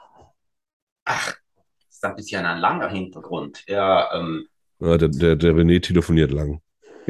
Ach, 1.05 1.35
das 1.87 1.97
ist 1.97 2.05
ein 2.05 2.17
bisschen 2.17 2.45
ein 2.45 2.59
langer 2.59 2.89
Hintergrund. 2.89 3.65
Ja, 3.67 4.13
ähm, 4.15 4.47
Ja, 4.81 4.99
der, 4.99 5.09
der, 5.09 5.37
der 5.37 5.53
René 5.55 5.81
telefoniert 5.81 6.33
lang. 6.33 6.61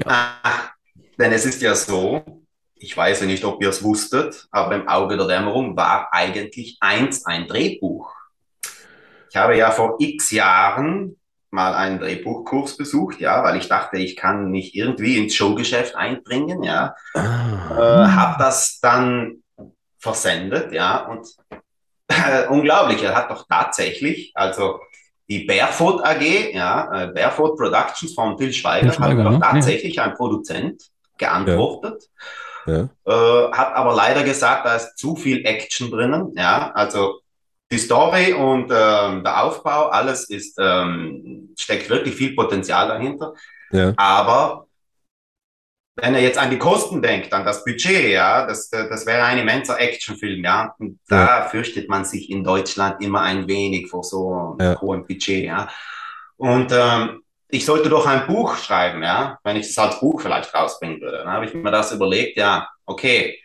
ah, 0.04 0.70
denn 1.18 1.32
es 1.32 1.44
ist 1.46 1.62
ja 1.62 1.74
so, 1.74 2.44
ich 2.76 2.96
weiß 2.96 3.20
ja 3.20 3.26
nicht, 3.26 3.44
ob 3.44 3.62
ihr 3.62 3.68
es 3.68 3.82
wusstet, 3.82 4.48
aber 4.50 4.74
im 4.74 4.88
Auge 4.88 5.16
der 5.16 5.26
Dämmerung 5.26 5.76
war 5.76 6.08
eigentlich 6.12 6.76
eins 6.80 7.24
ein 7.26 7.46
Drehbuch. 7.46 8.12
Ich 9.30 9.36
habe 9.36 9.56
ja 9.56 9.70
vor 9.70 9.96
x 9.98 10.30
Jahren 10.30 11.16
mal 11.52 11.74
einen 11.74 12.00
Drehbuchkurs 12.00 12.78
besucht, 12.78 13.20
ja, 13.20 13.44
weil 13.44 13.56
ich 13.58 13.68
dachte, 13.68 13.98
ich 13.98 14.16
kann 14.16 14.50
mich 14.50 14.74
irgendwie 14.74 15.18
ins 15.18 15.34
Showgeschäft 15.34 15.94
einbringen, 15.94 16.62
ja. 16.62 16.94
äh, 17.14 17.18
Ah, 17.18 18.14
habe 18.14 18.42
das 18.42 18.80
dann 18.80 19.42
versendet, 19.98 20.72
ja, 20.72 21.06
und 21.06 21.28
äh, 22.08 22.46
unglaublich, 22.48 23.02
er 23.02 23.14
hat 23.14 23.30
doch 23.30 23.46
tatsächlich, 23.46 24.32
also 24.34 24.80
die 25.28 25.44
Barefoot 25.44 26.02
AG, 26.02 26.54
ja, 26.54 27.04
äh, 27.04 27.06
Barefoot 27.08 27.58
Productions 27.58 28.14
von 28.14 28.36
Till 28.38 28.52
Schweiger, 28.52 28.86
Till 28.86 28.94
Schweiger, 28.94 29.18
hat 29.18 29.26
doch 29.26 29.38
ne? 29.38 29.40
tatsächlich 29.40 30.00
ein 30.00 30.14
Produzent 30.14 30.82
geantwortet, 31.18 32.08
ja. 32.64 32.88
äh, 33.04 33.52
hat 33.52 33.74
aber 33.74 33.94
leider 33.94 34.22
gesagt, 34.22 34.64
da 34.64 34.76
ist 34.76 34.96
zu 34.96 35.16
viel 35.16 35.44
Action 35.44 35.90
drinnen, 35.90 36.32
ja, 36.34 36.72
also 36.72 37.21
die 37.72 37.78
Story 37.78 38.34
und 38.34 38.70
ähm, 38.70 39.24
der 39.24 39.42
Aufbau, 39.42 39.88
alles 39.88 40.28
ist, 40.28 40.58
ähm, 40.60 41.54
steckt 41.58 41.88
wirklich 41.88 42.14
viel 42.14 42.34
Potenzial 42.36 42.86
dahinter. 42.86 43.32
Ja. 43.72 43.94
Aber 43.96 44.66
wenn 45.96 46.14
er 46.14 46.20
jetzt 46.20 46.38
an 46.38 46.50
die 46.50 46.58
Kosten 46.58 47.02
denkt, 47.02 47.32
an 47.32 47.44
das 47.44 47.64
Budget, 47.64 48.10
ja, 48.10 48.46
das, 48.46 48.68
das 48.70 49.06
wäre 49.06 49.24
ein 49.24 49.38
immenser 49.38 49.80
Actionfilm, 49.80 50.44
ja. 50.44 50.74
Und 50.78 51.00
da 51.08 51.44
fürchtet 51.48 51.88
man 51.88 52.04
sich 52.04 52.30
in 52.30 52.44
Deutschland 52.44 53.02
immer 53.02 53.22
ein 53.22 53.48
wenig 53.48 53.88
vor 53.88 54.04
so 54.04 54.56
Ja. 54.60 54.80
hohen 54.80 55.06
Budget, 55.06 55.44
ja. 55.44 55.68
Und 56.36 56.72
ähm, 56.72 57.22
ich 57.48 57.64
sollte 57.64 57.88
doch 57.88 58.06
ein 58.06 58.26
Buch 58.26 58.56
schreiben, 58.56 59.02
ja, 59.02 59.38
wenn 59.44 59.56
ich 59.56 59.66
es 59.68 59.78
als 59.78 60.00
Buch 60.00 60.20
vielleicht 60.20 60.54
rausbringen 60.54 61.00
würde. 61.00 61.18
Dann 61.18 61.28
habe 61.28 61.44
ich 61.46 61.54
mir 61.54 61.70
das 61.70 61.92
überlegt, 61.92 62.36
ja, 62.36 62.68
okay. 62.86 63.38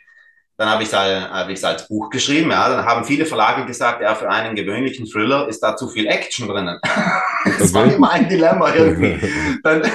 Dann 0.58 0.70
habe 0.70 0.82
ich 0.82 0.90
es 0.92 0.96
hab 0.96 1.50
ich's 1.50 1.64
als 1.64 1.88
Buch 1.88 2.10
geschrieben, 2.10 2.50
ja. 2.52 2.68
Dann 2.70 2.84
haben 2.86 3.06
viele 3.06 3.26
Verlage 3.26 3.66
gesagt, 3.66 4.02
ja, 4.02 4.16
für 4.16 4.30
einen 4.30 4.56
gewöhnlichen 4.56 5.06
Thriller 5.06 5.48
ist 5.48 5.62
da 5.62 5.76
zu 5.76 5.88
viel 5.88 6.08
Action 6.08 6.48
drinnen. 6.48 6.80
Das 7.60 7.74
war 7.74 7.86
immer 7.86 8.12
ein 8.12 8.28
Dilemma 8.28 8.74
irgendwie. 8.74 9.18
Dann, 9.64 9.82
äh, 9.84 9.90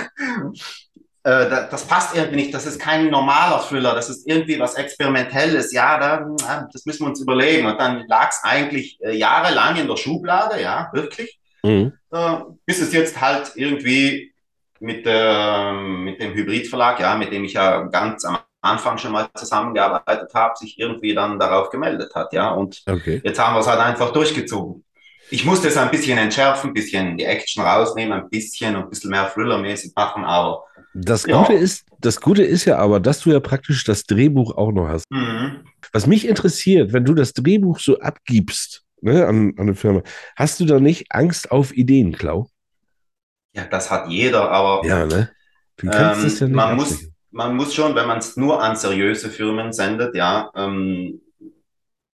da- 1.23 1.69
das 1.71 1.85
passt 1.85 2.17
irgendwie 2.17 2.37
nicht. 2.37 2.55
Das 2.55 2.65
ist 2.65 2.81
kein 2.81 3.11
normaler 3.11 3.61
Thriller. 3.69 3.95
Das 3.95 4.09
ist 4.09 4.27
irgendwie 4.27 4.59
was 4.59 4.75
Experimentelles. 4.75 5.71
Ja, 5.73 5.99
da, 5.99 6.67
das 6.73 6.87
müssen 6.87 7.05
wir 7.05 7.09
uns 7.11 7.21
überlegen. 7.21 7.67
Und 7.67 7.79
dann 7.79 8.07
lag 8.09 8.31
es 8.31 8.41
eigentlich 8.43 8.99
äh, 9.03 9.15
jahrelang 9.15 9.77
in 9.77 9.87
der 9.87 9.97
Schublade, 9.97 10.63
ja, 10.63 10.89
wirklich. 10.95 11.39
Mhm. 11.63 11.93
Äh, 12.11 12.37
bis 12.65 12.81
es 12.81 12.93
jetzt 12.95 13.21
halt 13.21 13.53
irgendwie 13.55 14.33
mit, 14.81 15.05
äh, 15.07 15.73
mit 15.73 16.21
dem 16.23 16.33
Hybridverlag, 16.33 17.01
ja, 17.01 17.15
mit 17.17 17.33
dem 17.33 17.45
ich 17.45 17.53
ja 17.53 17.83
ganz 17.83 18.25
am 18.25 18.39
Anfang 18.63 18.99
schon 18.99 19.13
mal 19.13 19.29
zusammengearbeitet 19.35 20.33
habe, 20.35 20.57
sich 20.57 20.79
irgendwie 20.79 21.15
dann 21.15 21.39
darauf 21.39 21.71
gemeldet 21.71 22.15
hat, 22.15 22.33
ja. 22.33 22.51
Und 22.51 22.83
Okay. 22.89 23.21
Jetzt 23.25 23.39
haben 23.41 23.55
wir 23.55 23.61
es 23.61 23.67
halt 23.67 23.81
einfach 23.81 24.13
durchgezogen. 24.13 24.85
Ich 25.31 25.45
musste 25.45 25.69
es 25.69 25.77
ein 25.77 25.91
bisschen 25.91 26.19
entschärfen, 26.19 26.71
ein 26.71 26.75
bisschen 26.75 27.17
die 27.17 27.25
Action 27.25 27.65
rausnehmen, 27.65 28.13
ein 28.13 28.29
bisschen 28.31 28.77
und 28.77 28.85
ein 28.85 28.91
bisschen 28.91 29.11
mehr 29.11 29.31
Thriller-mäßig 29.33 29.93
machen, 29.97 30.25
aber 30.25 30.65
Das 30.95 31.27
Ja. 31.27 31.39
Gute 31.39 31.55
ist, 31.55 31.85
das 32.01 32.21
Gute 32.21 32.43
ist 32.45 32.65
ja 32.67 32.79
aber, 32.79 33.01
dass 33.01 33.21
du 33.21 33.31
ja 33.33 33.41
praktisch 33.41 33.85
das 33.85 34.05
Drehbuch 34.05 34.57
auch 34.57 34.73
noch 34.73 34.89
hast. 34.89 35.07
mhm. 35.11 35.65
Was 35.93 36.07
mich 36.07 36.27
interessiert, 36.27 36.93
wenn 36.93 37.05
du 37.05 37.15
das 37.15 37.33
Drehbuch 37.33 37.79
so 37.81 37.99
abgibst, 37.99 38.83
ne, 39.01 39.27
an, 39.27 39.53
an 39.57 39.61
eine 39.61 39.75
Firma, 39.75 40.03
hast 40.37 40.61
du 40.61 40.65
da 40.67 40.81
nicht 40.81 41.07
Angst 41.11 41.51
auf 41.51 41.73
Ideenklau? 41.77 42.49
ja, 43.55 43.65
das 43.67 43.91
hat 43.91 44.09
jeder, 44.09 44.51
aber 44.51 44.87
Ja, 44.87 45.07
ne? 45.07 45.31
Du 45.77 45.89
kannst 45.91 46.23
ähm, 46.23 46.39
ja 46.41 46.47
nicht 46.49 46.55
man, 46.57 46.77
muss, 46.77 46.93
absichern. 46.93 47.12
Man 47.33 47.57
muss 47.57 47.74
schon, 47.74 47.95
wenn 47.95 48.07
man 48.07 48.18
es 48.18 48.37
nur 48.37 48.62
an 48.62 48.76
seriöse 48.76 49.30
Firmen 49.30 49.72
sendet, 49.72 50.14
ja, 50.14 50.51
ähm, 50.55 51.20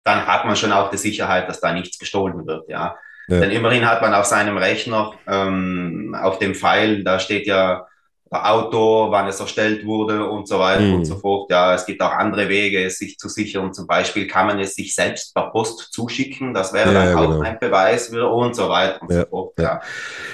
dann 0.03 0.27
hat 0.27 0.45
man 0.45 0.55
schon 0.55 0.71
auch 0.71 0.91
die 0.91 0.97
Sicherheit, 0.97 1.49
dass 1.49 1.59
da 1.59 1.73
nichts 1.73 1.97
gestohlen 1.97 2.45
wird, 2.45 2.69
ja. 2.69 2.95
Ja. 3.27 3.39
Denn 3.39 3.49
immerhin 3.49 3.89
hat 3.89 4.01
man 4.01 4.13
auf 4.13 4.25
seinem 4.25 4.57
Rechner, 4.57 5.13
ähm, 5.27 6.15
auf 6.19 6.37
dem 6.37 6.53
File, 6.53 7.03
da 7.03 7.17
steht 7.19 7.47
ja 7.47 7.87
der 8.35 8.51
Autor, 8.53 9.11
wann 9.11 9.27
es 9.27 9.39
erstellt 9.39 9.85
wurde 9.85 10.29
und 10.29 10.47
so 10.47 10.59
weiter 10.59 10.81
Mhm. 10.81 10.93
und 10.95 11.05
so 11.05 11.15
fort. 11.17 11.49
Ja, 11.51 11.73
es 11.73 11.85
gibt 11.85 12.01
auch 12.01 12.11
andere 12.11 12.49
Wege, 12.49 12.83
es 12.83 12.97
sich 12.97 13.17
zu 13.17 13.29
sichern. 13.29 13.73
Zum 13.73 13.87
Beispiel 13.87 14.27
kann 14.27 14.47
man 14.47 14.59
es 14.59 14.75
sich 14.75 14.93
selbst 14.93 15.33
per 15.33 15.49
Post 15.51 15.89
zuschicken. 15.93 16.53
Das 16.53 16.73
wäre 16.73 16.93
Ja, 16.93 17.05
dann 17.05 17.17
auch 17.17 17.29
genau. 17.31 17.41
ein 17.41 17.57
Beweis 17.59 18.11
wieder 18.11 18.31
und 18.31 18.55
so 18.55 18.69
weiter 18.69 19.01
und 19.01 19.11
Ja, 19.11 19.21
so 19.21 19.27
fort. 19.27 19.53
ja. 19.59 19.81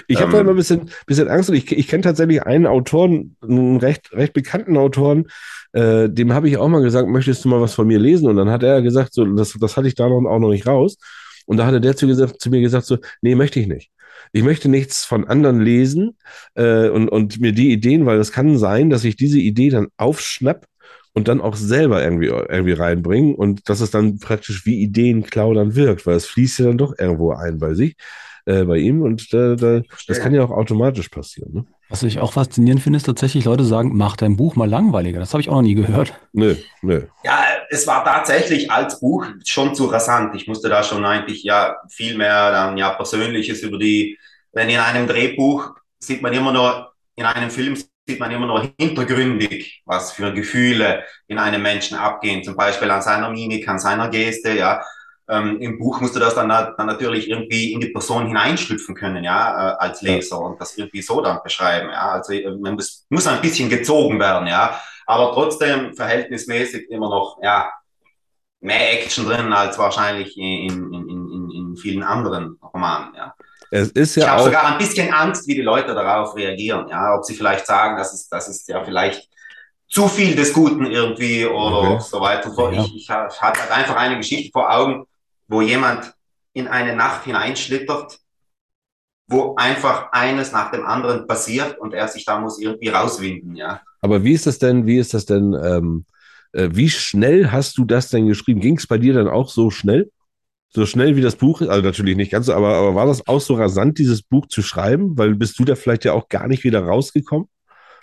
Ich 0.07 0.17
habe 0.17 0.25
Ähm, 0.27 0.31
da 0.31 0.39
immer 0.41 0.49
ein 0.51 0.55
bisschen, 0.57 0.89
bisschen 1.05 1.27
Angst 1.29 1.49
und 1.49 1.55
ich, 1.55 1.71
ich 1.71 1.87
kenne 1.87 2.03
tatsächlich 2.03 2.43
einen 2.43 2.67
Autoren, 2.67 3.35
einen 3.41 3.77
recht, 3.77 4.11
recht 4.13 4.33
bekannten 4.33 4.77
Autoren, 4.77 5.27
äh, 5.73 6.09
dem 6.09 6.33
habe 6.33 6.49
ich 6.49 6.57
auch 6.57 6.67
mal 6.67 6.81
gesagt, 6.81 7.07
möchtest 7.07 7.45
du 7.45 7.49
mal 7.49 7.61
was 7.61 7.73
von 7.73 7.87
mir 7.87 7.99
lesen? 7.99 8.27
Und 8.27 8.35
dann 8.35 8.49
hat 8.49 8.63
er 8.63 8.81
gesagt, 8.81 9.13
so, 9.13 9.23
das, 9.25 9.53
das 9.59 9.77
hatte 9.77 9.87
ich 9.87 9.95
da 9.95 10.09
noch, 10.09 10.25
auch 10.29 10.39
noch 10.39 10.49
nicht 10.49 10.67
raus. 10.67 10.97
Und 11.45 11.57
da 11.57 11.65
hatte 11.65 11.81
der 11.81 11.95
zu, 11.95 12.07
gesagt, 12.07 12.41
zu 12.41 12.49
mir 12.49 12.61
gesagt, 12.61 12.85
so, 12.85 12.97
nee, 13.21 13.35
möchte 13.35 13.59
ich 13.59 13.67
nicht. 13.67 13.89
Ich 14.32 14.43
möchte 14.43 14.69
nichts 14.69 15.03
von 15.03 15.27
anderen 15.27 15.59
lesen 15.59 16.17
äh, 16.55 16.89
und, 16.89 17.09
und 17.09 17.39
mir 17.39 17.51
die 17.51 17.71
Ideen, 17.71 18.05
weil 18.05 18.19
es 18.19 18.32
kann 18.32 18.57
sein, 18.57 18.89
dass 18.89 19.03
ich 19.03 19.15
diese 19.15 19.39
Idee 19.39 19.69
dann 19.69 19.88
aufschnapp 19.97 20.65
und 21.13 21.27
dann 21.27 21.41
auch 21.41 21.55
selber 21.55 22.03
irgendwie, 22.03 22.27
irgendwie 22.27 22.73
reinbringen 22.73 23.36
und 23.36 23.67
dass 23.69 23.82
es 23.82 23.91
dann 23.91 24.19
praktisch 24.19 24.65
wie 24.65 24.82
Ideenklau 24.82 25.53
dann 25.53 25.75
wirkt, 25.75 26.05
weil 26.05 26.15
es 26.15 26.25
fließt 26.25 26.59
ja 26.59 26.65
dann 26.67 26.77
doch 26.77 26.97
irgendwo 26.97 27.32
ein 27.32 27.57
bei 27.57 27.73
sich, 27.73 27.95
äh, 28.45 28.63
bei 28.63 28.77
ihm 28.77 29.01
und 29.01 29.34
da, 29.34 29.55
da, 29.55 29.82
das 30.07 30.19
kann 30.19 30.34
ja 30.34 30.43
auch 30.43 30.51
automatisch 30.51 31.09
passieren. 31.09 31.53
Ne? 31.53 31.65
Was 31.91 32.03
ich 32.03 32.19
auch 32.19 32.31
faszinierend 32.31 32.81
finde, 32.81 32.95
ist 32.95 33.05
tatsächlich, 33.05 33.43
Leute 33.43 33.65
sagen, 33.65 33.91
mach 33.93 34.15
dein 34.15 34.37
Buch 34.37 34.55
mal 34.55 34.69
langweiliger. 34.69 35.19
Das 35.19 35.33
habe 35.33 35.41
ich 35.41 35.49
auch 35.49 35.55
noch 35.55 35.61
nie 35.61 35.75
gehört. 35.75 36.13
Nö, 36.31 36.55
nö. 36.81 37.03
Ja, 37.25 37.43
es 37.69 37.85
war 37.85 38.05
tatsächlich 38.05 38.71
als 38.71 39.01
Buch 39.01 39.25
schon 39.45 39.75
zu 39.75 39.87
rasant. 39.87 40.33
Ich 40.35 40.47
musste 40.47 40.69
da 40.69 40.83
schon 40.83 41.03
eigentlich 41.03 41.43
ja 41.43 41.75
viel 41.89 42.17
mehr 42.17 42.49
dann 42.53 42.77
ja 42.77 42.91
Persönliches 42.91 43.61
über 43.61 43.77
die, 43.77 44.17
wenn 44.53 44.69
in 44.69 44.79
einem 44.79 45.05
Drehbuch 45.05 45.71
sieht 45.99 46.21
man 46.21 46.31
immer 46.33 46.53
nur, 46.53 46.93
in 47.17 47.25
einem 47.25 47.51
Film 47.51 47.75
sieht 47.75 48.21
man 48.21 48.31
immer 48.31 48.47
nur 48.47 48.71
hintergründig, 48.79 49.81
was 49.85 50.13
für 50.13 50.33
Gefühle 50.33 51.03
in 51.27 51.37
einem 51.37 51.61
Menschen 51.61 51.97
abgehen, 51.97 52.41
zum 52.41 52.55
Beispiel 52.55 52.89
an 52.89 53.01
seiner 53.01 53.29
Mimik, 53.29 53.67
an 53.67 53.79
seiner 53.79 54.07
Geste, 54.07 54.53
ja. 54.57 54.81
Ähm, 55.30 55.61
Im 55.61 55.80
Buch 55.80 56.01
musste 56.01 56.19
das 56.19 56.36
dann, 56.36 56.49
dann 56.49 56.88
natürlich 56.88 57.30
irgendwie 57.30 57.74
in 57.74 57.80
die 57.80 57.89
Person 57.89 58.28
hineinschlüpfen 58.28 58.95
können, 58.95 59.24
ja, 59.24 59.74
äh, 59.74 59.76
als 59.78 60.01
Leser 60.01 60.39
und 60.39 60.59
das 60.59 60.78
irgendwie 60.78 61.01
so 61.01 61.22
dann 61.22 61.39
beschreiben, 61.43 61.89
ja. 61.89 62.11
Also 62.11 62.34
äh, 62.34 62.49
man 62.57 62.74
muss, 62.76 63.05
muss 63.09 63.28
ein 63.28 63.41
bisschen 63.41 63.69
gezogen 63.69 64.19
werden, 64.19 64.47
ja 64.47 64.80
aber 65.05 65.34
trotzdem 65.34 65.93
verhältnismäßig 65.93 66.89
immer 66.89 67.09
noch 67.09 67.38
ja, 67.41 67.69
mehr 68.61 68.93
Action 68.93 69.26
drin 69.26 69.51
als 69.51 69.78
wahrscheinlich 69.78 70.38
in, 70.38 70.69
in, 70.69 71.09
in, 71.09 71.51
in, 71.51 71.76
vielen 71.76 72.03
anderen 72.03 72.57
Romanen. 72.61 73.13
Ja. 73.15 73.34
Es 73.72 73.89
ist 73.89 74.15
Ich 74.17 74.24
ja 74.24 74.30
habe 74.32 74.41
auch. 74.41 74.45
sogar 74.45 74.65
ein 74.65 74.78
bisschen 74.78 75.13
Angst, 75.13 75.47
wie 75.47 75.55
die 75.55 75.61
Leute 75.61 75.93
darauf 75.95 76.36
reagieren. 76.36 76.88
Ja, 76.89 77.15
ob 77.15 77.26
sie 77.26 77.34
vielleicht 77.34 77.65
sagen, 77.65 77.97
das 77.97 78.13
ist, 78.13 78.30
das 78.30 78.47
ist 78.47 78.67
ja 78.69 78.84
vielleicht 78.84 79.30
zu 79.89 80.07
viel 80.07 80.36
des 80.36 80.53
Guten 80.53 80.86
irgendwie 80.86 81.45
oder 81.45 81.91
Okay. 81.91 81.99
so 81.99 82.22
weiter. 82.22 82.53
Ja. 82.57 82.72
Ich, 82.84 82.95
ich 82.95 83.09
ha- 83.09 83.30
hatte 83.39 83.59
halt 83.61 83.72
einfach 83.72 83.95
eine 83.95 84.17
Geschichte 84.17 84.51
vor 84.53 84.74
Augen, 84.74 85.05
wo 85.51 85.61
jemand 85.61 86.13
in 86.53 86.67
eine 86.67 86.95
Nacht 86.95 87.25
hineinschlittert, 87.25 88.19
wo 89.27 89.55
einfach 89.55 90.11
eines 90.13 90.53
nach 90.53 90.71
dem 90.71 90.85
anderen 90.85 91.27
passiert 91.27 91.77
und 91.77 91.93
er 91.93 92.07
sich 92.07 92.25
da 92.25 92.39
muss 92.39 92.59
irgendwie 92.59 92.87
rauswinden. 92.87 93.55
Ja, 93.55 93.81
Aber 93.99 94.23
wie 94.23 94.31
ist 94.31 94.47
das 94.47 94.59
denn, 94.59 94.87
wie 94.87 94.97
ist 94.97 95.13
das 95.13 95.25
denn, 95.25 95.53
ähm, 95.61 96.05
äh, 96.53 96.69
wie 96.71 96.89
schnell 96.89 97.51
hast 97.51 97.77
du 97.77 97.83
das 97.83 98.09
denn 98.09 98.27
geschrieben? 98.27 98.61
Ging 98.61 98.77
es 98.77 98.87
bei 98.87 98.97
dir 98.97 99.13
dann 99.13 99.27
auch 99.27 99.49
so 99.49 99.69
schnell? 99.69 100.09
So 100.69 100.85
schnell 100.85 101.17
wie 101.17 101.21
das 101.21 101.35
Buch? 101.35 101.59
Also 101.61 101.81
natürlich 101.81 102.15
nicht 102.15 102.31
ganz 102.31 102.45
so, 102.45 102.53
aber, 102.53 102.75
aber 102.75 102.95
war 102.95 103.05
das 103.05 103.27
auch 103.27 103.41
so 103.41 103.55
rasant, 103.55 103.99
dieses 103.99 104.21
Buch 104.21 104.47
zu 104.47 104.61
schreiben? 104.61 105.17
Weil 105.17 105.35
bist 105.35 105.59
du 105.59 105.65
da 105.65 105.75
vielleicht 105.75 106.05
ja 106.05 106.13
auch 106.13 106.29
gar 106.29 106.47
nicht 106.47 106.63
wieder 106.63 106.81
rausgekommen? 106.81 107.49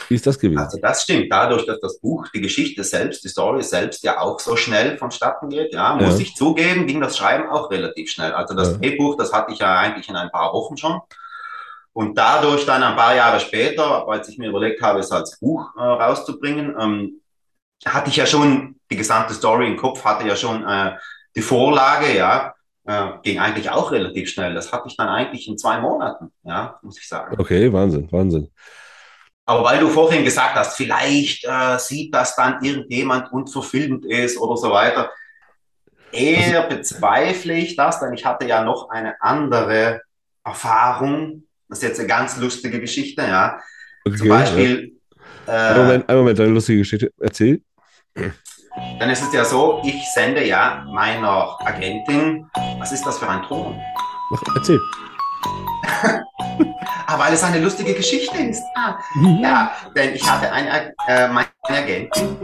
Wie 0.08 0.14
ist 0.14 0.26
das 0.26 0.38
gewesen? 0.38 0.58
Also 0.58 0.78
das 0.80 1.02
stimmt, 1.02 1.26
dadurch, 1.30 1.66
dass 1.66 1.80
das 1.80 1.98
Buch, 1.98 2.28
die 2.32 2.40
Geschichte 2.40 2.84
selbst, 2.84 3.24
die 3.24 3.28
Story 3.28 3.62
selbst 3.62 4.02
ja 4.04 4.20
auch 4.20 4.38
so 4.38 4.56
schnell 4.56 4.96
vonstatten 4.96 5.48
geht, 5.48 5.74
ja, 5.74 5.94
muss 5.94 6.14
Ja. 6.14 6.20
ich 6.20 6.34
zugeben, 6.36 6.86
ging 6.86 7.00
das 7.00 7.16
Schreiben 7.16 7.48
auch 7.48 7.70
relativ 7.70 8.10
schnell. 8.10 8.32
Also 8.32 8.54
das 8.54 8.72
Ja. 8.72 8.76
Drehbuch, 8.78 9.16
das 9.16 9.32
hatte 9.32 9.52
ich 9.52 9.58
ja 9.58 9.76
eigentlich 9.76 10.08
in 10.08 10.16
ein 10.16 10.30
paar 10.30 10.52
Wochen 10.52 10.76
schon. 10.76 11.00
Und 11.92 12.16
dadurch 12.16 12.64
dann 12.64 12.82
ein 12.82 12.94
paar 12.96 13.14
Jahre 13.14 13.40
später, 13.40 14.06
als 14.08 14.28
ich 14.28 14.38
mir 14.38 14.48
überlegt 14.50 14.80
habe, 14.82 15.00
es 15.00 15.10
als 15.10 15.38
Buch 15.40 15.68
äh, 15.76 15.82
rauszubringen, 15.82 16.76
ähm, 16.78 17.20
hatte 17.84 18.10
ich 18.10 18.16
ja 18.16 18.26
schon 18.26 18.76
die 18.90 18.96
gesamte 18.96 19.34
Story 19.34 19.66
im 19.66 19.76
Kopf, 19.76 20.04
hatte 20.04 20.26
ja 20.26 20.36
schon 20.36 20.66
äh, 20.66 20.96
die 21.34 21.42
Vorlage, 21.42 22.16
ja, 22.16 22.54
äh, 22.86 23.08
ging 23.22 23.38
eigentlich 23.38 23.70
auch 23.70 23.90
relativ 23.90 24.30
schnell. 24.30 24.54
Das 24.54 24.72
hatte 24.72 24.84
ich 24.86 24.96
dann 24.96 25.08
eigentlich 25.08 25.48
in 25.48 25.58
zwei 25.58 25.80
Monaten, 25.80 26.32
ja, 26.44 26.78
muss 26.82 26.98
ich 26.98 27.08
sagen. 27.08 27.36
Okay, 27.38 27.72
Wahnsinn, 27.72 28.10
Wahnsinn. 28.12 28.48
Aber 29.48 29.64
weil 29.64 29.80
du 29.80 29.88
vorhin 29.88 30.24
gesagt 30.24 30.56
hast, 30.56 30.76
vielleicht 30.76 31.46
äh, 31.46 31.78
sieht 31.78 32.14
das 32.14 32.36
dann 32.36 32.62
irgendjemand 32.62 33.32
und 33.32 33.48
verfilmt 33.48 34.04
ist 34.04 34.36
oder 34.36 34.58
so 34.58 34.70
weiter. 34.70 35.10
Eher 36.12 36.64
bezweifle 36.64 37.54
ich 37.54 37.74
das, 37.74 37.98
denn 37.98 38.12
ich 38.12 38.26
hatte 38.26 38.46
ja 38.46 38.62
noch 38.62 38.90
eine 38.90 39.14
andere 39.22 40.02
Erfahrung. 40.44 41.44
Das 41.66 41.78
ist 41.78 41.88
jetzt 41.88 41.98
eine 41.98 42.08
ganz 42.08 42.36
lustige 42.36 42.78
Geschichte, 42.78 43.22
ja. 43.22 43.58
Okay, 44.04 44.16
Zum 44.18 44.28
Beispiel, 44.28 44.92
ja. 45.46 45.70
Äh, 45.70 45.78
Moment, 45.78 46.08
einen 46.10 46.18
Moment, 46.18 46.38
deine 46.38 46.50
lustige 46.50 46.80
Geschichte. 46.80 47.10
Erzähl. 47.18 47.62
dann 49.00 49.08
ist 49.08 49.22
es 49.22 49.32
ja 49.32 49.46
so, 49.46 49.80
ich 49.82 50.12
sende 50.12 50.46
ja 50.46 50.84
meiner 50.92 51.56
Agentin, 51.64 52.46
was 52.78 52.92
ist 52.92 53.06
das 53.06 53.18
für 53.18 53.26
ein 53.30 53.42
Ton? 53.44 53.80
Erzähl. 54.56 54.80
Ah, 57.10 57.18
weil 57.18 57.32
es 57.32 57.42
eine 57.42 57.58
lustige 57.58 57.94
Geschichte 57.94 58.36
ist. 58.36 58.62
Ah, 58.76 58.98
Ja, 59.40 59.72
denn 59.96 60.14
ich 60.14 60.30
hatte 60.30 60.52
eine, 60.52 60.92
äh, 61.06 61.26
meine 61.28 61.48
Agentin, 61.66 62.36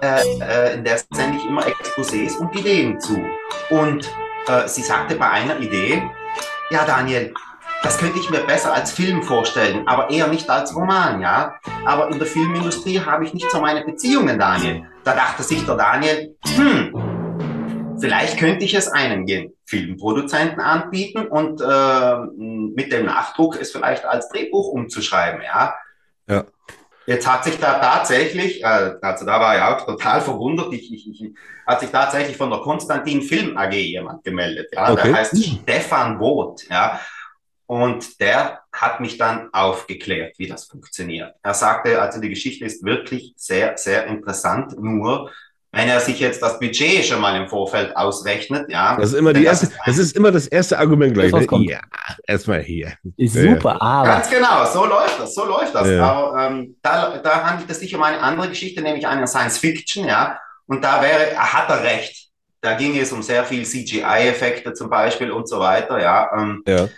äh, 0.00 0.22
äh, 0.40 0.74
in 0.74 0.84
der 0.84 0.98
sende 1.10 1.36
ich 1.36 1.44
immer 1.44 1.62
Exposés 1.62 2.36
und 2.36 2.54
Ideen 2.54 3.00
zu. 3.00 3.20
Und 3.70 4.08
äh, 4.46 4.68
sie 4.68 4.82
sagte 4.82 5.16
bei 5.16 5.28
einer 5.28 5.58
Idee, 5.58 6.00
ja 6.70 6.84
Daniel, 6.84 7.34
das 7.82 7.98
könnte 7.98 8.20
ich 8.20 8.30
mir 8.30 8.38
besser 8.46 8.72
als 8.72 8.92
Film 8.92 9.20
vorstellen, 9.22 9.86
aber 9.88 10.08
eher 10.10 10.28
nicht 10.28 10.48
als 10.48 10.76
Roman, 10.76 11.20
ja. 11.20 11.56
Aber 11.84 12.08
in 12.10 12.18
der 12.18 12.28
Filmindustrie 12.28 13.00
habe 13.00 13.24
ich 13.24 13.34
nicht 13.34 13.50
so 13.50 13.60
meine 13.60 13.84
Beziehungen, 13.84 14.38
Daniel. 14.38 14.84
Da 15.02 15.14
dachte 15.16 15.42
sich 15.42 15.66
der 15.66 15.74
Daniel, 15.74 16.36
hm, 16.54 17.96
vielleicht 18.00 18.38
könnte 18.38 18.64
ich 18.64 18.74
es 18.74 18.86
einem 18.88 19.26
Filmproduzenten 19.66 20.60
anbieten 20.60 21.26
und 21.26 21.60
äh, 21.60 22.16
mit 22.36 22.92
dem 22.92 23.06
Nachdruck 23.06 23.60
es 23.60 23.72
vielleicht 23.72 24.04
als 24.04 24.28
Drehbuch 24.28 24.68
umzuschreiben, 24.68 25.42
ja. 25.42 25.74
Ja. 26.28 26.44
Jetzt 27.06 27.30
hat 27.30 27.44
sich 27.44 27.58
da 27.58 27.78
tatsächlich, 27.78 28.62
äh, 28.62 28.94
also 29.00 29.26
da 29.26 29.40
war 29.40 29.56
ich 29.56 29.62
auch 29.62 29.86
total 29.86 30.20
verwundert, 30.22 30.72
ich, 30.72 30.92
ich, 30.92 31.08
ich, 31.08 31.34
hat 31.66 31.80
sich 31.80 31.90
tatsächlich 31.90 32.36
von 32.36 32.50
der 32.50 32.60
Konstantin 32.60 33.22
Film 33.22 33.56
AG 33.56 33.72
jemand 33.72 34.24
gemeldet, 34.24 34.68
ja. 34.72 34.92
Okay. 34.92 35.08
Der 35.08 35.16
heißt 35.16 35.44
Stefan 35.44 36.20
Woth, 36.20 36.68
ja. 36.68 37.00
Und 37.66 38.20
der 38.20 38.60
hat 38.72 39.00
mich 39.00 39.16
dann 39.16 39.48
aufgeklärt, 39.52 40.38
wie 40.38 40.46
das 40.46 40.66
funktioniert. 40.66 41.34
Er 41.42 41.54
sagte, 41.54 42.00
also 42.00 42.20
die 42.20 42.28
Geschichte 42.28 42.66
ist 42.66 42.84
wirklich 42.84 43.32
sehr, 43.36 43.78
sehr 43.78 44.06
interessant, 44.06 44.78
nur 44.78 45.30
wenn 45.74 45.88
er 45.88 46.00
sich 46.00 46.20
jetzt 46.20 46.40
das 46.42 46.58
Budget 46.58 47.04
schon 47.04 47.20
mal 47.20 47.34
im 47.40 47.48
Vorfeld 47.48 47.96
ausrechnet, 47.96 48.70
ja. 48.70 48.96
Das 48.96 49.10
ist 49.12 49.14
immer 49.18 49.32
die 49.32 49.44
erste, 49.44 49.66
ist 49.66 49.74
das 49.86 49.98
ist 49.98 50.16
immer 50.16 50.30
das 50.30 50.46
erste 50.46 50.78
Argument 50.78 51.14
gleich. 51.14 51.30
Das 51.32 51.40
Ne? 51.40 51.46
kommt. 51.46 51.68
Ja, 51.68 51.80
erstmal 52.26 52.62
hier. 52.62 52.92
Ist 53.16 53.34
super, 53.34 53.80
aber 53.82 54.08
Ganz 54.08 54.30
genau, 54.30 54.64
so 54.72 54.84
läuft 54.86 55.20
das, 55.20 55.34
so 55.34 55.44
läuft 55.44 55.74
das. 55.74 55.88
Ja. 55.88 56.02
Aber 56.12 56.46
ähm, 56.46 56.76
da, 56.82 57.18
da 57.18 57.42
handelt 57.44 57.70
es 57.70 57.80
sich 57.80 57.94
um 57.94 58.02
eine 58.02 58.20
andere 58.20 58.48
Geschichte, 58.48 58.82
nämlich 58.82 59.06
eine 59.06 59.26
Science 59.26 59.58
Fiction, 59.58 60.06
ja. 60.06 60.38
Und 60.66 60.82
da 60.84 61.02
wäre, 61.02 61.36
hat 61.36 61.68
er 61.68 61.82
recht. 61.82 62.28
Da 62.60 62.72
ging 62.74 62.98
es 62.98 63.12
um 63.12 63.22
sehr 63.22 63.44
viel 63.44 63.64
CGI-Effekte 63.64 64.72
zum 64.72 64.88
Beispiel 64.88 65.30
und 65.30 65.48
so 65.48 65.58
weiter, 65.60 66.00
ja. 66.00 66.30
Ähm, 66.36 66.62
Ja. 66.66 66.88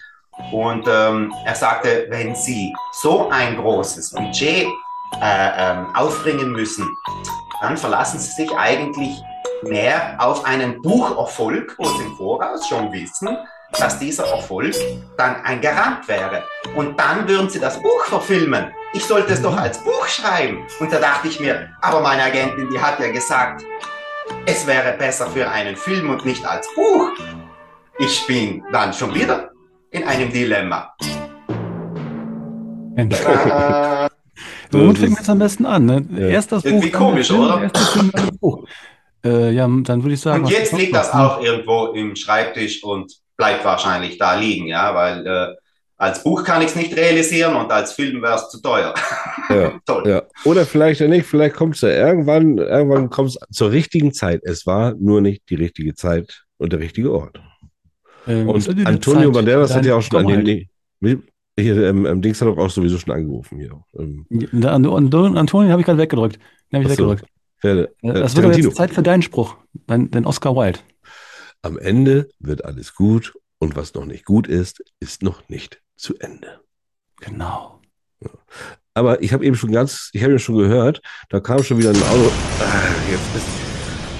und 0.52 0.86
ähm, 0.88 1.32
er 1.44 1.54
sagte, 1.54 2.06
wenn 2.10 2.34
Sie 2.36 2.72
so 3.00 3.28
ein 3.30 3.56
großes 3.56 4.10
Budget 4.12 4.66
äh, 5.22 5.72
ähm, 5.72 5.94
aufbringen 5.94 6.52
müssen, 6.52 6.88
dann 7.60 7.76
verlassen 7.76 8.18
Sie 8.18 8.30
sich 8.30 8.50
eigentlich 8.56 9.20
mehr 9.62 10.16
auf 10.18 10.44
einen 10.44 10.82
Bucherfolg, 10.82 11.74
wo 11.78 11.84
Sie 11.84 12.04
im 12.04 12.16
Voraus 12.16 12.68
schon 12.68 12.92
wissen, 12.92 13.36
dass 13.78 13.98
dieser 13.98 14.26
Erfolg 14.26 14.74
dann 15.16 15.42
ein 15.44 15.60
Garant 15.60 16.06
wäre. 16.08 16.42
Und 16.74 16.98
dann 16.98 17.26
würden 17.28 17.48
Sie 17.48 17.58
das 17.58 17.80
Buch 17.80 18.04
verfilmen. 18.04 18.72
Ich 18.92 19.04
sollte 19.04 19.32
es 19.32 19.42
doch 19.42 19.56
als 19.56 19.78
Buch 19.78 20.06
schreiben. 20.06 20.66
Und 20.80 20.92
da 20.92 20.98
dachte 20.98 21.28
ich 21.28 21.40
mir, 21.40 21.70
aber 21.80 22.00
meine 22.00 22.22
Agentin, 22.24 22.68
die 22.70 22.80
hat 22.80 23.00
ja 23.00 23.10
gesagt, 23.10 23.62
es 24.46 24.66
wäre 24.66 24.92
besser 24.96 25.28
für 25.28 25.48
einen 25.48 25.76
Film 25.76 26.10
und 26.10 26.24
nicht 26.24 26.44
als 26.46 26.68
Buch. 26.74 27.10
Ich 27.98 28.26
bin 28.26 28.62
dann 28.72 28.92
schon 28.92 29.14
wieder 29.14 29.50
in 29.90 30.04
einem 30.04 30.30
Dilemma. 30.32 30.94
Mensch, 32.94 33.16
Äh, 34.72 34.78
womit 34.78 34.98
fängt 34.98 35.10
man 35.12 35.18
jetzt 35.18 35.30
am 35.30 35.38
besten 35.38 35.66
an? 35.66 35.86
Ne? 35.86 36.06
Ja. 36.16 36.26
Erst 36.28 36.52
das 36.52 36.62
Buch, 36.62 36.80
der 36.80 36.92
komisch, 36.92 37.28
Film, 37.28 37.40
oder? 37.40 37.70
Film, 37.70 38.10
dann 38.12 38.26
das 38.28 38.38
Buch. 38.38 38.66
Äh, 39.24 39.52
ja, 39.52 39.66
dann 39.66 40.02
würde 40.02 40.14
ich 40.14 40.20
sagen. 40.20 40.40
und 40.40 40.46
was 40.46 40.52
jetzt 40.52 40.72
liegt 40.72 40.94
das 40.94 41.12
auch 41.12 41.42
irgendwo 41.42 41.86
im 41.86 42.14
Schreibtisch 42.14 42.82
und 42.84 43.12
bleibt 43.36 43.64
wahrscheinlich 43.64 44.18
da 44.18 44.38
liegen, 44.38 44.66
ja, 44.66 44.94
weil 44.94 45.26
äh, 45.26 45.54
als 45.98 46.22
Buch 46.22 46.44
kann 46.44 46.60
ich 46.60 46.68
es 46.68 46.76
nicht 46.76 46.94
realisieren 46.96 47.56
und 47.56 47.72
als 47.72 47.92
Film 47.92 48.22
wäre 48.22 48.36
es 48.36 48.48
zu 48.48 48.60
teuer. 48.60 48.94
Ja. 49.48 49.80
Toll. 49.86 50.08
Ja. 50.08 50.22
Oder 50.44 50.66
vielleicht 50.66 51.00
ja 51.00 51.08
nicht, 51.08 51.26
vielleicht 51.26 51.56
kommt 51.56 51.76
es 51.76 51.80
ja 51.80 51.88
irgendwann, 51.88 52.58
irgendwann 52.58 53.10
kommt 53.10 53.30
es 53.30 53.38
zur 53.50 53.70
richtigen 53.70 54.12
Zeit. 54.12 54.42
Es 54.44 54.66
war 54.66 54.94
nur 54.98 55.20
nicht 55.20 55.42
die 55.48 55.54
richtige 55.54 55.94
Zeit 55.94 56.44
und 56.58 56.72
der 56.72 56.80
richtige 56.80 57.12
Ort. 57.12 57.40
Ähm, 58.26 58.48
Und 58.48 58.86
Antonio 58.86 59.30
Zeit 59.30 59.32
Banderas 59.32 59.74
hat 59.74 59.86
ja 59.86 59.96
auch 59.96 60.02
schon 60.02 60.26
an 60.26 60.44
den, 60.44 60.68
nee, 61.00 61.18
hier, 61.58 61.76
ähm, 61.88 62.06
ähm, 62.06 62.22
Dings 62.22 62.40
hat 62.40 62.48
auch 62.48 62.70
sowieso 62.70 62.98
schon 62.98 63.14
angerufen 63.14 63.58
hier. 63.58 63.82
Ähm, 63.98 64.26
Antonio, 64.64 65.70
habe 65.70 65.80
ich 65.80 65.86
gerade 65.86 65.98
weggedrückt. 65.98 66.38
Den 66.70 66.82
habe 66.82 66.84
ich 66.84 66.92
Ach 66.92 66.96
so. 66.96 67.08
weggedrückt. 67.10 67.24
wer, 67.62 67.74
Äh, 67.76 67.88
äh, 68.02 68.20
Das 68.20 68.36
wird 68.36 68.56
jetzt 68.56 68.76
Zeit 68.76 68.92
für 68.92 69.02
deinen 69.02 69.22
Spruch, 69.22 69.56
dein, 69.86 70.10
dein 70.10 70.26
Oscar 70.26 70.54
Wilde. 70.54 70.80
Am 71.62 71.78
Ende 71.78 72.28
wird 72.38 72.64
alles 72.64 72.94
gut 72.94 73.34
und 73.58 73.76
was 73.76 73.94
noch 73.94 74.04
nicht 74.04 74.24
gut 74.24 74.46
ist, 74.46 74.84
ist 75.00 75.22
noch 75.22 75.48
nicht 75.48 75.82
zu 75.96 76.16
Ende. 76.18 76.60
Genau. 77.20 77.80
Aber 78.94 79.22
ich 79.22 79.32
habe 79.32 79.44
eben 79.44 79.56
schon 79.56 79.72
ganz, 79.72 80.10
ich 80.12 80.22
habe 80.22 80.32
ja 80.32 80.38
schon 80.38 80.56
gehört, 80.56 81.00
da 81.28 81.40
kam 81.40 81.62
schon 81.62 81.78
wieder 81.78 81.90
ein 81.90 81.96
Auto. 81.96 82.30
Ah, 82.60 82.82
jetzt 83.10 83.36
ist 83.36 83.65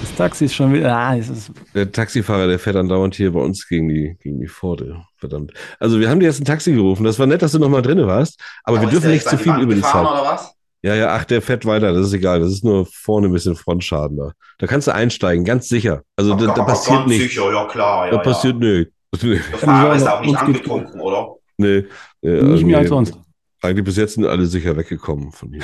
Das 0.02 0.14
Taxi 0.16 0.44
ist 0.47 0.55
schon 0.55 0.73
wieder. 0.73 0.97
Ah, 0.97 1.14
ist, 1.14 1.51
der 1.74 1.90
Taxifahrer, 1.90 2.47
der 2.47 2.59
fährt 2.59 2.77
andauernd 2.77 3.14
hier 3.14 3.32
bei 3.32 3.40
uns 3.40 3.66
gegen 3.68 3.89
die, 3.89 4.16
gegen 4.23 4.40
die 4.40 4.48
Pforte. 4.48 5.05
Verdammt. 5.18 5.52
Also 5.78 6.01
wir 6.01 6.09
haben 6.09 6.20
dir 6.20 6.27
jetzt 6.27 6.40
ein 6.40 6.44
Taxi 6.44 6.73
gerufen. 6.73 7.05
Das 7.05 7.18
war 7.18 7.27
nett, 7.27 7.43
dass 7.43 7.52
du 7.52 7.59
noch 7.59 7.68
mal 7.68 7.82
drin 7.82 8.06
warst. 8.06 8.40
Aber, 8.64 8.78
wir 8.81 8.85
ist 8.85 8.93
dürfen 8.93 9.10
nicht 9.10 9.28
zu 9.28 9.36
viel 9.39 9.59
über 9.59 9.74
die 9.74 9.82
Zeit. 9.82 9.94
oder 10.06 10.24
was? 10.24 10.52
Ja, 10.82 10.94
ja, 10.94 11.14
ach, 11.14 11.24
der 11.24 11.43
fährt 11.43 11.64
weiter. 11.66 11.93
Das 11.93 12.06
ist 12.06 12.12
egal. 12.12 12.40
Das 12.40 12.51
ist 12.51 12.64
nur 12.64 12.86
vorne 12.86 13.27
ein 13.28 13.32
bisschen 13.32 13.56
Frontschaden 13.56 14.16
da. 14.16 14.32
Da 14.59 14.66
kannst 14.66 14.86
du 14.86 14.94
einsteigen, 14.94 15.44
ganz 15.44 15.68
sicher. 15.68 16.02
Also 16.16 16.35
da, 16.35 16.47
da 16.47 16.52
Aber 16.52 16.64
passiert 16.66 17.06
nichts. 17.09 17.24
Sicher, 17.24 17.52
ja 17.52 17.66
klar. 17.66 18.06
Ja, 18.06 18.12
Da 18.12 18.18
passiert 18.18 18.62
ja. 18.62 18.68
nichts. 18.68 18.93
Nee, 19.23 19.40
Der 19.51 19.59
Fahrer 19.59 19.97
ist 19.97 20.06
auch 20.06 20.20
nicht 20.20 20.36
angetrunken, 20.36 21.01
oder? 21.01 21.35
nee. 21.56 21.85
Ja, 22.20 22.31
nicht 22.32 22.43
also 22.43 22.66
mehr 22.66 22.78
als 22.78 22.85
nee. 22.85 22.89
sonst. 22.89 23.14
Eigentlich 23.62 23.85
bis 23.85 23.97
jetzt 23.97 24.14
sind 24.14 24.27
alle 24.27 24.47
sicher 24.47 24.77
weggekommen 24.77 25.32
von 25.32 25.52
hier. 25.52 25.62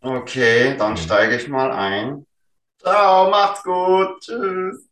Okay, 0.00 0.76
dann 0.78 0.96
steige 0.96 1.36
ich 1.36 1.48
mal 1.48 1.70
ein. 1.72 2.24
Ciao, 2.84 3.30
macht's 3.30 3.62
gut. 3.62 4.20
Tschüss. 4.20 4.90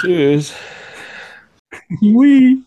Tschüss. 0.00 0.54
Hui. 2.00 2.58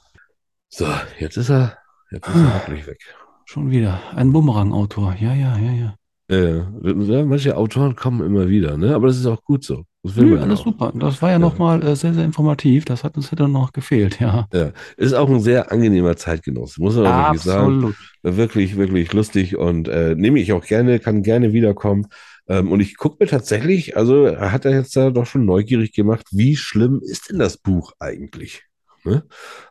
So, 0.70 0.88
jetzt 1.20 1.36
ist 1.36 1.50
er, 1.50 1.78
jetzt 2.12 2.26
ist 2.30 2.36
er 2.36 2.54
wirklich 2.68 2.88
weg. 2.88 3.00
Schon 3.44 3.70
wieder. 3.70 4.02
Ein 4.16 4.32
Bumerang-Autor. 4.32 5.16
Ja, 5.20 5.34
ja, 5.34 5.58
ja, 5.58 5.72
ja. 5.74 5.96
Ja, 6.30 6.40
ja, 6.40 7.26
manche 7.26 7.58
Autoren 7.58 7.98
kommen 7.98 8.26
immer 8.26 8.48
wieder, 8.48 8.78
ne? 8.78 8.96
Aber 8.96 9.08
das 9.08 9.18
ist 9.18 9.26
auch 9.26 9.44
gut 9.44 9.66
so. 9.66 9.84
Nö, 10.16 10.40
alles 10.40 10.60
super. 10.60 10.92
Das 10.96 11.22
war 11.22 11.32
ja, 11.32 11.40
nochmal 11.40 11.84
äh, 11.84 11.96
sehr, 11.96 12.14
sehr 12.14 12.26
informativ. 12.26 12.86
Das 12.86 13.04
hat 13.04 13.18
uns 13.18 13.32
hätte 13.32 13.48
noch 13.48 13.74
gefehlt, 13.74 14.20
ja. 14.20 14.48
Ja, 14.54 14.72
ist 14.96 15.14
auch 15.14 15.30
ein 15.30 15.40
sehr 15.40 15.72
angenehmer 15.72 16.16
Zeitgenosse, 16.16 16.82
muss 16.82 16.96
man 16.96 17.08
auch 17.08 17.28
wirklich 17.28 17.42
sagen. 17.42 17.76
Absolut. 17.76 17.96
Wirklich, 18.24 18.78
wirklich 18.78 19.14
lustig 19.14 19.58
und 19.58 19.88
äh, 19.88 20.16
nehme 20.16 20.40
ich 20.40 20.54
auch 20.54 20.66
gerne, 20.66 21.00
kann 21.00 21.24
gerne 21.24 21.54
wiederkommen. 21.54 22.08
Ähm, 22.48 22.72
und 22.72 22.80
ich 22.80 22.98
gucke 22.98 23.18
mir 23.20 23.30
tatsächlich, 23.30 23.98
also 23.98 24.38
hat 24.38 24.66
er 24.66 24.72
jetzt 24.72 24.96
da 24.96 25.10
doch 25.10 25.26
schon 25.26 25.46
neugierig 25.46 25.94
gemacht, 25.94 26.28
wie 26.32 26.56
schlimm 26.56 27.02
ist 27.04 27.30
denn 27.30 27.40
das 27.40 27.58
Buch 27.58 27.94
eigentlich? 28.00 28.64
Ne? 29.04 29.24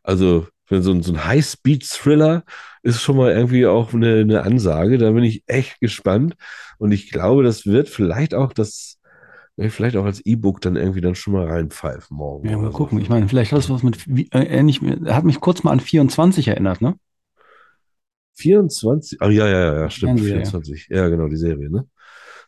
Also, 0.03 0.47
wenn 0.69 0.83
so 0.83 0.91
ein, 0.93 1.03
so 1.03 1.13
ein 1.13 1.25
High-Speed-Thriller 1.25 2.45
ist 2.83 3.01
schon 3.01 3.17
mal 3.17 3.33
irgendwie 3.33 3.67
auch 3.67 3.93
eine, 3.93 4.21
eine 4.21 4.43
Ansage, 4.43 4.99
da 4.99 5.11
bin 5.11 5.25
ich 5.25 5.43
echt 5.47 5.81
gespannt. 5.81 6.35
Und 6.79 6.93
ich 6.93 7.11
glaube, 7.11 7.43
das 7.43 7.67
wird 7.67 7.89
vielleicht 7.89 8.35
auch 8.35 8.53
das, 8.53 8.95
ja, 8.95 8.95
vielleicht 9.57 9.97
auch 9.97 10.05
als 10.05 10.20
E-Book 10.24 10.61
dann 10.61 10.77
irgendwie 10.77 11.01
dann 11.01 11.15
schon 11.15 11.33
mal 11.33 11.47
reinpfeifen 11.47 12.16
morgen. 12.16 12.47
Ja, 12.49 12.57
mal 12.57 12.65
oder 12.65 12.73
so. 12.73 12.77
gucken. 12.78 13.01
Ich 13.01 13.09
meine, 13.09 13.27
vielleicht 13.28 13.53
hat 13.53 13.59
das 13.59 13.70
was 13.70 13.83
mit, 13.83 14.05
wie, 14.07 14.28
äh, 14.33 14.45
ähnlich, 14.45 14.81
er 14.83 15.16
hat 15.16 15.24
mich 15.24 15.41
kurz 15.41 15.62
mal 15.65 15.73
an 15.73 15.81
24 15.81 16.49
erinnert, 16.49 16.81
ne? 16.83 16.97
24, 18.35 19.23
ah 19.23 19.31
ja, 19.31 19.49
ja, 19.49 19.59
ja, 19.59 19.81
ja, 19.81 19.91
stimmt, 19.91 20.20
Fernsehserie. 20.20 20.43
24. 20.45 20.87
Ja, 20.91 21.09
genau, 21.09 21.28
die 21.28 21.37
Serie, 21.37 21.70
ne? 21.70 21.87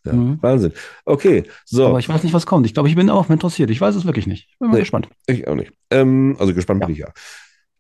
Ja, 0.04 0.12
Mhm. 0.12 0.38
Wahnsinn. 0.42 0.72
Okay, 1.04 1.44
so, 1.64 1.86
Aber 1.86 1.98
ich 1.98 2.08
weiß 2.08 2.22
nicht, 2.22 2.32
was 2.32 2.46
kommt. 2.46 2.66
Ich 2.66 2.74
glaube, 2.74 2.88
ich 2.88 2.94
bin 2.94 3.10
auch 3.10 3.28
interessiert. 3.30 3.70
Ich 3.70 3.80
weiß 3.80 3.94
es 3.96 4.04
wirklich 4.04 4.26
nicht. 4.26 4.48
Bin 4.58 4.68
mal 4.68 4.74
Nee. 4.74 4.80
gespannt. 4.80 5.08
ich 5.26 5.48
auch 5.48 5.54
nicht. 5.54 5.72
Ähm, 5.90 6.36
also 6.38 6.54
gespannt 6.54 6.80
Ja. 6.82 6.86
bin 6.86 6.92
ich 6.94 7.00
ja. 7.00 7.08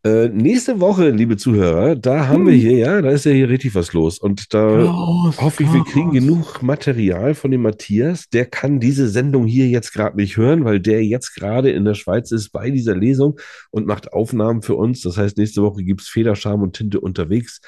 Äh, 0.08 0.28
nächste 0.30 0.80
Woche, 0.80 1.10
liebe 1.10 1.36
Zuhörer, 1.36 1.94
da 1.94 2.28
haben 2.28 2.46
Hm. 2.46 2.46
wir 2.46 2.54
hier, 2.54 2.78
ja, 2.78 3.02
da 3.02 3.10
ist 3.10 3.26
ja 3.26 3.32
hier 3.32 3.50
richtig 3.50 3.74
was 3.74 3.92
los. 3.92 4.18
Und 4.18 4.54
da 4.54 4.84
Chaos, 4.84 5.40
hoffe 5.40 5.64
ich, 5.64 5.72
wir 5.72 5.84
kriegen 5.84 6.12
genug 6.12 6.62
Material 6.62 7.34
von 7.34 7.50
dem 7.50 7.62
Matthias. 7.62 8.28
Der 8.30 8.46
kann 8.46 8.80
diese 8.80 9.08
Sendung 9.08 9.46
hier 9.46 9.68
jetzt 9.68 9.92
gerade 9.92 10.16
nicht 10.16 10.38
hören, 10.38 10.64
weil 10.64 10.80
der 10.80 11.04
jetzt 11.04 11.34
gerade 11.34 11.70
in 11.70 11.84
der 11.84 11.94
Schweiz 11.94 12.30
ist 12.30 12.50
bei 12.50 12.70
dieser 12.70 12.96
Lesung 12.96 13.38
und 13.70 13.86
macht 13.86 14.12
Aufnahmen 14.14 14.62
für 14.62 14.76
uns. 14.76 15.02
Das 15.02 15.18
heißt, 15.18 15.36
nächste 15.36 15.62
Woche 15.62 15.84
gibt 15.84 16.00
es 16.00 16.08
Federscham 16.08 16.62
und 16.62 16.74
Tinte 16.74 17.00
unterwegs. 17.00 17.60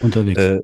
unterwegs. 0.00 0.38
Äh, 0.38 0.60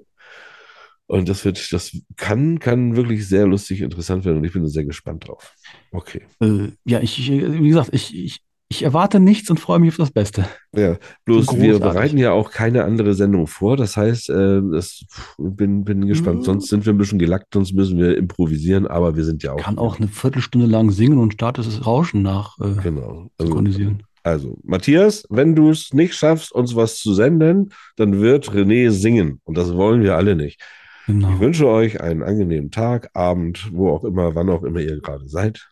und 1.06 1.28
das 1.28 1.44
wird, 1.44 1.72
das 1.72 1.96
kann, 2.16 2.58
kann 2.58 2.96
wirklich 2.96 3.26
sehr 3.26 3.46
lustig, 3.46 3.80
interessant 3.80 4.24
werden 4.24 4.38
und 4.38 4.44
ich 4.44 4.52
bin 4.52 4.66
sehr 4.66 4.84
gespannt 4.84 5.28
drauf. 5.28 5.54
Okay. 5.92 6.22
Äh, 6.40 6.68
ja, 6.84 7.00
ich, 7.00 7.18
ich, 7.18 7.30
wie 7.30 7.68
gesagt, 7.68 7.90
ich, 7.92 8.14
ich, 8.14 8.40
ich 8.72 8.82
erwarte 8.82 9.20
nichts 9.20 9.50
und 9.50 9.60
freue 9.60 9.78
mich 9.78 9.90
auf 9.90 9.98
das 9.98 10.10
Beste. 10.10 10.46
Ja, 10.74 10.96
bloß 11.26 11.60
wir 11.60 11.78
bereiten 11.78 12.16
ja 12.16 12.32
auch 12.32 12.50
keine 12.50 12.84
andere 12.84 13.12
Sendung 13.12 13.46
vor. 13.46 13.76
Das 13.76 13.98
heißt, 13.98 14.30
äh, 14.30 14.62
das, 14.72 15.04
pff, 15.10 15.34
bin, 15.38 15.84
bin 15.84 16.06
gespannt. 16.06 16.38
Mhm. 16.40 16.44
Sonst 16.44 16.68
sind 16.68 16.86
wir 16.86 16.94
ein 16.94 16.96
bisschen 16.96 17.18
gelackt, 17.18 17.48
sonst 17.52 17.74
müssen 17.74 17.98
wir 17.98 18.16
improvisieren, 18.16 18.86
aber 18.86 19.14
wir 19.14 19.24
sind 19.24 19.42
ja 19.42 19.52
auch. 19.52 19.58
Kann 19.58 19.76
auch 19.76 19.98
eine 19.98 20.08
Viertelstunde 20.08 20.66
lang 20.66 20.90
singen 20.90 21.18
und 21.18 21.34
statisches 21.34 21.86
Rauschen 21.86 22.22
nach 22.22 22.58
äh, 22.60 22.80
Genau. 22.82 23.30
Also, 23.36 23.52
synchronisieren. 23.52 24.02
also, 24.22 24.58
Matthias, 24.64 25.24
wenn 25.28 25.54
du 25.54 25.68
es 25.68 25.92
nicht 25.92 26.14
schaffst, 26.14 26.50
uns 26.52 26.74
was 26.74 26.96
zu 26.96 27.12
senden, 27.12 27.74
dann 27.96 28.20
wird 28.20 28.48
René 28.52 28.90
singen. 28.90 29.40
Und 29.44 29.58
das 29.58 29.74
wollen 29.74 30.02
wir 30.02 30.16
alle 30.16 30.34
nicht. 30.34 30.58
Genau. 31.06 31.30
Ich 31.34 31.40
wünsche 31.40 31.66
euch 31.68 32.00
einen 32.00 32.22
angenehmen 32.22 32.70
Tag, 32.70 33.10
Abend, 33.12 33.68
wo 33.72 33.90
auch 33.90 34.04
immer, 34.04 34.34
wann 34.34 34.48
auch 34.48 34.62
immer 34.62 34.80
ihr 34.80 35.00
gerade 35.00 35.28
seid. 35.28 35.68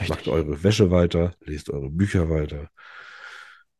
Macht 0.00 0.10
Richtig. 0.10 0.32
eure 0.32 0.62
Wäsche 0.62 0.90
weiter, 0.90 1.34
lest 1.40 1.70
eure 1.70 1.88
Bücher 1.90 2.28
weiter 2.28 2.70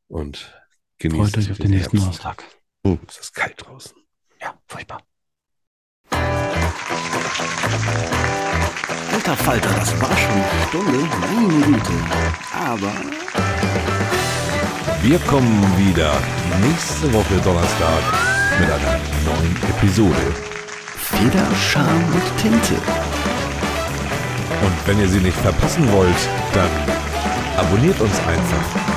und 0.09 0.53
genießt 0.99 1.35
Freut 1.35 1.39
euch 1.45 1.51
auf 1.53 1.59
den 1.59 1.71
nächsten 1.71 1.99
Herbst. 1.99 2.25
Donnerstag. 2.25 2.45
Oh, 2.85 2.99
es 3.07 3.19
ist 3.19 3.35
kalt 3.35 3.55
draußen. 3.59 3.97
Ja, 4.41 4.55
furchtbar. 4.67 5.03
Alter 9.13 9.37
Falter, 9.37 9.69
das 9.75 10.01
war 10.01 10.17
schon 10.17 10.33
eine 10.33 10.67
Stunde. 10.69 10.99
Meine 11.21 11.67
Güte. 11.67 11.93
Aber 12.53 12.93
Wir 15.03 15.19
kommen 15.21 15.63
wieder 15.79 16.21
nächste 16.61 17.13
Woche 17.13 17.37
Donnerstag 17.43 18.03
mit 18.61 18.71
einer 18.71 18.99
neuen 19.25 19.57
Episode. 19.71 20.35
Feder, 20.97 21.47
Scham 21.55 22.05
und 22.13 22.39
Tinte. 22.39 22.77
Und 24.63 24.87
wenn 24.87 25.01
ihr 25.01 25.09
sie 25.09 25.21
nicht 25.21 25.37
verpassen 25.37 25.91
wollt, 25.93 26.29
dann 26.55 26.71
abonniert 27.57 28.01
uns 28.01 28.19
einfach 28.21 28.96